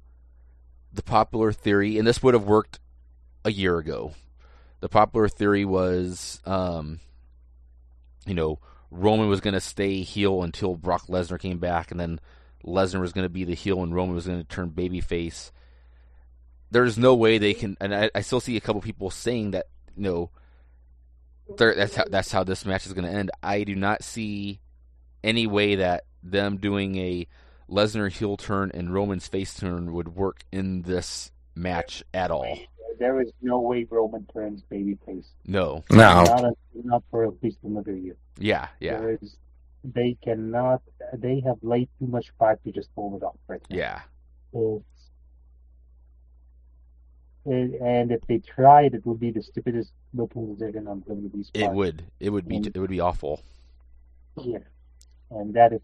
the 0.92 1.02
popular 1.02 1.52
theory, 1.52 1.98
and 1.98 2.06
this 2.06 2.22
would 2.22 2.34
have 2.34 2.44
worked 2.44 2.78
a 3.44 3.50
year 3.50 3.78
ago. 3.78 4.12
The 4.78 4.88
popular 4.88 5.28
theory 5.28 5.64
was, 5.64 6.40
um, 6.46 7.00
you 8.24 8.34
know, 8.34 8.60
Roman 8.92 9.28
was 9.28 9.40
going 9.40 9.54
to 9.54 9.60
stay 9.60 10.02
heel 10.02 10.42
until 10.44 10.76
Brock 10.76 11.06
Lesnar 11.08 11.40
came 11.40 11.58
back, 11.58 11.90
and 11.90 11.98
then 11.98 12.20
Lesnar 12.66 13.00
was 13.00 13.12
going 13.12 13.24
to 13.24 13.30
be 13.30 13.44
the 13.44 13.54
heel, 13.54 13.82
and 13.82 13.94
Roman 13.94 14.14
was 14.14 14.26
going 14.26 14.38
to 14.40 14.44
turn 14.44 14.70
babyface. 14.70 15.50
There's 16.70 16.98
no 16.98 17.14
way 17.14 17.38
they 17.38 17.54
can, 17.54 17.76
and 17.80 17.94
I, 17.94 18.10
I 18.14 18.20
still 18.22 18.40
see 18.40 18.56
a 18.56 18.60
couple 18.60 18.80
people 18.80 19.10
saying 19.10 19.52
that, 19.52 19.66
you 19.96 20.02
know, 20.02 20.30
that's 21.56 21.94
how 21.94 22.04
that's 22.10 22.32
how 22.32 22.42
this 22.42 22.64
match 22.66 22.86
is 22.86 22.92
going 22.92 23.04
to 23.04 23.10
end. 23.16 23.30
I 23.42 23.62
do 23.62 23.76
not 23.76 24.02
see 24.02 24.60
any 25.22 25.46
way 25.46 25.76
that 25.76 26.04
them 26.24 26.56
doing 26.56 26.96
a 26.96 27.26
Lesnar 27.70 28.10
heel 28.10 28.36
turn 28.36 28.72
and 28.74 28.92
Roman's 28.92 29.28
face 29.28 29.54
turn 29.54 29.92
would 29.92 30.08
work 30.16 30.42
in 30.50 30.82
this 30.82 31.30
match 31.54 32.02
at 32.12 32.30
all. 32.30 32.58
there 32.98 33.20
is 33.20 33.30
no 33.42 33.60
way 33.60 33.86
Roman 33.88 34.26
turns 34.32 34.62
babyface. 34.70 35.26
No. 35.46 35.84
No. 35.90 36.24
Not, 36.24 36.44
un- 36.44 36.54
not 36.84 37.02
for 37.10 37.24
at 37.24 37.42
least 37.42 37.58
another 37.62 37.94
year. 37.94 38.16
Yeah, 38.38 38.68
yeah, 38.80 38.98
There 38.98 39.18
is, 39.22 39.36
they 39.94 40.16
cannot. 40.22 40.82
They 41.14 41.40
have 41.40 41.58
laid 41.62 41.88
too 41.98 42.06
much 42.06 42.36
pipe 42.38 42.62
to 42.64 42.72
just 42.72 42.94
pull 42.94 43.16
it 43.16 43.22
off 43.24 43.36
right 43.48 43.60
now. 43.70 43.76
yeah. 43.76 44.00
It, 47.48 47.80
and 47.80 48.10
if 48.10 48.20
they 48.26 48.38
tried, 48.38 48.94
it 48.94 49.06
would 49.06 49.20
be 49.20 49.30
the 49.30 49.42
stupidest 49.42 49.92
looking 50.12 50.52
decision 50.52 50.88
on 50.88 51.02
WWE's 51.02 51.50
It 51.54 51.62
part. 51.64 51.74
would. 51.76 52.04
It 52.18 52.30
would 52.30 52.48
be. 52.48 52.58
Mm. 52.58 52.66
It 52.74 52.78
would 52.78 52.90
be 52.90 52.98
awful. 53.00 53.40
Yeah, 54.42 54.58
and 55.30 55.54
that 55.54 55.72
is 55.72 55.80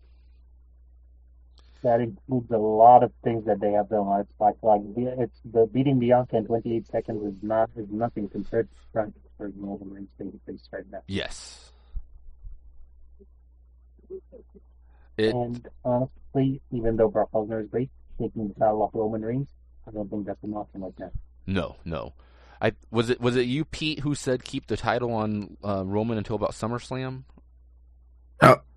that 1.83 2.01
includes 2.01 2.51
a 2.51 2.59
lot 2.59 3.03
of 3.03 3.13
things 3.25 3.45
that 3.47 3.61
they 3.61 3.73
have 3.73 3.89
done. 3.91 4.21
It's 4.21 4.33
like 4.41 4.57
like 4.63 4.83
the- 4.95 5.23
it's 5.23 5.39
the 5.45 5.67
beating 5.67 5.99
Bianca 6.01 6.37
in 6.37 6.47
28 6.47 6.87
seconds 6.89 7.25
is 7.25 7.43
not 7.43 7.71
is 7.77 7.89
nothing 7.91 8.29
compared 8.29 8.69
to 8.95 9.03
to 9.05 9.13
turn 9.39 9.53
Roman 9.57 9.91
Reigns 9.91 10.09
babyface 10.21 10.63
right 10.73 10.85
now. 10.91 11.03
Yes. 11.07 11.62
It. 15.23 15.35
And 15.35 15.69
honestly, 15.85 16.61
even 16.71 16.97
though 16.97 17.09
Brock 17.09 17.31
Lesnar 17.33 17.63
is 17.63 17.71
great, 17.71 17.91
taking 18.21 18.49
the 18.49 18.55
title 18.55 18.83
off 18.83 18.91
Roman 18.93 19.23
Reigns, 19.23 19.49
I 19.87 19.91
don't 19.93 20.11
think 20.11 20.27
that's 20.27 20.43
an 20.43 20.55
option 20.55 20.81
like 20.83 20.97
that. 20.97 21.13
No. 21.47 21.77
No. 21.85 22.15
I 22.61 22.73
was 22.93 23.11
it 23.11 23.21
was 23.21 23.35
it 23.35 23.47
you 23.47 23.65
Pete 23.65 24.01
who 24.01 24.15
said 24.15 24.45
keep 24.45 24.69
the 24.69 24.77
title 24.77 25.13
on 25.13 25.57
uh, 25.65 25.83
Roman 25.85 26.17
until 26.17 26.37
about 26.37 26.53
SummerSlam? 26.53 27.25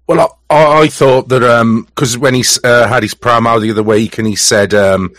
Well, 0.08 0.40
I, 0.50 0.82
I 0.82 0.88
thought 0.88 1.30
that 1.30 1.86
because 1.88 2.18
when 2.18 2.36
he 2.36 2.44
uh, 2.64 2.88
had 2.88 3.02
his 3.02 3.16
promo 3.16 3.60
the 3.60 3.72
other 3.72 3.84
week 3.84 4.18
and 4.20 4.28
he 4.28 4.36
said, 4.36 4.74
um, 4.74 5.14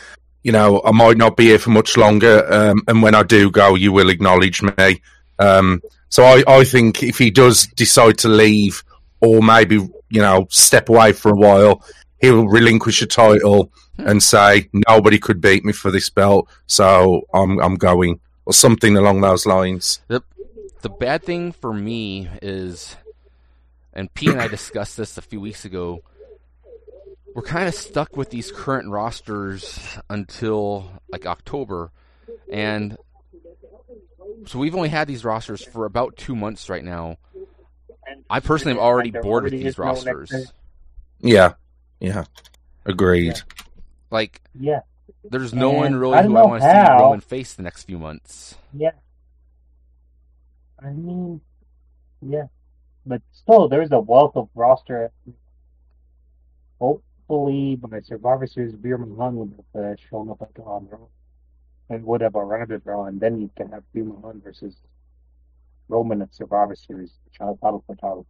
you 0.45 0.53
know, 0.53 0.81
I 0.85 0.93
might 0.93 1.17
not 1.17 1.37
be 1.37 1.47
here 1.47 1.59
for 1.59 1.71
much 1.71 1.97
longer, 1.97 2.47
um, 2.53 2.83
and 2.87 3.03
when 3.03 3.15
I 3.15 3.25
do 3.25 3.51
go, 3.51 3.75
you 3.75 3.91
will 3.93 4.11
acknowledge 4.11 4.63
me. 4.63 5.03
Um, 5.41 5.83
so 6.09 6.25
I, 6.25 6.45
I 6.47 6.65
think 6.65 7.03
if 7.03 7.19
he 7.19 7.31
does 7.31 7.67
decide 7.67 8.19
to 8.19 8.29
leave 8.29 8.85
or 9.21 9.43
maybe 9.43 9.89
you 10.09 10.21
know 10.21 10.47
step 10.51 10.89
away 10.89 11.13
for 11.13 11.31
a 11.31 11.37
while, 11.37 11.83
he'll 12.21 12.47
relinquish 12.47 13.01
the 13.01 13.07
title 13.07 13.71
hmm. 13.97 14.09
and 14.09 14.23
say 14.23 14.69
nobody 14.89 15.19
could 15.19 15.41
beat 15.41 15.65
me 15.65 15.73
for 15.73 15.91
this 15.91 16.11
belt, 16.11 16.49
so 16.67 17.23
I'm 17.33 17.59
I'm 17.61 17.77
going 17.77 18.21
or 18.45 18.53
something 18.53 18.97
along 18.97 19.21
those 19.21 19.47
lines. 19.47 20.01
The 20.09 20.23
the 20.83 20.89
bad 20.89 21.25
thing 21.25 21.53
for 21.53 21.73
me 21.73 22.29
is, 22.43 22.97
and 23.93 24.13
Pete 24.15 24.31
and 24.31 24.41
I 24.41 24.49
discussed 24.59 24.97
this 24.97 25.19
a 25.19 25.23
few 25.23 25.41
weeks 25.41 25.65
ago. 25.65 26.03
We're 27.35 27.43
kind 27.43 27.69
of 27.69 27.75
stuck 27.75 28.17
with 28.17 28.31
these 28.31 28.51
current 28.51 28.89
rosters 28.89 29.99
until 30.09 30.91
like 31.11 31.27
October, 31.27 31.91
and 32.51 32.97
so 34.47 34.59
we've 34.59 34.75
only 34.75 34.89
had 34.89 35.09
these 35.09 35.25
rosters 35.25 35.63
for 35.63 35.85
about 35.85 36.17
two 36.17 36.37
months 36.37 36.71
right 36.71 36.85
now. 36.85 37.19
I 38.31 38.41
personally 38.41 38.73
am 38.79 38.83
already 38.85 39.11
There 39.11 39.23
bored 39.23 39.45
with 39.45 39.53
these 39.53 39.67
is 39.67 39.79
no 39.79 39.85
next 39.87 40.05
rosters. 40.07 40.53
Yeah, 41.21 41.55
yeah, 42.01 42.25
agreed. 42.85 43.41
Like, 44.11 44.41
Yeah, 44.55 44.81
there's 45.25 45.53
no 45.55 45.71
And 45.71 45.77
one 45.79 45.95
really 45.97 46.15
I 46.19 46.23
who 46.23 46.37
I 46.37 46.43
want 46.45 46.63
to 46.63 46.69
see 46.69 46.75
how- 46.77 46.99
Roman 47.01 47.21
face 47.21 47.55
the 47.55 47.63
next 47.63 47.85
few 47.85 47.99
months. 47.99 48.57
yeah. 48.73 48.93
I 50.79 50.91
mean, 50.91 51.41
yeah, 52.21 52.45
but 53.07 53.23
still, 53.33 53.67
there's 53.69 53.91
a 53.93 53.99
wealth 53.99 54.37
of 54.37 54.49
roster. 54.55 55.11
Hopefully, 56.79 57.77
by 57.77 58.01
Survivor 58.01 58.47
Series, 58.47 58.75
Veer 58.75 58.99
Mahaan 58.99 59.33
would 59.35 59.55
have 59.75 59.83
uh, 59.85 59.97
shown 60.11 60.29
up 60.31 60.43
at 60.43 60.55
the 60.55 60.63
Raw 60.63 60.81
and 61.89 62.05
would 62.05 62.21
have 62.21 62.37
arrived 62.37 62.73
at 62.73 62.85
Raw, 62.85 63.05
and 63.05 63.19
then 63.21 63.41
you 63.41 63.51
can 63.57 63.71
have 63.73 63.85
Veer 63.95 64.05
Mahaan 64.05 64.43
versus 64.43 64.77
Roman 65.89 66.23
at 66.23 66.35
Survivor 66.35 66.77
Series, 66.77 67.13
child 67.33 67.61
battle 67.61 67.83
for 67.87 67.95
title. 67.97 68.27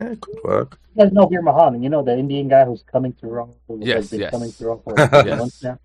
Yeah, 0.00 0.08
it 0.08 0.20
could 0.20 0.38
work. 0.44 0.78
You 0.94 1.04
guys 1.04 1.12
know 1.12 1.26
Veer 1.26 1.42
Mahaan, 1.42 1.82
you 1.82 1.88
know 1.88 2.02
the 2.02 2.16
Indian 2.18 2.48
guy 2.48 2.64
who's 2.64 2.82
coming 2.82 3.12
to 3.14 3.26
Raw, 3.26 3.48
who 3.68 3.80
Yes, 3.84 3.96
has 3.96 4.10
been 4.10 4.20
yes. 4.20 4.32
coming 4.32 4.52
to 4.52 4.64
Raw 4.66 4.76
for 4.84 4.96
Yes. 5.24 5.38
months 5.38 5.56
now. 5.62 5.78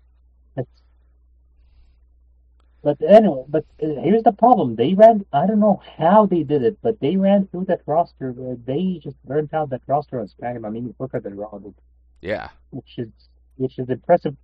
But 2.82 3.02
anyway, 3.02 3.44
but 3.48 3.64
uh, 3.82 4.00
here's 4.02 4.22
the 4.22 4.32
problem: 4.32 4.76
they 4.76 4.94
ran. 4.94 5.24
I 5.32 5.46
don't 5.46 5.60
know 5.60 5.82
how 5.98 6.26
they 6.26 6.44
did 6.44 6.62
it, 6.62 6.78
but 6.82 7.00
they 7.00 7.16
ran 7.16 7.46
through 7.48 7.66
that 7.66 7.82
roster. 7.86 8.30
Uh, 8.30 8.54
they 8.64 9.00
just 9.02 9.16
burnt 9.24 9.52
out 9.52 9.70
that 9.70 9.82
roster 9.86 10.20
on 10.20 10.28
SmackDown 10.28 10.76
even 10.76 10.94
quicker 10.94 11.20
than 11.20 11.36
Raw, 11.36 11.58
did, 11.58 11.74
Yeah, 12.22 12.50
which 12.70 12.94
is 12.98 13.08
which 13.56 13.78
is 13.78 13.88
impressive 13.90 14.36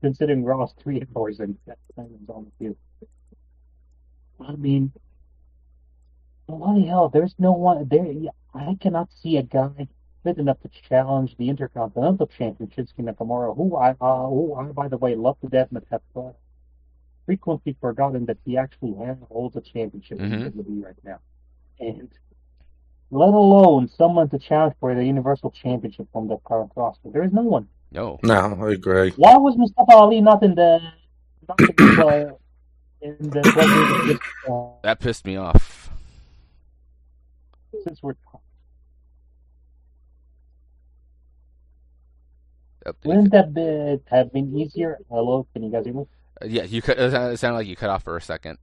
considering 0.00 0.44
Raw's 0.44 0.72
three 0.82 1.02
hours 1.16 1.40
and 1.40 1.56
that 1.66 1.78
time 1.96 2.10
is 2.22 2.28
on 2.28 2.46
the 2.46 2.52
field. 2.58 2.76
I 4.40 4.52
mean, 4.56 4.92
bloody 6.46 6.86
hell! 6.86 7.08
There's 7.08 7.34
no 7.38 7.52
one 7.52 7.88
there. 7.88 8.30
I 8.54 8.76
cannot 8.80 9.08
see 9.22 9.36
a 9.36 9.42
guy 9.42 9.88
fit 10.22 10.38
enough 10.38 10.60
to 10.62 10.68
challenge 10.88 11.36
the 11.36 11.48
Intercontinental 11.48 12.26
Champion 12.26 12.70
Shinsuke 12.70 13.00
Nakamura, 13.00 13.54
who 13.56 13.76
I, 13.76 13.90
uh, 14.00 14.26
who 14.26 14.54
I, 14.54 14.64
by 14.72 14.88
the 14.88 14.96
way, 14.96 15.14
love 15.14 15.38
to 15.40 15.48
death, 15.48 15.68
but 15.72 15.84
have 15.90 16.02
uh, 16.16 16.30
frequently 17.26 17.76
forgotten 17.80 18.26
that 18.26 18.38
he 18.44 18.56
actually 18.56 18.94
has, 19.04 19.16
holds 19.30 19.56
a 19.56 19.60
championship 19.60 20.20
in 20.20 20.30
Mhm. 20.30 20.52
WWE 20.52 20.84
right 20.84 21.04
now, 21.04 21.18
and 21.80 22.08
let 23.10 23.28
alone 23.34 23.88
someone 23.88 24.28
to 24.30 24.38
challenge 24.38 24.74
for 24.80 24.94
the 24.94 25.04
Universal 25.04 25.50
Championship 25.52 26.06
from 26.12 26.28
the 26.28 26.36
current 26.38 26.72
roster. 26.76 27.10
There 27.10 27.22
is 27.22 27.32
no 27.32 27.42
one. 27.42 27.68
no. 27.92 28.18
No, 28.24 28.56
I 28.60 28.70
agree. 28.72 29.10
Why 29.16 29.36
was 29.36 29.56
Mustafa 29.56 29.92
Ali 29.92 30.20
not 30.20 30.42
in 30.42 30.54
the 30.54 30.80
not 31.48 31.58
in 31.60 31.94
the, 31.96 32.36
uh, 33.04 33.08
in 33.08 33.30
the 33.30 33.42
12 33.42 33.70
years 33.70 34.20
of 34.46 34.52
uh, 34.52 34.70
That 34.82 35.00
pissed 35.00 35.26
me 35.26 35.36
off. 35.36 35.90
since 37.84 38.02
we're 38.02 38.14
Yep. 42.86 42.96
wouldn't 43.04 43.32
that 43.32 43.54
be, 43.54 43.98
have 44.14 44.30
been 44.32 44.54
easier? 44.58 44.98
Hello, 45.08 45.46
can 45.54 45.62
you 45.62 45.70
guys 45.72 45.86
hear 45.86 45.94
me? 45.94 46.04
Uh, 46.42 46.46
Yeah, 46.46 46.64
you 46.64 46.82
cut. 46.82 46.98
It 46.98 47.38
sounded 47.38 47.56
like 47.56 47.66
you 47.66 47.76
cut 47.76 47.88
off 47.88 48.02
for 48.02 48.16
a 48.16 48.20
second. 48.20 48.58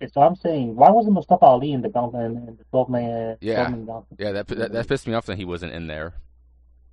Okay, 0.00 0.10
so 0.12 0.22
I'm 0.22 0.34
saying, 0.36 0.74
why 0.76 0.88
wasn't 0.90 1.14
Mustafa 1.14 1.44
Ali 1.44 1.72
in 1.72 1.82
the 1.82 1.90
gauntlet 1.90 2.24
in 2.24 2.56
the 2.56 2.64
12 2.70 2.88
man? 2.88 3.36
Yeah. 3.42 3.68
12? 3.68 4.06
Yeah, 4.18 4.32
that, 4.32 4.46
that 4.48 4.72
that 4.72 4.88
pissed 4.88 5.06
me 5.06 5.12
off 5.12 5.26
that 5.26 5.36
he 5.36 5.44
wasn't 5.44 5.72
in 5.72 5.88
there. 5.88 6.14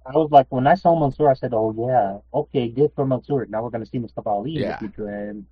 I 0.06 0.12
was 0.18 0.30
like, 0.30 0.47
when 0.49 0.68
I 0.68 0.76
saw 0.76 0.99
Mansoor, 0.99 1.32
I 1.32 1.36
said, 1.36 1.53
oh 1.53 1.74
yeah, 1.78 2.18
okay, 2.38 2.68
good 2.68 2.91
for 2.95 3.06
Mansoor. 3.06 3.45
Now 3.47 3.64
we're 3.64 3.70
gonna 3.70 3.86
see 3.86 3.97
Mustafa 3.99 4.30
Ali 4.30 4.51
Yeah. 4.51 4.62
in 4.66 4.72
the 4.72 4.78
future, 4.78 5.08
and 5.08 5.45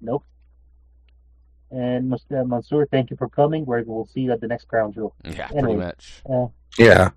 nope. 0.00 0.24
And 1.70 2.08
Mustafa 2.08 2.44
Mansoor, 2.44 2.86
thank 2.86 3.10
you 3.10 3.16
for 3.16 3.28
coming. 3.28 3.64
We're, 3.64 3.82
we'll 3.84 4.06
see 4.06 4.20
you 4.22 4.32
at 4.32 4.40
the 4.40 4.48
next 4.48 4.66
Crown 4.66 4.92
Jewel, 4.92 5.14
Yeah, 5.24 5.48
Anyway. 5.50 5.60
pretty 5.62 5.76
much. 5.76 6.22
Yeah, 6.78 7.10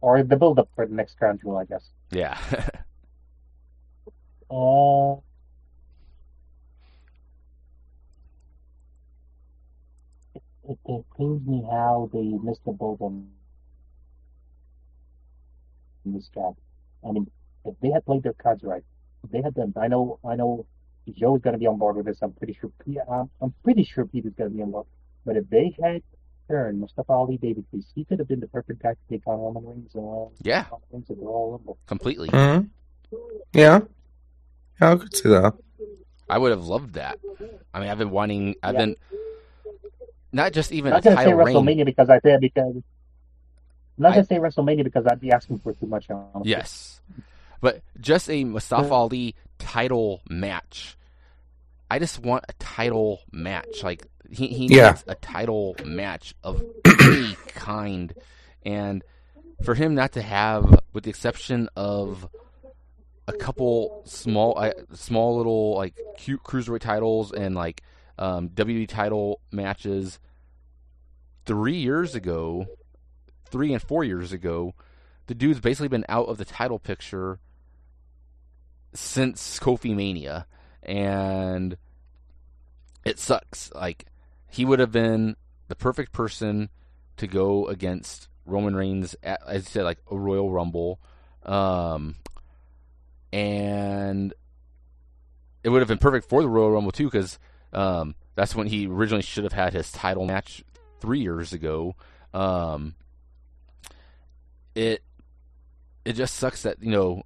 or 0.00 0.22
the 0.22 0.36
build 0.36 0.58
up 0.58 0.68
for 0.74 0.86
the 0.86 0.94
next 0.94 1.16
Crown 1.18 1.38
Jewel, 1.40 1.56
I 1.58 1.64
guess. 1.64 1.88
Yeah. 2.10 2.38
Uh, 4.50 5.16
it, 10.34 10.42
it, 10.68 10.78
it 10.86 11.04
pains 11.16 11.46
me 11.46 11.62
how 11.70 12.08
they 12.12 12.22
missed 12.42 12.64
the 12.64 12.72
boat 12.72 12.98
on 13.00 13.26
this 16.04 16.28
guy. 16.34 16.50
I 17.06 17.12
mean, 17.12 17.30
if 17.64 17.74
they 17.80 17.90
had 17.90 18.04
played 18.04 18.22
their 18.22 18.34
cards 18.34 18.62
right, 18.62 18.84
they 19.30 19.42
had 19.42 19.54
done. 19.54 19.72
I 19.80 19.88
know, 19.88 20.18
I 20.24 20.36
know, 20.36 20.66
Joe 21.12 21.36
is 21.36 21.42
going 21.42 21.52
to 21.52 21.58
be 21.58 21.66
on 21.66 21.78
board 21.78 21.96
with 21.96 22.06
this. 22.06 22.18
I'm 22.22 22.32
pretty 22.32 22.54
sure. 22.60 22.70
Pete- 22.84 22.98
I'm, 23.10 23.28
I'm 23.40 23.54
pretty 23.62 23.84
sure 23.84 24.04
Pete 24.06 24.24
is 24.26 24.32
going 24.34 24.50
to 24.50 24.56
be 24.56 24.62
on 24.62 24.70
board. 24.70 24.86
But 25.26 25.36
if 25.36 25.48
they 25.50 25.74
had 25.82 26.02
turned 26.48 26.80
Mustafa 26.80 27.12
Ali 27.12 27.38
babyface, 27.38 27.86
he 27.94 28.04
could 28.04 28.18
have 28.18 28.28
been 28.28 28.40
the 28.40 28.48
perfect 28.48 28.82
guy 28.82 28.92
to 28.92 28.98
take 29.10 29.26
on 29.26 29.38
Roman 29.38 29.64
Reigns. 29.66 29.94
Uh, 29.96 30.28
yeah, 30.42 30.66
Reigns 30.90 31.10
at 31.10 31.16
the 31.18 31.22
Royal 31.24 31.52
Rumble. 31.52 31.78
completely. 31.86 32.28
Mhm. 32.28 32.68
yeah, 33.52 33.80
yeah. 34.80 34.92
I 34.92 34.96
could 34.96 35.14
see 35.14 35.28
that. 35.28 35.54
I 36.28 36.38
would 36.38 36.50
have 36.52 36.64
loved 36.66 36.94
that. 36.94 37.18
I 37.72 37.80
mean, 37.80 37.88
I've 37.90 37.98
been 37.98 38.10
wanting. 38.10 38.54
I've 38.62 38.74
Yeah. 38.74 38.80
been 38.86 38.96
not 40.32 40.52
just 40.52 40.72
even 40.72 40.90
not 40.90 41.00
a 41.00 41.02
gonna 41.04 41.16
say 41.16 41.24
title 41.24 41.38
reign. 41.38 41.54
WrestleMania 41.56 41.84
because 41.84 42.08
I 42.10 42.18
said 42.20 42.40
because. 42.40 42.76
Not 43.96 44.12
I- 44.12 44.14
gonna 44.16 44.26
say 44.26 44.36
WrestleMania 44.38 44.84
because 44.84 45.06
I'd 45.06 45.20
be 45.20 45.30
asking 45.32 45.60
for 45.60 45.72
too 45.74 45.86
much. 45.86 46.10
Honestly. 46.10 46.50
Yes, 46.50 47.00
but 47.60 47.80
just 48.00 48.28
a 48.28 48.42
Mustafa 48.44 48.88
Yeah. 48.88 48.94
Ali 48.94 49.34
title 49.64 50.20
match. 50.28 50.96
I 51.90 51.98
just 51.98 52.18
want 52.20 52.44
a 52.48 52.52
title 52.54 53.20
match. 53.32 53.82
Like 53.82 54.06
he 54.30 54.48
he 54.48 54.60
needs 54.68 54.72
Yeah. 54.76 54.96
a 55.06 55.14
title 55.14 55.76
match 55.84 56.34
of 56.42 56.62
any 56.84 57.34
kind, 57.48 58.12
and 58.64 59.02
for 59.64 59.74
him 59.74 59.94
not 59.94 60.12
to 60.12 60.22
have, 60.22 60.80
with 60.92 61.04
the 61.04 61.10
exception 61.10 61.68
of 61.76 62.28
a 63.26 63.32
couple 63.32 64.02
small 64.06 64.58
uh, 64.58 64.72
small 64.94 65.36
little 65.36 65.76
like 65.76 65.94
cute 66.18 66.42
cruiserweight 66.42 66.80
titles 66.80 67.32
and 67.32 67.54
like 67.54 67.82
um, 68.18 68.48
WWE 68.50 68.88
title 68.88 69.40
matches 69.50 70.18
three 71.46 71.76
years 71.76 72.14
ago, 72.14 72.66
three 73.50 73.72
and 73.72 73.82
four 73.82 74.04
years 74.04 74.32
ago, 74.32 74.74
the 75.26 75.34
dude's 75.34 75.60
basically 75.60 75.88
been 75.88 76.04
out 76.08 76.26
of 76.28 76.38
the 76.38 76.44
title 76.44 76.78
picture 76.78 77.38
since 78.94 79.58
Kofi 79.58 79.94
Mania, 79.94 80.46
and 80.82 81.76
it 83.04 83.18
sucks. 83.18 83.72
Like 83.74 84.06
he 84.48 84.64
would 84.64 84.78
have 84.78 84.92
been 84.92 85.36
the 85.68 85.74
perfect 85.74 86.12
person 86.12 86.70
to 87.16 87.26
go 87.26 87.66
against 87.66 88.28
Roman 88.46 88.74
Reigns 88.74 89.16
at, 89.22 89.40
as 89.46 89.64
you 89.64 89.70
said, 89.70 89.84
like 89.84 89.98
a 90.10 90.16
Royal 90.16 90.50
Rumble, 90.50 91.00
um, 91.44 92.16
and 93.32 94.32
it 95.62 95.68
would 95.68 95.80
have 95.80 95.88
been 95.88 95.98
perfect 95.98 96.28
for 96.28 96.42
the 96.42 96.48
Royal 96.48 96.72
Rumble 96.72 96.92
too, 96.92 97.04
because 97.04 97.38
um, 97.72 98.14
that's 98.34 98.54
when 98.54 98.66
he 98.66 98.86
originally 98.86 99.22
should 99.22 99.44
have 99.44 99.52
had 99.52 99.72
his 99.72 99.90
title 99.90 100.26
match 100.26 100.62
three 101.00 101.20
years 101.20 101.52
ago. 101.52 101.96
Um, 102.32 102.94
it 104.74 105.02
it 106.04 106.14
just 106.14 106.34
sucks 106.36 106.62
that 106.62 106.82
you 106.82 106.90
know 106.90 107.22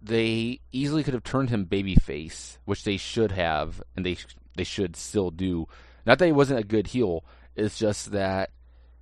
they 0.00 0.60
easily 0.72 1.02
could 1.02 1.14
have 1.14 1.24
turned 1.24 1.50
him 1.50 1.66
babyface, 1.66 2.58
which 2.64 2.84
they 2.84 2.96
should 2.96 3.32
have, 3.32 3.82
and 3.96 4.04
they 4.04 4.16
they 4.56 4.64
should 4.64 4.96
still 4.96 5.30
do. 5.30 5.68
Not 6.04 6.18
that 6.18 6.26
he 6.26 6.32
wasn't 6.32 6.60
a 6.60 6.64
good 6.64 6.88
heel. 6.88 7.24
It's 7.54 7.78
just 7.78 8.12
that 8.12 8.50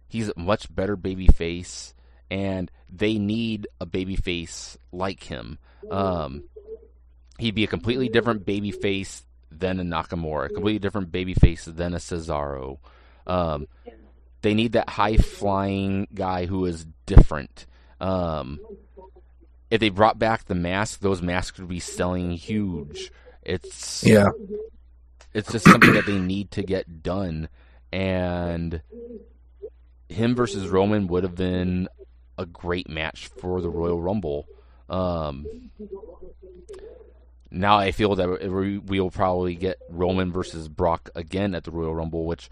he's 0.08 0.28
a 0.28 0.38
much 0.38 0.74
better 0.74 0.96
babyface, 0.96 1.94
and 2.30 2.70
they 2.88 3.18
need 3.18 3.68
a 3.80 3.86
babyface 3.86 4.76
like 4.92 5.24
him. 5.24 5.58
Um, 5.90 6.44
he'd 7.38 7.54
be 7.54 7.64
a 7.64 7.68
completely 7.68 8.08
different 8.08 8.44
baby 8.44 8.70
face 8.70 9.24
than 9.50 9.80
a 9.80 9.84
Nakamura, 9.84 10.46
a 10.46 10.48
completely 10.48 10.78
different 10.78 11.10
baby 11.10 11.34
face 11.34 11.64
than 11.64 11.94
a 11.94 11.98
Cesaro. 11.98 12.78
Um, 13.26 13.66
they 14.42 14.54
need 14.54 14.72
that 14.72 14.88
high 14.88 15.16
flying 15.16 16.08
guy 16.14 16.46
who 16.46 16.64
is 16.66 16.86
different. 17.06 17.66
Um, 18.00 18.60
if 19.70 19.80
they 19.80 19.88
brought 19.88 20.18
back 20.18 20.44
the 20.44 20.54
mask, 20.54 21.00
those 21.00 21.22
masks 21.22 21.58
would 21.58 21.68
be 21.68 21.80
selling 21.80 22.30
huge. 22.32 23.10
It's 23.42 24.04
Yeah. 24.04 24.30
it's 25.32 25.50
just 25.52 25.64
something 25.64 25.92
that 25.94 26.06
they 26.06 26.18
need 26.18 26.50
to 26.52 26.62
get 26.62 27.02
done, 27.02 27.48
and 27.92 28.82
him 30.08 30.34
versus 30.34 30.68
Roman 30.68 31.06
would 31.06 31.22
have 31.22 31.36
been 31.36 31.88
a 32.36 32.46
great 32.46 32.88
match 32.88 33.28
for 33.38 33.60
the 33.60 33.70
Royal 33.70 34.00
Rumble. 34.00 34.46
Um, 34.88 35.46
now 37.50 37.78
I 37.78 37.92
feel 37.92 38.14
that 38.16 38.28
we 38.50 38.78
will 38.78 39.10
probably 39.10 39.54
get 39.54 39.78
Roman 39.88 40.32
versus 40.32 40.68
Brock 40.68 41.10
again 41.14 41.54
at 41.54 41.64
the 41.64 41.70
Royal 41.70 41.94
Rumble, 41.94 42.24
which 42.26 42.48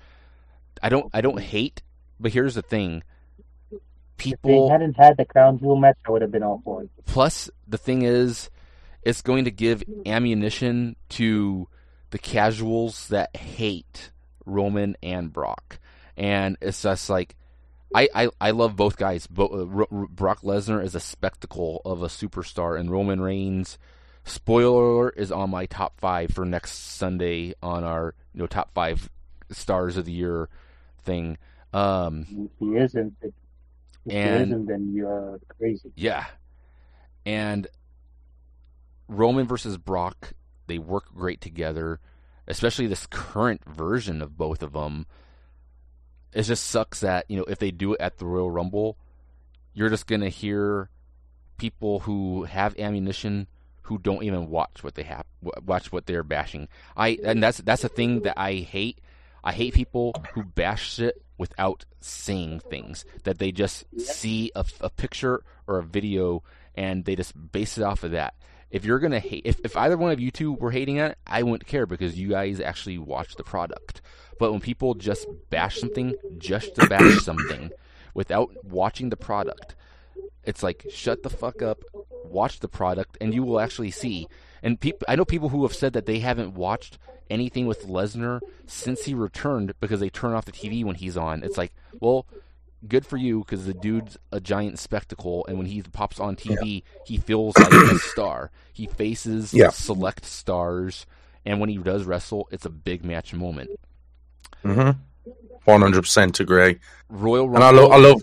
I 0.83 0.89
don't 0.89 1.11
I 1.13 1.21
don't 1.21 1.41
hate, 1.41 1.83
but 2.21 2.33
here's 2.33 2.55
the 2.55 2.63
thing: 2.63 3.03
If 4.25 4.43
they 4.43 4.67
hadn't 4.67 4.97
had 4.97 5.17
the 5.17 5.25
crown 5.25 5.59
jewel 5.59 5.77
match, 5.77 5.97
I 6.07 6.11
would 6.11 6.23
have 6.23 6.31
been 6.33 6.43
all 6.43 6.61
for 6.65 6.83
it. 6.83 6.91
Plus, 7.07 7.51
the 7.67 7.79
thing 7.79 8.03
is, 8.03 8.51
it's 9.03 9.23
going 9.23 9.45
to 9.45 9.51
give 9.51 9.83
ammunition 10.07 10.97
to 11.11 11.69
the 12.11 12.19
casuals 12.19 13.09
that 13.09 13.35
hate 13.37 14.11
Roman 14.45 14.97
and 15.03 15.33
Brock, 15.33 15.79
and 16.17 16.57
it's 16.61 16.83
just 16.83 17.09
like. 17.11 17.35
I, 17.95 18.07
I, 18.15 18.29
I 18.39 18.51
love 18.51 18.77
both 18.77 18.99
guys. 18.99 19.27
Bo- 19.27 19.47
uh, 19.91 20.07
Brock 20.09 20.43
Lesnar 20.43 20.85
is 20.85 20.95
a 20.95 21.01
spectacle 21.01 21.81
of 21.87 22.03
a 22.03 22.09
superstar, 22.09 22.79
and 22.79 22.91
Roman 22.91 23.19
Reigns, 23.19 23.79
spoiler 24.25 24.91
alert, 24.91 25.15
is 25.17 25.33
on 25.33 25.49
my 25.49 25.65
top 25.65 25.99
five 25.99 26.31
for 26.31 26.45
next 26.45 26.73
Sunday 26.73 27.55
on 27.63 27.85
our 27.85 28.15
you 28.35 28.41
know 28.41 28.47
top 28.47 28.75
five 28.75 29.09
stars 29.51 29.97
of 29.97 30.05
the 30.05 30.13
year 30.13 30.51
thing. 31.03 31.39
Um, 31.73 32.51
he 32.59 32.77
isn't, 32.77 33.15
if 34.11 34.51
And- 34.51 34.69
then 34.69 34.93
you're 34.95 35.41
crazy. 35.59 35.93
Yeah. 35.97 36.27
And 37.27 37.67
Roman 39.09 39.47
versus 39.47 39.77
Brock, 39.77 40.33
they 40.67 40.79
work 40.79 41.07
great 41.15 41.41
together, 41.41 42.01
especially 42.47 42.87
this 42.87 43.07
current 43.07 43.65
version 43.65 44.23
of 44.23 44.37
both 44.37 44.63
of 44.63 44.73
them. 44.73 45.07
It 46.33 46.43
just 46.43 46.65
sucks 46.67 47.01
that, 47.01 47.25
you 47.29 47.37
know, 47.39 47.45
if 47.45 47.59
they 47.59 47.71
do 47.71 47.95
it 47.95 48.01
at 48.01 48.19
the 48.19 48.27
Royal 48.27 48.51
Rumble, 48.51 48.99
you're 49.73 49.89
just 49.89 50.07
going 50.07 50.21
to 50.21 50.29
hear 50.29 50.91
people 51.57 52.01
who 52.01 52.45
have 52.45 52.79
ammunition 52.79 53.47
who 53.83 53.99
don't 53.99 54.23
even 54.23 54.49
watch 54.51 54.85
what 54.85 54.95
they 54.95 55.03
have 55.03 55.25
watch 55.41 55.91
what 55.91 56.05
they're 56.07 56.23
bashing. 56.23 56.69
I 56.97 57.19
and 57.25 57.43
that's 57.43 57.59
that's 57.59 57.85
a 57.85 57.89
thing 57.89 58.21
that 58.21 58.39
I 58.39 58.55
hate. 58.57 59.01
I 59.43 59.53
hate 59.53 59.75
people 59.75 60.15
who 60.35 60.43
bash 60.43 60.95
shit 60.95 61.23
without 61.37 61.85
seeing 62.01 62.61
things 62.61 63.05
that 63.25 63.39
they 63.39 63.53
just 63.53 63.85
see 63.99 64.51
a, 64.55 64.65
a 64.81 64.91
picture 64.91 65.43
or 65.67 65.79
a 65.79 65.85
video 65.85 66.43
and 66.75 67.05
they 67.05 67.17
just 67.17 67.35
base 67.53 67.79
it 67.79 67.85
off 67.85 68.05
of 68.05 68.11
that. 68.13 68.35
If 68.71 68.85
you're 68.85 68.99
gonna 68.99 69.21
hate, 69.21 69.43
if, 69.47 69.61
if 69.65 69.77
either 69.77 69.97
one 69.97 70.13
of 70.13 70.21
you 70.21 70.31
two 70.31 70.53
were 70.53 70.71
hating 70.71 70.99
it, 70.99 71.17
I 71.27 71.43
wouldn't 71.43 71.67
care 71.67 71.87
because 71.87 72.19
you 72.19 72.29
guys 72.29 72.61
actually 72.61 72.99
watch 72.99 73.37
the 73.37 73.45
product. 73.45 74.03
But 74.39 74.53
when 74.53 74.61
people 74.61 74.95
just 74.95 75.27
bash 75.51 75.79
something 75.79 76.15
just 76.37 76.75
to 76.75 76.87
bash 76.87 77.19
something 77.25 77.71
without 78.15 78.51
watching 78.65 79.09
the 79.09 79.17
product, 79.17 79.75
it's 80.45 80.63
like 80.63 80.87
shut 80.91 81.23
the 81.23 81.31
fuck 81.31 81.63
up, 81.63 81.83
watch 82.25 82.61
the 82.61 82.69
product, 82.69 83.17
and 83.21 83.33
you 83.33 83.43
will 83.43 83.61
actually 83.61 83.91
see. 83.91 84.29
And 84.63 84.79
I 85.07 85.17
know 85.17 85.25
people 85.25 85.51
who 85.51 85.63
have 85.63 85.75
said 85.75 85.93
that 85.93 86.07
they 86.07 86.19
haven't 86.21 86.55
watched 86.55 86.99
anything 87.31 87.67
with 87.67 87.87
Lesnar 87.87 88.43
since 88.67 89.05
he 89.05 89.15
returned 89.15 89.75
because 89.81 90.01
they 90.01 90.11
turn 90.11 90.33
off 90.35 90.45
the 90.47 90.53
TV 90.53 90.85
when 90.85 90.97
he's 90.97 91.17
on. 91.17 91.43
It's 91.45 91.59
like, 91.59 91.75
well, 92.01 92.27
good 92.87 93.05
for 93.07 93.17
you 93.17 93.41
because 93.41 93.67
the 93.67 93.75
dude's 93.75 94.17
a 94.33 94.41
giant 94.41 94.79
spectacle, 94.79 95.45
and 95.47 95.59
when 95.59 95.67
he 95.67 95.83
pops 95.83 96.19
on 96.21 96.37
TV, 96.37 96.83
he 97.03 97.17
feels 97.19 97.57
like 97.57 97.73
a 97.73 97.99
star. 98.11 98.51
He 98.73 98.87
faces 98.87 99.53
Yeah. 99.53 99.71
select 99.71 100.25
stars, 100.25 101.07
and 101.45 101.61
when 101.61 101.69
he 101.69 101.77
does 101.79 102.05
wrestle, 102.05 102.49
it's 102.51 102.65
a 102.67 102.71
big 102.71 103.05
match 103.05 103.35
moment. 103.35 103.71
hmm 104.63 104.91
One 105.65 105.83
hundred 105.83 106.03
percent 106.03 106.41
agree. 106.41 106.79
Royal 107.09 107.55
And 107.55 107.65
I, 107.65 107.71
lo- 107.71 107.89
I 107.91 107.97
love. 107.99 108.23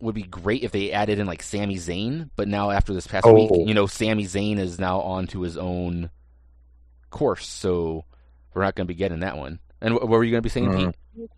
Would 0.00 0.14
be 0.14 0.22
great 0.22 0.62
if 0.62 0.72
they 0.72 0.92
added 0.92 1.18
in 1.18 1.26
like 1.26 1.42
Sami 1.42 1.76
Zayn, 1.76 2.28
but 2.36 2.48
now 2.48 2.70
after 2.70 2.92
this 2.92 3.06
past 3.06 3.26
Oh. 3.26 3.32
week, 3.32 3.50
you 3.68 3.74
know, 3.74 3.86
Sami 3.86 4.24
Zayn 4.24 4.58
is 4.58 4.78
now 4.78 5.00
on 5.00 5.26
to 5.28 5.42
his 5.42 5.56
own 5.56 6.10
course, 7.10 7.46
so 7.46 8.04
we're 8.54 8.62
not 8.62 8.74
going 8.74 8.86
to 8.86 8.92
be 8.92 8.96
getting 8.98 9.20
that 9.20 9.36
one. 9.38 9.58
And 9.80 9.94
what 9.94 10.08
were 10.08 10.24
you 10.24 10.30
going 10.32 10.42
to 10.42 10.46
be 10.46 10.50
saying, 10.50 10.68
Mm. 10.70 10.86
Pete? 11.14 11.30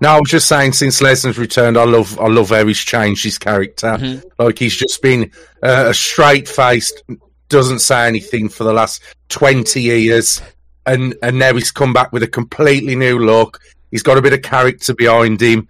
No, 0.00 0.10
I 0.10 0.18
was 0.20 0.30
just 0.30 0.48
saying. 0.48 0.72
Since 0.72 1.00
Lesnar's 1.00 1.38
returned, 1.38 1.76
I 1.76 1.84
love. 1.84 2.18
I 2.18 2.26
love 2.28 2.48
how 2.48 2.66
he's 2.66 2.78
changed 2.78 3.24
his 3.24 3.36
character. 3.36 3.88
Mhm. 3.88 4.22
Like 4.38 4.58
he's 4.58 4.74
just 4.74 5.02
been 5.02 5.30
uh, 5.62 5.86
a 5.88 5.94
straight 5.94 6.48
faced, 6.48 7.02
doesn't 7.50 7.80
say 7.80 8.06
anything 8.08 8.48
for 8.48 8.64
the 8.64 8.72
last 8.72 9.02
twenty 9.28 9.82
years, 9.82 10.40
and 10.86 11.14
and 11.22 11.38
now 11.38 11.52
he's 11.54 11.70
come 11.70 11.92
back 11.92 12.10
with 12.12 12.22
a 12.22 12.26
completely 12.28 12.96
new 12.96 13.18
look. 13.18 13.60
He's 13.90 14.02
got 14.02 14.16
a 14.16 14.22
bit 14.22 14.32
of 14.32 14.40
character 14.40 14.94
behind 14.94 15.40
him, 15.42 15.68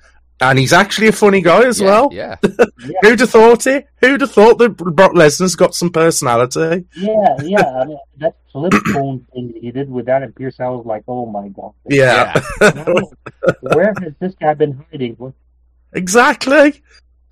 and 0.51 0.59
he's 0.59 0.73
actually 0.73 1.09
a 1.09 1.13
funny 1.13 1.41
guy 1.41 1.65
as 1.65 1.81
yeah, 1.81 1.87
well. 1.87 2.09
Yeah. 2.13 2.37
Who'd 3.03 3.21
have 3.21 3.31
thought 3.31 3.67
it? 3.67 3.87
Who'd 4.01 4.21
have 4.21 4.33
thought 4.33 4.59
that 4.59 4.71
Brock 4.71 5.13
Lesnar's 5.13 5.57
got 5.57 5.75
some 5.75 5.91
personality? 5.91 6.85
Yeah, 6.97 7.37
yeah. 7.43 7.81
I 7.81 7.85
mean, 7.85 7.99
that 8.19 8.37
flip 8.51 8.73
phone 8.93 9.27
thing 9.33 9.55
he 9.61 9.71
did 9.71 9.91
with 9.91 10.09
Adam 10.09 10.33
Pearce, 10.33 10.61
I 10.61 10.69
was 10.69 10.85
like, 10.85 11.05
oh 11.07 11.27
my 11.27 11.49
god. 11.49 11.73
Yeah, 11.89 12.41
Where 13.61 13.95
has 14.01 14.15
this 14.21 14.35
guy 14.35 14.55
been 14.55 14.85
hiding? 14.91 15.15
What? 15.15 15.35
exactly. 15.93 16.83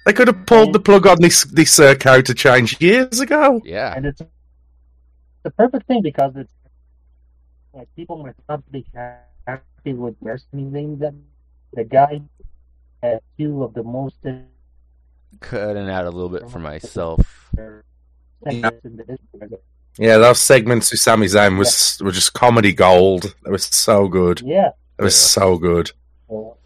They 0.06 0.12
could 0.14 0.28
have 0.28 0.46
pulled 0.46 0.72
the 0.72 0.80
plug 0.80 1.06
on 1.06 1.20
this 1.20 1.44
this 1.44 1.78
uh, 1.78 1.94
character 1.94 2.32
change 2.32 2.80
years 2.80 3.20
ago. 3.20 3.60
Yeah. 3.64 3.92
And 3.94 4.06
it's 4.06 4.22
the 5.42 5.50
perfect 5.50 5.86
thing 5.86 6.02
because 6.02 6.32
it's 6.36 6.52
like 7.74 7.88
people 7.96 8.22
might 8.22 8.34
not 8.48 8.70
be 8.72 8.86
happy 8.94 9.92
with 9.92 10.16
wrestling 10.20 10.72
things 10.72 11.00
that 11.00 11.14
the 11.74 11.84
guy 11.84 12.22
has 13.02 13.20
two 13.38 13.62
of 13.64 13.74
the 13.74 13.82
most 13.82 14.16
Cutting 15.40 15.88
out 15.88 16.04
a 16.06 16.10
little 16.10 16.28
bit 16.28 16.50
for 16.50 16.58
myself. 16.58 17.50
segments 18.44 18.84
in 18.84 18.96
the 18.96 19.04
history. 19.08 19.58
Yeah, 19.98 20.18
those 20.18 20.40
segments 20.40 20.90
with 20.90 21.00
Sami 21.00 21.26
Zayn 21.26 21.58
was 21.58 21.98
were 22.02 22.12
just 22.12 22.32
comedy 22.34 22.72
gold. 22.72 23.34
It 23.46 23.50
was 23.50 23.64
so 23.64 24.06
good. 24.08 24.40
Yeah. 24.42 24.70
It 24.98 25.02
was 25.02 25.14
Yeah. 25.14 25.42
so 25.42 25.56
good. 25.58 25.92
So, 26.28 26.56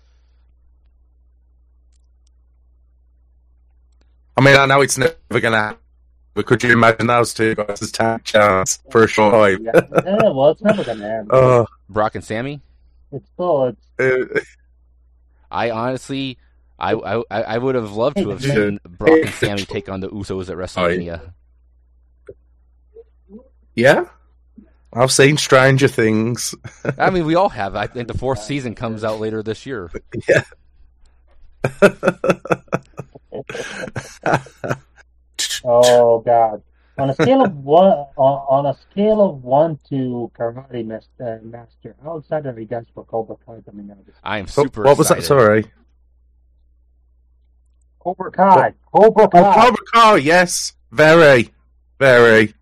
I 4.36 4.40
mean, 4.40 4.56
I 4.56 4.66
know 4.66 4.81
it's 4.81 4.98
never 4.98 5.15
gonna 5.40 5.56
happen, 5.56 5.78
but 6.35 6.47
could 6.47 6.62
you 6.62 6.73
imagine 6.73 7.06
those 7.06 7.32
two 7.32 7.55
guys 7.55 7.81
as 7.81 7.93
tag 7.93 8.24
chance 8.24 8.81
for 8.90 9.05
a 9.05 9.09
short 9.09 9.32
time? 9.35 9.65
yeah. 9.65 9.81
yeah, 10.05 10.31
well, 10.31 10.51
it's 10.51 10.62
never 10.62 10.82
gonna 10.85 11.09
happen. 11.09 11.28
Oh, 11.31 11.66
Brock 11.89 12.15
and 12.16 12.24
Sami? 12.24 12.61
it's 13.12 13.28
still 13.35 13.65
it's 13.98 14.01
uh, 14.01 14.40
I 15.55 15.70
honestly, 15.70 16.36
I, 16.78 16.93
I, 16.94 17.18
I 17.31 17.43
I 17.43 17.59
would 17.59 17.76
have 17.76 17.93
loved 17.93 18.16
to 18.16 18.31
have 18.31 18.43
seen 18.43 18.81
Brock 18.85 19.20
and 19.20 19.31
Sami 19.31 19.64
take 19.66 19.89
on 19.89 20.01
the 20.01 20.09
Usos 20.09 20.51
at 20.51 20.55
oh, 20.55 20.59
WrestleMania. 20.59 21.32
yeah. 23.74 24.06
I've 24.93 25.12
seen 25.12 25.36
Stranger 25.36 25.89
Things. 25.89 26.55
I 26.98 27.10
mean, 27.10 27.24
we 27.26 27.35
all 27.35 27.48
have. 27.48 27.74
I 27.74 27.86
think 27.86 28.09
the 28.09 28.18
fourth 28.18 28.40
season 28.43 28.74
comes 28.74 29.02
out 29.05 29.20
later 29.20 29.43
this 29.43 29.66
year. 29.66 29.90
Yeah. 30.28 30.43
oh 35.64 36.20
god. 36.20 36.62
On 36.99 37.11
a 37.11 37.15
scale 37.15 37.43
of 37.45 37.57
one, 37.65 37.93
on, 38.16 38.47
on 38.49 38.66
a 38.66 38.75
scale 38.91 39.21
of 39.21 39.43
one 39.43 39.79
to 39.89 40.31
Karate 40.39 40.87
mas- 40.87 41.09
uh, 41.21 41.39
Master, 41.43 41.97
how 42.05 42.19
excited 42.19 42.57
are 42.57 42.61
you 42.61 42.66
guys 42.66 42.85
for 42.95 43.05
Cobra 43.05 43.37
Kai 43.45 43.61
coming 43.66 43.91
out? 43.91 44.05
This 44.07 44.15
I 44.23 44.39
am 44.39 44.45
What, 44.45 44.53
super. 44.55 44.83
what 44.85 44.99
was 44.99 45.09
that? 45.09 45.23
Sorry. 45.25 45.65
Cobra 47.99 48.31
Kai, 48.31 48.75
Cobra 48.93 49.25
Oh, 49.25 49.29
Kai. 49.29 49.55
Cobra 49.66 49.83
Kai, 49.93 50.16
yes. 50.16 50.75
Very. 50.93 51.51
Very. 51.99 52.55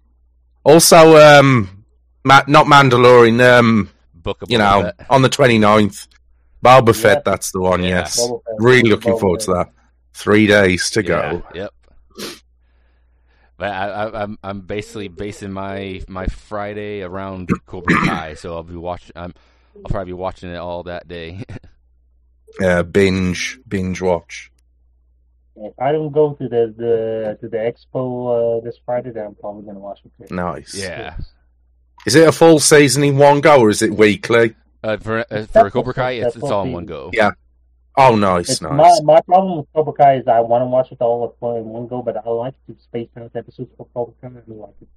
Also, 0.64 1.16
um, 1.16 1.84
Ma- 2.24 2.44
not 2.46 2.66
Mandalorian, 2.66 3.40
um, 3.58 3.90
Book 4.14 4.40
of 4.42 4.50
you 4.50 4.58
know, 4.58 4.82
Fett. 4.96 5.06
on 5.10 5.22
the 5.22 5.28
29th. 5.28 6.06
Boba 6.64 6.86
Yeah. 6.88 6.92
Fett, 6.92 7.24
that's 7.24 7.50
the 7.50 7.60
one, 7.60 7.82
Yeah. 7.82 7.88
yes. 7.88 8.30
Really 8.58 8.88
looking 8.88 9.14
Boba 9.14 9.20
forward 9.20 9.40
to 9.40 9.52
that. 9.54 9.70
Three 10.14 10.46
days 10.46 10.90
to 10.90 11.02
Yeah, 11.02 11.08
go. 11.08 11.42
Yep. 11.54 11.70
But 13.62 13.70
I, 13.70 13.86
I, 13.86 14.22
I'm 14.24 14.38
I'm 14.42 14.60
basically 14.62 15.06
basing 15.06 15.52
my 15.52 16.02
my 16.08 16.26
Friday 16.26 17.02
around 17.02 17.48
Cobra 17.64 17.94
Kai, 18.04 18.34
so 18.34 18.56
I'll 18.56 18.64
be 18.64 18.74
watching. 18.74 19.12
I'm 19.14 19.32
I'll 19.76 19.88
probably 19.88 20.06
be 20.06 20.14
watching 20.14 20.50
it 20.50 20.56
all 20.56 20.82
that 20.82 21.06
day. 21.06 21.44
Uh, 22.60 22.82
binge, 22.82 23.58
binge 23.66 24.02
watch. 24.02 24.52
If 25.56 25.72
I 25.80 25.90
don't 25.90 26.12
go 26.12 26.34
to 26.34 26.48
the, 26.50 26.74
the 26.76 27.38
to 27.40 27.48
the 27.48 27.56
expo 27.56 28.58
uh, 28.58 28.62
this 28.62 28.76
Friday, 28.84 29.10
then 29.10 29.24
I'm 29.24 29.34
probably 29.36 29.62
gonna 29.64 29.78
watch 29.78 30.00
it. 30.20 30.30
Nice. 30.30 30.74
yeah. 30.74 31.16
Is 32.04 32.14
it 32.14 32.28
a 32.28 32.32
full 32.32 32.60
season 32.60 33.04
in 33.04 33.16
one 33.16 33.40
go 33.40 33.58
or 33.60 33.70
is 33.70 33.80
it 33.80 33.94
weekly? 33.94 34.54
Uh, 34.84 34.98
for 34.98 35.20
uh, 35.20 35.24
That's 35.30 35.50
for 35.50 35.70
Cobra 35.70 35.94
Kai, 35.94 36.10
it's, 36.10 36.36
it's 36.36 36.44
all 36.44 36.64
in 36.64 36.72
one 36.72 36.84
go. 36.84 37.08
Yeah. 37.14 37.30
Oh, 37.96 38.16
nice, 38.16 38.48
It's 38.50 38.62
nice. 38.62 39.02
my 39.02 39.14
my 39.14 39.20
problem 39.20 39.58
with 39.58 39.66
Cobra 39.74 39.92
Kai 39.92 40.14
is 40.16 40.26
I 40.28 40.40
want 40.40 40.62
to 40.62 40.66
watch 40.66 40.90
it 40.92 41.00
all 41.00 41.24
at 41.24 41.32
one- 41.40 41.56
in 41.58 41.64
one 41.66 41.86
go, 41.88 42.00
but 42.02 42.16
I 42.16 42.28
like 42.30 42.54
to 42.66 42.74
space 42.80 43.08
out 43.18 43.30
episodes 43.36 43.70
for 43.76 43.86
Cobra 43.92 44.14
Kai. 44.20 44.28
and 44.28 44.48
like 44.58 44.74
it. 44.80 44.88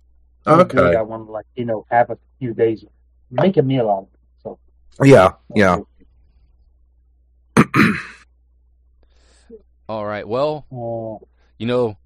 So 0.46 0.64
good, 0.64 0.78
Okay. 0.80 0.96
I 0.98 1.02
want 1.02 1.28
to 1.28 1.32
like 1.32 1.46
you 1.56 1.66
know 1.66 1.86
have 1.92 2.10
a 2.10 2.18
few 2.40 2.54
days, 2.54 2.86
make 3.30 3.58
a 3.58 3.62
meal 3.64 3.90
out 3.90 4.04
of 4.04 4.08
it. 4.14 4.20
So 4.44 4.60
Yeah, 5.04 5.34
yeah. 5.54 5.80
All 9.88 10.06
right. 10.06 10.28
Well, 10.28 10.66
Uh, 10.72 11.26
you 11.60 11.68
know, 11.68 11.98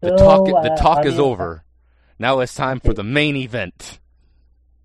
the 0.00 0.10
So, 0.10 0.16
talk 0.16 0.46
the 0.46 0.54
uh, 0.72 0.76
talk 0.76 0.98
I 0.98 1.08
is 1.08 1.14
mean- 1.14 1.20
over. 1.22 1.64
Now 2.18 2.40
it's 2.40 2.54
time 2.54 2.80
for 2.80 2.92
the 2.92 3.02
main 3.02 3.34
event. 3.36 3.98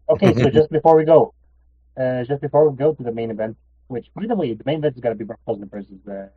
okay, 0.10 0.34
so 0.34 0.50
just 0.60 0.72
before 0.72 0.96
we 0.96 1.04
go, 1.04 1.34
uh, 2.00 2.24
just 2.24 2.42
before 2.42 2.70
we 2.70 2.78
go 2.78 2.94
to 2.94 3.04
the 3.04 3.12
main 3.12 3.30
event, 3.30 3.58
which 3.88 4.08
by 4.14 4.26
the 4.26 4.36
way, 4.36 4.54
the 4.54 4.64
main 4.66 4.80
event 4.80 4.96
is 4.96 5.02
gonna 5.02 5.16
be 5.16 5.26
Brock 5.26 5.40
Lesnar 5.48 5.70
versus 5.70 6.08
uh, 6.08 6.28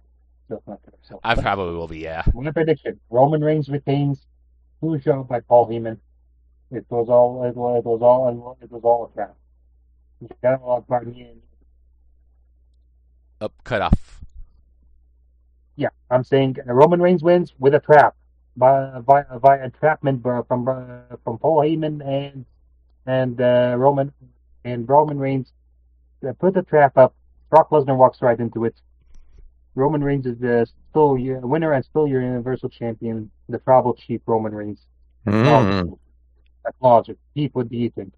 Brock 0.48 0.62
Lesnar. 0.66 1.20
I 1.24 1.34
probably 1.34 1.74
will 1.74 1.88
be. 1.88 1.98
Yeah. 1.98 2.24
my 2.34 2.50
prediction: 2.50 3.00
Roman 3.10 3.42
Reigns 3.42 3.68
retains, 3.68 4.26
Peugeot 4.82 5.26
by 5.26 5.40
Paul 5.40 5.68
Heyman. 5.68 5.98
It 6.70 6.84
was 6.90 7.08
all 7.08 7.44
it 7.44 7.56
was, 7.56 7.78
it 7.78 7.84
was 7.84 8.02
all 8.02 8.56
it 8.60 8.70
was 8.70 8.82
all 8.84 9.10
a 9.10 9.14
trap. 9.14 9.34
You 10.20 10.28
got 10.42 10.60
a 10.60 10.64
lot 10.64 10.84
of 10.88 11.06
me 11.06 11.28
Up 13.40 13.52
cut 13.64 13.82
off. 13.82 14.20
Yeah, 15.76 15.88
I'm 16.10 16.24
saying 16.24 16.56
uh, 16.68 16.72
Roman 16.72 17.00
Reigns 17.00 17.22
wins 17.22 17.54
with 17.58 17.74
a 17.74 17.80
trap 17.80 18.16
by 18.56 19.00
via, 19.00 19.24
via 19.38 19.64
entrapment 19.64 20.22
from 20.22 20.68
uh, 20.68 21.16
from 21.22 21.38
Paul 21.38 21.62
Heyman 21.62 22.04
and 22.04 22.44
and 23.06 23.40
uh, 23.40 23.74
Roman 23.78 24.12
and 24.64 24.88
Roman 24.88 25.18
Reigns 25.18 25.52
uh, 26.28 26.32
put 26.32 26.54
the 26.54 26.62
trap 26.62 26.98
up. 26.98 27.14
Brock 27.50 27.70
Lesnar 27.70 27.96
walks 27.96 28.20
right 28.22 28.38
into 28.38 28.64
it. 28.64 28.74
Roman 29.74 30.02
Reigns 30.02 30.26
is 30.26 30.38
the 30.38 30.66
still 30.90 31.16
your 31.16 31.40
winner 31.40 31.72
and 31.72 31.84
still 31.84 32.06
your 32.06 32.20
Universal 32.20 32.70
Champion, 32.70 33.30
the 33.48 33.58
Tribal 33.58 33.94
Chief 33.94 34.20
Roman 34.26 34.54
Reigns. 34.54 34.80
Mm. 35.26 35.98
That's 36.64 36.76
logic. 36.80 37.16
Deep, 37.34 37.54
what 37.54 37.68
do 37.68 37.76
you 37.76 37.90
think? 37.90 38.12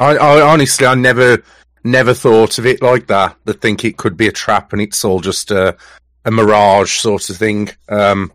I, 0.00 0.16
I 0.16 0.40
honestly, 0.42 0.86
I 0.86 0.94
never, 0.94 1.42
never 1.84 2.12
thought 2.12 2.58
of 2.58 2.66
it 2.66 2.82
like 2.82 3.06
that. 3.06 3.36
To 3.46 3.52
think 3.52 3.84
it 3.84 3.96
could 3.96 4.16
be 4.16 4.26
a 4.26 4.32
trap 4.32 4.72
and 4.72 4.82
it's 4.82 5.04
all 5.04 5.20
just 5.20 5.50
a, 5.50 5.76
a 6.24 6.30
mirage 6.30 6.98
sort 6.98 7.30
of 7.30 7.36
thing. 7.36 7.70
Um, 7.88 8.32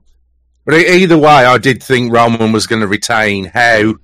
but 0.66 0.76
either 0.76 1.18
way, 1.18 1.28
I 1.28 1.58
did 1.58 1.84
think 1.84 2.14
Roman 2.14 2.52
was 2.52 2.68
going 2.68 2.82
to 2.82 2.88
retain. 2.88 3.46
How 3.46 3.96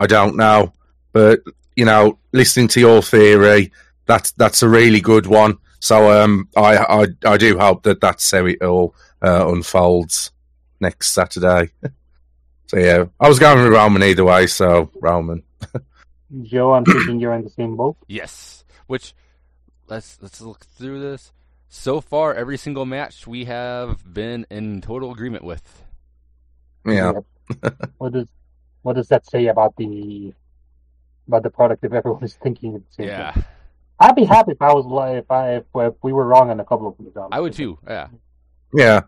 I 0.00 0.06
don't 0.06 0.36
know, 0.36 0.72
but 1.12 1.40
you 1.76 1.84
know, 1.84 2.18
listening 2.32 2.68
to 2.68 2.80
your 2.80 3.02
theory, 3.02 3.72
that's 4.06 4.32
that's 4.32 4.62
a 4.62 4.68
really 4.68 5.00
good 5.00 5.26
one. 5.26 5.58
So 5.84 6.10
um, 6.10 6.48
I, 6.56 6.78
I 6.78 7.06
I 7.26 7.36
do 7.36 7.58
hope 7.58 7.82
that 7.82 8.00
that's 8.00 8.30
how 8.30 8.46
it 8.46 8.62
all 8.62 8.94
uh, 9.20 9.52
unfolds 9.52 10.32
next 10.80 11.10
Saturday. 11.10 11.72
so 12.68 12.78
yeah, 12.78 13.04
I 13.20 13.28
was 13.28 13.38
going 13.38 13.62
with 13.62 13.70
Roman 13.70 14.02
either 14.02 14.24
way. 14.24 14.46
So 14.46 14.90
Roman. 14.94 15.42
Joe, 16.42 16.72
I'm 16.72 16.86
thinking 16.86 17.20
you're 17.20 17.34
in 17.34 17.44
the 17.44 17.50
same 17.50 17.76
boat. 17.76 17.98
Yes. 18.08 18.64
Which 18.86 19.14
let's 19.86 20.16
let's 20.22 20.40
look 20.40 20.64
through 20.64 21.00
this. 21.00 21.34
So 21.68 22.00
far, 22.00 22.32
every 22.32 22.56
single 22.56 22.86
match 22.86 23.26
we 23.26 23.44
have 23.44 24.10
been 24.10 24.46
in 24.50 24.80
total 24.80 25.12
agreement 25.12 25.44
with. 25.44 25.82
Yeah. 26.86 27.12
what 27.98 28.14
does 28.14 28.28
what 28.80 28.96
does 28.96 29.08
that 29.08 29.26
say 29.26 29.48
about 29.48 29.76
the 29.76 30.32
about 31.28 31.42
the 31.42 31.50
product 31.50 31.84
if 31.84 31.92
everyone 31.92 32.24
is 32.24 32.36
thinking 32.36 32.72
the 32.72 32.82
same 32.88 33.08
Yeah, 33.08 33.32
thing? 33.32 33.44
I'd 34.00 34.16
be 34.16 34.24
happy 34.24 34.52
if 34.52 34.60
I 34.62 34.72
was 34.72 34.84
like 34.86 35.16
if 35.16 35.30
I 35.30 35.56
if, 35.56 35.64
if 35.74 35.94
we 36.02 36.12
were 36.12 36.26
wrong 36.26 36.50
on 36.50 36.58
a 36.60 36.64
couple 36.64 36.88
of 36.88 36.94
these. 36.98 37.12
I 37.30 37.40
would 37.40 37.52
too. 37.52 37.78
Yeah. 37.86 38.08
Yeah. 38.72 39.02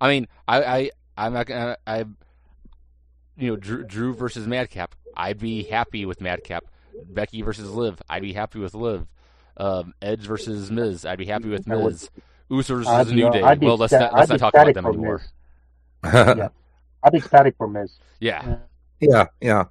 I 0.00 0.08
mean, 0.08 0.28
I, 0.46 0.62
I, 0.62 0.90
I'm 1.16 1.32
not 1.32 1.46
gonna, 1.46 1.76
I, 1.86 2.04
you 3.36 3.50
know, 3.50 3.56
Drew, 3.56 3.82
Drew 3.84 4.14
versus 4.14 4.46
Madcap. 4.46 4.94
I'd 5.16 5.38
be 5.38 5.64
happy 5.64 6.04
with 6.06 6.20
Madcap. 6.20 6.64
Becky 7.08 7.42
versus 7.42 7.70
Liv. 7.70 8.00
I'd 8.08 8.22
be 8.22 8.32
happy 8.32 8.58
with 8.58 8.74
Liv. 8.74 9.06
Um, 9.56 9.94
Edge 10.02 10.20
versus 10.20 10.70
Miz. 10.70 11.04
I'd 11.06 11.18
be 11.18 11.26
happy 11.26 11.48
with 11.48 11.70
I 11.70 11.76
would- 11.76 11.84
Miz. 11.92 12.10
Usos 12.50 12.86
I'd 12.86 12.98
versus 13.06 13.12
New 13.12 13.30
Day. 13.32 13.42
I'd 13.42 13.58
be 13.58 13.66
Well, 13.66 13.76
let's 13.76 13.92
sta- 13.92 13.98
not 13.98 14.12
let's 14.14 14.30
I'd 14.30 14.34
not 14.34 14.34
be 14.34 14.38
talk 14.38 14.54
about 14.54 14.74
them 14.74 14.86
anymore. 14.86 15.22
Yeah. 16.04 16.48
I'd 17.02 17.12
be 17.12 17.18
ecstatic 17.18 17.56
for 17.56 17.66
Miz. 17.66 17.98
Yeah, 18.20 18.58
yeah, 19.00 19.26
yeah. 19.40 19.64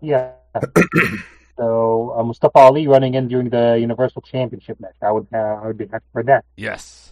Yeah. 0.00 0.32
so 1.56 2.14
uh, 2.18 2.22
Mustafa 2.22 2.58
Ali 2.58 2.86
running 2.88 3.14
in 3.14 3.28
during 3.28 3.48
the 3.50 3.76
Universal 3.80 4.22
Championship 4.22 4.80
match. 4.80 4.96
I 5.02 5.10
would 5.12 5.26
uh, 5.32 5.36
I 5.38 5.66
would 5.66 5.78
be 5.78 5.86
happy 5.86 6.04
for 6.12 6.22
that. 6.24 6.44
yes. 6.56 7.10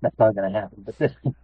That's 0.00 0.18
not 0.18 0.34
going 0.34 0.52
to 0.52 0.58
happen. 0.60 0.84
But 0.84 1.12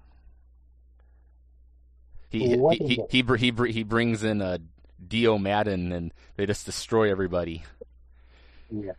He 2.31 2.57
What 2.57 2.79
he 2.79 2.87
he 2.87 2.95
he, 3.09 3.23
he, 3.39 3.51
br- 3.51 3.67
he 3.67 3.83
brings 3.83 4.23
in 4.23 4.41
a 4.41 4.61
Dio 5.07 5.39
Maddin 5.39 5.93
and 5.93 6.13
they 6.37 6.47
just 6.47 6.67
destroy 6.67 7.11
everybody. 7.11 7.65
yeah, 8.71 8.93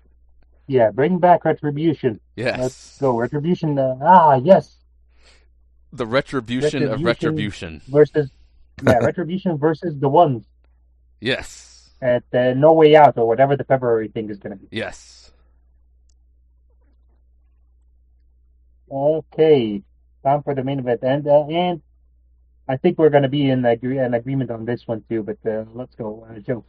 yeah. 0.68 0.90
Bring 0.92 1.20
back 1.20 1.46
Retribution. 1.46 2.20
Let's 2.58 2.98
Yes, 2.98 2.98
go 3.00 3.18
Retribution. 3.18 3.78
Uh, 3.80 3.96
ah, 4.02 4.36
yes. 4.44 4.76
the 5.94 6.06
retribution, 6.06 6.84
of 6.84 7.04
Retribution. 7.04 7.82
retribution. 7.82 7.82
Versus 7.88 8.30
yeah, 8.84 8.98
Retribution 8.98 9.58
versus 9.58 9.96
the 10.00 10.10
ones 10.10 10.46
Yes, 11.22 11.71
at 12.02 12.24
uh, 12.34 12.54
No 12.54 12.74
Way 12.74 12.96
Out 12.96 13.18
or 13.18 13.28
whatever 13.28 13.56
the 13.56 13.64
February 13.64 14.08
thing 14.08 14.30
is 14.30 14.38
going 14.40 14.58
to 14.58 14.64
be. 14.64 14.76
yes. 14.76 15.32
Okay, 18.92 19.82
time 20.24 20.44
for 20.44 20.54
the 20.54 20.64
main 20.64 20.80
event, 20.80 21.00
and 21.04 21.26
uh, 21.26 21.46
and 21.48 21.82
I 22.68 22.76
think 22.76 22.98
we're 22.98 23.10
going 23.10 23.24
to 23.24 23.30
be 23.30 23.50
in 23.50 23.64
agree- 23.64 23.98
an 24.00 24.14
agreement 24.14 24.52
on 24.52 24.66
this 24.66 24.86
one 24.86 25.04
too. 25.08 25.24
But 25.24 25.38
uh, 25.50 25.64
let's 25.74 25.96
go, 25.96 26.28
uh, 26.30 26.40
Joe. 26.40 26.66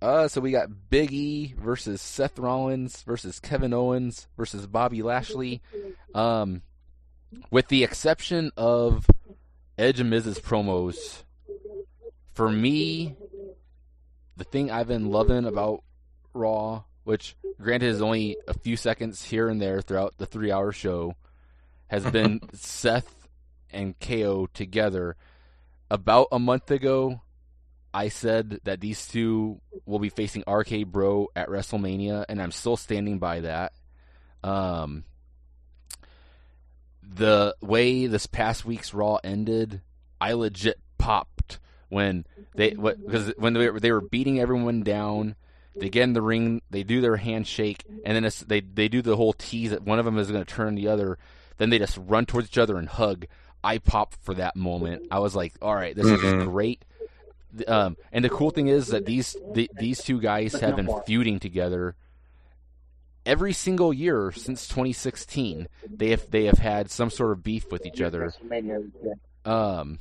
Uh, 0.00 0.26
so 0.28 0.40
we 0.40 0.50
got 0.52 0.68
Big 0.88 1.12
E 1.12 1.54
versus 1.58 2.00
Seth 2.00 2.38
Rollins 2.38 3.02
versus 3.02 3.40
Kevin 3.40 3.74
Owens 3.74 4.26
versus 4.38 4.66
Bobby 4.66 5.02
Lashley. 5.02 5.60
Um, 6.14 6.62
with 7.50 7.68
the 7.68 7.84
exception 7.84 8.50
of 8.56 9.06
Edge 9.76 10.00
and 10.00 10.08
Miz's 10.08 10.38
promos, 10.38 11.24
for 12.32 12.50
me, 12.50 13.16
the 14.36 14.44
thing 14.44 14.70
I've 14.70 14.88
been 14.88 15.10
loving 15.10 15.44
about 15.44 15.82
Raw, 16.32 16.84
which 17.04 17.36
granted 17.60 17.88
is 17.88 18.02
only 18.02 18.36
a 18.48 18.54
few 18.54 18.76
seconds 18.76 19.24
here 19.24 19.48
and 19.48 19.60
there 19.60 19.80
throughout 19.80 20.14
the 20.18 20.26
three-hour 20.26 20.72
show, 20.72 21.14
has 21.88 22.04
been 22.10 22.40
Seth 22.52 23.28
and 23.70 23.98
KO 23.98 24.46
together. 24.52 25.16
About 25.90 26.28
a 26.32 26.38
month 26.38 26.70
ago, 26.70 27.20
I 27.92 28.08
said 28.08 28.60
that 28.64 28.80
these 28.80 29.06
two 29.06 29.60
will 29.86 30.00
be 30.00 30.08
facing 30.08 30.42
RK 30.48 30.86
Bro 30.86 31.28
at 31.36 31.48
WrestleMania, 31.48 32.24
and 32.28 32.42
I'm 32.42 32.50
still 32.50 32.76
standing 32.76 33.18
by 33.18 33.40
that. 33.40 33.72
Um, 34.42 35.04
the 37.02 37.54
way 37.60 38.06
this 38.06 38.26
past 38.26 38.64
week's 38.64 38.92
Raw 38.92 39.18
ended, 39.22 39.80
I 40.20 40.32
legit 40.32 40.80
popped 40.98 41.33
when 41.94 42.26
they 42.54 42.72
what 42.72 42.98
because 43.04 43.32
when 43.38 43.54
they 43.54 43.70
were, 43.70 43.80
they 43.80 43.92
were 43.92 44.00
beating 44.02 44.38
everyone 44.40 44.82
down. 44.82 45.36
They 45.76 45.88
get 45.88 46.04
in 46.04 46.12
the 46.12 46.22
ring, 46.22 46.62
they 46.70 46.82
do 46.84 47.00
their 47.00 47.16
handshake, 47.16 47.84
and 48.04 48.14
then 48.14 48.24
it's, 48.24 48.40
they 48.40 48.60
they 48.60 48.88
do 48.88 49.02
the 49.02 49.16
whole 49.16 49.32
tease 49.32 49.70
that 49.70 49.82
one 49.82 49.98
of 49.98 50.04
them 50.04 50.18
is 50.18 50.30
going 50.30 50.44
to 50.44 50.54
turn 50.54 50.74
the 50.76 50.88
other. 50.88 51.18
Then 51.56 51.70
they 51.70 51.78
just 51.78 51.98
run 51.98 52.26
towards 52.26 52.48
each 52.48 52.58
other 52.58 52.76
and 52.76 52.88
hug. 52.88 53.26
I 53.62 53.78
popped 53.78 54.16
for 54.22 54.34
that 54.34 54.54
moment. 54.56 55.06
I 55.10 55.18
was 55.18 55.34
like, 55.34 55.54
"All 55.62 55.74
right, 55.74 55.96
this 55.96 56.06
Mhm. 56.06 56.22
is 56.40 56.44
great." 56.44 56.84
Um, 57.66 57.96
and 58.12 58.24
the 58.24 58.28
cool 58.30 58.50
thing 58.50 58.68
is 58.68 58.88
that 58.88 59.04
these 59.04 59.36
the, 59.52 59.68
these 59.78 60.02
two 60.02 60.20
guys 60.20 60.54
have 60.54 60.76
been 60.76 60.88
feuding 61.06 61.38
together 61.40 61.94
every 63.26 63.52
single 63.52 63.92
year 63.92 64.32
since 64.32 64.68
2016. 64.68 65.66
They 65.88 66.10
have 66.10 66.30
they 66.30 66.44
have 66.44 66.58
had 66.58 66.90
some 66.90 67.10
sort 67.10 67.32
of 67.32 67.42
beef 67.42 67.70
with 67.72 67.86
each 67.86 68.00
other. 68.00 68.32
Um, 69.44 69.98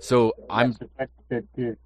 so 0.00 0.32
I'm 0.50 0.76
That's 0.98 1.10
the- 1.28 1.44
the- 1.56 1.76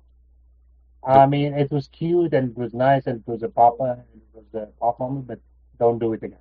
I 1.07 1.27
mean, 1.27 1.55
it 1.55 1.71
was 1.71 1.89
cute 1.89 2.35
and 2.35 2.51
it 2.51 2.57
was 2.57 2.75
nice 2.75 3.07
and 3.07 3.21
it 3.21 3.31
was 3.31 3.43
a 3.43 3.49
pop 3.49 3.81
uh, 3.81 3.93
it 3.93 4.23
was 4.35 4.45
a 4.55 4.67
pop 4.81 4.99
moment, 5.01 5.27
but 5.29 5.39
don't 5.79 5.99
do 5.99 6.13
it 6.13 6.23
again. 6.23 6.39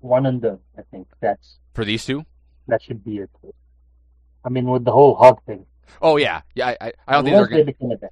One 0.00 0.24
and 0.26 0.40
done. 0.40 0.58
I 0.78 0.82
think 0.90 1.06
that's 1.20 1.58
for 1.74 1.84
these 1.84 2.04
two. 2.04 2.24
that 2.68 2.82
should 2.82 3.04
be 3.04 3.18
it. 3.18 3.30
I 4.44 4.48
mean, 4.48 4.64
with 4.70 4.84
the 4.84 4.92
whole 4.92 5.14
hug 5.14 5.42
thing. 5.44 5.66
Oh 6.00 6.16
yeah, 6.16 6.40
yeah. 6.54 6.68
I, 6.68 6.76
I, 6.80 6.92
I 7.06 7.12
don't 7.14 7.24
think 7.24 7.36
they're 7.36 7.46
gonna, 7.46 7.64
become. 7.64 8.10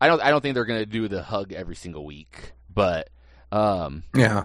I 0.00 0.06
don't 0.08 0.20
I 0.22 0.30
don't 0.30 0.42
think 0.42 0.54
they're 0.54 0.66
gonna 0.66 0.84
do 0.86 1.08
the 1.08 1.22
hug 1.22 1.52
every 1.52 1.76
single 1.76 2.04
week. 2.04 2.52
But 2.72 3.08
um 3.50 4.02
Yeah. 4.14 4.44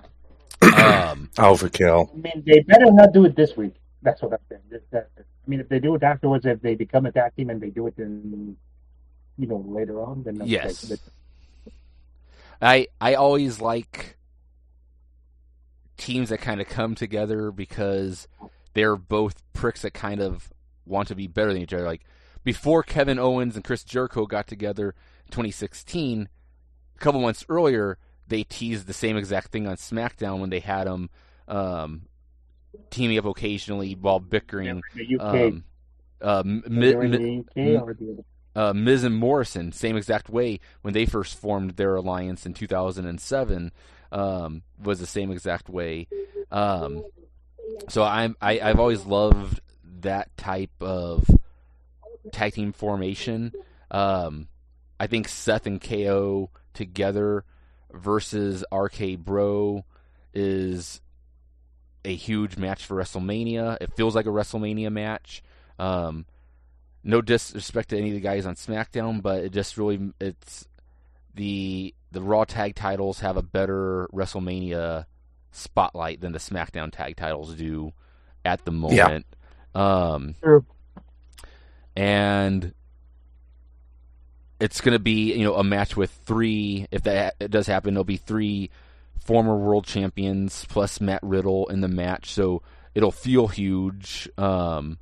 um 0.62 1.30
Overkill. 1.38 2.10
I 2.14 2.18
mean, 2.18 2.44
they 2.46 2.62
better 2.62 2.90
not 2.92 3.12
do 3.14 3.26
it 3.26 3.36
this 3.36 3.58
week. 3.58 3.76
That's 4.02 4.22
what 4.22 4.32
I'm 4.34 4.40
saying. 4.50 4.62
That- 4.72 4.90
that- 4.92 5.10
I 5.48 5.50
mean, 5.50 5.62
if 5.62 5.70
they 5.70 5.80
do 5.80 5.96
it 5.96 6.04
afterwards, 6.04 6.46
if 6.46 6.62
they 6.62 6.76
become 6.76 7.06
a 7.06 7.12
tag 7.12 7.36
team 7.36 7.50
and 7.50 7.62
they 7.62 7.70
do 7.70 7.88
it 7.88 7.98
in, 7.98 8.58
you 9.38 9.48
know, 9.48 9.64
later 9.66 10.02
on, 10.02 10.24
then. 10.24 10.42
Yes. 10.44 10.94
I 12.62 12.88
I 13.00 13.14
always 13.14 13.62
like 13.62 14.18
teams 15.96 16.30
that 16.30 16.42
kind 16.42 16.60
of 16.60 16.68
come 16.68 16.96
together 16.96 17.52
because 17.52 18.28
they're 18.74 18.96
both 18.98 19.42
pricks 19.54 19.84
that 19.84 19.94
kind 19.94 20.20
of 20.22 20.50
want 20.86 21.08
to 21.08 21.16
be 21.16 21.28
better 21.28 21.54
than 21.54 21.62
each 21.62 21.74
other. 21.74 21.86
Like 21.86 22.04
before 22.44 22.84
Kevin 22.84 23.20
Owens 23.20 23.56
and 23.56 23.64
Chris 23.64 23.84
Jericho 23.84 24.26
got 24.26 24.48
together 24.48 24.96
in 25.26 25.32
2016, 25.32 26.28
a 26.96 27.00
couple 27.00 27.22
months 27.22 27.46
earlier, 27.48 27.98
they 28.28 28.44
teased 28.44 28.88
the 28.88 28.94
same 28.94 29.16
exact 29.16 29.52
thing 29.52 29.66
on 29.66 29.78
SmackDown 29.78 30.40
when 30.40 30.50
they 30.50 30.60
had 30.60 30.88
them 30.88 31.10
um, 31.48 32.07
teaming 32.90 33.18
up 33.18 33.26
occasionally 33.26 33.94
while 33.96 34.20
bickering. 34.20 34.82
UK. 34.96 35.22
Um, 35.22 35.64
uh, 36.22 36.44
M- 36.46 36.64
They're 36.68 37.04
in 37.04 37.12
Mi- 37.12 37.18
Mi- 37.56 37.78
uh, 38.56 38.74
Miz 38.74 39.04
and 39.04 39.16
Morrison, 39.16 39.72
same 39.72 39.96
exact 39.98 40.30
way 40.30 40.60
when 40.82 40.94
they 40.94 41.06
first 41.06 41.38
formed 41.38 41.72
their 41.72 41.96
alliance 41.96 42.46
in 42.46 42.54
2007, 42.54 43.72
um, 44.12 44.64
was 44.82 45.00
the 45.00 45.06
same 45.06 45.32
exact 45.32 45.70
way. 45.70 46.08
Um, 46.52 47.04
so 47.90 48.04
I'm 48.04 48.36
I, 48.42 48.60
I've 48.60 48.80
always 48.80 49.06
loved 49.06 49.62
that 50.02 50.36
type 50.38 50.72
of 50.82 51.30
tag 52.32 52.54
team 52.54 52.72
formation. 52.74 53.54
Um, 53.92 54.48
I 55.00 55.08
think 55.08 55.28
Seth 55.28 55.68
and 55.68 55.80
KO 55.82 56.50
together 56.74 57.44
versus 57.94 58.64
RK 58.72 59.18
Bro 59.20 59.86
is 60.34 61.02
a 62.08 62.16
huge 62.16 62.58
match 62.58 62.86
for 62.86 62.96
WrestleMania. 62.96 63.78
It 63.82 63.94
feels 63.94 64.16
like 64.16 64.26
a 64.26 64.30
WrestleMania 64.30 64.90
match. 64.90 65.44
Um, 65.78 66.26
no 67.04 67.22
disrespect 67.22 67.90
to 67.90 67.98
any 67.98 68.10
of 68.10 68.16
the 68.16 68.22
guys 68.22 68.46
on 68.46 68.56
SmackDown, 68.56 69.22
but 69.22 69.44
it 69.44 69.52
just 69.52 69.78
really 69.78 70.14
it's 70.20 70.68
the 71.36 71.94
the 72.12 72.22
Raw 72.22 72.46
tag 72.46 72.76
titles 72.76 73.20
have 73.20 73.36
a 73.36 73.42
better 73.42 74.08
WrestleMania 74.14 75.06
spotlight 75.52 76.22
than 76.22 76.32
the 76.32 76.40
SmackDown 76.40 76.92
tag 76.92 77.18
titles 77.18 77.56
do 77.56 77.92
at 78.46 78.64
the 78.64 78.72
moment. 78.72 79.26
Um, 79.76 80.36
True. 80.42 80.66
and 81.96 82.74
it's 84.62 84.80
going 84.80 84.94
to 84.94 85.00
be 85.00 85.34
you 85.34 85.44
know 85.44 85.56
a 85.56 85.64
match 85.64 85.98
with 85.98 86.12
three. 86.26 86.88
If 86.90 87.04
that 87.04 87.36
it 87.42 87.52
does 87.52 87.68
happen, 87.68 87.94
there'll 87.94 88.06
be 88.06 88.18
three 88.18 88.72
former 89.28 89.58
world 89.58 89.86
champions 89.86 90.66
plus 90.70 91.00
Matt 91.02 91.22
Riddle 91.22 91.68
in 91.68 91.82
the 91.82 91.88
match, 91.90 92.34
so 92.34 92.64
it'll 92.96 93.12
feel 93.12 93.48
huge. 93.48 94.30
Um, 94.38 94.98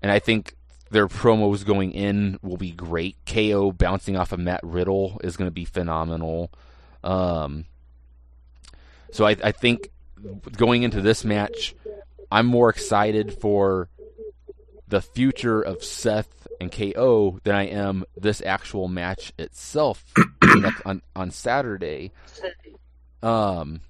and 0.00 0.10
I 0.10 0.20
think 0.20 0.54
their 0.90 1.08
promos 1.08 1.66
going 1.66 1.92
in 1.92 2.38
will 2.42 2.56
be 2.56 2.70
great. 2.70 3.16
KO 3.26 3.72
bouncing 3.72 4.16
off 4.16 4.32
of 4.32 4.38
Matt 4.38 4.60
Riddle 4.62 5.20
is 5.22 5.36
going 5.36 5.48
to 5.48 5.52
be 5.52 5.64
phenomenal. 5.64 6.52
Um, 7.02 7.66
so 9.10 9.26
I, 9.26 9.36
I 9.42 9.52
think 9.52 9.90
going 10.56 10.84
into 10.84 11.00
this 11.00 11.24
match, 11.24 11.74
I'm 12.30 12.46
more 12.46 12.70
excited 12.70 13.36
for 13.40 13.88
the 14.86 15.00
future 15.00 15.60
of 15.60 15.82
Seth 15.82 16.46
and 16.60 16.70
KO 16.70 17.40
than 17.42 17.54
I 17.54 17.66
am 17.66 18.04
this 18.16 18.42
actual 18.44 18.86
match 18.86 19.32
itself 19.38 20.04
on 20.84 21.02
on 21.16 21.30
Saturday. 21.30 22.12
Um, 23.22 23.80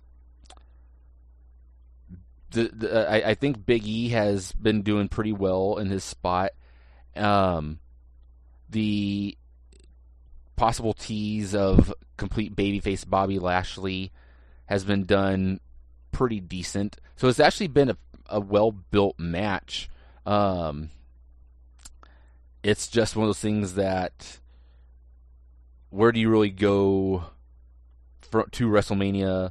the, 2.51 2.71
the, 2.73 3.09
I, 3.09 3.31
I 3.31 3.35
think 3.35 3.65
Big 3.65 3.87
E 3.87 4.09
has 4.11 4.53
been 4.53 4.83
doing 4.83 5.09
pretty 5.09 5.33
well 5.33 5.79
in 5.79 5.89
his 5.89 6.05
spot. 6.05 6.53
Um, 7.17 7.79
the 8.69 9.37
possible 10.57 10.95
tease 10.95 11.55
of 11.55 11.93
complete 12.17 12.55
babyface 12.55 13.09
Bobby 13.09 13.39
Lashley 13.39 14.13
has 14.67 14.85
been 14.85 15.05
done 15.05 15.61
pretty 16.13 16.41
decent. 16.41 16.97
So 17.17 17.29
it's 17.29 17.41
actually 17.41 17.69
been 17.69 17.91
a, 17.91 17.97
a 18.29 18.41
well 18.41 18.73
built 18.73 19.19
match. 19.19 19.89
Um, 20.27 20.91
it's 22.63 22.89
just 22.89 23.17
one 23.17 23.25
of 23.25 23.29
those 23.29 23.41
things 23.41 23.75
that 23.75 24.39
where 25.89 26.13
do 26.13 26.21
you 26.21 26.29
really 26.29 26.51
go 26.51 27.25
for, 28.31 28.45
to 28.51 28.69
WrestleMania 28.69 29.51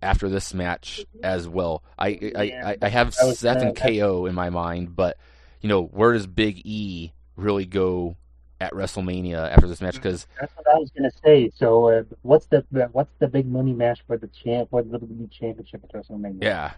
after 0.00 0.28
this 0.28 0.52
match 0.54 1.04
as 1.22 1.48
well? 1.48 1.82
I 1.98 2.08
I, 2.36 2.42
I, 2.42 2.76
I 2.82 2.88
have 2.88 3.14
I 3.22 3.26
was 3.26 3.38
Seth 3.38 3.58
gonna- 3.58 3.68
and 3.68 3.76
KO 3.76 4.26
in 4.26 4.34
my 4.34 4.50
mind, 4.50 4.94
but 4.96 5.16
you 5.60 5.68
know 5.68 5.82
where 5.84 6.12
does 6.12 6.26
Big 6.26 6.62
E 6.64 7.12
really 7.36 7.66
go 7.66 8.16
at 8.60 8.72
WrestleMania 8.72 9.50
after 9.50 9.66
this 9.66 9.80
match? 9.80 9.94
Because 9.94 10.26
That's 10.40 10.56
what 10.56 10.66
I 10.68 10.78
was 10.78 10.90
gonna 10.96 11.10
say. 11.24 11.50
So, 11.54 11.88
uh, 11.88 12.02
what's 12.22 12.46
the 12.46 12.64
what's 12.92 13.12
the 13.18 13.26
big 13.28 13.46
money 13.46 13.72
match 13.72 14.02
for 14.06 14.16
the 14.16 14.28
champ 14.28 14.70
for 14.70 14.82
the 14.82 14.98
WWE 14.98 15.30
Championship 15.30 15.82
at 15.84 15.92
WrestleMania? 15.92 16.42
yeah, 16.42 16.72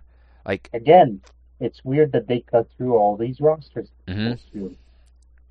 like 0.46 0.70
Again, 0.72 1.20
it's 1.60 1.84
weird 1.84 2.12
that 2.12 2.26
they 2.26 2.40
cut 2.40 2.68
through 2.76 2.96
all 2.96 3.16
these 3.16 3.40
rosters. 3.40 3.88
Mhm. 4.08 4.38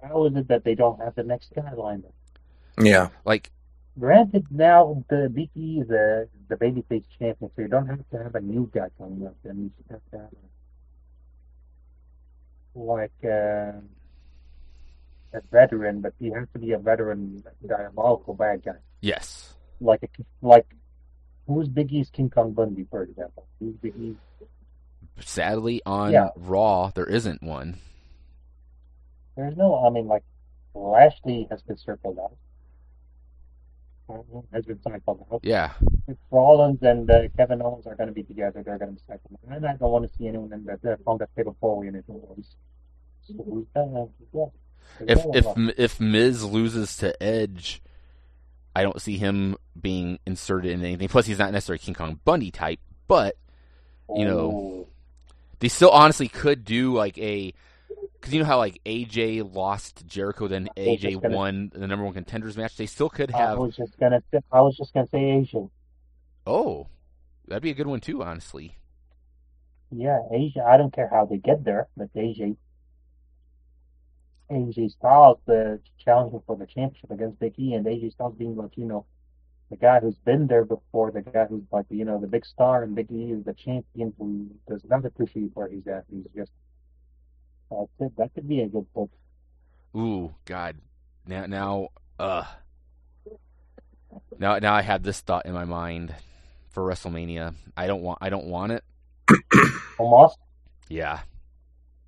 How 0.01 0.25
is 0.25 0.35
it 0.35 0.47
that 0.49 0.63
they 0.63 0.75
don't 0.75 0.99
have 1.01 1.15
the 1.15 1.23
next 1.23 1.53
guy 1.55 1.71
lined 1.73 2.05
up? 2.05 2.13
Yeah. 2.83 3.09
like 3.25 3.51
Granted, 3.99 4.47
now 4.49 5.03
the 5.09 5.29
BT 5.29 5.81
is 5.81 5.87
the 5.87 6.27
the 6.49 6.55
babyface 6.55 7.03
champion, 7.19 7.51
so 7.55 7.61
you 7.61 7.67
don't 7.67 7.87
have 7.87 8.03
to 8.11 8.23
have 8.23 8.35
a 8.35 8.41
new 8.41 8.69
guy 8.73 8.87
coming 8.97 9.25
up. 9.27 9.35
Then 9.43 9.63
you 9.63 9.71
just 9.77 9.91
have 9.91 10.01
to 10.11 10.17
have 10.17 10.33
a, 12.75 12.79
like 12.79 13.11
uh, 13.23 13.77
a 15.37 15.41
veteran, 15.51 16.01
but 16.01 16.13
he 16.19 16.31
has 16.31 16.47
to 16.53 16.59
be 16.59 16.71
a 16.71 16.79
veteran, 16.79 17.43
diabolical 17.67 18.33
bad 18.33 18.63
guy. 18.65 18.71
yes, 19.01 19.53
Like 19.79 20.01
a 20.03 20.07
like 20.41 20.65
who's 21.45 21.67
Big 21.67 21.93
E's 21.93 22.09
King 22.09 22.31
Kong 22.31 22.51
Bundy, 22.53 22.87
for 22.89 23.03
example? 23.03 23.45
Who's 23.59 23.75
Big 23.75 23.93
E's? 23.95 24.15
sadly 25.19 25.81
on 25.85 26.11
Yeah. 26.11 26.29
Raw 26.35 26.91
there 26.95 27.05
isn't 27.05 27.43
one. 27.43 27.77
There's 29.35 29.55
no. 29.55 29.85
I 29.85 29.89
mean, 29.89 30.07
like 30.07 30.23
Lashley 30.73 31.47
has 31.51 31.61
been 31.61 31.77
circled 31.77 32.17
out. 32.19 32.35
Has 34.51 34.65
been 34.65 34.81
cycled 34.81 35.25
out. 35.31 35.41
Yeah, 35.43 35.71
if 36.07 36.17
Rollins 36.31 36.81
and 36.81 37.09
uh, 37.09 37.21
Kevin 37.37 37.61
Owens 37.61 37.87
are 37.87 37.95
going 37.95 38.07
to 38.07 38.13
be 38.13 38.23
together, 38.23 38.63
they're 38.63 38.77
going 38.77 38.91
to 38.91 38.95
be 38.95 39.01
second. 39.07 39.37
And 39.49 39.65
I 39.65 39.75
don't 39.75 39.91
want 39.91 40.09
to 40.09 40.17
see 40.17 40.27
anyone 40.27 40.51
in 40.53 40.65
that 40.65 40.85
uh, 40.85 40.95
from 41.03 41.17
the 41.17 41.27
fatal 41.35 41.55
four 41.59 41.85
in 41.85 41.95
it. 41.95 42.05
So? 42.07 43.65
Uh, 43.75 44.05
yeah. 44.33 44.45
If 44.99 45.25
if 45.33 45.45
if 45.77 45.99
Miz 45.99 46.43
loses 46.43 46.97
to 46.97 47.21
Edge, 47.23 47.81
I 48.75 48.83
don't 48.83 49.01
see 49.01 49.17
him 49.17 49.55
being 49.79 50.19
inserted 50.25 50.71
in 50.71 50.83
anything. 50.83 51.07
Plus, 51.07 51.25
he's 51.25 51.39
not 51.39 51.51
necessarily 51.51 51.79
King 51.79 51.93
Kong 51.95 52.19
Bundy 52.25 52.51
type, 52.51 52.79
but 53.07 53.37
you 54.13 54.25
know, 54.25 54.51
Oh, 54.51 54.87
they 55.59 55.69
still 55.69 55.89
honestly 55.89 56.27
could 56.27 56.65
do 56.65 56.93
like 56.93 57.17
a 57.17 57.53
because 58.23 58.33
you 58.33 58.39
know 58.39 58.45
how 58.45 58.57
like 58.57 58.79
AJ 58.85 59.53
lost 59.53 60.07
Jericho, 60.07 60.47
then 60.47 60.69
AJ 60.77 61.21
gonna- 61.21 61.35
won 61.35 61.69
the 61.75 61.85
number 61.85 62.05
one 62.05 62.13
contenders 62.13 62.55
match. 62.55 62.77
They 62.77 62.85
still 62.85 63.09
could 63.09 63.29
have. 63.31 63.57
I 63.57 63.59
was 63.59 63.75
just 63.75 63.97
gonna, 63.99 64.23
I 64.49 64.61
was 64.61 64.77
just 64.77 64.93
gonna 64.93 65.09
say 65.09 65.31
Asia. 65.31 65.67
Oh, 66.47 66.87
that'd 67.49 67.61
be 67.61 67.69
a 67.71 67.73
good 67.73 67.87
one 67.87 67.99
too, 67.99 68.23
honestly. 68.23 68.77
Yeah, 69.91 70.19
Asia. 70.31 70.63
I 70.65 70.77
don't 70.77 70.93
care 70.93 71.09
how 71.09 71.25
they 71.25 71.35
get 71.35 71.65
there, 71.65 71.89
but 71.97 72.13
AJ, 72.13 72.55
AJ 74.49 74.91
Styles, 74.91 75.39
the 75.45 75.81
challenging 75.97 76.41
for 76.47 76.55
the 76.55 76.65
championship 76.65 77.11
against 77.11 77.39
Big 77.39 77.59
E, 77.59 77.73
and 77.73 77.85
AJ 77.85 78.13
Styles 78.13 78.35
being 78.35 78.55
like, 78.55 78.77
you 78.77 78.85
know, 78.85 79.05
the 79.69 79.75
guy 79.75 79.99
who's 79.99 80.17
been 80.19 80.47
there 80.47 80.63
before, 80.63 81.11
the 81.11 81.23
guy 81.23 81.43
who's 81.43 81.63
like, 81.73 81.87
you 81.89 82.05
know, 82.05 82.21
the 82.21 82.27
big 82.27 82.45
star, 82.45 82.83
and 82.83 82.95
Big 82.95 83.11
E 83.11 83.33
is 83.33 83.43
the 83.43 83.53
champion 83.53 84.13
who 84.17 84.47
does 84.69 84.85
not 84.85 85.03
appreciate 85.03 85.51
where 85.55 85.67
he's 85.67 85.87
at. 85.87 86.05
He's 86.09 86.23
just, 86.33 86.51
that's 87.79 88.11
it. 88.11 88.17
That 88.17 88.33
could 88.35 88.47
be 88.49 88.61
a 88.61 88.67
good 88.69 88.87
book. 88.93 89.11
Ooh, 89.95 90.35
God, 90.45 90.77
now 91.27 91.45
now, 91.47 91.89
uh, 92.19 92.45
now 94.39 94.57
now 94.59 94.73
I 94.75 94.81
have 94.83 95.03
this 95.03 95.21
thought 95.21 95.45
in 95.45 95.53
my 95.53 95.65
mind 95.65 96.15
for 96.71 96.83
WrestleMania. 96.83 97.55
I 97.77 97.87
don't 97.87 98.01
want 98.03 98.19
I 98.21 98.29
don't 98.29 98.47
want 98.47 98.73
it. 98.73 98.83
Almost. 99.97 100.37
Yeah, 100.89 101.21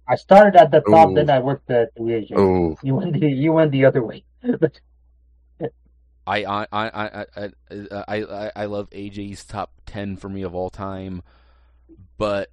I 0.08 0.16
started 0.16 0.60
at 0.60 0.72
the 0.72 0.82
top, 0.82 1.14
Ooh. 1.14 1.16
then 1.16 1.30
I 1.32 1.40
worked 1.40 1.68
through 1.68 1.88
AJ. 2.00 2.32
Oh, 2.36 2.78
You 2.82 2.96
went 2.96 3.14
the, 3.20 3.28
you 3.28 3.54
went 3.54 3.72
the 3.72 3.86
other 3.86 4.04
way. 4.04 4.26
but 4.60 4.80
I 6.28 6.46
I 6.46 6.68
I 6.72 6.90
I 6.90 7.26
I, 7.38 7.50
I, 8.08 8.16
I, 8.24 8.52
I 8.56 8.66
love 8.66 8.90
AJ's 8.92 9.46
top 9.46 9.72
ten 9.86 10.18
for 10.18 10.30
me 10.30 10.44
of 10.44 10.56
all 10.56 10.70
time, 10.70 11.24
but 12.18 12.50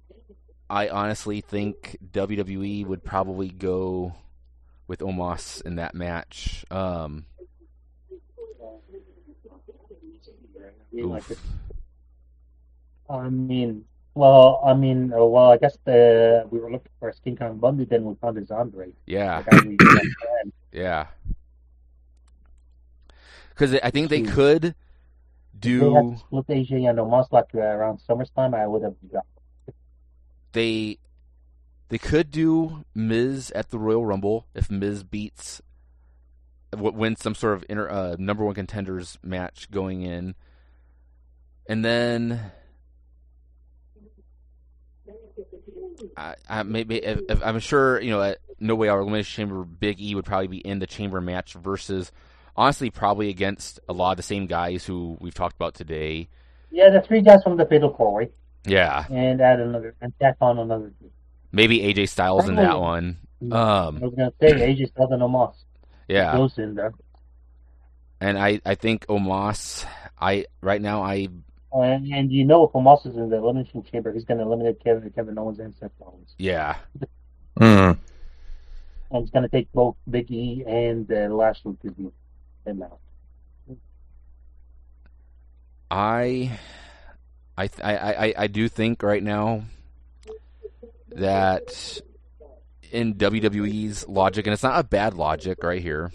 I 0.73 0.89
honestly 0.89 1.41
think 1.41 1.97
WWE 2.13 2.87
would 2.87 3.03
probably 3.03 3.49
go 3.49 4.15
with 4.87 5.01
Omos 5.01 5.61
in 5.61 5.75
that 5.75 5.93
match. 5.93 6.65
Um, 6.71 7.27
oof. 10.97 11.31
I 13.07 13.29
mean, 13.29 13.85
well, 14.15 14.63
I 14.65 14.73
mean, 14.73 15.13
uh, 15.13 15.23
well, 15.23 15.51
I 15.51 15.57
guess 15.57 15.77
the 15.85 16.47
we 16.49 16.57
were 16.57 16.71
looking 16.71 16.91
for 16.99 17.09
a 17.09 17.13
King 17.13 17.35
Kong 17.35 17.59
Bundy, 17.59 17.85
then 17.85 18.03
we 18.05 18.15
found 18.15 18.37
his 18.37 18.49
Andre. 18.49 18.89
yeah, 19.05 19.43
The 19.43 19.51
guy 19.51 19.59
we 19.67 19.77
can't 19.77 19.93
find. 20.25 20.53
yeah. 20.71 21.05
Because 23.49 23.75
I 23.83 23.91
think 23.91 24.09
they 24.09 24.23
could 24.23 24.73
If 25.63 25.79
they 25.79 25.91
had 25.93 26.09
do 26.09 26.13
to 26.13 26.17
split 26.17 26.47
AJ 26.47 26.89
and 26.89 26.97
Omos 26.97 27.31
like 27.31 27.53
uh, 27.53 27.59
around 27.59 27.99
SummerSlam, 28.09 28.55
I 28.55 28.65
would 28.65 28.81
have. 28.81 28.95
They 30.53 30.97
they 31.89 31.97
could 31.97 32.31
do 32.31 32.85
Miz 32.95 33.51
at 33.51 33.69
the 33.69 33.77
Royal 33.77 34.05
Rumble 34.05 34.47
if 34.55 34.71
Miz 34.71 35.03
beats 35.03 35.61
wins 36.75 37.21
some 37.21 37.35
sort 37.35 37.55
of 37.55 37.65
inter, 37.69 37.87
uh, 37.89 38.15
number 38.17 38.43
one 38.43 38.55
contenders 38.55 39.17
match 39.21 39.69
going 39.69 40.01
in, 40.01 40.33
and 41.67 41.85
then 41.85 42.51
I, 46.17 46.35
I 46.49 46.63
maybe 46.63 46.97
if, 46.97 47.19
if, 47.29 47.43
I'm 47.43 47.59
sure 47.59 48.01
you 48.01 48.11
know 48.11 48.21
at 48.21 48.39
No 48.59 48.75
Way 48.75 48.89
Out 48.89 48.99
Elimination 48.99 49.35
Chamber 49.35 49.63
Big 49.63 49.99
E 49.99 50.15
would 50.15 50.25
probably 50.25 50.47
be 50.47 50.57
in 50.57 50.79
the 50.79 50.87
chamber 50.87 51.21
match 51.21 51.53
versus 51.53 52.11
honestly 52.55 52.89
probably 52.89 53.29
against 53.29 53.79
a 53.87 53.93
lot 53.93 54.11
of 54.11 54.17
the 54.17 54.23
same 54.23 54.47
guys 54.47 54.85
who 54.85 55.17
we've 55.19 55.33
talked 55.33 55.55
about 55.55 55.73
today. 55.73 56.27
Yeah, 56.71 56.89
the 56.89 57.01
three 57.01 57.21
guys 57.21 57.43
from 57.43 57.57
the 57.57 57.65
Fatal 57.65 57.93
Four 57.95 58.15
Way, 58.15 58.29
Yeah, 58.65 59.05
and 59.09 59.41
add 59.41 59.59
another, 59.59 59.95
and 60.01 60.13
tack 60.19 60.37
on 60.41 60.57
another. 60.59 60.91
two. 60.99 61.11
maybe 61.51 61.79
AJ 61.81 62.07
Styles 62.09 62.47
in 62.47 62.55
that 62.55 62.71
Probably. 62.71 62.81
one. 62.81 63.17
I 63.51 63.85
Um, 63.87 63.99
was 63.99 64.13
gonna 64.15 64.31
say 64.39 64.51
AJ 64.53 64.87
Styles 64.89 65.11
and 65.11 65.21
Omos. 65.21 65.53
yeah. 66.07 66.35
Goes 66.35 66.57
in 66.57 66.75
there. 66.75 66.93
And 68.21 68.37
I, 68.39 68.61
I 68.65 68.75
think 68.75 69.05
Omos, 69.07 69.85
I 70.19 70.45
right 70.61 70.81
now 70.81 71.01
I 71.03 71.27
And, 71.73 72.07
and 72.07 72.31
you 72.31 72.45
know 72.45 72.63
if 72.65 72.71
Omos 72.71 73.05
is 73.05 73.17
in 73.17 73.29
the 73.29 73.35
elimination 73.37 73.83
chamber, 73.83 74.13
he's 74.13 74.23
going 74.23 74.37
to 74.37 74.45
eliminate 74.45 74.81
Kevin, 74.81 75.09
Kevin 75.11 75.37
Owens 75.37 75.59
and 75.59 75.75
Seth 75.75 75.91
Rollins. 75.99 76.33
yeah 76.37 76.77
Mm. 77.59 77.97
And 79.11 79.21
he's 79.21 79.29
going 79.31 79.43
to 79.43 79.49
take 79.49 79.69
both 79.73 79.95
Big 80.09 80.31
E 80.31 80.63
and 80.65 81.11
uh, 81.11 81.27
Lashley 81.35 81.75
to 81.83 81.91
beat 81.91 82.13
him 82.65 82.81
out. 82.81 82.99
I 85.91 86.57
I 87.57 87.67
th- 87.67 87.83
I, 87.83 87.95
I 87.95 88.33
I 88.37 88.47
do 88.47 88.67
think 88.67 89.03
right 89.03 89.21
now 89.21 89.63
that 91.09 92.01
in 92.91 93.15
WWE's 93.15 94.07
logic, 94.07 94.47
and 94.47 94.53
it's 94.53 94.63
not 94.63 94.79
a 94.79 94.83
bad 94.83 95.13
logic 95.15 95.63
right 95.63 95.81
here. 95.81 96.11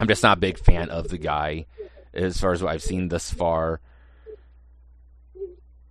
I'm 0.00 0.08
just 0.08 0.22
not 0.22 0.38
a 0.38 0.40
big 0.40 0.58
fan 0.58 0.90
of 0.90 1.08
the 1.08 1.18
guy 1.18 1.66
as 2.12 2.40
far 2.40 2.52
as 2.52 2.62
what 2.62 2.72
I've 2.72 2.82
seen 2.82 3.08
thus 3.08 3.32
far. 3.32 3.80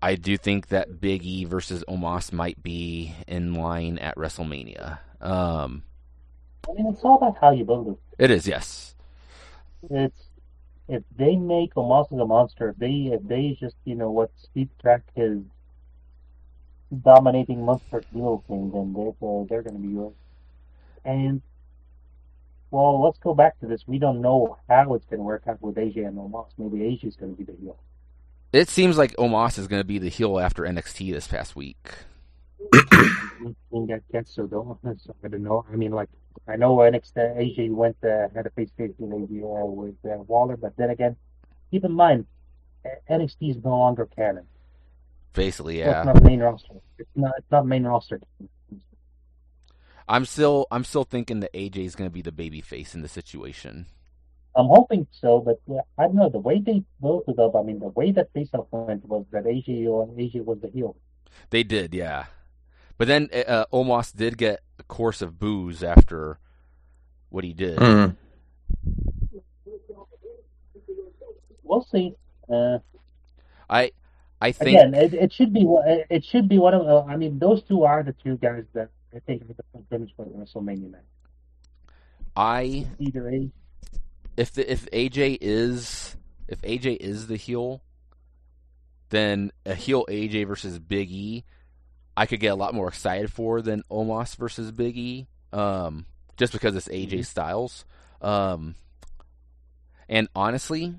I 0.01 0.15
do 0.15 0.35
think 0.35 0.67
that 0.67 0.99
Big 0.99 1.23
E 1.23 1.45
versus 1.45 1.83
Omos 1.87 2.33
might 2.33 2.61
be 2.61 3.15
in 3.25 3.53
line 3.53 3.97
at 3.99 4.17
WrestleMania. 4.17 4.99
Um, 5.21 5.83
I 6.67 6.73
mean, 6.73 6.87
it's 6.91 7.01
all 7.03 7.15
about 7.15 7.37
how 7.39 7.51
you 7.51 7.63
build 7.63 7.87
it. 7.87 7.97
it 8.25 8.31
is, 8.31 8.45
yes. 8.45 8.95
It's 9.89 10.22
if 10.93 11.03
they 11.17 11.35
make 11.35 11.73
Omos 11.73 12.11
as 12.13 12.19
a 12.19 12.25
monster, 12.25 12.69
if 12.69 12.77
they 12.77 13.11
if 13.11 13.23
they 13.27 13.57
just 13.59 13.75
you 13.83 13.95
know 13.95 14.11
what 14.11 14.31
Steve 14.37 14.69
Track 14.79 15.01
is 15.15 15.39
dominating 17.01 17.65
monster 17.65 18.03
heel 18.13 18.43
thing, 18.47 18.71
then 18.71 18.93
they're 18.93 19.29
uh, 19.29 19.43
they're 19.49 19.63
going 19.63 19.81
to 19.81 19.87
be 19.87 19.95
right. 19.95 20.13
And 21.03 21.41
well, 22.69 23.03
let's 23.03 23.19
go 23.19 23.33
back 23.33 23.59
to 23.59 23.67
this. 23.67 23.83
We 23.87 23.99
don't 23.99 24.21
know 24.21 24.57
how 24.69 24.93
it's 24.93 25.05
going 25.05 25.19
to 25.19 25.23
work 25.23 25.43
out 25.47 25.61
with 25.61 25.75
AJ 25.75 26.07
and 26.07 26.17
Omos. 26.17 26.47
Maybe 26.57 26.79
AJ 26.79 27.05
is 27.05 27.15
going 27.15 27.35
to 27.35 27.37
be 27.37 27.51
the 27.51 27.57
heel. 27.59 27.77
It 28.51 28.69
seems 28.69 28.97
like 28.97 29.15
Omos 29.15 29.57
is 29.57 29.67
going 29.67 29.81
to 29.81 29.87
be 29.87 29.97
the 29.97 30.09
heel 30.09 30.39
after 30.39 30.63
NXT 30.63 31.11
this 31.11 31.27
past 31.27 31.55
week. 31.55 31.91
I 32.73 33.55
think 33.71 33.89
that 34.11 34.27
so 34.27 34.47
don't 34.47 34.77
so 35.01 35.15
I 35.23 35.27
don't 35.27 35.43
know. 35.43 35.65
I 35.71 35.75
mean, 35.75 35.91
like 35.91 36.09
I 36.47 36.55
know 36.55 36.77
NXT 36.77 37.37
AJ 37.37 37.71
went 37.71 37.97
uh, 38.03 38.29
had 38.33 38.47
a 38.47 38.49
face 38.51 38.69
to 38.77 38.87
face 38.87 38.95
with 38.97 39.11
AJ 39.11 39.41
uh, 39.41 39.65
with 39.65 39.95
uh, 40.05 40.21
Waller, 40.23 40.57
but 40.57 40.75
then 40.77 40.89
again, 40.89 41.15
keep 41.71 41.83
in 41.83 41.93
mind 41.93 42.25
uh, 42.85 42.89
NXT 43.13 43.51
is 43.51 43.63
no 43.63 43.71
longer 43.71 44.07
canon. 44.15 44.45
Basically, 45.33 45.81
So 45.83 45.89
It's 45.89 45.95
yeah. 45.95 46.03
not 46.03 46.23
main 46.23 46.39
roster. 46.39 46.75
It's 46.97 47.09
not. 47.15 47.33
It's 47.37 47.51
not 47.51 47.65
main 47.65 47.83
roster. 47.83 48.21
I'm 50.07 50.25
still 50.25 50.67
I'm 50.71 50.83
still 50.83 51.03
thinking 51.03 51.39
that 51.41 51.53
AJ 51.53 51.77
is 51.85 51.95
going 51.95 52.09
to 52.09 52.13
be 52.13 52.21
the 52.21 52.31
baby 52.31 52.61
face 52.61 52.93
in 52.93 53.01
the 53.01 53.07
situation. 53.07 53.87
I'm 54.55 54.67
hoping 54.67 55.07
so, 55.11 55.39
but 55.39 55.59
uh, 55.73 55.81
I 55.97 56.03
don't 56.03 56.15
know 56.15 56.29
the 56.29 56.39
way 56.39 56.59
they 56.59 56.83
built 57.01 57.25
it 57.27 57.39
up. 57.39 57.55
I 57.55 57.63
mean, 57.63 57.79
the 57.79 57.87
way 57.87 58.11
that 58.11 58.31
face 58.33 58.49
off 58.53 58.67
went 58.69 59.03
was 59.05 59.25
that 59.31 59.45
AJ 59.45 59.87
or 59.87 60.07
AJ 60.07 60.45
was 60.45 60.59
the 60.61 60.69
heel. 60.69 60.95
They 61.49 61.63
did, 61.63 61.95
yeah. 61.95 62.25
But 62.97 63.07
then 63.07 63.29
uh, 63.33 63.65
Omos 63.73 64.15
did 64.15 64.37
get 64.37 64.61
a 64.79 64.83
course 64.83 65.21
of 65.21 65.39
booze 65.39 65.83
after 65.83 66.37
what 67.29 67.43
he 67.43 67.53
did. 67.53 67.77
Mm. 67.79 68.15
We'll 71.63 71.87
see. 71.91 72.13
Uh, 72.51 72.79
I 73.69 73.91
I 74.39 74.51
think 74.51 74.77
Again, 74.77 74.93
it, 74.93 75.13
it 75.13 75.33
should 75.33 75.53
be 75.53 75.63
one- 75.65 75.87
it 75.87 76.07
it 76.09 76.25
should 76.25 76.47
be 76.47 76.59
one 76.59 76.73
of. 76.73 76.85
Uh, 76.87 77.03
I 77.05 77.17
mean, 77.17 77.39
those 77.39 77.63
two 77.63 77.83
are 77.83 78.03
the 78.03 78.13
two 78.13 78.37
guys 78.37 78.65
that 78.73 78.89
I 79.15 79.19
think 79.19 79.43
are 79.43 79.47
the 79.47 79.63
finish 79.89 80.11
for 80.15 80.25
the 80.25 80.31
WrestleMania 80.31 80.91
match. 80.91 81.01
I 82.35 82.87
Either 82.99 83.29
A. 83.29 83.49
if 84.37 84.51
the, 84.53 84.71
if 84.71 84.89
AJ 84.91 85.37
is 85.41 86.15
if 86.47 86.61
AJ 86.61 86.97
is 86.97 87.27
the 87.27 87.37
heel, 87.37 87.81
then 89.09 89.51
a 89.65 89.73
heel 89.75 90.05
AJ 90.09 90.47
versus 90.47 90.77
Big 90.79 91.09
E, 91.11 91.43
I 92.15 92.25
could 92.25 92.39
get 92.39 92.51
a 92.51 92.55
lot 92.55 92.73
more 92.73 92.87
excited 92.87 93.31
for 93.31 93.61
than 93.61 93.83
Omos 93.89 94.35
versus 94.35 94.71
Big 94.71 94.97
E. 94.97 95.27
Um, 95.51 96.05
just 96.37 96.53
because 96.53 96.75
it's 96.75 96.87
AJ 96.87 97.25
Styles. 97.25 97.85
Um, 98.21 98.75
and 100.09 100.27
honestly, 100.35 100.95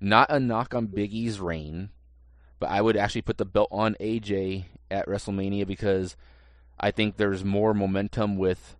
not 0.00 0.30
a 0.30 0.40
knock 0.40 0.74
on 0.74 0.86
Big 0.86 1.12
E's 1.12 1.40
reign, 1.40 1.90
but 2.58 2.70
I 2.70 2.80
would 2.80 2.96
actually 2.96 3.22
put 3.22 3.38
the 3.38 3.44
belt 3.44 3.68
on 3.70 3.96
AJ 4.00 4.64
at 4.90 5.06
WrestleMania 5.06 5.66
because 5.66 6.16
I 6.78 6.90
think 6.90 7.16
there's 7.16 7.44
more 7.44 7.74
momentum 7.74 8.36
with 8.36 8.76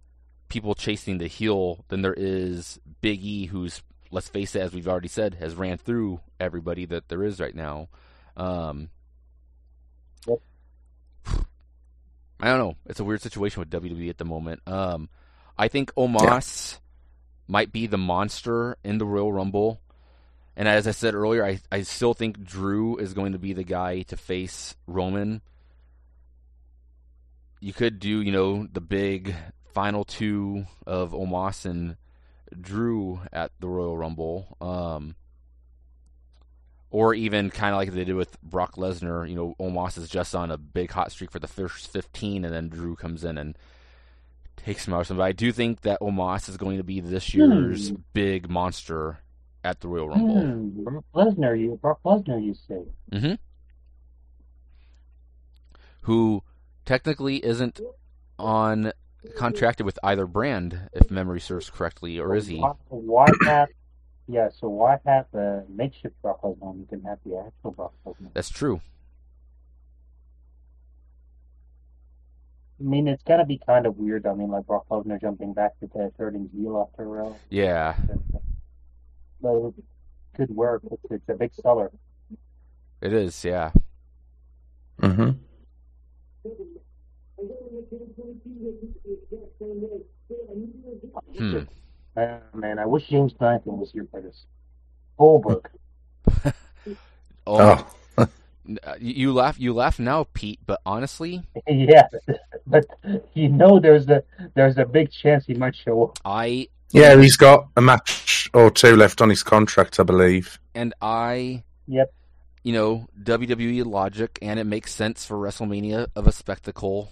people 0.49 0.75
chasing 0.75 1.19
the 1.19 1.27
heel 1.27 1.85
than 1.89 2.03
there 2.03 2.15
is 2.17 2.81
Big 3.01 3.23
E, 3.23 3.47
who's 3.47 3.83
let's 4.11 4.29
face 4.29 4.55
it, 4.55 4.63
as 4.63 4.73
we've 4.73 4.89
already 4.89 5.09
said, 5.09 5.35
has 5.35 5.55
ran 5.55 5.77
through 5.79 6.21
everybody 6.41 6.87
that 6.87 7.09
there 7.09 7.23
is 7.25 7.41
right 7.41 7.55
now. 7.55 7.89
Um, 8.37 8.91
Yep. 10.27 10.41
I 12.41 12.49
don't 12.49 12.59
know. 12.59 12.77
It's 12.87 13.01
a 13.01 13.05
weird 13.05 13.21
situation 13.21 13.61
with 13.61 13.71
WWE 13.71 14.09
at 14.11 14.19
the 14.19 14.25
moment. 14.25 14.63
Um, 14.67 15.09
I 15.57 15.69
think 15.69 15.93
Omos 15.95 16.79
might 17.49 17.73
be 17.73 17.87
the 17.87 17.99
monster 17.99 18.77
in 18.85 18.99
the 18.99 19.07
Royal 19.07 19.33
Rumble. 19.33 19.81
And 20.57 20.69
as 20.69 20.87
I 20.87 20.93
said 20.93 21.15
earlier, 21.15 21.45
I, 21.45 21.61
I 21.71 21.83
still 21.83 22.15
think 22.15 22.45
Drew 22.45 22.97
is 22.97 23.15
going 23.15 23.33
to 23.33 23.39
be 23.39 23.53
the 23.53 23.65
guy 23.65 24.03
to 24.03 24.17
face 24.17 24.77
Roman. 24.87 25.41
You 27.61 27.73
could 27.73 27.99
do, 27.99 28.21
you 28.23 28.31
know, 28.31 28.69
the 28.73 28.81
big 28.81 29.35
final 29.73 30.05
two 30.05 30.67
of 30.87 31.13
Omos 31.13 31.65
and 31.65 31.97
Drew 32.61 33.21
at 33.33 33.51
the 33.59 33.69
Royal 33.69 33.97
Rumble. 33.97 34.57
Um, 34.61 35.17
or 36.91 37.15
even 37.15 37.51
kind 37.51 37.75
of 37.75 37.79
like 37.79 37.93
they 37.93 38.05
did 38.05 38.15
with 38.17 38.41
Brock 38.43 38.77
Lesnar, 38.77 39.29
you 39.29 39.35
know, 39.37 39.55
Omos 39.61 39.99
is 39.99 40.09
just 40.09 40.35
on 40.35 40.51
a 40.51 40.57
big 40.57 40.91
hot 40.91 41.13
streak 41.13 41.31
for 41.31 41.39
the 41.39 41.47
first 41.49 41.89
15, 41.93 42.45
and 42.45 42.55
then 42.55 42.69
Drew 42.69 42.97
comes 42.97 43.25
in 43.25 43.37
and 43.39 43.57
takes 44.57 44.87
him 44.89 44.95
out. 44.95 45.09
But 45.09 45.21
I 45.21 45.33
do 45.33 45.53
think 45.53 45.83
that 45.83 46.01
Omos 46.01 46.49
is 46.49 46.57
going 46.57 46.79
to 46.79 46.85
be 46.85 47.01
this 47.01 47.35
year's 47.35 47.91
Hmm. 47.91 47.97
big 48.15 48.49
monster 48.51 49.19
at 49.63 49.81
the 49.81 49.89
Royal 49.89 50.09
Rumble. 50.09 50.41
Hmm, 50.41 50.83
Brock 50.85 51.05
Lesnar, 51.15 51.61
you 51.61 51.79
Brock 51.83 52.01
Lesnar, 52.05 52.43
you 52.43 52.55
say? 52.55 52.83
hmm 53.13 53.35
Who 56.03 56.43
technically 56.87 57.45
isn't 57.45 57.81
on 58.39 58.93
contracted 59.37 59.85
with 59.85 59.99
either 60.03 60.27
brand, 60.27 60.89
if 60.93 61.11
memory 61.11 61.41
serves 61.41 61.69
correctly, 61.71 62.19
or 62.19 62.35
is 62.35 62.47
he? 62.47 62.59
Why, 62.61 62.73
why 62.89 63.27
have? 63.45 63.69
Yeah, 64.31 64.51
so 64.51 64.69
why 64.69 64.99
have 65.07 65.27
a 65.33 65.65
makeshift 65.71 66.21
Brock 66.21 66.43
Lesnar 66.43 66.59
when 66.61 66.81
you 66.81 66.87
can 66.87 67.03
have 67.03 67.19
the 67.25 67.39
actual 67.47 67.71
Brock 67.71 67.95
Lesnar? 68.07 68.29
That's 68.35 68.51
true. 68.51 68.83
I 72.79 72.85
mean, 72.85 73.09
it's 73.09 73.23
gonna 73.23 73.47
be 73.47 73.59
kind 73.59 73.87
of 73.87 73.97
weird. 73.97 74.27
I 74.27 74.35
mean, 74.35 74.51
like 74.51 74.67
Brock 74.67 74.85
Lesnar 74.91 75.19
jumping 75.19 75.55
back 75.55 75.81
to 75.81 75.87
the 75.87 76.13
turning 76.19 76.51
heel 76.55 76.87
after 76.91 77.25
uh, 77.25 77.33
Yeah, 77.49 77.97
but 79.41 79.55
it 79.55 79.75
could 80.37 80.51
work. 80.51 80.83
It's, 80.93 81.03
it's 81.11 81.29
a 81.31 81.35
big 81.35 81.55
seller. 81.55 81.91
it 83.01 83.13
is. 83.15 83.45
Yeah. 83.45 83.73
hmm 85.01 85.31
Hmm. 91.39 91.61
Uh, 92.19 92.39
man, 92.55 92.79
I 92.79 92.87
wish 92.87 93.07
James 93.09 93.33
Blanton 93.33 93.79
was 93.79 93.93
here 93.93 94.07
for 94.11 94.21
this. 94.21 94.45
Goldberg. 95.19 95.69
Oh, 97.47 97.87
Oh, 98.19 98.29
n- 98.67 98.79
you 99.01 99.15
you 99.15 99.33
laugh. 99.33 99.59
You 99.59 99.73
laugh 99.73 99.99
now, 99.99 100.27
Pete. 100.35 100.61
But 100.67 100.81
honestly, 100.85 101.43
yeah, 101.67 102.07
but 102.67 102.85
you 103.33 103.49
know, 103.49 103.81
there's 103.81 104.07
a 104.09 104.23
there's 104.55 104.77
a 104.77 104.85
big 104.85 105.11
chance 105.11 105.47
he 105.47 105.55
might 105.55 105.75
show 105.75 106.05
up. 106.05 106.19
I 106.27 106.69
yeah, 106.91 107.17
he's 107.19 107.37
got 107.39 107.69
a 107.77 107.81
match 107.81 108.51
or 108.53 108.71
two 108.71 108.97
left 108.97 109.23
on 109.23 109.31
his 109.31 109.43
contract, 109.43 109.99
I 109.99 110.03
believe. 110.03 110.59
and 110.75 110.93
I 111.01 111.63
Yep. 111.87 112.13
you 112.63 112.75
know 112.75 113.07
WWE 113.23 113.87
logic, 113.87 114.39
and 114.43 114.61
it 114.61 114.65
makes 114.65 114.93
sense 114.95 115.25
for 115.25 115.39
WrestleMania 115.39 116.09
of 116.15 116.27
a 116.27 116.33
spectacle. 116.33 117.11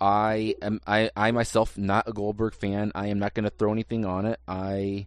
I 0.00 0.54
am 0.62 0.80
I 0.86 1.10
I 1.16 1.30
myself 1.30 1.76
not 1.78 2.08
a 2.08 2.12
Goldberg 2.12 2.54
fan. 2.54 2.92
I 2.94 3.08
am 3.08 3.18
not 3.18 3.34
going 3.34 3.44
to 3.44 3.50
throw 3.50 3.72
anything 3.72 4.04
on 4.04 4.26
it. 4.26 4.40
I 4.46 5.06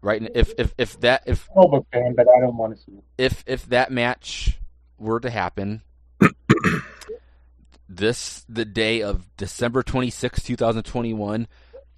right 0.00 0.22
if 0.34 0.52
if 0.58 0.74
if 0.78 1.00
that 1.00 1.22
if 1.26 1.48
Goldberg 1.54 1.84
fan, 1.92 2.14
but 2.16 2.26
I 2.28 2.40
don't 2.40 2.56
want 2.56 2.76
to 2.76 2.82
see 2.82 2.92
it. 2.92 3.04
if 3.18 3.44
if 3.46 3.66
that 3.66 3.92
match 3.92 4.58
were 4.98 5.20
to 5.20 5.30
happen 5.30 5.82
this 7.88 8.44
the 8.48 8.64
day 8.64 9.02
of 9.02 9.28
December 9.36 9.82
26, 9.82 10.42
2021 10.42 11.48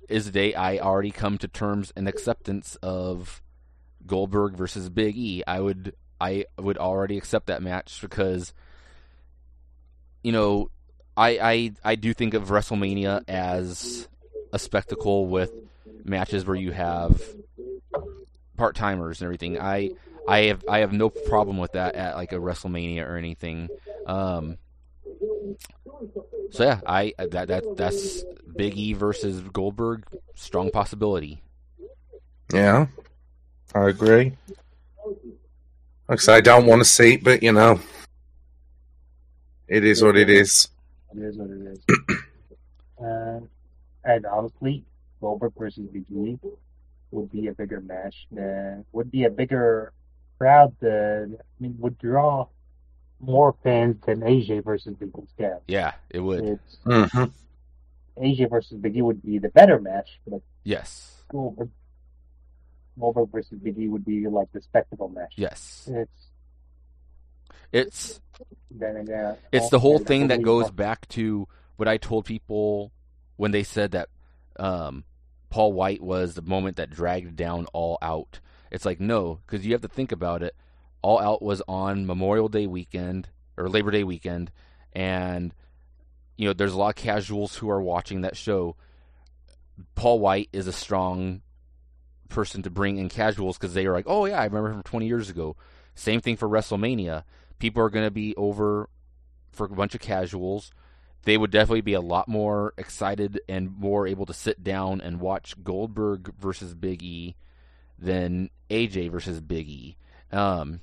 is 0.08 0.26
the 0.26 0.32
day 0.32 0.54
I 0.54 0.78
already 0.78 1.10
come 1.10 1.38
to 1.38 1.48
terms 1.48 1.92
and 1.96 2.08
acceptance 2.08 2.76
of 2.82 3.42
Goldberg 4.06 4.56
versus 4.56 4.90
Big 4.90 5.16
E. 5.16 5.42
I 5.46 5.60
would 5.60 5.94
I 6.20 6.46
would 6.58 6.78
already 6.78 7.16
accept 7.16 7.46
that 7.46 7.62
match 7.62 8.00
because 8.00 8.52
you 10.22 10.32
know 10.32 10.70
I 11.16 11.38
I 11.38 11.72
I 11.84 11.94
do 11.94 12.12
think 12.14 12.34
of 12.34 12.48
WrestleMania 12.48 13.28
as 13.28 14.08
a 14.52 14.58
spectacle 14.58 15.26
with 15.26 15.52
matches 16.04 16.44
where 16.44 16.56
you 16.56 16.72
have 16.72 17.22
part 18.56 18.76
timers 18.76 19.20
and 19.20 19.26
everything. 19.26 19.58
I 19.60 19.90
I 20.26 20.38
have 20.44 20.64
I 20.68 20.78
have 20.78 20.92
no 20.92 21.10
problem 21.10 21.58
with 21.58 21.72
that 21.72 21.94
at 21.94 22.16
like 22.16 22.32
a 22.32 22.36
WrestleMania 22.36 23.06
or 23.06 23.16
anything. 23.16 23.68
Um, 24.06 24.58
so 26.50 26.64
yeah, 26.64 26.80
I 26.86 27.14
that 27.18 27.48
that 27.48 27.64
that's 27.76 28.24
Big 28.56 28.76
E 28.76 28.92
versus 28.92 29.40
Goldberg, 29.40 30.04
strong 30.34 30.70
possibility. 30.70 31.42
Yeah, 32.52 32.86
I 33.74 33.88
agree. 33.88 34.32
Like 36.08 36.28
I 36.28 36.36
I 36.36 36.40
don't 36.40 36.66
want 36.66 36.80
to 36.80 36.84
see 36.84 37.14
it, 37.14 37.24
but 37.24 37.42
you 37.42 37.52
know, 37.52 37.80
it 39.68 39.84
is 39.84 40.02
what 40.02 40.16
it 40.16 40.30
is. 40.30 40.68
It 41.16 41.22
is 41.22 41.36
what 41.36 41.50
it 41.50 41.60
is. 41.72 41.84
uh, 43.04 43.40
and 44.04 44.26
honestly, 44.26 44.84
Goldberg 45.20 45.52
versus 45.58 45.86
Big 45.92 46.04
E 46.10 46.38
would 47.10 47.30
be 47.30 47.46
a 47.48 47.52
bigger 47.52 47.80
match. 47.80 48.26
Than, 48.30 48.84
would 48.92 49.10
be 49.10 49.24
a 49.24 49.30
bigger 49.30 49.92
crowd. 50.38 50.74
Than, 50.80 51.38
I 51.40 51.62
mean, 51.62 51.76
would 51.78 51.98
draw 51.98 52.48
more 53.20 53.54
fans 53.62 53.96
than 54.04 54.20
AJ 54.20 54.64
versus 54.64 54.94
Big 54.98 55.10
E's 55.16 55.28
Scab. 55.36 55.62
Yeah, 55.68 55.92
it 56.10 56.20
would. 56.20 56.44
It's 56.44 56.76
hmm 56.84 57.24
AJ 58.16 58.50
versus 58.50 58.78
Big 58.78 58.96
E 58.96 59.02
would 59.02 59.22
be 59.22 59.38
the 59.38 59.48
better 59.48 59.80
match, 59.80 60.20
but 60.26 60.40
Yes, 60.62 61.22
Goldberg, 61.30 61.70
Goldberg 62.98 63.30
versus 63.30 63.58
Big 63.58 63.78
E 63.78 63.88
would 63.88 64.04
be 64.04 64.26
like 64.28 64.50
the 64.52 64.60
spectacle 64.60 65.08
match. 65.08 65.34
yes. 65.36 65.88
It's 65.92 66.26
It's 67.72 68.20
it's 69.52 69.68
the 69.70 69.78
whole 69.78 69.98
thing 69.98 70.28
that 70.28 70.42
goes 70.42 70.70
back 70.70 71.08
to 71.08 71.46
what 71.76 71.88
I 71.88 71.96
told 71.96 72.24
people 72.24 72.92
when 73.36 73.50
they 73.50 73.62
said 73.62 73.92
that 73.92 74.08
um, 74.58 75.04
Paul 75.50 75.72
White 75.72 76.02
was 76.02 76.34
the 76.34 76.42
moment 76.42 76.76
that 76.76 76.90
dragged 76.90 77.36
down 77.36 77.66
All 77.72 77.98
Out. 78.02 78.40
It's 78.70 78.84
like 78.84 79.00
no, 79.00 79.40
because 79.46 79.64
you 79.64 79.72
have 79.72 79.82
to 79.82 79.88
think 79.88 80.12
about 80.12 80.42
it. 80.42 80.54
All 81.02 81.18
Out 81.20 81.42
was 81.42 81.62
on 81.68 82.06
Memorial 82.06 82.48
Day 82.48 82.66
weekend 82.66 83.28
or 83.56 83.68
Labor 83.68 83.90
Day 83.90 84.04
weekend, 84.04 84.50
and 84.92 85.54
you 86.36 86.46
know 86.48 86.52
there's 86.52 86.72
a 86.72 86.78
lot 86.78 86.90
of 86.90 86.96
casuals 86.96 87.56
who 87.56 87.70
are 87.70 87.82
watching 87.82 88.22
that 88.22 88.36
show. 88.36 88.76
Paul 89.94 90.20
White 90.20 90.48
is 90.52 90.66
a 90.66 90.72
strong 90.72 91.42
person 92.28 92.62
to 92.62 92.70
bring 92.70 92.98
in 92.98 93.08
casuals 93.08 93.56
because 93.56 93.74
they 93.74 93.86
are 93.86 93.92
like, 93.92 94.06
oh 94.08 94.24
yeah, 94.26 94.40
I 94.40 94.44
remember 94.44 94.68
him 94.68 94.74
from 94.76 94.82
20 94.82 95.06
years 95.06 95.30
ago. 95.30 95.56
Same 95.94 96.20
thing 96.20 96.36
for 96.36 96.48
WrestleMania. 96.48 97.24
People 97.58 97.82
are 97.82 97.90
going 97.90 98.06
to 98.06 98.10
be 98.10 98.34
over 98.36 98.88
for 99.52 99.66
a 99.66 99.70
bunch 99.70 99.94
of 99.94 100.00
casuals. 100.00 100.72
They 101.22 101.38
would 101.38 101.50
definitely 101.50 101.80
be 101.80 101.94
a 101.94 102.00
lot 102.00 102.28
more 102.28 102.74
excited 102.76 103.40
and 103.48 103.76
more 103.78 104.06
able 104.06 104.26
to 104.26 104.34
sit 104.34 104.62
down 104.62 105.00
and 105.00 105.20
watch 105.20 105.54
Goldberg 105.62 106.34
versus 106.38 106.74
Big 106.74 107.02
E 107.02 107.36
than 107.98 108.50
AJ 108.68 109.10
versus 109.10 109.40
Big 109.40 109.68
E. 109.68 109.96
Um, 110.32 110.80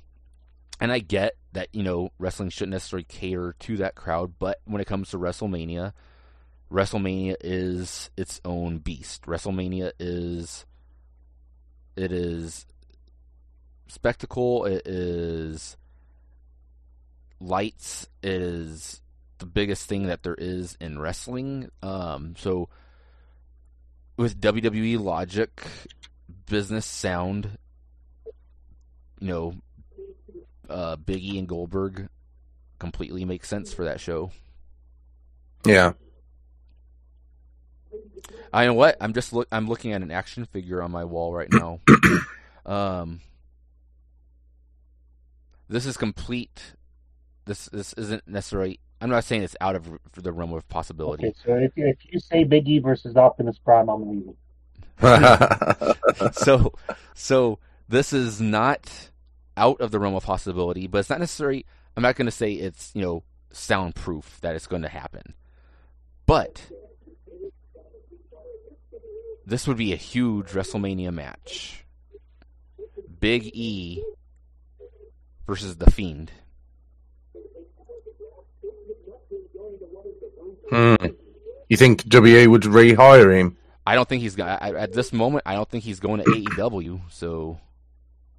and 0.80 0.90
I 0.90 0.98
get 0.98 1.34
that 1.52 1.68
you 1.72 1.82
know 1.82 2.10
wrestling 2.18 2.48
shouldn't 2.48 2.72
necessarily 2.72 3.04
cater 3.04 3.54
to 3.60 3.76
that 3.76 3.94
crowd, 3.94 4.34
but 4.38 4.60
when 4.64 4.80
it 4.80 4.86
comes 4.86 5.10
to 5.10 5.18
WrestleMania, 5.18 5.92
WrestleMania 6.72 7.36
is 7.40 8.10
its 8.16 8.40
own 8.44 8.78
beast. 8.78 9.22
WrestleMania 9.22 9.92
is 10.00 10.64
it 11.94 12.10
is 12.10 12.66
spectacle. 13.86 14.64
It 14.64 14.86
is 14.86 15.76
lights. 17.42 18.06
is 18.22 19.00
the 19.38 19.46
biggest 19.46 19.88
thing 19.88 20.06
that 20.06 20.22
there 20.22 20.36
is 20.38 20.76
in 20.80 20.98
wrestling. 20.98 21.70
Um, 21.82 22.34
so 22.38 22.68
with 24.16 24.40
WWE 24.40 25.00
logic, 25.00 25.62
business 26.46 26.86
sound, 26.86 27.58
you 29.20 29.28
know, 29.28 29.54
uh, 30.70 30.96
Biggie 30.96 31.38
and 31.38 31.48
Goldberg 31.48 32.08
completely 32.78 33.24
make 33.24 33.44
sense 33.44 33.72
for 33.72 33.84
that 33.84 34.00
show. 34.00 34.30
Yeah. 35.64 35.92
I 38.52 38.66
know 38.66 38.74
what 38.74 38.96
I'm 39.00 39.12
just 39.12 39.32
look. 39.32 39.48
I'm 39.50 39.66
looking 39.66 39.92
at 39.92 40.02
an 40.02 40.10
action 40.10 40.44
figure 40.44 40.82
on 40.82 40.90
my 40.90 41.04
wall 41.04 41.32
right 41.32 41.48
now. 41.50 41.80
um, 42.66 43.20
this 45.68 45.86
is 45.86 45.96
complete. 45.96 46.74
This 47.44 47.66
this 47.66 47.92
isn't 47.94 48.26
necessarily. 48.26 48.80
I'm 49.00 49.10
not 49.10 49.24
saying 49.24 49.42
it's 49.42 49.56
out 49.60 49.74
of 49.74 49.98
the 50.14 50.32
realm 50.32 50.52
of 50.52 50.68
possibility. 50.68 51.26
Okay, 51.26 51.36
so 51.44 51.54
if 51.54 51.76
you, 51.76 51.86
if 51.88 51.98
you 52.08 52.20
say 52.20 52.44
Big 52.44 52.68
E 52.68 52.78
versus 52.78 53.16
Optimus 53.16 53.58
Prime, 53.58 53.88
I'm 53.88 54.08
leaving. 54.08 54.36
so 56.32 56.72
so 57.14 57.58
this 57.88 58.12
is 58.12 58.40
not 58.40 59.10
out 59.56 59.80
of 59.80 59.90
the 59.90 59.98
realm 59.98 60.14
of 60.14 60.22
possibility, 60.22 60.86
but 60.86 60.98
it's 60.98 61.10
not 61.10 61.18
necessarily. 61.20 61.66
I'm 61.96 62.02
not 62.02 62.14
going 62.14 62.26
to 62.26 62.32
say 62.32 62.52
it's 62.52 62.92
you 62.94 63.02
know 63.02 63.24
soundproof 63.50 64.38
that 64.40 64.54
it's 64.54 64.66
going 64.68 64.82
to 64.82 64.88
happen, 64.88 65.34
but 66.26 66.70
this 69.44 69.66
would 69.66 69.76
be 69.76 69.92
a 69.92 69.96
huge 69.96 70.48
WrestleMania 70.48 71.12
match. 71.12 71.84
Big 73.20 73.50
E 73.54 74.02
versus 75.46 75.76
the 75.76 75.90
Fiend. 75.90 76.32
Hmm. 80.70 80.94
You 81.68 81.76
think 81.76 82.04
WA 82.12 82.46
would 82.48 82.62
rehire 82.62 83.36
him? 83.38 83.56
I 83.86 83.94
don't 83.94 84.08
think 84.08 84.22
he's 84.22 84.36
got 84.36 84.62
at 84.62 84.92
this 84.92 85.12
moment. 85.12 85.42
I 85.46 85.54
don't 85.54 85.68
think 85.68 85.84
he's 85.84 86.00
going 86.00 86.22
to 86.22 86.30
AEW. 86.30 87.00
So 87.10 87.58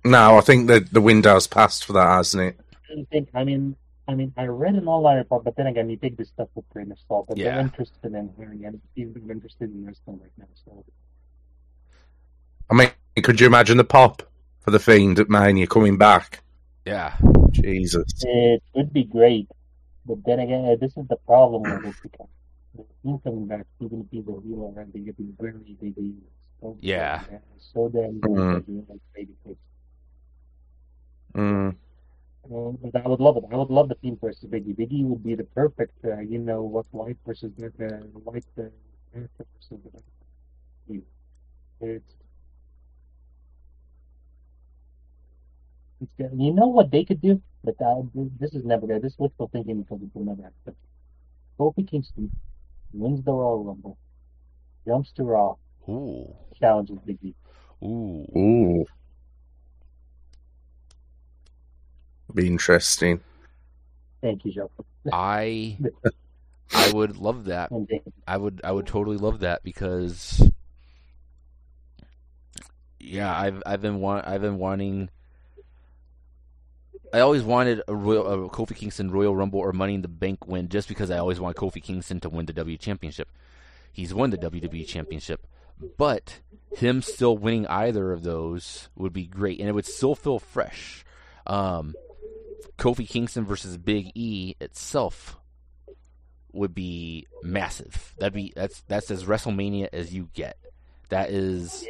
No, 0.06 0.38
I 0.38 0.42
think 0.42 0.68
that 0.68 0.94
the 0.94 1.02
window's 1.02 1.48
passed 1.48 1.86
for 1.86 1.94
that, 1.94 2.08
hasn't 2.08 2.44
it? 2.44 2.60
I 2.92 3.06
think. 3.12 3.30
I 3.34 3.44
mean, 3.44 3.76
I 4.08 4.16
mean, 4.16 4.34
I 4.38 4.46
read 4.46 4.76
an 4.76 4.88
online 4.88 5.18
report, 5.18 5.44
but 5.44 5.56
then 5.56 5.68
again, 5.68 5.90
you 5.90 5.98
take 5.98 6.18
this 6.18 6.30
stuff 6.30 6.50
with 6.56 6.66
a 6.70 6.74
grain 6.74 6.92
of 6.92 6.98
salt. 7.08 7.28
But 7.28 7.38
Yeah. 7.38 7.52
they're 7.52 7.60
interested 7.62 8.14
in 8.14 8.30
hearing, 8.38 8.66
and 8.66 8.80
he's 8.96 9.08
interested 9.30 9.72
in 9.72 9.86
wrestling 9.86 10.20
right 10.22 10.32
now. 10.38 10.46
So 10.66 10.86
I 12.70 12.76
mean, 12.76 12.90
could 13.24 13.40
you 13.40 13.48
imagine 13.48 13.78
the 13.78 13.84
pop 13.84 14.24
for 14.60 14.72
the 14.72 14.80
Fiend 14.80 15.20
at 15.20 15.30
Mania 15.30 15.68
coming 15.68 15.98
back? 15.98 16.40
yeah, 16.86 17.16
Jesus. 17.52 18.04
it 18.22 18.62
would 18.76 18.92
be 18.94 19.04
great. 19.06 19.48
But 20.06 20.24
then 20.26 20.40
again, 20.40 20.78
this 20.80 20.98
is 20.98 21.08
the 21.08 21.18
problem 21.18 21.64
with 21.64 21.86
it 21.86 21.96
because 22.02 22.28
the 22.76 22.84
Fiend 23.04 23.24
coming 23.24 23.48
back, 23.48 23.66
even 23.80 24.02
if 24.02 24.08
he's 24.12 24.28
a 24.28 24.42
heel 24.42 24.62
already, 24.64 25.02
it'd 25.04 25.18
be 25.18 25.32
very 25.40 25.78
big. 25.82 25.96
So 26.62 26.78
Yeah. 26.82 27.22
So 27.58 27.90
then, 27.90 28.20
Mhm. 28.22 28.66
doing 28.66 28.86
like 28.90 29.02
baby 29.14 29.36
face. 29.46 29.58
Mm. 31.36 31.76
Um, 32.52 32.78
but 32.82 32.96
I 32.96 33.08
would 33.08 33.20
love 33.22 33.38
it. 33.38 33.46
I 33.52 33.56
would 33.56 33.70
love 33.70 33.90
the 33.90 33.96
Fiend 33.96 34.20
versus 34.20 34.50
Biggie. 34.50 34.76
Biggie 34.76 35.06
would 35.06 35.24
be 35.24 35.36
the 35.36 35.46
perfect, 35.46 35.98
uh, 36.06 36.20
you 36.20 36.40
know, 36.40 36.62
what 36.64 36.86
white 36.92 37.18
versus 37.26 37.52
the 37.58 37.68
uh, 37.68 38.04
white 38.20 38.46
uh, 38.60 38.64
versus 39.14 39.80
the 39.84 39.92
Fiend. 39.92 40.04
It's, 40.90 41.08
it's 41.80 41.80
good. 41.80 42.04
You 46.18 46.54
know 46.54 46.68
what 46.68 46.92
they 46.92 47.04
could 47.04 47.22
do? 47.22 47.42
But 47.64 47.76
uh, 47.82 48.02
this 48.40 48.54
is 48.54 48.66
never 48.66 48.88
good. 48.88 49.02
This 49.02 49.14
is 49.14 49.20
wishful 49.20 49.50
thinking 49.52 49.82
because 49.82 50.02
it 50.02 50.10
will 50.14 50.26
never 50.26 50.44
happen. 50.44 50.76
Kofi 51.60 51.88
Kingston 51.90 52.32
wins 52.94 53.24
the 53.24 53.32
Royal 53.32 53.64
Rumble, 53.64 53.98
jumps 54.86 55.12
to 55.14 55.24
Raw, 55.24 55.56
ooh, 55.88 56.36
challenges 56.60 56.98
Biggie. 57.08 57.34
ooh. 57.84 58.26
Ooh. 58.38 58.86
Be 62.34 62.48
interesting. 62.48 63.20
Thank 64.22 64.46
you, 64.46 64.52
Joe. 64.52 64.72
I 65.12 65.78
I 66.74 66.92
would 66.92 67.18
love 67.18 67.46
that. 67.46 67.72
And 67.72 67.88
thank 67.88 68.04
you. 68.06 68.14
I 68.28 68.38
would 68.38 68.62
I 68.64 68.72
would 68.72 68.88
totally 68.88 69.18
love 69.18 69.42
that 69.42 69.64
because 69.64 70.50
yeah, 73.00 73.38
I've 73.38 73.62
I've 73.66 73.82
been 73.82 74.00
want 74.00 74.28
I've 74.28 74.42
been 74.42 74.58
wanting 74.58 75.10
I 77.14 77.20
always 77.20 77.44
wanted 77.44 77.84
a 77.88 77.96
Royal 77.96 78.46
a 78.46 78.50
Kofi 78.50 78.76
Kingston 78.76 79.12
Royal 79.12 79.36
Rumble 79.36 79.60
or 79.60 79.72
Money 79.72 79.94
in 79.94 80.02
the 80.02 80.08
Bank 80.08 80.48
win 80.48 80.68
just 80.68 80.88
because 80.88 81.12
I 81.12 81.20
always 81.20 81.40
wanted 81.40 81.58
Kofi 81.58 81.82
Kingston 81.82 82.20
to 82.22 82.30
win 82.30 82.48
the 82.48 82.54
W 82.54 82.76
Championship. 82.76 83.30
He's 83.92 84.14
won 84.16 84.32
the 84.32 84.38
WWE 84.40 84.88
Championship, 84.88 85.46
but 85.98 86.40
him 86.76 87.04
still 87.04 87.38
winning 87.38 87.68
either 87.68 88.12
of 88.12 88.24
those 88.24 88.90
would 88.96 89.14
be 89.14 89.28
great, 89.28 89.60
and 89.60 89.70
it 89.70 89.74
would 89.74 89.86
still 89.86 90.16
feel 90.16 90.40
fresh. 90.40 91.06
Um, 91.46 91.94
Kofi 92.80 93.08
Kingston 93.08 93.46
versus 93.46 93.78
Big 93.78 94.12
E 94.16 94.56
itself 94.60 95.38
would 96.52 96.74
be 96.74 97.28
massive. 97.44 98.16
That'd 98.18 98.34
be 98.34 98.54
that's 98.56 98.82
that's 98.88 99.12
as 99.12 99.26
WrestleMania 99.26 99.90
as 99.94 100.12
you 100.12 100.30
get. 100.34 100.58
That 101.10 101.30
is 101.30 101.88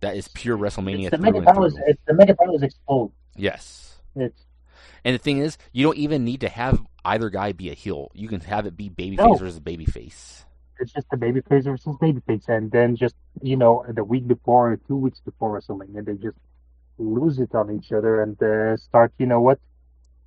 that 0.00 0.16
is 0.16 0.28
pure 0.28 0.56
WrestleMania. 0.56 1.08
It's 1.08 1.10
the 1.10 1.18
mega 1.18 1.42
powers. 1.42 1.76
It's 1.86 2.00
the 2.06 2.14
mega 2.14 2.34
powers 2.34 2.62
explode. 2.62 3.12
Yes. 3.36 3.87
It's 4.16 4.44
And 5.04 5.14
the 5.14 5.18
thing 5.18 5.38
is, 5.38 5.58
you 5.72 5.84
don't 5.84 5.96
even 5.98 6.24
need 6.24 6.40
to 6.42 6.48
have 6.48 6.82
either 7.04 7.30
guy 7.30 7.52
be 7.52 7.70
a 7.70 7.74
heel. 7.74 8.10
You 8.14 8.28
can 8.28 8.40
have 8.40 8.66
it 8.66 8.76
be 8.76 8.90
babyface 8.90 9.16
No. 9.18 9.34
versus 9.34 9.60
babyface. 9.60 10.44
it's 10.80 10.92
just 10.92 11.08
the 11.10 11.16
babyface 11.16 11.64
versus 11.64 11.96
babyface, 12.00 12.48
and 12.48 12.70
then 12.70 12.94
just 12.96 13.14
you 13.42 13.56
know 13.56 13.84
the 13.92 14.04
week 14.04 14.26
before 14.28 14.72
or 14.72 14.76
two 14.88 14.96
weeks 14.96 15.20
before 15.20 15.58
WrestleMania, 15.58 16.04
they 16.04 16.14
just 16.14 16.36
lose 16.98 17.38
it 17.38 17.54
on 17.54 17.70
each 17.76 17.90
other 17.92 18.22
and 18.22 18.40
uh, 18.42 18.76
start. 18.76 19.12
You 19.18 19.26
know 19.26 19.40
what? 19.40 19.58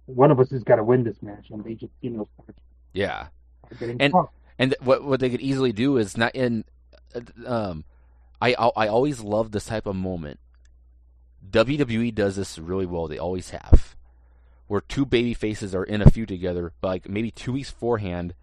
One 0.07 0.31
of 0.31 0.39
us 0.39 0.49
has 0.51 0.63
got 0.63 0.75
to 0.77 0.83
win 0.83 1.03
this 1.03 1.21
match, 1.21 1.47
and 1.51 1.63
they 1.63 1.73
just 1.75 1.93
you 2.01 2.09
know 2.11 2.27
start, 2.35 2.55
Yeah. 2.93 3.27
start 3.75 3.95
And- 3.99 4.11
drunk. 4.11 4.29
And 4.59 4.75
what 4.81 5.03
what 5.03 5.19
they 5.21 5.29
could 5.29 5.41
easily 5.41 5.71
do 5.71 5.97
is 5.97 6.17
not 6.17 6.35
in. 6.35 6.65
uh, 7.15 7.21
Um, 7.47 7.85
I 8.41 8.53
I 8.59 8.71
I 8.83 8.87
always 8.89 9.21
love 9.21 9.51
this 9.51 9.65
type 9.65 9.85
of 9.87 9.95
moment. 9.95 10.39
WWE 11.49 12.13
does 12.13 12.35
this 12.35 12.57
really 12.57 12.85
well. 12.85 13.07
They 13.07 13.17
always 13.17 13.49
have, 13.51 13.95
where 14.67 14.81
two 14.81 15.05
baby 15.05 15.33
faces 15.33 15.73
are 15.73 15.83
in 15.83 16.01
a 16.01 16.09
feud 16.09 16.29
together, 16.29 16.73
but 16.81 16.87
like 16.87 17.09
maybe 17.09 17.31
two 17.31 17.53
weeks 17.53 17.71
beforehand, 17.71 18.33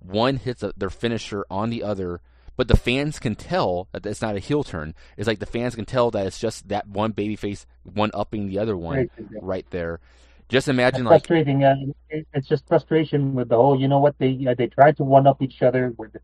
one 0.00 0.36
hits 0.36 0.62
a, 0.62 0.72
their 0.76 0.90
finisher 0.90 1.44
on 1.50 1.70
the 1.70 1.82
other, 1.82 2.20
but 2.56 2.68
the 2.68 2.76
fans 2.76 3.18
can 3.18 3.34
tell 3.34 3.88
that 3.92 4.06
it's 4.06 4.22
not 4.22 4.36
a 4.36 4.40
heel 4.40 4.64
turn. 4.64 4.94
It's 5.16 5.26
like 5.26 5.38
the 5.38 5.46
fans 5.46 5.74
can 5.74 5.84
tell 5.84 6.10
that 6.10 6.26
it's 6.26 6.38
just 6.38 6.68
that 6.68 6.88
one 6.88 7.12
baby 7.12 7.36
face 7.36 7.66
one 7.82 8.10
upping 8.14 8.48
the 8.48 8.58
other 8.58 8.76
one 8.76 8.96
Right, 8.96 9.10
right 9.40 9.66
there. 9.70 10.00
Just 10.48 10.68
imagine 10.68 11.04
like 11.04 11.26
frustrating. 11.26 11.64
Uh, 11.64 11.74
it's 12.08 12.46
just 12.46 12.66
frustration 12.68 13.34
with 13.34 13.48
the 13.48 13.56
whole. 13.56 13.78
You 13.80 13.88
know 13.88 13.98
what? 13.98 14.16
They 14.18 14.46
uh, 14.48 14.54
they 14.54 14.68
tried 14.68 14.96
to 14.98 15.02
one 15.02 15.26
up 15.26 15.42
each 15.42 15.60
other 15.60 15.92
with 15.96 16.16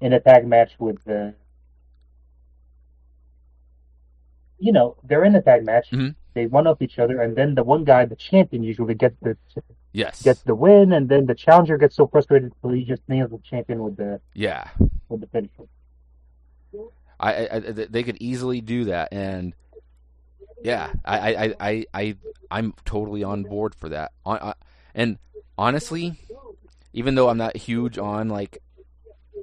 in 0.00 0.12
a 0.12 0.20
tag 0.20 0.46
match 0.46 0.72
with 0.78 1.02
the. 1.04 1.34
You 4.62 4.70
know 4.70 4.96
they're 5.02 5.24
in 5.24 5.34
a 5.34 5.42
tag 5.42 5.64
match. 5.64 5.90
Mhm. 5.90 6.14
They 6.34 6.46
one 6.46 6.68
up 6.68 6.80
each 6.80 6.98
other, 7.02 7.20
and 7.20 7.34
then 7.36 7.56
the 7.56 7.64
one 7.64 7.82
guy, 7.82 8.06
the 8.06 8.14
champion, 8.14 8.62
usually 8.62 8.94
gets 8.94 9.16
the 9.20 9.36
yes, 9.92 10.22
gets 10.22 10.42
the 10.42 10.54
win, 10.54 10.92
and 10.92 11.08
then 11.08 11.26
the 11.26 11.34
challenger 11.34 11.76
gets 11.76 11.96
so 11.96 12.06
frustrated, 12.06 12.52
so 12.62 12.68
he 12.68 12.84
just 12.84 13.02
nails 13.08 13.30
the 13.32 13.38
champion 13.38 13.82
with 13.82 13.96
the 13.96 14.20
yeah. 14.34 14.68
with 15.08 15.20
the 15.20 15.26
finisher. 15.26 15.66
I, 17.18 17.48
I, 17.54 17.58
they 17.60 18.02
could 18.02 18.18
easily 18.20 18.60
do 18.60 18.84
that, 18.84 19.12
and 19.12 19.54
yeah, 20.62 20.92
I, 21.04 21.18
I, 21.18 21.44
I, 21.44 21.54
I, 21.60 21.86
I 21.92 22.16
I'm 22.50 22.74
totally 22.84 23.24
on 23.24 23.42
board 23.42 23.74
for 23.74 23.88
that. 23.88 24.12
On, 24.24 24.38
I, 24.40 24.54
and 24.94 25.18
honestly, 25.58 26.18
even 26.92 27.16
though 27.16 27.28
I'm 27.28 27.38
not 27.38 27.56
huge 27.56 27.98
on 27.98 28.28
like 28.28 28.58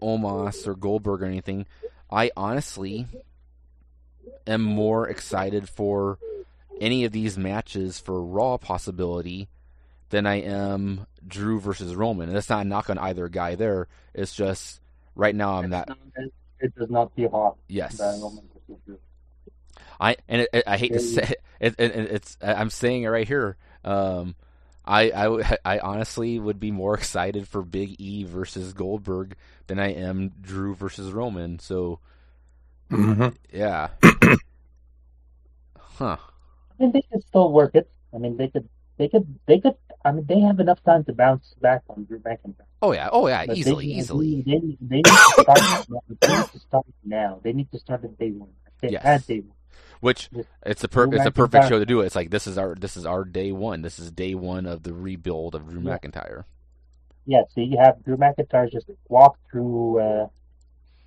Omos 0.01 0.65
or 0.65 0.75
Goldberg 0.75 1.23
or 1.23 1.25
anything, 1.25 1.65
I 2.09 2.31
honestly 2.37 3.05
am 4.47 4.61
more 4.61 5.07
excited 5.07 5.69
for 5.69 6.19
any 6.79 7.05
of 7.05 7.11
these 7.11 7.37
matches 7.37 7.99
for 7.99 8.23
Raw 8.23 8.57
possibility 8.57 9.49
than 10.09 10.25
I 10.25 10.41
am 10.41 11.05
Drew 11.25 11.59
versus 11.59 11.95
Roman. 11.95 12.29
And 12.29 12.35
that's 12.35 12.49
not 12.49 12.65
a 12.65 12.67
knock 12.67 12.89
on 12.89 12.97
either 12.97 13.27
guy 13.27 13.55
there. 13.55 13.87
It's 14.13 14.33
just 14.33 14.81
right 15.15 15.35
now 15.35 15.59
I'm 15.59 15.69
not. 15.69 15.89
It, 16.15 16.33
it 16.59 16.75
does 16.75 16.89
not 16.89 17.13
feel 17.15 17.29
hot. 17.29 17.57
Yes. 17.67 17.97
that 17.97 18.19
Roman 18.21 18.45
Reigns 18.53 18.63
will 18.67 18.81
do. 18.85 18.99
I 19.99 20.15
and 20.27 20.47
it, 20.53 20.63
I 20.65 20.77
hate 20.77 20.93
to 20.93 20.99
say 20.99 21.33
it, 21.59 21.75
it, 21.77 21.91
it, 21.91 22.11
it's 22.11 22.37
I'm 22.41 22.69
saying 22.69 23.03
it 23.03 23.07
right 23.07 23.27
here. 23.27 23.57
Um, 23.83 24.35
I, 24.85 25.11
I 25.11 25.57
I 25.75 25.79
honestly 25.79 26.39
would 26.39 26.59
be 26.59 26.71
more 26.71 26.95
excited 26.95 27.47
for 27.47 27.61
Big 27.61 27.95
E 27.99 28.23
versus 28.23 28.73
Goldberg 28.73 29.35
than 29.67 29.79
I 29.79 29.93
am 29.93 30.31
Drew 30.41 30.73
versus 30.73 31.11
Roman. 31.11 31.59
So 31.59 31.99
hmm 32.89 33.27
yeah, 33.53 33.89
huh? 35.77 36.17
I 36.19 36.83
mean, 36.83 36.91
they 36.91 37.03
could 37.11 37.23
still 37.27 37.51
work 37.51 37.75
it. 37.75 37.89
I 38.13 38.17
mean, 38.17 38.37
they 38.37 38.47
could, 38.47 38.67
they 38.97 39.07
could, 39.07 39.37
they 39.45 39.59
could. 39.59 39.75
I 40.05 40.11
mean, 40.11 40.25
they 40.25 40.39
have 40.39 40.59
enough 40.59 40.81
time 40.83 41.03
to 41.05 41.13
bounce 41.13 41.53
back 41.61 41.83
on 41.89 42.05
Drew 42.05 42.19
McIntyre. 42.19 42.65
Oh 42.81 42.93
yeah, 42.93 43.09
oh 43.11 43.27
yeah, 43.27 43.45
But 43.45 43.57
easily, 43.57 43.87
they, 43.87 43.93
easily. 43.93 44.41
They, 44.41 44.53
they, 44.59 44.77
they 44.81 44.95
need 44.97 45.05
to 45.05 45.33
start. 45.43 45.61
now. 45.89 46.01
They 46.21 46.35
need 46.37 46.51
to 46.51 46.59
start 46.59 46.85
now. 47.03 47.39
They 47.43 47.53
need 47.53 47.71
to 47.71 47.79
start 47.79 48.03
at 48.05 48.17
day 48.17 48.31
one. 48.31 48.49
They 48.81 48.89
Yes. 48.89 49.05
At 49.05 49.27
day 49.27 49.39
one. 49.41 49.55
Which 49.99 50.29
Just 50.31 50.47
it's 50.65 50.83
a 50.83 50.87
per- 50.87 51.07
Drew 51.07 51.17
it's 51.17 51.25
a 51.25 51.31
perfect 51.31 51.67
show 51.67 51.77
to 51.79 51.85
do 51.85 52.01
it. 52.01 52.05
It's 52.05 52.15
like 52.15 52.29
this 52.29 52.47
is 52.47 52.57
our 52.57 52.73
this 52.75 52.95
is 52.95 53.05
our 53.05 53.25
day 53.25 53.51
one. 53.51 53.81
This 53.81 53.99
is 53.99 54.09
day 54.11 54.33
one 54.33 54.65
of 54.65 54.83
the 54.83 54.93
rebuild 54.93 55.55
of 55.55 55.67
Drew 55.69 55.81
Yeah. 55.81 55.97
McIntyre. 55.97 56.45
Yeah. 57.25 57.41
So 57.53 57.59
you 57.61 57.77
have 57.77 58.03
Drew 58.05 58.15
McIntyre 58.15 58.71
just 58.71 58.89
walk 59.09 59.37
through, 59.51 59.99
uh, 59.99 60.27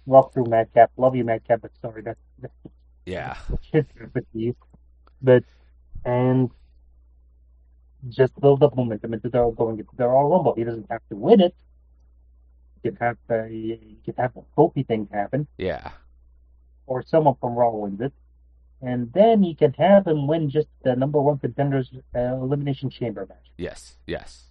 walk 0.07 0.33
through 0.33 0.47
Madcap. 0.47 0.91
Love 0.97 1.17
you, 1.17 1.25
Madcap, 1.25 1.63
but 1.63 1.71
sorry, 1.81 2.03
that's 2.03 2.21
that's 2.41 2.55
Yeah, 3.07 3.37
you. 4.33 4.57
But 5.21 5.45
and 6.05 6.51
just 8.09 8.39
build 8.41 8.63
up 8.63 8.75
momentum 8.77 9.15
into 9.15 9.29
their 9.29 9.51
going 9.51 9.79
into 9.79 9.95
their 9.97 10.11
all 10.11 10.29
rumble. 10.31 10.55
He 10.55 10.65
doesn't 10.65 10.91
have 10.91 11.03
to 11.11 11.17
win 11.17 11.41
it. 11.41 11.55
You 12.83 12.91
can 12.91 12.97
have 13.01 13.17
uh, 13.31 13.45
you 13.45 13.97
can 14.05 14.15
have 14.17 14.35
the 14.35 14.43
Kofi 14.57 14.85
thing 14.87 15.09
happen, 15.13 15.47
yeah, 15.57 15.93
or 16.87 17.03
someone 17.05 17.37
from 17.41 17.55
Raw 17.55 17.71
wins 17.71 18.01
it, 18.01 18.13
and 18.81 19.13
then 19.13 19.45
you 19.45 19.55
can 19.55 19.73
have 19.75 20.07
him 20.09 20.27
win 20.27 20.51
just 20.51 20.67
the 20.83 20.97
number 20.97 21.21
one 21.21 21.39
contenders 21.39 21.91
uh, 22.17 22.19
elimination 22.19 22.91
chamber 22.91 23.25
match. 23.29 23.53
yes, 23.57 23.95
yes. 24.07 24.49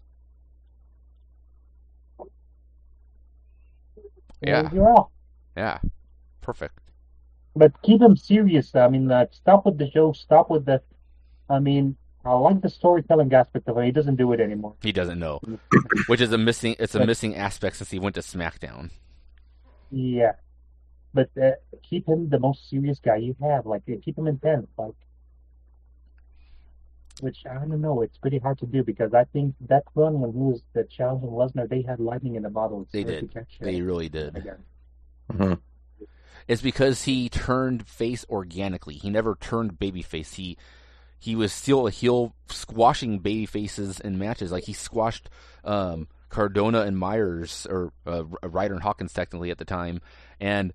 And 4.43 4.49
Yeah. 4.49 4.69
you're 4.71 4.89
off. 4.89 5.09
Yeah, 5.57 5.79
perfect. 6.41 6.77
But 7.55 7.81
keep 7.81 8.01
him 8.01 8.15
serious. 8.15 8.73
I 8.75 8.87
mean, 8.87 9.07
like, 9.07 9.33
stop 9.33 9.65
with 9.65 9.77
the 9.77 9.87
joke. 9.89 10.15
Stop 10.15 10.49
with 10.49 10.65
the. 10.65 10.81
I 11.49 11.59
mean, 11.59 11.97
I 12.23 12.31
like 12.33 12.61
the 12.61 12.69
storytelling 12.69 13.33
aspect 13.33 13.67
of 13.67 13.77
it. 13.77 13.85
He 13.85 13.91
doesn't 13.91 14.15
do 14.15 14.31
it 14.31 14.39
anymore. 14.39 14.75
He 14.81 14.91
doesn't 14.93 15.19
know, 15.19 15.41
which 16.07 16.21
is 16.21 16.31
a 16.31 16.37
missing. 16.37 16.75
It's 16.79 16.95
a 16.95 16.99
But- 16.99 17.07
missing 17.07 17.35
aspect 17.35 17.75
since 17.77 17.91
he 17.91 17.99
went 17.99 18.15
to 18.15 18.21
SmackDown. 18.21 18.91
Yeah, 19.91 20.33
but 21.13 21.29
uh, 21.41 21.51
keep 21.83 22.07
him 22.07 22.29
the 22.29 22.39
most 22.39 22.69
serious 22.69 22.99
guy 22.99 23.17
you 23.17 23.35
have. 23.41 23.65
Like, 23.65 23.83
keep 23.85 24.17
him 24.17 24.27
intense. 24.27 24.67
Like, 24.77 24.93
which 27.19 27.43
I 27.49 27.55
don't 27.55 27.81
know. 27.81 28.01
It's 28.01 28.17
pretty 28.17 28.39
hard 28.39 28.57
to 28.59 28.65
do 28.65 28.83
because 28.83 29.13
I 29.13 29.25
think 29.25 29.53
that 29.67 29.83
run 29.93 30.21
when 30.21 30.31
he 30.31 30.37
was 30.39 30.61
the 30.73 30.85
challenging 30.85 31.29
Lesnar, 31.29 31.67
they 31.69 31.81
had 31.81 31.99
lightning 31.99 32.35
in 32.35 32.43
the 32.43 32.49
bottle. 32.49 32.83
It's 32.83 32.91
They 32.93 33.03
hard 33.03 33.15
to 33.15 33.21
did. 33.21 33.33
catch, 33.33 33.59
They 33.59 33.81
really 33.81 34.07
did. 34.07 34.37
again. 34.37 34.59
Hmm 35.31 35.53
It's 36.47 36.61
because 36.61 37.03
he 37.03 37.29
turned 37.29 37.87
face 37.87 38.25
organically. 38.29 38.95
He 38.95 39.09
never 39.09 39.35
turned 39.35 39.79
babyface. 39.79 40.35
He 40.35 40.57
he 41.19 41.35
was 41.35 41.53
still 41.53 41.85
a 41.87 41.91
heel, 41.91 42.33
squashing 42.49 43.19
baby 43.19 43.45
faces 43.45 43.99
in 43.99 44.17
matches. 44.17 44.51
Like 44.51 44.63
he 44.63 44.73
squashed 44.73 45.29
um, 45.63 46.07
Cardona 46.29 46.81
and 46.81 46.97
Myers, 46.97 47.67
or 47.69 47.93
uh, 48.07 48.23
Ryder 48.43 48.73
and 48.73 48.81
Hawkins 48.83 49.13
technically 49.13 49.51
at 49.51 49.59
the 49.59 49.65
time, 49.65 50.01
and 50.39 50.73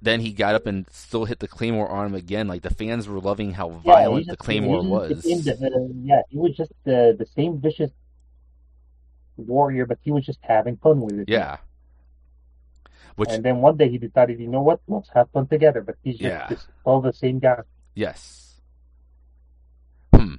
then 0.00 0.20
he 0.20 0.32
got 0.32 0.54
up 0.54 0.66
and 0.66 0.86
still 0.90 1.24
hit 1.26 1.40
the 1.40 1.48
Claymore 1.48 1.90
on 1.90 2.06
him 2.06 2.14
again. 2.14 2.48
Like 2.48 2.62
the 2.62 2.72
fans 2.74 3.06
were 3.06 3.20
loving 3.20 3.52
how 3.52 3.68
Yeah, 3.68 3.92
violent 3.92 4.26
just- 4.26 4.38
the 4.38 4.42
Claymore 4.44 4.82
he 4.82 4.88
was. 4.88 5.22
the- 5.22 5.52
uh, 5.52 5.92
yeah, 6.04 6.22
he 6.30 6.38
was 6.38 6.56
just 6.56 6.72
the 6.84 7.14
the 7.18 7.26
same 7.36 7.60
vicious 7.60 7.90
warrior, 9.36 9.84
but 9.86 9.98
he 10.02 10.10
was 10.10 10.24
just 10.24 10.38
having 10.42 10.76
fun 10.78 11.00
with 11.02 11.18
it. 11.20 11.28
yeah. 11.28 11.58
Which 13.16 13.30
And 13.30 13.42
then 13.44 13.58
one 13.58 13.76
day 13.76 13.88
he 13.88 13.98
decided, 13.98 14.38
you 14.40 14.46
know 14.48 14.60
what? 14.60 14.80
Let's 14.86 15.08
have 15.14 15.30
fun 15.30 15.46
together. 15.46 15.80
But 15.80 15.96
he's 16.02 16.18
just, 16.18 16.22
Yeah. 16.24 16.48
just 16.48 16.68
all 16.84 17.00
the 17.00 17.12
same 17.12 17.38
guy. 17.38 17.60
Yes. 17.94 18.60
Hmm. 20.14 20.34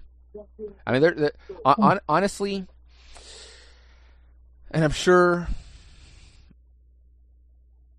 I 0.85 0.91
mean, 0.91 1.01
they're, 1.01 1.11
they're 1.15 1.31
hon- 1.65 1.75
hon- 1.79 1.99
honestly, 2.07 2.65
and 4.71 4.83
I'm 4.83 4.91
sure, 4.91 5.47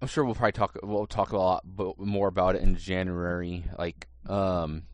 I'm 0.00 0.06
sure 0.08 0.24
we'll 0.24 0.34
probably 0.36 0.52
talk. 0.52 0.78
We'll 0.82 1.06
talk 1.06 1.32
a 1.32 1.38
lot 1.38 1.64
more 1.98 2.28
about 2.28 2.54
it 2.54 2.62
in 2.62 2.76
January, 2.76 3.64
like 3.76 4.06
um, 4.26 4.84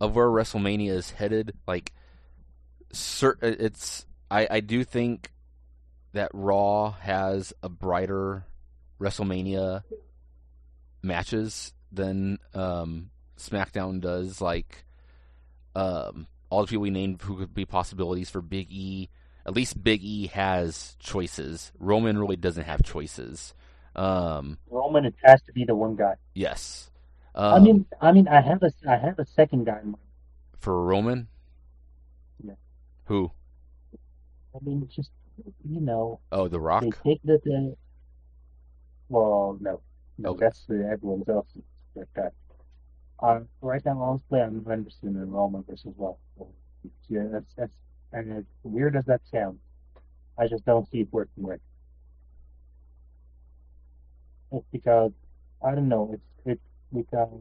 of 0.00 0.14
where 0.14 0.26
WrestleMania 0.26 0.90
is 0.90 1.10
headed. 1.12 1.54
Like, 1.66 1.92
cer- 2.92 3.38
it's 3.40 4.04
I 4.30 4.46
I 4.50 4.60
do 4.60 4.84
think 4.84 5.32
that 6.12 6.30
Raw 6.34 6.92
has 6.92 7.52
a 7.62 7.68
brighter 7.68 8.44
WrestleMania 9.00 9.84
matches 11.02 11.72
than 11.92 12.38
um, 12.54 13.10
SmackDown 13.38 14.00
does. 14.00 14.40
Like, 14.40 14.84
um, 15.74 16.26
all 16.50 16.62
the 16.62 16.66
people 16.68 16.82
we 16.82 16.90
named 16.90 17.22
who 17.22 17.36
could 17.38 17.54
be 17.54 17.64
possibilities 17.64 18.30
for 18.30 18.42
Big 18.42 18.68
E. 18.70 19.08
At 19.46 19.54
least 19.54 19.82
Big 19.82 20.02
E 20.04 20.26
has 20.28 20.96
choices. 20.98 21.72
Roman 21.78 22.18
really 22.18 22.36
doesn't 22.36 22.64
have 22.64 22.82
choices. 22.82 23.54
Um, 23.96 24.58
Roman, 24.70 25.04
it 25.04 25.14
has 25.22 25.42
to 25.42 25.52
be 25.52 25.64
the 25.66 25.74
one 25.76 25.96
guy. 25.96 26.14
yes. 26.34 26.90
I 27.50 27.58
Um, 27.58 27.60
mean, 27.60 27.86
I 28.00 28.12
mean, 28.12 28.28
I 28.28 28.40
have 28.40 28.62
a, 28.62 28.72
I 28.88 28.96
have 28.96 29.18
a 29.18 29.26
second 29.26 29.64
guy 29.66 29.80
in 29.80 29.86
mind. 29.92 29.96
for 30.58 30.84
Roman. 30.84 31.28
Yeah. 32.42 32.54
Who? 33.04 33.32
I 34.54 34.58
mean, 34.64 34.82
it's 34.82 34.94
just 34.94 35.10
you 35.68 35.80
know, 35.80 36.20
Oh, 36.32 36.48
The 36.48 36.60
Rock. 36.60 36.82
they 36.82 36.92
take 37.04 37.20
the, 37.24 37.40
the 37.44 37.76
well, 39.08 39.58
no, 39.60 39.80
no, 40.18 40.30
Okay. 40.30 40.40
that's 40.46 40.64
the 40.66 40.88
everyone 40.92 41.24
else 41.28 41.48
like 41.94 42.06
that. 42.14 42.32
Uh, 43.22 43.40
right 43.60 43.84
now, 43.84 44.00
honestly, 44.00 44.40
I'm 44.40 44.62
not 44.64 44.72
interested 44.78 45.08
in 45.08 45.30
Roman 45.30 45.62
versus 45.68 45.92
Rock. 45.96 46.16
Yeah, 47.08 47.26
that's 47.30 47.52
that's 47.56 47.74
and 48.12 48.32
as 48.32 48.44
weird 48.62 48.96
as 48.96 49.04
that 49.06 49.20
sounds, 49.30 49.58
I 50.38 50.46
just 50.46 50.64
don't 50.64 50.88
see 50.90 51.00
it 51.00 51.08
working 51.12 51.44
right. 51.44 51.60
It's 54.52 54.66
because 54.72 55.12
I 55.62 55.74
don't 55.74 55.88
know. 55.88 56.10
It's 56.14 56.22
it's 56.46 56.66
because 56.94 57.40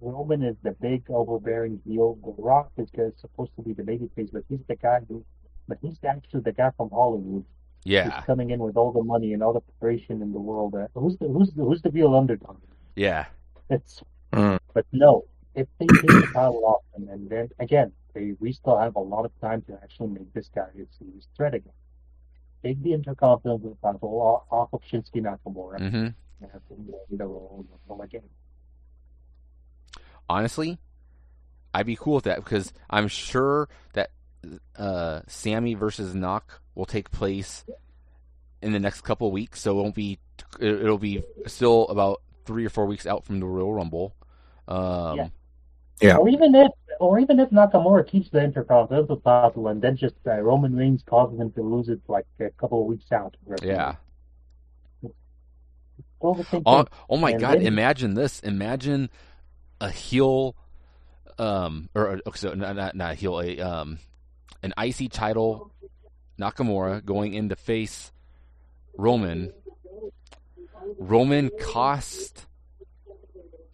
Roman 0.00 0.42
is 0.42 0.56
the 0.62 0.72
big 0.72 1.10
overbearing 1.10 1.80
heel. 1.86 2.18
The 2.24 2.34
Rock 2.42 2.70
is 2.76 2.90
supposed 3.20 3.52
to 3.56 3.62
be 3.62 3.72
the 3.72 3.82
baby 3.82 4.08
face, 4.14 4.30
but 4.32 4.44
he's 4.48 4.60
the 4.68 4.76
guy 4.76 5.00
who, 5.08 5.24
but 5.68 5.78
he's 5.82 5.98
actually 6.04 6.40
the 6.40 6.52
guy 6.52 6.70
from 6.76 6.90
Hollywood 6.90 7.44
Yeah. 7.84 8.04
who's 8.10 8.24
coming 8.24 8.50
in 8.50 8.60
with 8.60 8.76
all 8.76 8.92
the 8.92 9.02
money 9.02 9.32
and 9.32 9.42
all 9.42 9.52
the 9.52 9.60
preparation 9.60 10.22
in 10.22 10.32
the 10.32 10.40
world. 10.40 10.74
Uh, 10.74 10.88
who's 10.94 11.16
the 11.18 11.28
who's 11.28 11.50
the 11.52 11.64
who's 11.64 11.82
the 11.82 11.90
real 11.90 12.14
underdog? 12.14 12.58
Yeah. 12.94 13.26
It's 13.70 14.02
Mm. 14.32 14.58
but 14.74 14.86
no, 14.92 15.24
if 15.54 15.66
they 15.78 15.86
take 15.86 16.00
the 16.02 16.28
title 16.34 16.62
off 16.66 16.82
him, 16.94 17.08
and 17.08 17.28
then 17.30 17.48
again, 17.58 17.92
they 18.12 18.32
we 18.40 18.52
still 18.52 18.76
have 18.76 18.96
a 18.96 19.00
lot 19.00 19.24
of 19.24 19.32
time 19.40 19.62
to 19.62 19.74
actually 19.82 20.08
make 20.08 20.32
this 20.32 20.48
guy 20.54 20.68
a 20.74 20.84
serious 20.98 21.26
threat 21.36 21.54
again. 21.54 21.72
Take 22.62 22.82
the 22.82 22.92
Intercontinental 22.92 23.78
title 23.82 24.20
off 24.20 24.42
off 24.50 24.72
of 24.72 24.82
Shinsuke 24.82 25.22
Nakamura 25.22 25.78
hmm 25.78 26.08
and 26.40 26.50
have 26.52 26.62
him 26.68 26.86
win 26.88 27.16
the 27.18 27.26
Royal 27.26 27.64
Rumble 27.88 28.02
again. 28.04 28.28
honestly, 30.28 30.78
I'd 31.72 31.86
be 31.86 31.96
cool 31.96 32.14
with 32.16 32.24
that 32.24 32.42
because 32.44 32.72
I'm 32.90 33.08
sure 33.08 33.68
that 33.92 34.10
uh, 34.76 35.20
Sami 35.26 35.74
versus 35.74 36.14
Knock 36.14 36.60
will 36.74 36.86
take 36.86 37.10
place 37.10 37.64
in 38.62 38.72
the 38.72 38.78
next 38.80 39.02
couple 39.02 39.26
of 39.26 39.32
weeks. 39.32 39.60
So 39.60 39.78
it 39.78 39.82
won't 39.82 39.94
be. 39.94 40.18
it- 40.60 40.82
It'll 40.82 40.98
be 40.98 41.22
still 41.46 41.86
about 41.88 42.22
three 42.44 42.64
or 42.64 42.70
four 42.70 42.86
weeks 42.86 43.06
out 43.06 43.24
from 43.24 43.40
the 43.40 43.46
Royal 43.46 43.72
Rumble. 43.74 44.14
Um, 44.68 45.16
Yeah. 45.16 45.28
Yeah. 46.02 46.16
Or 46.18 46.28
even 46.28 46.54
if, 46.54 46.70
or 47.00 47.18
even 47.18 47.40
if 47.40 47.48
Nakamura 47.50 48.06
keeps 48.06 48.28
the 48.28 48.42
Intercontinental 48.44 49.16
title 49.16 49.68
and 49.68 49.80
then 49.80 49.96
just 49.96 50.14
uh, 50.26 50.38
Roman 50.40 50.76
Reigns 50.76 51.02
causes 51.06 51.40
him 51.40 51.50
to 51.52 51.62
lose 51.62 51.88
it 51.88 52.00
like 52.06 52.26
a 52.38 52.50
couple 52.50 52.82
of 52.82 52.86
weeks 52.86 53.10
out. 53.12 53.34
yeah. 53.62 53.94
All 56.20 56.34
the 56.34 56.44
same 56.44 56.62
Oh, 56.66 56.86
oh 57.10 57.16
my 57.16 57.32
And 57.32 57.40
God! 57.40 57.54
then- 57.58 57.66
Imagine 57.66 58.14
this. 58.14 58.40
Imagine 58.40 59.10
a 59.80 59.90
heel, 59.90 60.56
um, 61.38 61.88
or 61.94 62.20
or- 62.26 62.36
so 62.36 62.54
not 62.54 62.74
not, 62.76 62.94
not 62.94 63.12
a 63.12 63.14
heel, 63.14 63.38
a 63.40 63.60
um, 63.60 63.98
an 64.62 64.72
IC 64.78 65.10
title, 65.12 65.70
Nakamura 66.38 67.04
going 67.04 67.34
in 67.34 67.48
to 67.50 67.56
face 67.56 68.12
Roman. 68.96 69.52
Roman 70.98 71.50
cost 71.60 72.46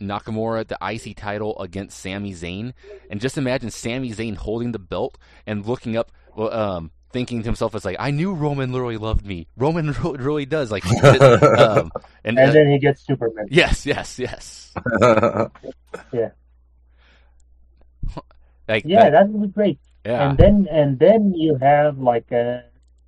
Nakamura 0.00 0.66
the 0.66 0.78
IC 0.82 1.16
title 1.16 1.58
against 1.60 1.98
Sami 1.98 2.32
Zayn, 2.32 2.72
and 3.10 3.20
just 3.20 3.38
imagine 3.38 3.70
Sami 3.70 4.10
Zayn 4.10 4.34
holding 4.36 4.72
the 4.72 4.78
belt 4.78 5.16
and 5.46 5.64
looking 5.66 5.96
up, 5.96 6.10
um, 6.36 6.90
thinking 7.12 7.40
to 7.42 7.44
himself, 7.46 7.74
"It's 7.74 7.84
like 7.84 7.96
I 8.00 8.10
knew 8.10 8.32
Roman 8.34 8.72
literally 8.72 8.96
loved 8.96 9.24
me. 9.24 9.46
Roman 9.56 9.92
really, 9.92 10.18
really 10.24 10.46
does." 10.46 10.72
Like, 10.72 10.84
um, 10.86 11.92
and, 12.24 12.38
And 12.38 12.50
uh, 12.50 12.52
then 12.52 12.70
he 12.70 12.78
gets 12.78 13.06
Superman. 13.06 13.46
yes, 13.50 13.86
yes, 13.86 14.18
yes. 14.18 14.72
Yeah. 16.12 16.30
Like, 18.68 18.84
Yeah, 18.86 19.10
that- 19.10 19.12
that 19.12 19.28
would 19.28 19.42
be 19.42 19.48
great. 19.48 19.78
Yeah, 20.04 20.30
And 20.30 20.38
then 20.38 20.68
and 20.70 20.98
then 20.98 21.34
you 21.34 21.56
have 21.56 21.98
like 21.98 22.30
uh, 22.32 22.60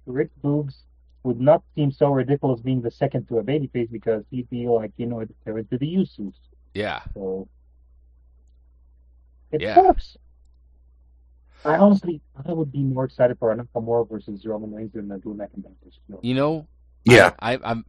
Rick 0.07 0.31
Boogs 0.43 0.75
would 1.25 1.41
not 1.41 1.63
seem 1.75 1.91
so 1.91 2.09
ridiculous 2.11 2.61
being 2.61 2.83
the 2.83 2.91
second 2.91 3.27
to 3.29 3.39
a 3.39 3.43
babyface 3.43 3.91
because 3.91 4.25
he'd 4.31 4.49
be 4.51 4.69
like 4.69 4.93
you 4.97 5.07
know 5.07 5.25
they're 5.45 5.59
into 5.59 5.79
the 5.79 5.87
Usos. 5.97 6.35
yeah. 6.75 7.01
So 7.15 7.49
it 9.53 9.61
Yeah. 9.63 9.81
works. 9.81 10.17
I 11.65 11.77
honestly, 11.77 12.21
I 12.47 12.53
would 12.53 12.71
be 12.71 12.83
more 12.83 13.05
excited 13.05 13.39
for 13.39 13.51
a 13.51 13.57
Nakamura 13.57 14.09
versus 14.09 14.45
Roman 14.45 14.75
Reigns 14.75 14.93
than 14.93 15.11
a 15.11 15.19
Drew 15.19 15.35
McIntyre 15.35 15.73
versus 15.83 15.99
Roman. 16.09 16.25
You 16.27 16.35
know, 16.35 16.67
yeah. 17.07 17.31
I, 17.41 17.59
I'm, 17.63 17.85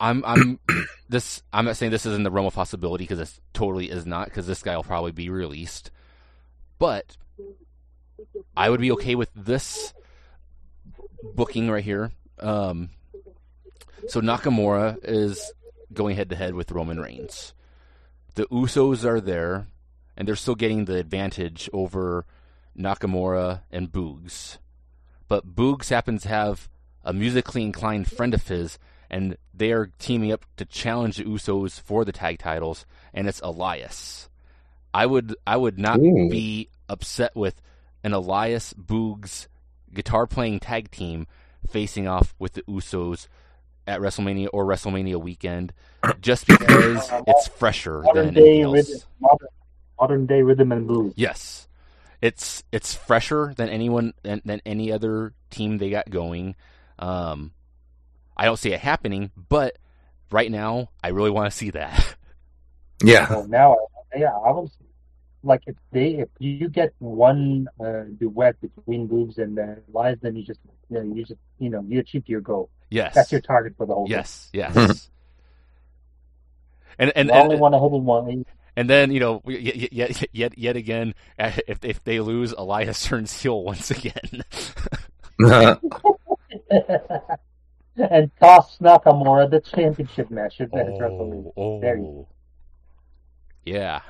I'm, 0.00 0.24
I'm. 0.24 0.60
This. 1.08 1.42
I'm 1.52 1.66
not 1.66 1.76
saying 1.76 1.92
this 1.92 2.06
is 2.06 2.14
in 2.16 2.22
the 2.22 2.30
realm 2.30 2.46
of 2.46 2.54
possibility 2.54 3.04
because 3.04 3.18
this 3.18 3.38
totally 3.52 3.90
is 3.90 4.06
not 4.06 4.26
because 4.26 4.46
this 4.46 4.62
guy 4.62 4.76
will 4.76 4.82
probably 4.82 5.12
be 5.12 5.28
released. 5.28 5.90
But 6.82 7.16
I 8.56 8.68
would 8.68 8.80
be 8.80 8.90
okay 8.90 9.14
with 9.14 9.30
this 9.36 9.94
booking 11.22 11.70
right 11.70 11.84
here. 11.84 12.10
Um, 12.40 12.90
so 14.08 14.20
Nakamura 14.20 14.98
is 15.04 15.52
going 15.92 16.16
head 16.16 16.30
to 16.30 16.34
head 16.34 16.54
with 16.54 16.72
Roman 16.72 16.98
Reigns. 16.98 17.54
The 18.34 18.46
Usos 18.46 19.04
are 19.04 19.20
there, 19.20 19.68
and 20.16 20.26
they're 20.26 20.34
still 20.34 20.56
getting 20.56 20.86
the 20.86 20.96
advantage 20.96 21.70
over 21.72 22.26
Nakamura 22.76 23.60
and 23.70 23.92
Boogs. 23.92 24.58
But 25.28 25.54
Boogs 25.54 25.90
happens 25.90 26.22
to 26.22 26.30
have 26.30 26.68
a 27.04 27.12
musically 27.12 27.62
inclined 27.62 28.10
friend 28.10 28.34
of 28.34 28.48
his, 28.48 28.80
and 29.08 29.36
they 29.54 29.70
are 29.70 29.92
teaming 30.00 30.32
up 30.32 30.46
to 30.56 30.64
challenge 30.64 31.18
the 31.18 31.24
Usos 31.26 31.80
for 31.80 32.04
the 32.04 32.10
tag 32.10 32.40
titles, 32.40 32.86
and 33.14 33.28
it's 33.28 33.40
Elias. 33.40 34.28
I 34.94 35.06
would 35.06 35.34
I 35.46 35.56
would 35.56 35.78
not 35.78 35.98
Ooh. 36.00 36.28
be 36.28 36.68
upset 36.88 37.34
with 37.34 37.60
an 38.04 38.12
Elias 38.12 38.74
Boogs 38.74 39.46
guitar 39.92 40.26
playing 40.26 40.60
tag 40.60 40.90
team 40.90 41.26
facing 41.70 42.08
off 42.08 42.34
with 42.38 42.54
the 42.54 42.62
Usos 42.62 43.28
at 43.86 44.00
WrestleMania 44.00 44.48
or 44.52 44.64
WrestleMania 44.64 45.20
weekend, 45.20 45.72
just 46.20 46.46
because 46.46 47.10
it's 47.26 47.48
fresher 47.48 48.02
modern 48.02 48.26
than 48.26 48.34
day 48.34 48.40
anything 48.40 48.62
else. 48.64 48.74
rhythm, 48.74 49.00
modern, 49.20 49.48
modern 50.00 50.26
day 50.26 50.42
rhythm 50.42 50.72
and 50.72 50.86
blues. 50.86 51.14
Yes, 51.16 51.68
it's 52.20 52.62
it's 52.72 52.94
fresher 52.94 53.54
than 53.56 53.68
anyone 53.68 54.14
than, 54.22 54.42
than 54.44 54.60
any 54.66 54.92
other 54.92 55.32
team 55.50 55.78
they 55.78 55.90
got 55.90 56.10
going. 56.10 56.54
Um, 56.98 57.52
I 58.36 58.44
don't 58.44 58.58
see 58.58 58.72
it 58.72 58.80
happening, 58.80 59.30
but 59.48 59.78
right 60.30 60.50
now 60.50 60.90
I 61.02 61.08
really 61.08 61.30
want 61.30 61.50
to 61.50 61.56
see 61.56 61.70
that. 61.70 62.16
Yeah. 63.04 63.26
So 63.26 63.42
now, 63.46 63.76
yeah, 64.16 64.30
I 64.30 64.50
was 64.50 64.70
like, 65.42 65.62
if 65.66 65.76
they, 65.90 66.18
if 66.18 66.28
you 66.38 66.68
get 66.68 66.94
one 66.98 67.68
uh, 67.80 68.04
duet 68.18 68.60
between 68.60 69.08
Boogs 69.08 69.38
and 69.38 69.58
uh, 69.58 69.74
Elias, 69.92 70.18
then 70.22 70.36
you 70.36 70.44
just, 70.44 70.60
you, 70.88 71.02
know, 71.02 71.14
you 71.14 71.24
just, 71.24 71.40
you 71.58 71.70
know, 71.70 71.84
you 71.88 72.00
achieved 72.00 72.28
your 72.28 72.40
goal. 72.40 72.70
yes, 72.90 73.14
That's 73.14 73.32
your 73.32 73.40
target 73.40 73.74
for 73.76 73.86
the 73.86 73.94
whole. 73.94 74.06
yes, 74.08 74.50
yes. 74.52 75.10
and 76.98 77.12
and, 77.16 77.28
thing. 77.28 77.36
You 77.36 77.42
only 77.42 77.56
want 77.56 77.74
to 77.74 77.80
hit 77.80 77.90
one. 77.90 78.44
and 78.76 78.88
then 78.88 79.10
you 79.12 79.20
know 79.20 79.42
yet 79.46 79.92
yet 79.92 80.24
yet, 80.32 80.58
yet 80.58 80.76
again 80.76 81.14
uh, 81.38 81.52
if 81.66 81.84
if 81.84 82.04
they 82.04 82.20
lose, 82.20 82.52
Elias 82.52 83.04
turns 83.04 83.32
heel 83.40 83.62
once 83.62 83.90
again. 83.90 84.44
and 87.96 88.30
toss 88.40 88.78
Nakamura 88.78 89.50
the 89.50 89.60
championship 89.60 90.30
match 90.30 90.60
at 90.60 90.70
WrestleMania. 90.70 91.52
oh, 91.56 91.80
There 91.80 91.96
you 91.96 92.04
oh. 92.04 92.28
Yeah. 93.64 94.00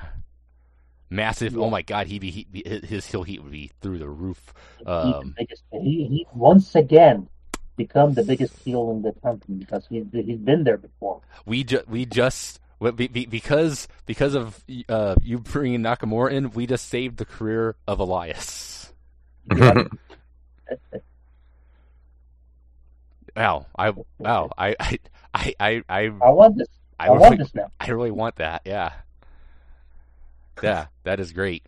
Massive! 1.09 1.55
Yeah. 1.55 1.61
Oh 1.61 1.69
my 1.69 1.81
God, 1.83 2.07
he'd 2.07 2.19
be, 2.19 2.31
he'd 2.31 2.51
be 2.51 2.63
his 2.65 3.05
heel 3.07 3.23
heat 3.23 3.43
would 3.43 3.51
be 3.51 3.71
through 3.81 3.99
the 3.99 4.09
roof. 4.09 4.53
He's 5.01 5.17
the 5.19 5.27
Um, 5.27 5.33
biggest, 5.37 5.63
he, 5.71 6.05
he 6.07 6.27
once 6.33 6.75
again 6.75 7.29
become 7.77 8.13
the 8.13 8.23
biggest 8.23 8.55
heel 8.63 8.91
in 8.91 9.01
the 9.01 9.13
company 9.21 9.57
because 9.57 9.85
he's 9.87 10.05
he's 10.11 10.39
been 10.39 10.63
there 10.63 10.77
before. 10.77 11.21
we 11.45 11.63
just 11.63 11.87
we 11.87 12.05
just 12.05 12.59
we- 12.79 12.91
be- 12.91 13.07
be- 13.07 13.25
because 13.25 13.87
because 14.05 14.33
of 14.35 14.63
uh, 14.89 15.15
you 15.21 15.39
bringing 15.39 15.81
Nakamura 15.81 16.31
in, 16.31 16.51
we 16.51 16.65
just 16.67 16.87
saved 16.89 17.17
the 17.17 17.25
career 17.25 17.75
of 17.87 17.99
Elias. 17.99 18.93
Yeah. 19.45 19.73
Wow, 23.35 23.65
I 23.75 23.93
wow, 24.19 24.51
I 24.57 24.75
I 24.79 24.99
I 25.33 25.55
I 25.59 25.83
I, 25.89 26.11
I 26.21 26.29
want 26.29 26.57
this. 26.57 26.67
I 26.99 27.09
I, 27.09 27.11
want 27.11 27.35
really, 27.35 27.37
this 27.37 27.53
now. 27.55 27.71
I 27.79 27.89
really 27.91 28.11
want 28.11 28.35
that. 28.37 28.61
Yeah, 28.65 28.93
yeah, 30.61 30.87
that 31.03 31.19
is 31.19 31.31
great. 31.31 31.63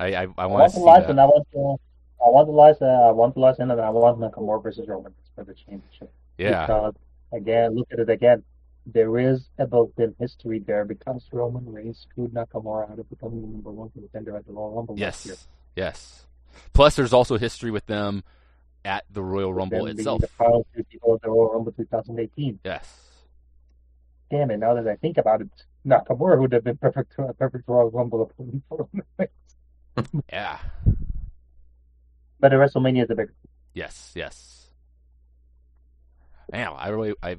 I 0.00 0.14
I, 0.14 0.26
I 0.38 0.46
want 0.46 0.70
to 0.70 0.76
see 0.76 0.82
Elias 0.82 1.02
that. 1.02 1.10
and 1.10 1.20
I 1.20 1.24
want 1.26 1.46
to. 1.52 1.76
I 2.24 2.28
want 2.30 2.48
Elias. 2.48 2.78
Uh, 2.80 2.86
I 2.86 3.10
want 3.10 3.36
Elias 3.36 3.58
and 3.58 3.70
I 3.72 3.90
want 3.90 4.18
Nakamura 4.18 4.62
versus 4.62 4.88
Roman 4.88 5.12
for 5.34 5.44
the 5.44 5.54
championship. 5.54 6.10
Yeah, 6.38 6.66
Because 6.66 6.94
again, 7.32 7.74
look 7.74 7.88
at 7.92 7.98
it 7.98 8.08
again. 8.08 8.42
there 8.86 9.18
is 9.18 9.48
a 9.58 9.66
built-in 9.66 10.14
history 10.18 10.58
there 10.58 10.84
because 10.84 11.22
Roman 11.32 11.70
Reigns 11.70 12.06
screwed 12.10 12.32
Nakamura 12.32 12.90
out 12.90 12.98
of 12.98 13.08
becoming 13.10 13.42
the 13.42 13.48
number 13.48 13.70
one 13.70 13.90
contender 13.90 14.36
at 14.36 14.46
the 14.46 14.52
Royal 14.52 14.74
Rumble 14.74 14.96
last 14.96 15.26
year. 15.26 15.34
Yes, 15.34 15.46
yes. 15.76 16.26
Plus, 16.72 16.96
there's 16.96 17.12
also 17.12 17.36
history 17.36 17.70
with 17.70 17.84
them 17.86 18.24
at 18.84 19.04
the 19.10 19.22
Royal 19.22 19.52
Rumble 19.52 19.86
itself. 19.86 20.20
The 20.22 20.28
final 20.28 20.66
two 20.74 20.82
people 20.84 21.14
at 21.14 21.22
the 21.22 21.30
Royal 21.30 21.52
Rumble 21.52 21.72
2018. 21.72 22.58
Yes. 22.64 23.00
Damn 24.30 24.50
it! 24.50 24.56
Now 24.58 24.74
that 24.74 24.88
I 24.88 24.96
think 24.96 25.18
about 25.18 25.40
it, 25.42 25.48
Nakamura 25.86 26.38
would 26.40 26.52
have 26.52 26.64
been 26.64 26.76
perfect, 26.76 27.14
a 27.18 27.32
perfect 27.34 27.68
Royal 27.68 27.90
Rumble 27.90 28.22
opponent 28.22 28.62
for 28.68 28.88
Reigns. 29.18 29.30
Yeah. 30.32 30.58
But 32.40 32.52
at 32.52 32.58
WrestleMania 32.58 33.04
is 33.04 33.10
a 33.10 33.14
bigger. 33.14 33.34
Yes. 33.74 34.12
Yes. 34.14 34.66
Man, 36.50 36.68
I 36.76 36.88
really, 36.88 37.14
I, 37.22 37.36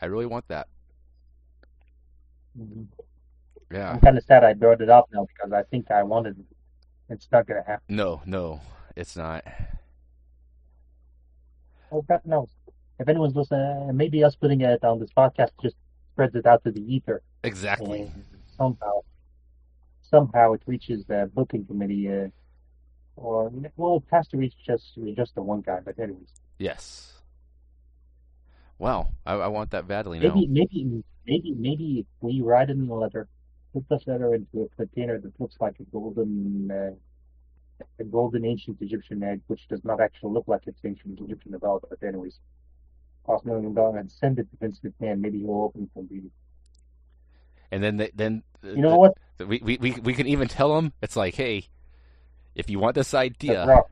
I 0.00 0.06
really 0.06 0.26
want 0.26 0.46
that. 0.48 0.68
Yeah. 3.72 3.92
I'm 3.92 4.00
kind 4.00 4.18
of 4.18 4.24
sad 4.24 4.44
I 4.44 4.52
brought 4.54 4.80
it 4.80 4.90
up 4.90 5.08
now 5.12 5.26
because 5.26 5.52
I 5.52 5.62
think 5.64 5.90
I 5.90 6.02
wanted 6.02 6.38
it. 6.38 6.44
It's 7.08 7.28
not 7.32 7.46
going 7.46 7.62
to 7.62 7.68
happen. 7.68 7.96
No, 7.96 8.20
no, 8.26 8.60
it's 8.94 9.16
not. 9.16 9.44
Oh, 11.90 12.02
God 12.02 12.20
knows. 12.24 12.48
If 12.98 13.08
anyone's 13.08 13.34
listening, 13.36 13.88
uh, 13.88 13.92
maybe 13.92 14.24
us 14.24 14.34
putting 14.34 14.60
it 14.60 14.82
on 14.82 14.98
this 14.98 15.10
podcast 15.16 15.50
just 15.62 15.76
spreads 16.16 16.34
it 16.34 16.46
out 16.46 16.64
to 16.64 16.70
the 16.70 16.80
ether. 16.80 17.20
Exactly. 17.44 18.00
And 18.02 18.24
somehow, 18.56 19.00
somehow 20.00 20.54
it 20.54 20.62
reaches 20.66 21.04
the 21.04 21.30
booking 21.34 21.66
committee. 21.66 22.08
Uh, 22.10 22.28
or 23.16 23.52
well, 23.76 23.96
it 23.96 24.04
has 24.10 24.26
to 24.28 24.38
reach 24.38 24.54
just 24.66 24.98
just 25.14 25.34
the 25.34 25.42
one 25.42 25.60
guy. 25.60 25.80
But 25.84 25.98
anyways, 25.98 26.28
Yes. 26.58 27.12
Wow, 28.78 29.08
I, 29.24 29.34
I 29.34 29.46
want 29.48 29.70
that 29.70 29.86
badly 29.88 30.18
now. 30.18 30.34
maybe 30.34 30.46
maybe 30.46 31.04
maybe 31.26 31.54
maybe 31.54 32.06
we 32.20 32.40
write 32.42 32.68
in 32.70 32.86
the 32.86 32.94
letter, 32.94 33.28
put 33.72 33.88
this 33.88 34.02
letter 34.06 34.34
into 34.34 34.62
a 34.62 34.68
container 34.76 35.18
that 35.18 35.38
looks 35.38 35.56
like 35.60 35.76
a 35.80 35.84
golden. 35.84 36.70
Uh, 36.70 36.94
a 38.00 38.04
golden 38.04 38.46
ancient 38.46 38.78
Egyptian 38.80 39.22
egg, 39.22 39.42
which 39.48 39.68
does 39.68 39.84
not 39.84 40.00
actually 40.00 40.32
look 40.32 40.48
like 40.48 40.62
it's 40.66 40.80
ancient 40.82 41.20
Egyptian 41.20 41.54
at 41.54 41.62
all. 41.62 41.78
But 41.86 42.02
anyways, 42.02 42.38
cost 43.26 43.44
a 43.44 43.48
million 43.48 43.74
dollars 43.74 44.00
and 44.00 44.10
send 44.10 44.38
it 44.38 44.48
to 44.50 44.56
Vince 44.58 44.80
McMahon. 44.84 45.20
Maybe 45.20 45.40
he'll 45.40 45.62
open 45.62 45.84
it 45.84 45.90
from 45.92 46.08
the. 46.08 46.22
And 47.70 47.82
then, 47.82 47.96
they, 47.96 48.10
then 48.14 48.42
You 48.62 48.76
know 48.76 48.96
what? 48.96 49.18
we, 49.38 49.60
we 49.62 49.76
we 49.78 49.92
we 49.92 50.14
can 50.14 50.26
even 50.26 50.48
tell 50.48 50.74
them 50.76 50.92
it's 51.02 51.16
like, 51.16 51.34
hey, 51.34 51.66
if 52.54 52.70
you 52.70 52.78
want 52.78 52.94
this 52.94 53.12
idea, 53.12 53.82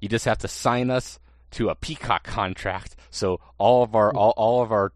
you 0.00 0.08
just 0.08 0.24
have 0.24 0.38
to 0.38 0.48
sign 0.48 0.90
us 0.90 1.18
to 1.52 1.68
a 1.68 1.74
Peacock 1.74 2.24
contract, 2.24 2.96
so 3.10 3.40
all 3.58 3.82
of 3.82 3.94
our 3.94 4.12
all, 4.14 4.32
all 4.36 4.62
of 4.62 4.72
our 4.72 4.92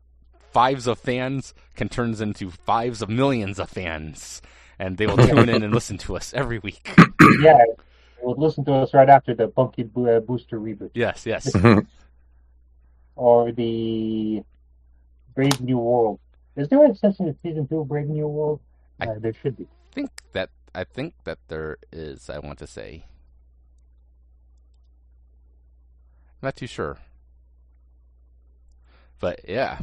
fives 0.53 0.87
of 0.87 0.99
fans 0.99 1.55
can 1.77 1.89
turn 1.89 2.15
into 2.21 2.51
fives 2.51 3.03
of 3.03 3.09
millions 3.09 3.59
of 3.59 3.69
fans, 3.69 4.43
and 4.79 4.97
they 4.97 5.07
will 5.07 5.17
tune 5.29 5.49
in 5.49 5.63
and 5.63 5.75
listen 5.75 5.99
to 5.99 6.17
us 6.17 6.33
every 6.35 6.59
week. 6.59 6.93
Yeah, 7.41 7.59
they 7.59 8.25
will 8.25 8.35
listen 8.37 8.65
to 8.67 8.73
us 8.75 8.95
right 8.95 9.09
after 9.09 9.35
the 9.35 9.49
Pumpkin 9.49 9.89
Bo- 9.89 10.17
uh, 10.17 10.21
Booster 10.21 10.59
reboot 10.59 10.91
Yes, 10.95 11.25
yes. 11.27 11.55
or 13.21 13.53
the 13.53 14.43
Brave 15.35 15.61
New 15.61 15.77
World. 15.77 16.19
Is 16.57 16.69
there 16.71 16.83
an 16.83 16.91
extension 16.91 17.27
to 17.27 17.37
season 17.43 17.69
two 17.69 17.81
of 17.81 17.89
Brave 17.89 18.09
New 18.09 18.27
World? 18.27 18.61
I- 18.99 19.09
Uh, 19.09 19.19
there 19.19 19.35
should 19.35 19.57
be. 19.59 19.69
think 19.93 20.11
that 20.33 20.49
I 20.75 20.85
think 20.85 21.13
that 21.25 21.39
there 21.49 21.77
is. 21.93 22.31
I 22.31 22.39
want 22.39 22.59
to 22.61 22.67
say. 22.67 23.05
Not 26.43 26.57
too 26.57 26.67
sure. 26.67 26.97
But 29.19 29.41
yeah, 29.47 29.79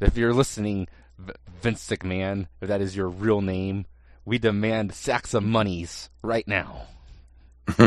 if 0.00 0.16
you're 0.18 0.34
listening, 0.34 0.88
Vince 1.62 1.88
McMahon, 1.88 2.48
if 2.60 2.68
that 2.68 2.82
is 2.82 2.94
your 2.94 3.08
real 3.08 3.40
name, 3.40 3.86
we 4.26 4.36
demand 4.38 4.92
sacks 4.92 5.32
of 5.32 5.42
monies 5.44 6.10
right 6.22 6.46
now 6.46 6.82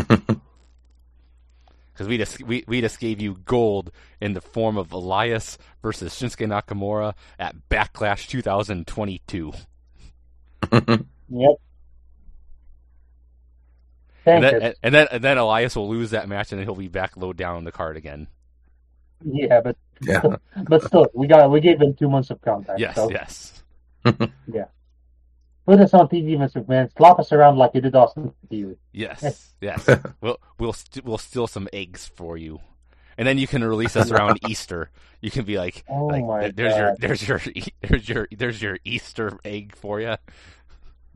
because 1.95 2.09
we 2.09 2.17
just 2.17 2.43
we, 2.43 2.65
we 2.67 2.81
just 2.81 2.99
gave 2.99 3.21
you 3.21 3.37
gold 3.45 3.89
in 4.19 4.33
the 4.33 4.41
form 4.41 4.77
of 4.77 4.91
Elias 4.91 5.57
versus 5.81 6.13
Shinsuke 6.13 6.45
Nakamura 6.45 7.13
at 7.39 7.55
Backlash 7.69 8.27
2022. 8.27 9.53
Yep. 11.29 11.55
And 14.27 14.43
then, 14.43 14.55
and, 14.55 14.75
and 14.83 14.95
then 14.95 15.07
and 15.11 15.23
then 15.23 15.37
Elias 15.37 15.75
will 15.75 15.89
lose 15.89 16.11
that 16.11 16.27
match 16.27 16.51
and 16.51 16.59
then 16.59 16.67
he'll 16.67 16.75
be 16.75 16.87
back 16.87 17.15
low 17.15 17.31
down 17.31 17.55
on 17.55 17.63
the 17.63 17.71
card 17.71 17.95
again. 17.95 18.27
Yeah, 19.23 19.61
but 19.61 19.77
yeah. 20.01 20.21
but 20.67 20.83
still, 20.83 21.07
we 21.13 21.27
got 21.27 21.49
we 21.49 21.61
gave 21.61 21.81
him 21.81 21.93
two 21.93 22.09
months 22.09 22.29
of 22.29 22.41
contact. 22.41 22.79
Yes, 22.79 22.95
so 22.95 23.09
yes. 23.09 23.63
put 25.65 25.79
us 25.79 25.93
on 25.93 26.07
TV, 26.07 26.37
Mr. 26.37 26.63
McMahon. 26.65 26.89
Slap 26.97 27.19
us 27.19 27.31
around 27.31 27.57
like 27.57 27.71
you 27.73 27.81
did 27.81 27.95
Austin 27.95 28.33
Theory. 28.49 28.77
Yes, 28.91 29.53
yes. 29.61 29.87
we'll 30.21 30.37
we'll 30.59 30.73
st- 30.73 31.05
we'll 31.05 31.17
steal 31.17 31.47
some 31.47 31.67
eggs 31.73 32.05
for 32.15 32.37
you, 32.37 32.59
and 33.17 33.27
then 33.27 33.37
you 33.37 33.47
can 33.47 33.63
release 33.63 33.95
us 33.95 34.11
around 34.11 34.39
Easter. 34.49 34.89
You 35.21 35.31
can 35.31 35.45
be 35.45 35.57
like, 35.57 35.83
Oh 35.89 36.05
like 36.07 36.25
my 36.25 36.51
there's 36.51 36.77
your 36.77 36.95
there's 36.99 37.27
your 37.27 37.41
e- 37.53 37.73
there's 37.81 38.07
your 38.09 38.27
there's 38.35 38.61
your 38.61 38.77
Easter 38.83 39.37
egg 39.43 39.75
for 39.75 39.99
you. 39.99 40.15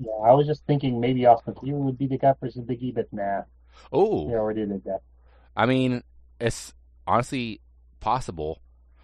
Yeah, 0.02 0.14
I 0.24 0.32
was 0.34 0.48
just 0.48 0.66
thinking 0.66 1.00
maybe 1.02 1.26
Austin 1.26 1.56
Theory 1.56 1.74
would 1.78 1.98
be 1.98 2.08
the 2.08 2.18
guy 2.18 2.34
versus 2.40 2.64
Biggie, 2.64 2.94
but 2.96 3.12
nah, 3.12 3.42
Oh, 3.92 4.28
he 4.28 4.34
already 4.34 4.66
did 4.66 4.84
that. 4.86 5.02
I 5.58 5.66
mean, 5.66 6.04
it's 6.40 6.74
honestly 7.06 7.60
possible. 8.00 8.62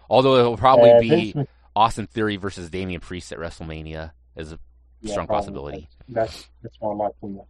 Although 0.08 0.36
it'll 0.36 0.56
probably 0.56 0.92
Uh, 0.92 1.00
be 1.00 1.32
Vince 1.32 1.48
Austin 1.74 2.06
Theory 2.06 2.36
versus 2.36 2.70
Damian 2.70 3.00
Priest 3.02 3.30
at 3.32 3.38
WrestleMania 3.38 4.12
as 4.36 4.52
a 4.52 4.58
yeah, 5.06 5.12
strong 5.12 5.26
possibility. 5.26 5.88
That's 6.08 6.48
that's 6.62 6.80
more 6.80 6.94
likely. 6.94 7.34
Yeah. 7.36 7.42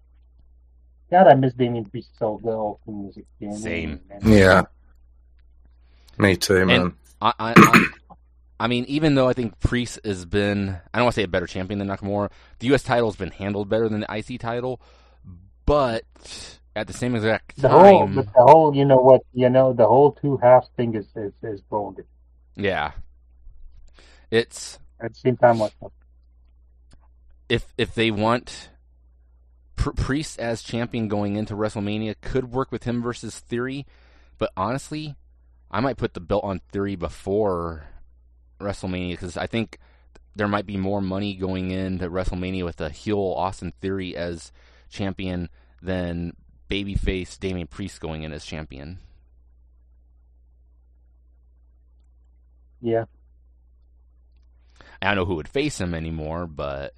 God, 1.10 1.28
I 1.28 1.34
miss 1.34 1.54
Damian 1.54 1.84
Priest 1.84 2.10
so 2.18 2.40
well 2.42 2.80
from 2.84 3.02
music. 3.02 3.26
man. 3.40 3.52
Same. 3.56 4.00
Yeah. 4.24 4.64
Me 6.18 6.36
too, 6.36 6.64
man. 6.66 6.94
I, 7.20 7.32
I, 7.38 7.54
I, 7.56 7.86
I 8.58 8.66
mean, 8.68 8.84
even 8.88 9.14
though 9.14 9.28
I 9.28 9.32
think 9.34 9.58
Priest 9.60 10.00
has 10.04 10.24
been, 10.24 10.70
I 10.92 10.98
don't 10.98 11.04
want 11.04 11.14
to 11.14 11.20
say 11.20 11.24
a 11.24 11.28
better 11.28 11.46
champion 11.46 11.78
than 11.78 11.88
Nakamura, 11.88 12.30
the 12.58 12.68
U.S. 12.68 12.82
title 12.82 13.08
has 13.10 13.16
been 13.16 13.30
handled 13.30 13.68
better 13.68 13.88
than 13.88 14.00
the 14.00 14.16
IC 14.16 14.40
title, 14.40 14.80
but 15.66 16.04
at 16.74 16.86
the 16.86 16.92
same 16.92 17.14
exact 17.14 17.60
The 17.60 17.68
whole, 17.68 18.06
time, 18.06 18.14
but 18.14 18.26
the 18.26 18.42
whole, 18.42 18.74
you 18.74 18.84
know 18.84 18.96
what, 18.98 19.22
you 19.32 19.48
know, 19.50 19.72
the 19.72 19.86
whole 19.86 20.12
two 20.12 20.38
halves 20.38 20.68
thing 20.76 20.94
is 20.94 21.06
is, 21.16 21.32
is 21.42 21.60
bold. 21.62 22.00
yeah, 22.56 22.92
it's 24.30 24.78
At 25.00 25.12
the 25.12 25.18
same 25.20 25.36
time, 25.36 25.58
like 25.58 25.72
if 27.48 27.72
if 27.78 27.94
they 27.94 28.10
want 28.10 28.70
Priest 29.76 30.40
as 30.40 30.62
champion 30.62 31.08
going 31.08 31.36
into 31.36 31.54
WrestleMania, 31.54 32.16
could 32.20 32.50
work 32.50 32.72
with 32.72 32.84
him 32.84 33.02
versus 33.02 33.38
Theory, 33.38 33.86
but 34.38 34.50
honestly, 34.56 35.14
I 35.70 35.80
might 35.80 35.96
put 35.96 36.14
the 36.14 36.20
belt 36.20 36.44
on 36.44 36.60
Theory 36.72 36.96
before 36.96 37.84
WrestleMania 38.60 39.12
because 39.12 39.36
I 39.36 39.46
think 39.46 39.78
there 40.34 40.48
might 40.48 40.66
be 40.66 40.76
more 40.76 41.00
money 41.00 41.34
going 41.34 41.70
into 41.70 42.10
WrestleMania 42.10 42.64
with 42.64 42.80
a 42.80 42.90
heel 42.90 43.34
Austin 43.36 43.72
Theory 43.80 44.16
as 44.16 44.52
champion 44.88 45.48
than 45.80 46.34
babyface 46.68 47.38
Damian 47.38 47.68
Priest 47.68 48.00
going 48.00 48.22
in 48.22 48.32
as 48.32 48.44
champion. 48.44 48.98
yeah, 52.80 53.04
I 55.00 55.06
don't 55.06 55.16
know 55.16 55.24
who 55.24 55.34
would 55.36 55.48
face 55.48 55.80
him 55.80 55.94
anymore, 55.94 56.46
but 56.46 56.94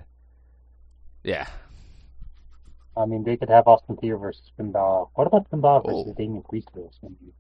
yeah, 1.29 1.47
I 2.97 3.05
mean, 3.07 3.23
they 3.25 3.37
could 3.37 3.51
have 3.51 3.67
Austin 3.69 3.97
Theory 3.97 4.19
versus 4.19 4.51
Finn 4.57 4.73
Balor. 4.73 5.07
What 5.15 5.27
about 5.27 5.49
Finn 5.51 5.61
Balor 5.61 5.83
versus 5.85 6.07
Oh. 6.09 6.15
Damian 6.17 6.43
Priest 6.43 6.69
at 6.75 6.81
WrestleMania? 6.83 7.33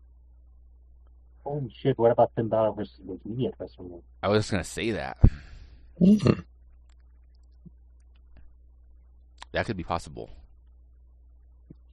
Holy 1.44 1.70
shit! 1.81 1.97
What 1.98 2.10
about 2.12 2.31
Finn 2.36 2.48
Balor 2.48 2.73
versus 2.73 3.01
Big 3.06 3.20
E 3.39 3.47
at 3.47 3.59
WrestleMania? 3.59 4.02
I 4.23 4.28
was 4.28 4.40
just 4.44 4.51
gonna 4.51 4.65
say 4.65 4.90
that 4.93 5.16
Mhm. 6.01 6.44
that 9.52 9.66
could 9.66 9.77
be 9.77 9.85
possible. 9.85 10.31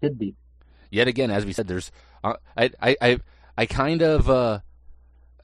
Should 0.03 0.19
be. 0.19 0.35
yet 0.91 1.07
again, 1.07 1.31
as 1.31 1.45
we 1.45 1.53
said, 1.53 1.67
there's 1.67 1.91
uh, 2.23 2.35
I 2.57 2.71
I 2.81 2.97
I 3.01 3.19
I 3.57 3.65
kind 3.65 4.01
of 4.01 4.29
uh, 4.29 4.59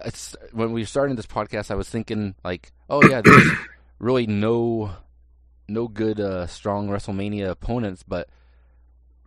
it's 0.05 0.35
when 0.51 0.73
we 0.73 0.83
started 0.85 1.17
this 1.17 1.25
podcast, 1.25 1.71
I 1.71 1.75
was 1.75 1.89
thinking 1.89 2.35
like, 2.43 2.71
oh 2.89 3.01
yeah, 3.09 3.21
there's 3.21 3.47
really 3.99 4.27
no 4.27 4.91
no 5.67 5.87
good 5.87 6.19
uh, 6.19 6.47
strong 6.47 6.89
WrestleMania 6.89 7.49
opponents, 7.49 8.03
but 8.07 8.27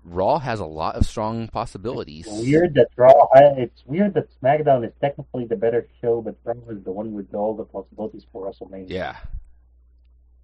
Raw 0.05 0.39
has 0.39 0.61
a 0.61 0.67
lot 0.67 0.97
of 0.97 1.07
strong 1.07 1.49
possibilities. 1.49 2.27
It's 2.27 2.41
weird 2.47 2.75
that 2.75 2.89
Raw. 2.97 3.27
I- 3.35 3.55
It's 3.57 3.83
weird 3.87 4.13
that 4.15 4.29
SmackDown 4.41 4.87
is 4.87 4.93
technically 5.01 5.47
the 5.47 5.57
better 5.57 5.89
show, 6.03 6.21
but 6.21 6.37
Raw 6.45 6.55
is 6.69 6.83
the 6.85 6.93
one 6.93 7.13
with 7.15 7.33
all 7.35 7.55
the 7.57 7.65
possibilities 7.65 8.27
for 8.31 8.47
WrestleMania. 8.47 8.91
Yeah. 8.91 9.17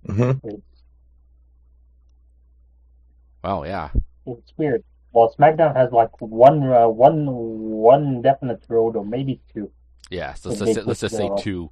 Mhm. 0.07 0.41
It's 0.45 0.63
Wow. 3.45 3.65
Yeah. 3.65 3.91
it's 4.27 4.53
weird. 4.57 4.83
Well, 5.13 5.35
SmackDown 5.39 5.75
has 5.75 5.91
like 5.93 6.21
one, 6.21 6.63
uh, 6.73 6.89
one, 6.89 7.27
one 7.27 8.23
definite 8.23 8.63
road, 8.69 8.97
or 8.97 9.05
maybe 9.05 9.41
two. 9.53 9.71
Yeah. 10.11 10.35
So 10.35 10.51
let's 10.51 10.61
They 10.61 10.67
just, 10.67 10.79
put 10.81 10.87
let's 10.87 11.01
just 11.01 11.17
say 11.17 11.29
Raw. 11.29 11.37
two. 11.37 11.71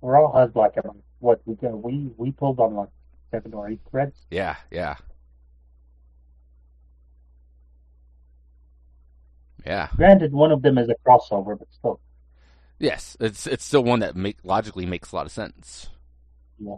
Raw 0.00 0.32
has 0.32 0.54
like 0.54 0.76
about 0.76 0.96
what 1.20 1.40
we 1.46 1.54
got, 1.54 1.82
we 1.82 2.10
we 2.16 2.32
pulled 2.32 2.60
on 2.60 2.74
like 2.74 2.88
seven 3.30 3.54
or 3.54 3.68
eight 3.68 3.80
threads. 3.90 4.26
Yeah, 4.30 4.56
yeah, 4.70 4.96
yeah. 9.64 9.88
Granted, 9.96 10.32
one 10.32 10.52
of 10.52 10.62
them 10.62 10.78
is 10.78 10.88
a 10.88 10.94
crossover, 11.06 11.58
but 11.58 11.68
still. 11.72 12.00
Yes, 12.78 13.16
it's 13.20 13.46
it's 13.46 13.64
still 13.64 13.82
one 13.84 14.00
that 14.00 14.16
make 14.16 14.38
logically 14.44 14.86
makes 14.86 15.12
a 15.12 15.16
lot 15.16 15.26
of 15.26 15.32
sense. 15.32 15.88
Yeah. 16.58 16.76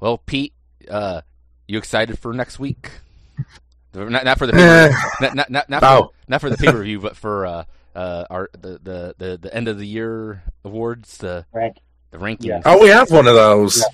Well, 0.00 0.18
Pete, 0.18 0.54
uh, 0.88 1.20
you 1.68 1.78
excited 1.78 2.18
for 2.18 2.32
next 2.32 2.58
week? 2.58 2.90
Not, 3.92 4.24
not 4.24 4.38
for 4.38 4.46
the 4.46 4.52
pay 4.52 4.90
not, 5.20 5.34
not, 5.34 5.50
not, 5.50 5.68
not, 5.68 5.80
for, 5.82 6.10
not 6.28 6.40
for 6.40 6.48
the 6.48 6.56
pay 6.56 6.70
per 6.70 6.84
view, 6.84 7.00
but 7.00 7.16
for 7.16 7.44
uh, 7.44 7.64
uh, 7.94 8.24
our 8.30 8.50
the, 8.52 8.78
the, 8.82 9.14
the, 9.18 9.38
the 9.40 9.54
end 9.54 9.68
of 9.68 9.78
the 9.78 9.86
year 9.86 10.42
awards, 10.64 11.18
the 11.18 11.44
Rank. 11.52 11.76
the 12.10 12.18
rankings. 12.18 12.44
Yeah. 12.44 12.60
Oh, 12.64 12.80
we 12.82 12.88
have 12.88 13.10
one 13.10 13.26
of 13.26 13.34
those. 13.34 13.84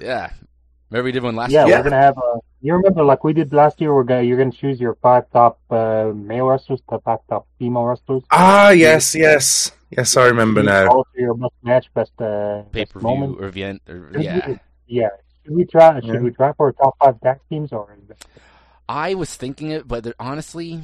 Yeah. 0.00 0.30
Remember 0.90 1.04
we 1.06 1.12
did 1.12 1.22
one 1.22 1.36
last 1.36 1.50
Yeah, 1.50 1.64
year? 1.66 1.78
we're 1.78 1.84
gonna 1.84 2.02
have 2.02 2.18
a. 2.18 2.38
You 2.60 2.74
remember, 2.74 3.02
like 3.02 3.24
we 3.24 3.32
did 3.32 3.52
last 3.54 3.80
year, 3.80 3.94
we're 3.94 4.04
gonna 4.04 4.22
you're 4.22 4.36
gonna 4.36 4.52
choose 4.52 4.78
your 4.78 4.94
five 4.96 5.24
top 5.32 5.58
uh, 5.70 6.12
male 6.14 6.46
wrestlers, 6.46 6.80
the 6.88 6.98
five 6.98 7.20
top 7.30 7.46
female 7.58 7.84
wrestlers. 7.84 8.22
Ah, 8.30 8.70
yes, 8.70 9.14
yes, 9.14 9.72
yes. 9.90 10.16
I 10.18 10.26
remember 10.26 10.62
now. 10.62 10.88
Also, 10.88 11.08
your 11.16 11.34
best 11.34 11.54
match, 11.62 11.86
best 11.94 12.12
uh, 12.20 12.62
Pay 12.72 12.84
per 12.84 13.00
view 13.00 13.36
or 13.40 13.46
event. 13.46 13.80
Or, 13.88 14.10
yeah. 14.18 14.46
we- 14.50 14.58
yeah. 14.86 15.08
Should 15.44 15.56
we 15.56 15.64
try? 15.64 15.94
Should 16.00 16.04
Yeah. 16.14 16.20
we 16.20 16.30
try 16.30 16.52
for 16.52 16.68
a 16.68 16.72
top 16.74 16.94
five 17.02 17.18
tag 17.22 17.38
teams 17.48 17.72
or? 17.72 17.96
I 18.88 19.14
was 19.14 19.34
thinking 19.34 19.70
it, 19.70 19.88
but 19.88 20.12
honestly, 20.20 20.80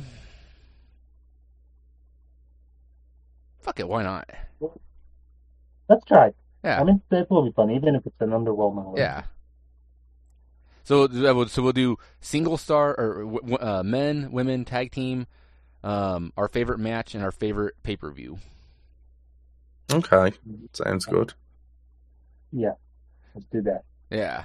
fuck 3.61 3.81
it, 3.81 3.89
why 3.89 4.03
not? 4.03 4.29
let's 5.89 6.05
try. 6.07 6.29
it. 6.29 6.37
Yeah. 6.65 6.81
I 6.81 6.85
mean, 6.85 7.01
it 7.11 7.31
will 7.31 7.45
be 7.45 7.53
fun, 7.53 7.71
even 7.71 7.95
if 7.95 8.05
it's 8.07 8.21
an 8.21 8.31
underwhelming. 8.31 8.85
one. 8.85 8.97
Yeah. 8.97 9.23
So 10.85 11.07
that 11.07 11.35
would- 11.37 11.51
so 11.51 11.63
we'll 11.63 11.73
do 11.73 11.99
single 12.21 12.57
star 12.57 12.95
or 12.99 13.23
w- 13.25 13.41
w- 13.41 13.59
uh, 13.59 13.83
men, 13.83 14.33
women, 14.33 14.65
tag 14.65 14.91
team, 14.91 15.27
um, 15.85 16.33
our 16.37 16.49
favorite 16.49 16.79
match 16.79 17.15
and 17.15 17.23
our 17.23 17.31
favorite 17.31 17.75
pay 17.83 17.97
per 17.97 18.11
view. 18.11 18.39
Okay, 19.93 20.33
sounds 20.73 21.07
good. 21.07 21.33
Yeah. 22.53 22.73
Let's 23.35 23.47
do 23.53 23.63
that. 23.63 23.85
Yeah. 24.11 24.45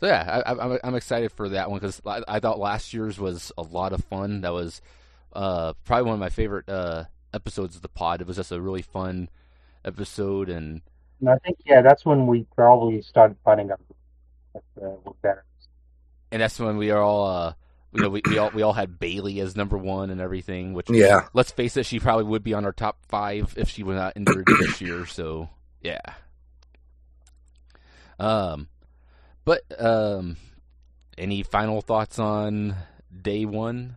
So 0.00 0.06
yeah, 0.06 0.42
I, 0.46 0.52
I, 0.52 0.64
I'm 0.72 0.78
I'm 0.82 0.94
excited 0.94 1.30
for 1.32 1.48
that 1.50 1.70
one 1.70 1.78
because 1.78 2.00
I, 2.06 2.22
I 2.26 2.40
thought 2.40 2.58
last 2.58 2.92
year's 2.94 3.20
was 3.20 3.52
a 3.58 3.62
lot 3.62 3.92
of 3.92 4.02
fun. 4.04 4.40
That 4.40 4.52
was 4.52 4.80
uh, 5.32 5.74
probably 5.84 6.04
one 6.06 6.14
of 6.14 6.20
my 6.20 6.28
favorite 6.30 6.68
uh, 6.68 7.04
episodes 7.34 7.76
of 7.76 7.82
the 7.82 7.88
pod. 7.88 8.20
It 8.20 8.26
was 8.26 8.36
just 8.36 8.52
a 8.52 8.60
really 8.60 8.82
fun 8.82 9.28
episode, 9.84 10.48
and 10.48 10.82
And 11.20 11.30
I 11.30 11.36
think 11.38 11.58
yeah, 11.64 11.82
that's 11.82 12.04
when 12.04 12.26
we 12.26 12.46
probably 12.54 13.02
started 13.02 13.36
finding 13.44 13.70
out 13.70 13.80
that 14.54 14.62
uh, 14.84 14.90
we're 15.04 15.12
better. 15.22 15.44
and 16.30 16.42
that's 16.42 16.58
when 16.58 16.76
we 16.76 16.90
are 16.90 17.00
all 17.02 17.26
uh, 17.26 17.52
you 17.92 18.02
know 18.02 18.08
we, 18.08 18.22
we 18.28 18.38
all 18.38 18.50
we 18.54 18.62
all 18.62 18.72
had 18.74 18.98
Bayley 18.98 19.40
as 19.40 19.56
number 19.56 19.76
one 19.78 20.10
and 20.10 20.20
everything. 20.20 20.72
Which 20.74 20.88
Yeah. 20.90 21.28
let's 21.34 21.50
face 21.50 21.76
it, 21.76 21.86
she 21.86 21.98
probably 22.00 22.24
would 22.24 22.42
be 22.44 22.54
on 22.54 22.64
our 22.64 22.72
top 22.72 22.98
five 23.08 23.54
if 23.56 23.68
she 23.68 23.82
was 23.82 23.96
not 23.96 24.12
injured 24.16 24.46
this 24.60 24.80
year. 24.80 25.06
So 25.06 25.48
yeah. 25.80 26.00
Um, 28.18 28.68
but 29.44 29.62
um, 29.82 30.36
any 31.18 31.42
final 31.42 31.80
thoughts 31.82 32.18
on 32.18 32.76
day 33.20 33.44
one? 33.44 33.96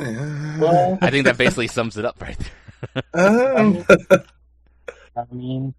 Well, 0.00 0.98
I 1.02 1.10
think 1.10 1.24
that 1.26 1.36
basically 1.38 1.66
sums 1.68 1.96
it 1.96 2.04
up 2.04 2.20
right 2.22 2.36
there. 2.38 3.04
um, 3.58 3.84
I 5.16 5.24
mean, 5.32 5.74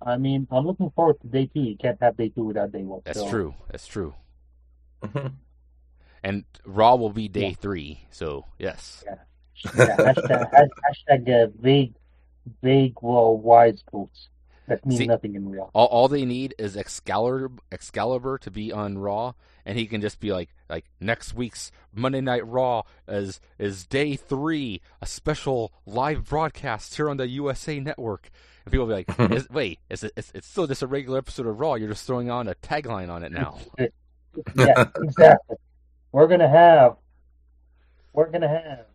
I 0.00 0.16
mean, 0.16 0.46
I'm 0.50 0.66
looking 0.66 0.90
forward 0.90 1.16
to 1.22 1.26
day 1.26 1.50
two. 1.52 1.60
You 1.60 1.76
can't 1.76 1.98
have 2.00 2.16
day 2.16 2.28
two 2.28 2.44
without 2.44 2.70
day 2.72 2.82
one. 2.82 3.00
That's 3.04 3.18
so, 3.18 3.28
true. 3.28 3.54
That's 3.70 3.86
true. 3.86 4.14
mhm. 5.02 5.32
And 6.22 6.44
Raw 6.64 6.94
will 6.96 7.10
be 7.10 7.28
day 7.28 7.48
Yeah. 7.48 7.54
three. 7.60 8.00
So 8.10 8.46
yes. 8.58 9.04
Yeah, 9.06 9.16
hashtag, 9.96 10.50
hash- 10.52 10.94
hashtag 11.08 11.28
uh, 11.44 11.50
vague, 11.60 11.94
vague, 12.62 12.94
well, 13.00 13.36
wise 13.36 13.82
quotes 13.86 14.28
that 14.68 14.84
mean 14.84 14.98
See- 14.98 15.06
nothing 15.06 15.34
in 15.34 15.48
real. 15.48 15.70
All, 15.72 15.86
all 15.86 16.08
they 16.08 16.24
need 16.24 16.54
is 16.58 16.76
Excalibur, 16.76 17.50
Excalibur 17.72 18.38
to 18.38 18.50
be 18.50 18.72
on 18.72 18.98
Raw, 18.98 19.32
and 19.66 19.76
he 19.76 19.86
can 19.86 20.00
just 20.00 20.20
be 20.20 20.32
like, 20.32 20.48
like 20.70 20.86
next 21.00 21.34
week's 21.34 21.72
Monday 21.92 22.20
Night 22.20 22.46
Raw 22.46 22.84
is 23.08 23.40
is 23.58 23.84
day 23.84 24.14
three, 24.14 24.80
a 25.02 25.06
special 25.06 25.72
live 25.84 26.24
broadcast 26.24 26.94
here 26.94 27.10
on 27.10 27.16
the 27.16 27.26
USA 27.28 27.80
Network. 27.80 28.30
And 28.64 28.72
people 28.72 28.86
will 28.86 28.96
be 28.96 29.04
like, 29.12 29.32
is, 29.32 29.50
wait, 29.50 29.80
is 29.90 30.04
it? 30.04 30.12
It's, 30.16 30.30
it's 30.34 30.46
still 30.46 30.68
just 30.68 30.82
a 30.82 30.86
regular 30.86 31.18
episode 31.18 31.46
of 31.46 31.58
Raw. 31.58 31.74
You're 31.74 31.88
just 31.88 32.06
throwing 32.06 32.30
on 32.30 32.46
a 32.46 32.54
tagline 32.54 33.10
on 33.10 33.24
it 33.24 33.32
now. 33.32 33.58
yeah, 34.56 34.86
exactly. 35.02 35.56
We're 36.12 36.28
gonna 36.28 36.48
have, 36.48 36.96
we're 38.12 38.30
gonna 38.30 38.48
have 38.48 38.86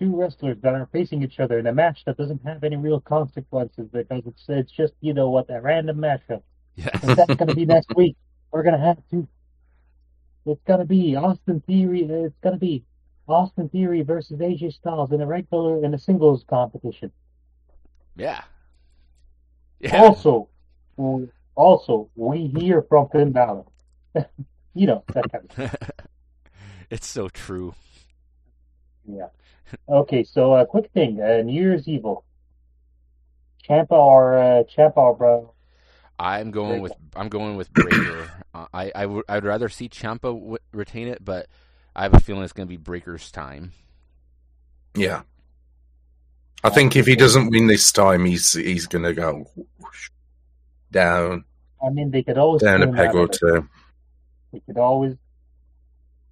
two 0.00 0.16
wrestlers 0.16 0.56
that 0.62 0.74
are 0.74 0.88
facing 0.90 1.22
each 1.22 1.38
other 1.38 1.58
in 1.58 1.66
a 1.66 1.72
match 1.72 2.04
that 2.06 2.16
doesn't 2.16 2.44
have 2.44 2.64
any 2.64 2.76
real 2.76 3.00
consequences 3.00 3.86
because 3.92 4.22
it's 4.26 4.44
it's 4.48 4.72
just 4.72 4.94
you 5.02 5.12
know 5.12 5.28
what 5.28 5.48
that 5.48 5.62
random 5.62 5.98
matchup. 5.98 6.42
Yes. 6.76 6.98
And 7.02 7.16
that's 7.16 7.34
gonna 7.34 7.54
be 7.54 7.66
next 7.66 7.94
week. 7.94 8.16
We're 8.50 8.62
gonna 8.62 8.80
have 8.80 8.98
two. 9.10 9.28
It's 10.46 10.62
gonna 10.66 10.84
be 10.84 11.16
Austin 11.16 11.60
Theory. 11.66 12.02
It's 12.02 12.36
gonna 12.42 12.58
be 12.58 12.84
Austin 13.26 13.68
Theory 13.68 14.02
versus 14.02 14.38
AJ 14.40 14.74
Styles 14.74 15.12
in 15.12 15.20
a 15.20 15.26
regular 15.26 15.84
in 15.84 15.94
a 15.94 15.98
singles 15.98 16.44
competition. 16.48 17.10
Yeah. 18.16 18.42
Yeah. 19.80 20.02
Also, 20.02 20.48
also 21.54 22.10
we 22.14 22.46
hear 22.46 22.82
from 22.82 23.08
Finn 23.08 23.32
Balor. 23.32 23.64
you 24.74 24.86
know 24.86 25.04
that 25.12 25.30
kind 25.30 25.50
of 25.58 25.76
it's 26.90 27.06
so 27.06 27.28
true. 27.28 27.74
yeah. 29.06 29.28
Okay, 29.88 30.22
so 30.22 30.52
uh, 30.52 30.64
quick 30.64 30.90
thing, 30.92 31.20
uh, 31.20 31.42
New 31.42 31.52
Year's 31.52 31.88
Evil. 31.88 32.24
Ciampa 33.68 33.92
or 33.92 34.38
uh, 34.38 34.62
Ciampa 34.64 34.98
or 34.98 35.16
bro? 35.16 35.53
I'm 36.18 36.50
going 36.50 36.80
with 36.80 36.92
I'm 37.16 37.28
going 37.28 37.56
with 37.56 37.72
Breakker. 37.72 38.30
uh, 38.54 38.66
I 38.72 38.92
I 38.94 39.06
would 39.06 39.24
I'd 39.28 39.44
rather 39.44 39.68
see 39.68 39.88
Ciampa 39.88 40.22
w- 40.22 40.58
retain 40.72 41.08
it, 41.08 41.24
but 41.24 41.48
I 41.94 42.02
have 42.02 42.14
a 42.14 42.20
feeling 42.20 42.42
it's 42.42 42.52
going 42.52 42.66
to 42.66 42.70
be 42.70 42.76
Breakker's 42.76 43.30
time. 43.30 43.72
yeah. 44.94 45.22
I 46.62 46.70
think 46.70 46.96
if 46.96 47.06
he 47.06 47.14
doesn't 47.14 47.50
win 47.50 47.66
this 47.66 47.92
time, 47.92 48.24
he's 48.24 48.54
he's 48.54 48.86
gonna 48.86 49.12
go 49.12 49.50
whoosh, 49.54 50.08
down 50.90 51.44
I 51.84 51.90
mean, 51.90 52.10
they 52.10 52.22
could 52.22 52.38
always 52.38 52.62
down 52.62 52.82
a 52.82 52.92
peg 52.92 53.14
or 53.14 53.28
two. 53.28 53.68
They 54.52 54.60
could 54.60 54.78
always. 54.78 55.16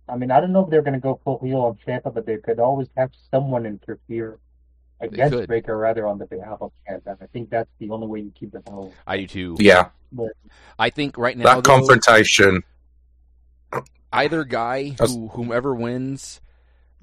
I 0.09 0.16
mean, 0.16 0.30
I 0.30 0.40
don't 0.40 0.52
know 0.52 0.64
if 0.64 0.70
they're 0.70 0.82
going 0.82 0.94
to 0.94 1.00
go 1.00 1.20
full 1.22 1.38
heel 1.42 1.60
on 1.60 1.78
Ciampa, 1.86 2.12
but 2.12 2.26
they 2.26 2.38
could 2.38 2.59
always 2.59 2.88
have 2.96 3.10
someone 3.30 3.66
interfere 3.66 4.38
against 5.02 5.32
could. 5.32 5.46
Breakker 5.46 5.76
rather 5.76 6.06
on 6.06 6.18
the 6.18 6.26
behalf 6.26 6.58
of 6.60 6.72
Ciampa. 6.88 7.16
I 7.20 7.26
think 7.26 7.50
that's 7.50 7.70
the 7.78 7.90
only 7.90 8.06
way 8.06 8.20
you 8.20 8.32
keep 8.38 8.52
the 8.52 8.62
hell. 8.66 8.92
I 9.06 9.18
do 9.18 9.26
too. 9.26 9.56
Yeah, 9.58 9.90
But 10.10 10.32
I 10.78 10.90
think 10.90 11.16
right 11.18 11.36
now 11.36 11.44
that 11.44 11.54
though, 11.56 11.62
confrontation. 11.62 12.62
either 14.12 14.44
guy 14.44 14.94
who 15.00 15.28
whomever 15.28 15.74
wins, 15.74 16.40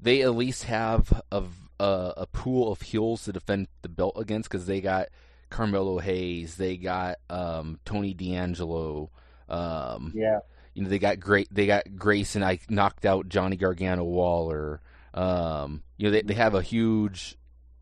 they 0.00 0.22
at 0.22 0.34
least 0.34 0.64
have 0.64 1.22
a 1.32 1.44
a, 1.78 2.12
a 2.18 2.26
pool 2.26 2.70
of 2.70 2.82
heels 2.82 3.24
to 3.24 3.32
defend 3.32 3.68
the 3.82 3.88
belt 3.88 4.14
against 4.16 4.50
because 4.50 4.66
they 4.66 4.80
got 4.80 5.08
Carmelo 5.48 5.98
Hayes, 5.98 6.56
they 6.56 6.76
got 6.76 7.16
um, 7.28 7.80
Tony 7.84 8.14
D'Angelo. 8.14 9.10
Um, 9.48 10.12
yeah, 10.14 10.40
you 10.74 10.82
know 10.82 10.88
they 10.88 10.98
got 11.00 11.18
great 11.18 11.48
they 11.52 11.66
got 11.66 11.96
Grace 11.96 12.36
and 12.36 12.44
I 12.44 12.60
knocked 12.68 13.04
out 13.04 13.28
Johnny 13.28 13.56
Gargano 13.56 14.04
Waller. 14.04 14.80
Um, 15.12 15.82
you 15.96 16.06
know 16.06 16.12
they 16.12 16.22
they 16.22 16.34
have 16.34 16.54
a 16.54 16.62
huge 16.62 17.36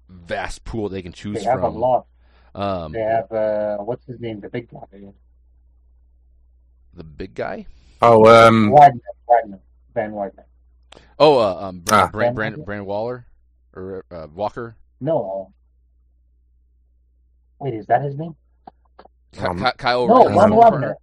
vast 0.09 0.65
pool 0.65 0.89
they 0.89 1.03
can 1.03 1.13
choose 1.13 1.39
they 1.39 1.45
have 1.45 1.61
from. 1.61 1.75
a 1.77 1.79
lot. 1.79 2.07
Um, 2.55 2.93
They 2.93 3.01
have 3.03 3.31
uh, 3.31 3.77
what's 3.79 4.05
his 4.07 4.19
name, 4.21 4.41
the 4.41 4.49
big 4.49 4.71
guy, 4.71 4.81
the 6.95 7.05
big 7.05 7.35
guy. 7.35 7.67
Oh, 8.03 8.25
um, 8.27 8.71
Wagner, 8.71 9.01
Wagner, 9.29 9.61
Van 9.95 10.13
Wagner. 10.13 10.47
Oh, 11.19 11.39
uh, 11.39 11.67
um, 11.69 11.81
Brand, 11.81 12.03
Ah. 12.09 12.11
Brand, 12.11 12.35
Brand, 12.35 12.65
Brand 12.65 12.87
Waller 12.87 13.27
or 13.75 14.05
uh, 14.11 14.27
Walker. 14.35 14.77
No. 15.01 15.53
Wait, 17.61 17.75
is 17.75 17.87
that 17.87 18.03
his 18.03 18.17
name? 18.17 18.35
Ky- 19.33 19.41
Um, 19.47 19.59
Ky- 19.59 19.73
Kyle 19.77 20.07
No, 20.07 20.23
O'Reilly. 20.23 20.35
Von 20.35 20.55
Wagner. 20.57 20.97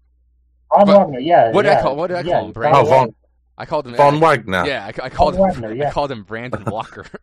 Von 0.71 0.87
Wagner, 0.87 1.19
yeah. 1.19 1.51
what 1.51 1.61
did 1.63 1.71
I 1.71 1.75
yeah, 1.75 1.81
call- 1.81 1.95
what 1.95 2.07
did 2.07 2.17
I 2.17 2.21
yeah, 2.21 2.33
call 2.33 2.39
him, 2.39 2.45
Von 2.45 2.53
Brandon? 2.53 2.81
Oh, 2.81 2.89
Von- 2.89 3.15
I 3.57 3.65
called 3.65 3.87
him. 3.87 3.95
Von 3.95 4.15
I, 4.15 4.19
Wagner. 4.19 4.65
yeah, 4.65 4.85
I, 4.85 5.05
I 5.05 5.09
called 5.09 5.35
Von 5.35 5.49
him. 5.51 5.61
Wagner, 5.61 5.85
I 5.87 5.91
called 5.91 6.11
him 6.11 6.23
Brandon 6.23 6.63
Walker. 6.67 7.05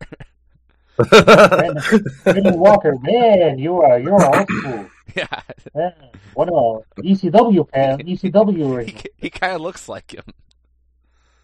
Brandon, 0.97 1.83
Brandon 2.23 2.59
Walker, 2.59 2.95
man, 3.01 3.57
you 3.57 3.77
are 3.81 3.99
you're 3.99 4.23
old 4.25 4.49
school. 4.51 4.91
yeah, 5.15 5.41
Yeah. 5.75 5.91
What 6.33 6.49
a 6.49 7.01
ECW 7.01 7.69
fan, 7.71 7.99
ECW. 8.05 8.87
he, 8.89 8.97
he 9.17 9.29
kind 9.29 9.53
of 9.53 9.61
looks 9.61 9.87
like 9.87 10.13
him. 10.13 10.23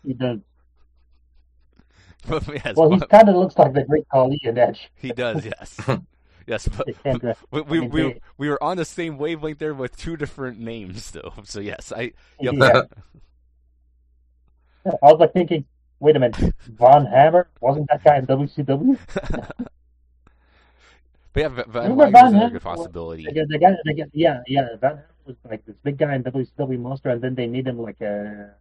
He 0.04 0.14
does. 0.14 0.40
But 2.28 2.48
yes, 2.66 2.76
Well, 2.76 2.92
he 2.92 3.00
kind 3.10 3.30
of 3.30 3.36
looks 3.36 3.58
like 3.58 3.74
the 3.74 3.84
Great 3.84 4.08
Khali 4.10 4.40
in 4.44 4.58
Edge. 4.58 4.90
he 4.96 5.12
does. 5.12 5.46
Yes, 5.46 5.80
yes. 6.48 6.68
But 6.68 6.88
And, 7.06 7.36
we 7.52 7.62
we, 7.62 7.80
we, 7.80 8.22
we 8.38 8.50
were 8.50 8.62
on 8.64 8.78
the 8.78 8.86
same 8.86 9.18
wavelength 9.18 9.60
there 9.60 9.74
with 9.74 9.96
two 9.98 10.18
different 10.18 10.60
names 10.60 11.12
though. 11.12 11.34
So 11.44 11.60
yes, 11.60 11.92
I 11.96 12.14
yep. 12.40 12.56
Yeah. 12.56 12.82
I 14.86 15.12
was 15.12 15.20
like 15.20 15.34
thinking, 15.34 15.66
wait 16.00 16.16
a 16.16 16.20
minute, 16.20 16.54
Van 16.68 17.06
Hammer 17.06 17.50
wasn't 17.62 17.88
that 17.90 18.04
guy 18.04 18.18
in 18.18 18.28
WCW? 18.28 18.98
But 21.32 21.42
yeah, 21.42 21.64
Remember 21.68 21.96
Wagner's 21.96 22.12
Van 22.12 22.36
another 22.36 22.50
good 22.54 22.62
possibility. 22.62 23.26
The 23.26 23.32
guy, 23.32 23.46
the 23.48 23.60
guy, 23.60 23.72
the 23.84 23.94
guy 23.94 24.06
yeah, 24.14 24.42
yeah, 24.48 24.68
Van 24.82 24.92
Hammer 24.92 25.06
was 25.26 25.36
like 25.48 25.64
this 25.66 25.76
big 25.84 25.98
guy 25.98 26.16
in 26.16 26.24
WCW 26.24 26.80
monster, 26.80 27.10
and 27.10 27.22
then 27.22 27.36
they 27.36 27.46
made 27.46 27.68
him 27.68 27.80
like 27.80 28.02
a 28.02 28.56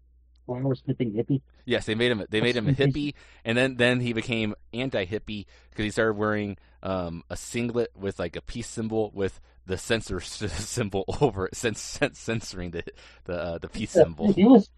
flower 0.44 0.74
smithing 0.74 1.12
hippie. 1.12 1.40
Yes, 1.64 1.86
they 1.86 1.94
made 1.94 2.10
him. 2.10 2.24
They 2.28 2.40
made 2.40 2.56
him 2.56 2.68
a 2.68 2.72
hippie, 2.72 3.14
and 3.44 3.56
then 3.56 3.76
then 3.76 4.00
he 4.00 4.12
became 4.12 4.54
anti-hippie 4.72 5.46
because 5.70 5.84
he 5.84 5.90
started 5.90 6.14
wearing 6.14 6.56
um, 6.82 7.22
a 7.30 7.36
singlet 7.36 7.90
with 7.96 8.18
like 8.18 8.36
a 8.36 8.42
peace 8.42 8.68
symbol 8.68 9.10
with 9.14 9.40
the 9.66 9.78
censor 9.78 10.20
symbol 10.20 11.04
over 11.20 11.46
it, 11.46 11.54
cens- 11.54 12.16
censoring 12.16 12.72
the 12.72 12.84
the 13.24 13.34
uh, 13.34 13.58
the 13.58 13.68
peace 13.68 13.90
symbol. 13.92 14.32
He 14.32 14.44
was, 14.44 14.70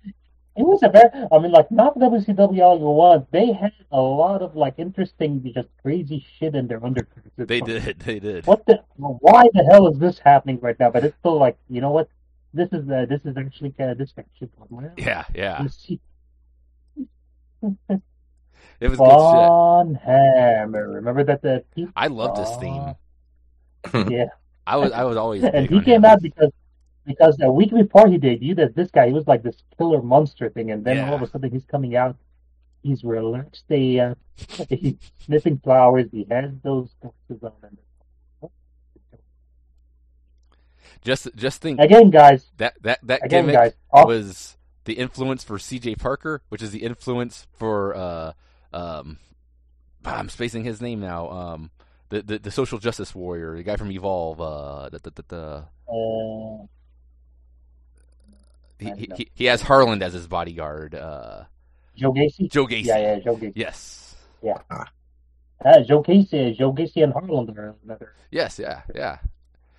he 0.61 0.65
was 0.65 0.83
a 0.83 0.91
very, 0.91 1.09
I 1.33 1.39
mean, 1.39 1.53
like 1.53 1.71
not 1.71 1.99
WCW 1.99 2.61
all 2.61 2.79
you 2.79 2.85
want. 2.85 3.33
They 3.33 3.53
had 3.53 3.73
a 3.91 4.01
lot 4.01 4.43
of 4.43 4.55
like 4.55 4.75
interesting, 4.77 5.43
just 5.55 5.69
crazy 5.83 6.25
shit 6.37 6.55
in 6.55 6.67
their 6.69 6.85
undercurrents. 6.85 7.31
They 7.37 7.63
did. 7.63 7.99
They 8.01 8.19
did. 8.21 8.47
What 8.47 8.67
the? 8.67 8.83
Why 8.97 9.45
the 9.55 9.65
hell 9.71 9.89
is 9.89 9.99
this 9.99 10.19
happening 10.19 10.59
right 10.61 10.79
now? 10.79 10.91
But 10.91 11.05
it's 11.05 11.17
still 11.19 11.39
like, 11.39 11.57
you 11.71 11.81
know 11.81 11.93
what? 11.93 12.09
This 12.53 12.69
is 12.73 12.89
uh, 12.91 13.07
this 13.09 13.23
is 13.25 13.37
actually 13.39 13.75
uh, 13.81 13.95
this 13.95 14.13
actually. 14.19 14.51
Yeah, 14.99 15.25
yeah. 15.35 15.63
It 18.81 18.89
was 18.91 18.99
good 18.99 19.95
shit. 19.95 20.03
Hammer. 20.05 20.89
Remember 20.89 21.25
that 21.25 21.41
the 21.43 21.65
I 21.97 22.09
love 22.09 22.37
this 22.37 22.55
theme. 22.57 22.95
yeah. 24.11 24.27
I 24.67 24.77
was 24.77 24.93
I 24.93 25.05
was 25.05 25.17
always. 25.17 25.43
and 25.43 25.71
he 25.71 25.81
came 25.81 25.97
him. 25.97 26.05
out 26.05 26.21
because 26.21 26.53
because 27.13 27.37
a 27.41 27.51
week 27.61 27.71
before 27.83 28.07
he 28.09 28.19
debuted 28.19 28.59
as 28.69 28.75
this 28.75 28.91
guy, 28.91 29.07
he 29.09 29.13
was 29.21 29.27
like 29.27 29.43
this 29.43 29.57
killer 29.77 30.03
monster 30.03 30.49
thing, 30.51 30.71
and 30.73 30.85
then 30.85 30.97
Yeah. 30.97 31.09
all 31.09 31.17
of 31.17 31.23
a 31.23 31.27
sudden 31.29 31.51
he's 31.51 31.65
coming 31.75 31.95
out. 31.97 32.17
He's 32.83 33.05
relaxed. 33.05 33.65
They 33.69 34.01
uh, 34.01 34.15
he's 34.69 34.97
sniffing 35.25 35.59
flowers. 35.65 36.07
He 36.13 36.27
has 36.31 36.51
those 36.63 36.89
glasses 37.01 37.43
on. 37.43 37.53
And 37.63 37.77
Just 41.03 41.29
just 41.35 41.63
think 41.63 41.81
again, 41.81 42.11
guys. 42.11 42.51
that 42.59 42.75
that 42.83 42.99
that 43.03 43.25
Again, 43.25 43.45
gimmick 43.47 43.57
guys. 43.57 43.73
Off, 43.93 44.07
was 44.07 44.57
the 44.85 44.95
influence 44.95 45.43
for 45.45 45.59
C.J. 45.59 45.95
Parker, 45.97 46.43
which 46.51 46.63
is 46.63 46.71
the 46.73 46.83
influence 46.83 47.47
for 47.53 47.95
uh 47.97 48.33
um. 48.73 49.19
I'm 50.05 50.29
spacing 50.31 50.65
his 50.65 50.81
name 50.81 51.01
now. 51.01 51.29
Um, 51.31 51.71
the 52.11 52.23
the, 52.23 52.39
the 52.39 52.51
social 52.51 52.79
justice 52.79 53.15
warrior, 53.15 53.57
the 53.57 53.63
guy 53.63 53.77
from 53.77 53.91
Evolve. 53.93 54.41
Uh, 54.41 54.89
the 54.91 54.99
the 54.99 55.11
the. 55.11 55.25
the 55.29 55.65
uh, 55.93 56.67
he, 58.81 58.91
he, 58.97 59.09
he- 59.17 59.31
he 59.35 59.45
has 59.47 59.63
Harland 59.63 60.03
as 60.03 60.13
his 60.13 60.27
bodyguard. 60.27 60.95
Uh, 60.95 61.45
Joe 61.97 62.13
Gacy. 62.13 62.51
Joe 62.51 62.67
Gacy. 62.67 62.87
Yeah, 62.87 62.99
yeah, 62.99 63.19
Joe 63.21 63.37
Gacy. 63.37 63.53
Yes. 63.55 64.17
Yeah. 64.43 64.59
Uh, 65.65 65.81
Joe 65.87 66.03
Gacy, 66.03 66.57
Joe 66.57 66.73
Gacy, 66.73 67.03
and 67.05 67.13
Harland 67.13 67.57
are 67.59 67.75
another. 67.85 68.15
Yes. 68.31 68.59
Yeah. 68.59 68.83
Yeah. 68.95 69.19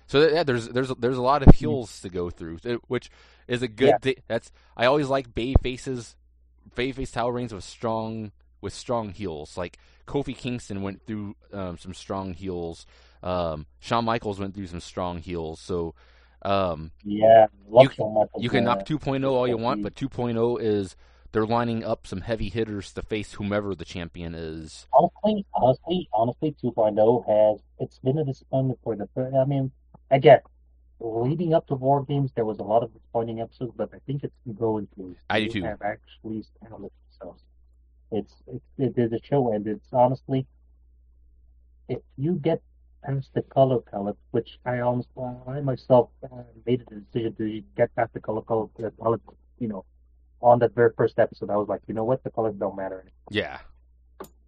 So 0.06 0.28
yeah, 0.28 0.42
there's 0.44 0.68
there's 0.68 0.88
there's 0.98 1.16
a 1.16 1.22
lot 1.22 1.42
of 1.46 1.54
heels 1.56 2.00
to 2.02 2.08
go 2.10 2.28
through, 2.30 2.58
which 2.86 3.10
is 3.48 3.62
a 3.62 3.68
good 3.68 3.88
Yeah. 3.88 3.98
thing. 3.98 4.14
That's 4.28 4.52
I 4.76 4.84
always 4.86 5.08
like 5.08 5.34
Bay 5.34 5.54
faces, 5.62 6.16
Bay 6.74 6.92
face 6.92 7.10
title 7.10 7.32
reigns 7.32 7.52
with 7.54 7.64
strong 7.64 8.30
with 8.60 8.74
strong 8.74 9.10
heels. 9.10 9.56
Like 9.56 9.78
Kofi 10.06 10.36
Kingston 10.36 10.82
went 10.82 11.04
through 11.06 11.34
um, 11.52 11.78
some 11.78 11.94
strong 11.94 12.34
heels. 12.34 12.84
Um, 13.22 13.66
Shawn 13.80 14.04
Michaels 14.04 14.38
went 14.38 14.54
through 14.54 14.66
some 14.66 14.80
strong 14.80 15.18
heels. 15.18 15.60
So 15.60 15.94
um, 16.44 16.90
Yeah, 17.04 17.46
You- 17.66 17.88
Michaels, 17.88 18.28
you 18.38 18.50
can 18.50 18.64
knock 18.64 18.84
2.0 18.84 19.24
all 19.32 19.48
you 19.48 19.56
want, 19.56 19.82
but 19.82 19.94
2.0 19.94 20.60
is 20.60 20.96
they're 21.32 21.46
lining 21.46 21.82
up 21.82 22.06
some 22.06 22.20
heavy 22.20 22.50
hitters 22.50 22.92
to 22.92 23.02
face 23.02 23.32
whomever 23.32 23.74
the 23.74 23.84
champion 23.84 24.34
is. 24.34 24.86
honestly, 24.92 25.46
honestly, 25.54 26.08
honestly, 26.12 26.54
2.0 26.62 27.26
has 27.26 27.60
it's 27.78 27.98
been 28.00 28.18
a 28.18 28.24
disappointment 28.24 28.78
for 28.84 28.94
the. 28.96 29.08
I 29.40 29.44
mean, 29.46 29.70
again, 30.10 30.40
leading 31.00 31.54
up 31.54 31.66
to 31.68 31.74
War 31.74 32.04
Games, 32.04 32.32
there 32.34 32.44
was 32.44 32.58
a 32.58 32.62
lot 32.62 32.82
of 32.82 32.92
disappointing 32.92 33.40
episodes, 33.40 33.72
but 33.74 33.90
I 33.94 33.98
think 34.06 34.24
it's 34.24 34.34
growing 34.54 34.88
to. 34.96 35.16
I 35.30 35.40
do 35.40 35.48
too. 35.48 35.62
Have 35.62 35.80
actually 35.82 36.38
established 36.38 36.94
themselves. 37.18 37.42
It's 38.10 38.34
it's 38.46 38.64
it 38.76 38.98
is 38.98 39.12
a 39.12 39.20
show, 39.24 39.52
and 39.54 39.66
it's 39.66 39.88
honestly, 39.92 40.46
if 41.88 42.00
you 42.18 42.34
get 42.34 42.60
past 43.04 43.30
the 43.34 43.42
color 43.42 43.80
palette, 43.80 44.16
which 44.30 44.58
I 44.64 44.80
honestly, 44.80 45.24
I 45.46 45.60
myself 45.60 46.10
uh, 46.24 46.42
made 46.66 46.82
a 46.90 46.94
decision 46.94 47.34
to 47.36 47.62
get 47.76 47.94
past 47.94 48.12
the 48.14 48.20
color 48.20 48.42
palette, 48.42 48.70
uh, 48.82 48.90
palette, 49.02 49.20
you 49.58 49.68
know, 49.68 49.84
on 50.40 50.58
that 50.58 50.74
very 50.74 50.90
first 50.96 51.18
episode, 51.18 51.50
I 51.50 51.56
was 51.56 51.68
like, 51.68 51.80
you 51.86 51.94
know 51.94 52.04
what, 52.04 52.24
the 52.24 52.30
colors 52.30 52.54
don't 52.58 52.76
matter 52.76 52.96
anymore. 52.96 53.12
Yeah, 53.30 53.58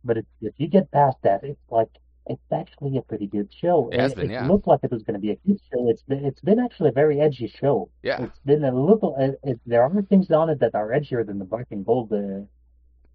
But 0.04 0.18
if, 0.18 0.24
if 0.42 0.54
you 0.58 0.66
get 0.66 0.90
past 0.90 1.16
that, 1.22 1.44
it's 1.44 1.60
like 1.70 1.88
it's 2.26 2.42
actually 2.52 2.96
a 2.96 3.02
pretty 3.02 3.26
good 3.26 3.50
show. 3.60 3.90
It 3.92 4.00
has 4.00 4.14
been, 4.14 4.30
it 4.30 4.34
yeah. 4.34 4.48
looked 4.48 4.66
like 4.66 4.80
it 4.82 4.90
was 4.90 5.02
going 5.02 5.14
to 5.14 5.20
be 5.20 5.30
a 5.30 5.36
good 5.46 5.60
show. 5.72 5.88
It's 5.88 6.02
been 6.02 6.24
it's 6.24 6.40
been 6.40 6.58
actually 6.58 6.88
a 6.88 6.92
very 6.92 7.20
edgy 7.20 7.46
show. 7.46 7.90
yeah, 8.02 8.22
It's 8.22 8.38
been 8.44 8.64
a 8.64 8.72
little. 8.72 9.14
It, 9.18 9.38
it, 9.44 9.60
there 9.66 9.82
are 9.82 10.02
things 10.02 10.30
on 10.30 10.50
it 10.50 10.60
that 10.60 10.74
are 10.74 10.88
edgier 10.88 11.24
than 11.24 11.38
the 11.38 11.44
black 11.44 11.66
and 11.70 11.84
gold. 11.84 12.12
Uh, 12.12 12.46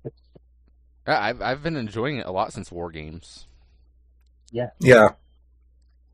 it's, 0.06 0.22
Yeah, 1.08 1.22
I've 1.22 1.42
I've 1.42 1.64
been 1.64 1.76
enjoying 1.76 2.18
it 2.18 2.28
a 2.28 2.32
lot 2.32 2.54
since 2.54 2.72
War 2.72 2.92
Games. 2.92 3.48
Yeah. 4.52 4.70
This 4.80 5.20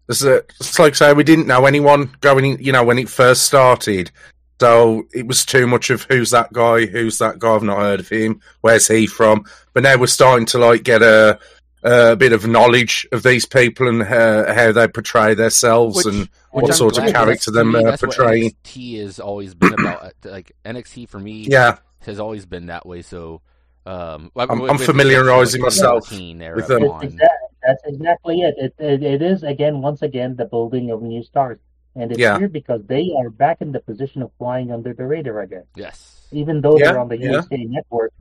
is 0.09 0.23
it. 0.23 0.51
It's 0.59 0.79
like 0.79 0.95
say 0.95 1.13
we 1.13 1.23
didn't 1.23 1.47
know 1.47 1.65
anyone 1.65 2.11
going 2.21 2.45
in, 2.45 2.63
you 2.63 2.71
know, 2.71 2.83
when 2.83 2.99
it 2.99 3.09
first 3.09 3.43
started. 3.43 4.11
So 4.59 5.03
it 5.13 5.27
was 5.27 5.45
too 5.45 5.67
much 5.67 5.89
of 5.89 6.03
who's 6.03 6.29
that 6.31 6.53
guy, 6.53 6.85
who's 6.85 7.17
that 7.17 7.39
guy, 7.39 7.55
I've 7.55 7.63
not 7.63 7.79
heard 7.79 7.99
of 7.99 8.07
him, 8.07 8.39
where's 8.61 8.87
he 8.87 9.05
from? 9.05 9.43
But 9.73 9.83
now 9.83 9.97
we're 9.97 10.07
starting 10.07 10.45
to 10.47 10.59
like 10.59 10.83
get 10.83 11.01
a 11.01 11.39
a 11.83 12.15
bit 12.15 12.33
of 12.33 12.47
knowledge 12.47 13.05
of 13.11 13.21
these 13.21 13.45
people 13.45 13.87
and 13.87 14.01
uh, 14.01 14.51
how 14.55 14.71
they 14.71 14.87
portray 14.87 15.33
themselves 15.35 15.97
Which- 15.97 16.05
and 16.07 16.19
Which 16.51 16.63
what 16.63 16.71
I'm 16.71 16.77
sort 16.77 16.97
of 16.97 17.11
character 17.11 17.51
they're 17.51 17.63
me, 17.65 17.79
uh, 17.79 17.91
that's 17.91 18.01
what 18.01 18.15
portraying. 18.15 18.51
NXT 18.63 19.01
has 19.03 19.19
always 19.19 19.53
been 19.53 19.73
about. 19.79 20.03
Uh, 20.03 20.09
Like 20.23 20.53
NXT 20.65 21.09
for 21.09 21.19
me 21.19 21.45
Yeah, 21.47 21.77
has 21.99 22.19
always 22.19 22.45
been 22.47 22.67
that 22.67 22.85
way. 22.87 23.01
So 23.03 23.41
um, 23.85 24.31
I'm- 24.35 24.61
I'm 24.61 24.77
familiarising 24.79 25.61
myself 25.61 26.09
with 26.09 26.19
them. 26.67 26.83
it's 26.83 26.91
on. 26.91 27.03
exact, 27.03 27.44
that's 27.65 27.83
exactly 27.85 28.41
it. 28.41 28.55
It, 28.57 28.73
it. 28.79 29.03
it 29.03 29.21
is 29.21 29.43
again, 29.43 29.81
once 29.81 30.01
again, 30.01 30.35
the 30.35 30.45
building 30.45 30.91
of 30.91 31.01
new 31.01 31.23
stars, 31.23 31.59
and 31.95 32.11
it's 32.11 32.19
Yeah. 32.19 32.37
weird 32.37 32.53
because 32.53 32.81
they 32.85 33.13
are 33.17 33.29
back 33.29 33.61
in 33.61 33.71
the 33.71 33.79
position 33.79 34.21
of 34.21 34.31
flying 34.37 34.71
under 34.71 34.93
the 34.93 35.05
radar 35.05 35.41
again. 35.41 35.63
Yes. 35.75 36.27
Even 36.31 36.61
though 36.61 36.77
Yeah, 36.77 36.91
they're 36.91 36.99
on 36.99 37.09
the 37.09 37.17
yeah. 37.19 37.31
USA 37.31 37.57
network, 37.63 38.13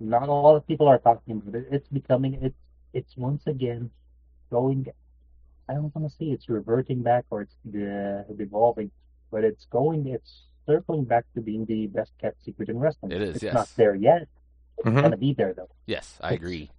not 0.00 0.28
a 0.28 0.32
lot 0.32 0.54
of 0.56 0.66
people 0.66 0.86
are 0.88 0.98
talking 0.98 1.36
about 1.36 1.54
it. 1.56 1.66
It's 1.70 1.88
becoming 1.88 2.34
it's 2.42 2.60
it's 2.94 3.16
once 3.16 3.46
again 3.46 3.90
going. 4.50 4.86
I 5.68 5.74
don't 5.74 5.94
want 5.94 6.10
to 6.10 6.16
say 6.16 6.26
it's 6.26 6.48
reverting 6.48 7.02
back 7.02 7.24
or 7.30 7.42
it's 7.42 7.56
uh, 7.66 8.24
evolving, 8.38 8.90
but 9.30 9.44
it's 9.44 9.66
going. 9.66 10.06
It's 10.06 10.44
circling 10.66 11.04
back 11.04 11.24
to 11.34 11.40
being 11.42 11.64
the 11.66 11.86
best 11.88 12.12
kept 12.18 12.42
secret 12.44 12.68
in 12.70 12.78
wrestling. 12.78 13.12
It 13.12 13.20
is, 13.22 13.34
It's 13.36 13.42
yes. 13.44 13.54
not 13.54 13.68
there 13.76 13.94
yet. 13.94 14.28
It's 14.78 14.86
Mhm. 14.88 15.02
gonna 15.02 15.16
be 15.16 15.34
there 15.34 15.52
though. 15.52 15.68
Yes, 15.86 16.18
I 16.22 16.32
agree. 16.32 16.70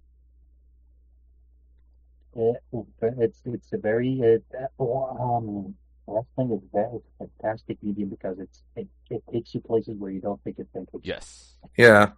It's 2.34 3.40
it's 3.44 3.72
a 3.72 3.78
very 3.78 4.40
uh, 4.78 4.84
um 4.84 5.74
wrestling 6.06 6.52
is 6.52 6.60
that 6.72 6.90
is 6.94 7.02
a 7.20 7.26
fantastic 7.40 7.78
medium 7.82 8.08
because 8.08 8.38
it's 8.38 8.62
it, 8.76 8.88
it 9.10 9.22
takes 9.32 9.54
you 9.54 9.60
places 9.60 9.96
where 9.98 10.10
you 10.10 10.20
don't 10.20 10.42
think 10.42 10.56
it's 10.58 10.70
going 10.72 10.86
to. 10.86 11.00
Yes. 11.02 11.54
Yeah, 11.76 12.10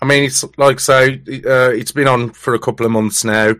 I 0.00 0.04
mean, 0.04 0.24
it's 0.24 0.44
like 0.56 0.80
say, 0.80 1.14
uh, 1.46 1.70
it's 1.70 1.92
been 1.92 2.08
on 2.08 2.32
for 2.32 2.54
a 2.54 2.58
couple 2.58 2.84
of 2.84 2.92
months 2.92 3.24
now, 3.24 3.54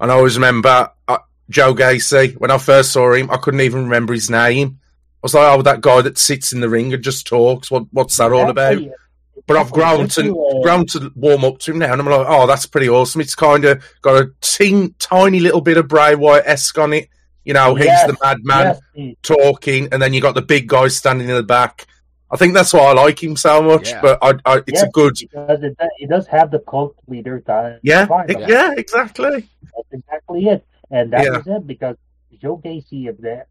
and 0.00 0.10
I 0.10 0.14
always 0.14 0.36
remember 0.36 0.90
uh, 1.06 1.18
Joe 1.50 1.74
Gacy 1.74 2.36
when 2.38 2.50
I 2.50 2.58
first 2.58 2.92
saw 2.92 3.12
him. 3.12 3.30
I 3.30 3.36
couldn't 3.36 3.60
even 3.60 3.84
remember 3.84 4.14
his 4.14 4.30
name. 4.30 4.78
I 4.82 5.18
was 5.22 5.34
like, 5.34 5.58
"Oh, 5.58 5.62
that 5.62 5.82
guy 5.82 6.00
that 6.02 6.18
sits 6.18 6.52
in 6.52 6.60
the 6.60 6.68
ring 6.68 6.94
and 6.94 7.04
just 7.04 7.26
talks. 7.26 7.70
What, 7.70 7.84
what's 7.92 8.16
that 8.16 8.32
all 8.32 8.48
about?" 8.48 8.82
Actually, 9.32 9.44
But 9.46 9.56
I've 9.56 9.72
grown 9.72 10.08
to 10.08 10.60
grown 10.62 10.86
to 10.86 11.10
warm 11.16 11.44
up 11.44 11.58
to 11.60 11.72
him 11.72 11.78
now, 11.78 11.92
and 11.92 12.00
I'm 12.00 12.06
like, 12.06 12.26
"Oh, 12.28 12.46
that's 12.46 12.66
pretty 12.66 12.88
awesome." 12.88 13.20
It's 13.22 13.34
kind 13.34 13.64
of 13.64 13.82
got 14.02 14.22
a 14.22 14.30
teen, 14.40 14.94
tiny 14.98 15.40
little 15.40 15.60
bit 15.62 15.78
of 15.78 15.88
Bray 15.88 16.14
Wyatt 16.14 16.44
esque 16.46 16.78
on 16.78 16.92
it. 16.92 17.08
You 17.44 17.54
know, 17.54 17.76
Yes, 17.76 18.02
he's 18.02 18.10
the 18.12 18.16
madman 18.22 18.78
yes, 18.94 19.14
talking, 19.22 19.88
and 19.90 20.00
then 20.00 20.12
you 20.12 20.20
got 20.20 20.34
the 20.34 20.42
big 20.42 20.68
guy 20.68 20.86
standing 20.88 21.28
in 21.28 21.34
the 21.34 21.42
back. 21.42 21.86
I 22.30 22.36
think 22.36 22.54
that's 22.54 22.72
why 22.72 22.80
I 22.80 22.92
like 22.92 23.22
him 23.22 23.36
so 23.36 23.60
much. 23.62 23.90
Yeah. 23.90 24.00
But 24.00 24.18
I, 24.22 24.34
I, 24.46 24.56
it's 24.58 24.80
yes, 24.80 24.82
a 24.84 24.88
good, 24.90 25.14
because 25.18 25.62
it, 25.62 25.76
it 25.98 26.08
does 26.08 26.26
have 26.28 26.50
the 26.50 26.60
cult 26.60 26.94
leader 27.08 27.40
type 27.40 27.80
yeah, 27.82 28.06
vibe. 28.06 28.30
e- 28.30 28.44
yeah, 28.48 28.72
exactly. 28.76 29.48
That's 29.74 29.92
exactly 29.92 30.46
it. 30.46 30.64
And 30.90 31.12
that 31.12 31.24
Yeah. 31.24 31.38
was 31.38 31.46
it 31.46 31.66
because 31.66 31.96
Joe 32.40 32.56
Gacy 32.64 33.08
of 33.08 33.20
that 33.22 33.48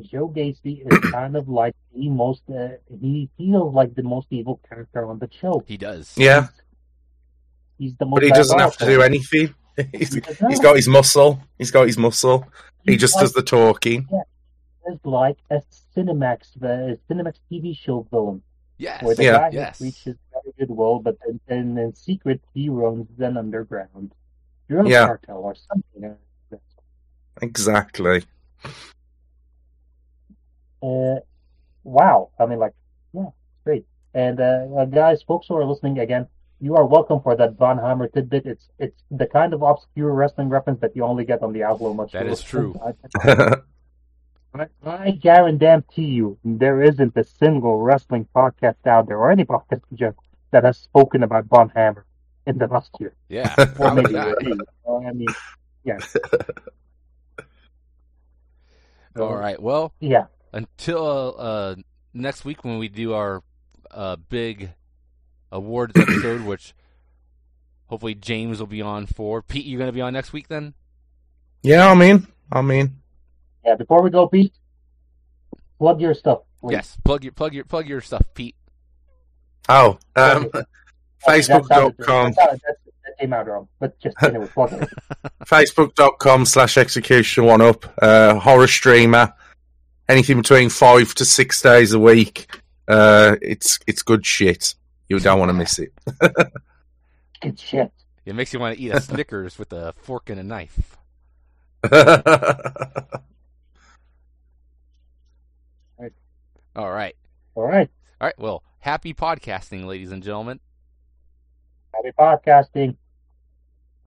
Joe 0.00 0.28
Gacy 0.28 0.86
is 0.90 1.10
kind 1.10 1.36
of 1.36 1.48
like 1.48 1.74
the 1.94 2.08
most 2.08 2.42
uh, 2.50 2.68
he 3.00 3.28
feels 3.36 3.74
like 3.74 3.94
the 3.94 4.02
most 4.02 4.26
evil 4.30 4.60
character 4.68 5.06
on 5.08 5.18
the 5.18 5.28
show. 5.30 5.62
He 5.66 5.76
does. 5.76 6.12
Yeah, 6.16 6.48
He's 7.78 7.94
the 7.96 8.06
most. 8.06 8.14
But 8.16 8.22
he 8.24 8.30
doesn't 8.30 8.58
have 8.58 8.76
to 8.78 8.86
do 8.86 9.02
anything. 9.02 9.54
He's, 9.92 10.12
He 10.14 10.20
does 10.20 10.38
he's 10.38 10.60
got 10.60 10.76
his 10.76 10.88
muscle. 10.88 11.40
He's 11.58 11.70
got 11.70 11.86
his 11.86 11.96
muscle. 11.98 12.46
He 12.84 12.92
He's 12.92 13.00
just 13.00 13.14
like, 13.16 13.22
does 13.22 13.32
the 13.32 13.42
talking. 13.42 14.06
is 14.86 14.98
like 15.04 15.38
a 15.50 15.62
Cinemax, 15.96 16.48
the 16.58 16.98
Cinemax 17.08 17.36
TV 17.50 17.76
show 17.76 18.06
villain, 18.10 18.42
Yes. 18.78 19.02
where 19.02 19.14
the 19.14 19.24
Yeah. 19.24 19.38
guy 19.38 19.50
Yes. 19.52 19.78
has 19.78 19.80
reached 19.80 20.04
very 20.04 20.54
good 20.58 20.68
world, 20.70 21.04
but 21.04 21.16
then, 21.26 21.40
then 21.46 21.78
in 21.78 21.94
secret 21.94 22.42
he 22.54 22.68
runs 22.68 23.06
an 23.18 23.36
underground 23.36 24.12
drug 24.68 24.88
Yeah. 24.88 25.06
cartel 25.06 25.38
or 25.38 25.54
something. 25.54 26.16
Exactly. 27.40 28.24
Uh, 30.82 31.20
wow, 31.84 32.30
I 32.38 32.46
mean, 32.46 32.58
like, 32.58 32.74
yeah, 33.12 33.30
great. 33.64 33.86
And 34.14 34.40
uh, 34.40 34.66
uh, 34.76 34.84
guys, 34.86 35.22
folks 35.22 35.46
who 35.48 35.56
are 35.56 35.64
listening 35.64 35.98
again, 35.98 36.26
you 36.60 36.76
are 36.76 36.86
welcome 36.86 37.20
for 37.20 37.36
that 37.36 37.58
Van 37.58 37.78
Hammer 37.78 38.08
tidbit. 38.08 38.46
It's 38.46 38.68
it's 38.78 39.02
the 39.10 39.26
kind 39.26 39.52
of 39.52 39.62
obscure 39.62 40.12
wrestling 40.12 40.48
reference 40.48 40.80
that 40.80 40.94
you 40.94 41.04
only 41.04 41.24
get 41.24 41.42
on 41.42 41.52
the 41.52 41.64
Outlaw 41.64 41.92
Much. 41.92 42.12
That 42.12 42.26
is 42.26 42.42
true. 42.42 42.78
I, 44.54 44.66
I, 44.84 45.10
guarantee 45.12 46.04
you, 46.04 46.38
there 46.44 46.82
isn't 46.82 47.16
a 47.16 47.24
single 47.24 47.78
wrestling 47.78 48.28
podcast 48.36 48.86
out 48.86 49.08
there, 49.08 49.18
or 49.18 49.30
any 49.30 49.44
podcast 49.44 49.82
in 49.90 49.96
general, 49.96 50.22
that 50.50 50.64
has 50.64 50.78
spoken 50.78 51.22
about 51.22 51.46
Van 51.50 51.70
Hammer 51.74 52.04
in 52.46 52.58
the 52.58 52.66
last 52.66 52.90
year. 53.00 53.14
Yeah. 53.28 53.54
Or 53.78 53.94
maybe 53.94 54.12
not. 54.12 54.28
already. 54.28 54.52
Well, 54.84 55.06
I 55.06 55.12
mean, 55.12 55.28
yeah. 55.84 55.98
All 59.18 59.36
right. 59.36 59.60
Well, 59.60 59.94
Yeah. 60.00 60.26
Until 60.52 61.34
uh, 61.38 61.74
next 62.14 62.44
week 62.44 62.64
when 62.64 62.78
we 62.78 62.88
do 62.88 63.14
our 63.14 63.42
uh, 63.90 64.16
big 64.28 64.70
awards 65.50 65.92
episode, 65.98 66.42
which 66.42 66.74
hopefully 67.86 68.14
James 68.14 68.58
will 68.58 68.66
be 68.66 68.82
on 68.82 69.06
for. 69.06 69.42
Pete, 69.42 69.66
you're 69.66 69.78
going 69.78 69.88
to 69.88 69.92
be 69.92 70.00
on 70.00 70.12
next 70.12 70.32
week 70.32 70.48
then? 70.48 70.74
yeah, 71.62 71.88
I 71.88 71.94
mean, 71.94 72.26
I 72.50 72.60
mean, 72.62 72.96
Yeah, 73.64 73.76
before 73.76 74.02
we 74.02 74.10
go, 74.10 74.26
Pete, 74.28 74.52
plug 75.78 76.00
your 76.00 76.14
stuff. 76.14 76.40
please. 76.60 76.72
Yes. 76.72 76.96
Plug 77.04 77.22
your 77.24 77.32
plug 77.32 77.54
your 77.54 77.64
plug 77.64 77.86
your 77.86 78.00
stuff, 78.00 78.22
Pete. 78.34 78.56
oh, 79.68 79.98
um, 80.16 80.46
Okay, 80.46 80.50
that 81.26 81.44
sounded- 81.44 81.66
Facebook.com, 81.98 82.32
that 82.32 82.34
sounded- 82.36 82.60
that- 82.66 82.76
that 83.04 83.18
came 83.18 83.32
out 83.32 83.48
wrong, 83.48 83.66
but 83.80 83.98
just 83.98 84.16
anyway, 84.22 84.46
plug 84.46 84.72
it. 84.74 84.88
Facebook.com 85.44 86.44
slash 86.46 86.78
execution 86.78 87.44
one 87.44 87.60
up, 87.60 87.84
uh, 88.00 88.34
horror 88.38 88.68
streamer, 88.68 89.32
anything 90.08 90.36
between 90.36 90.68
five 90.68 91.14
to 91.14 91.24
six 91.24 91.62
days 91.62 91.92
a 91.92 91.98
week. 91.98 92.60
Uh, 92.88 93.36
it's, 93.40 93.78
it's 93.86 94.02
good 94.02 94.26
shit. 94.26 94.74
You 95.08 95.18
don't 95.20 95.38
want 95.38 95.50
to 95.50 95.54
miss 95.54 95.78
it. 95.78 95.92
Good 97.40 97.58
shit. 97.58 97.92
It 98.24 98.34
makes 98.34 98.52
you 98.52 98.60
want 98.60 98.76
to 98.76 98.82
eat 98.82 98.90
a 98.90 99.00
Snickers 99.02 99.58
with 99.58 99.72
a 99.72 99.92
fork 99.94 100.30
and 100.30 100.38
a 100.38 100.44
knife. 100.44 100.96
All 106.74 106.90
right. 106.90 107.16
All 107.54 107.66
right. 107.66 107.90
All 108.20 108.26
right. 108.26 108.38
Well, 108.38 108.62
happy 108.78 109.12
podcasting, 109.12 109.84
ladies 109.84 110.12
and 110.12 110.22
gentlemen. 110.22 110.60
Happy 111.92 112.12
podcasting. 112.18 112.96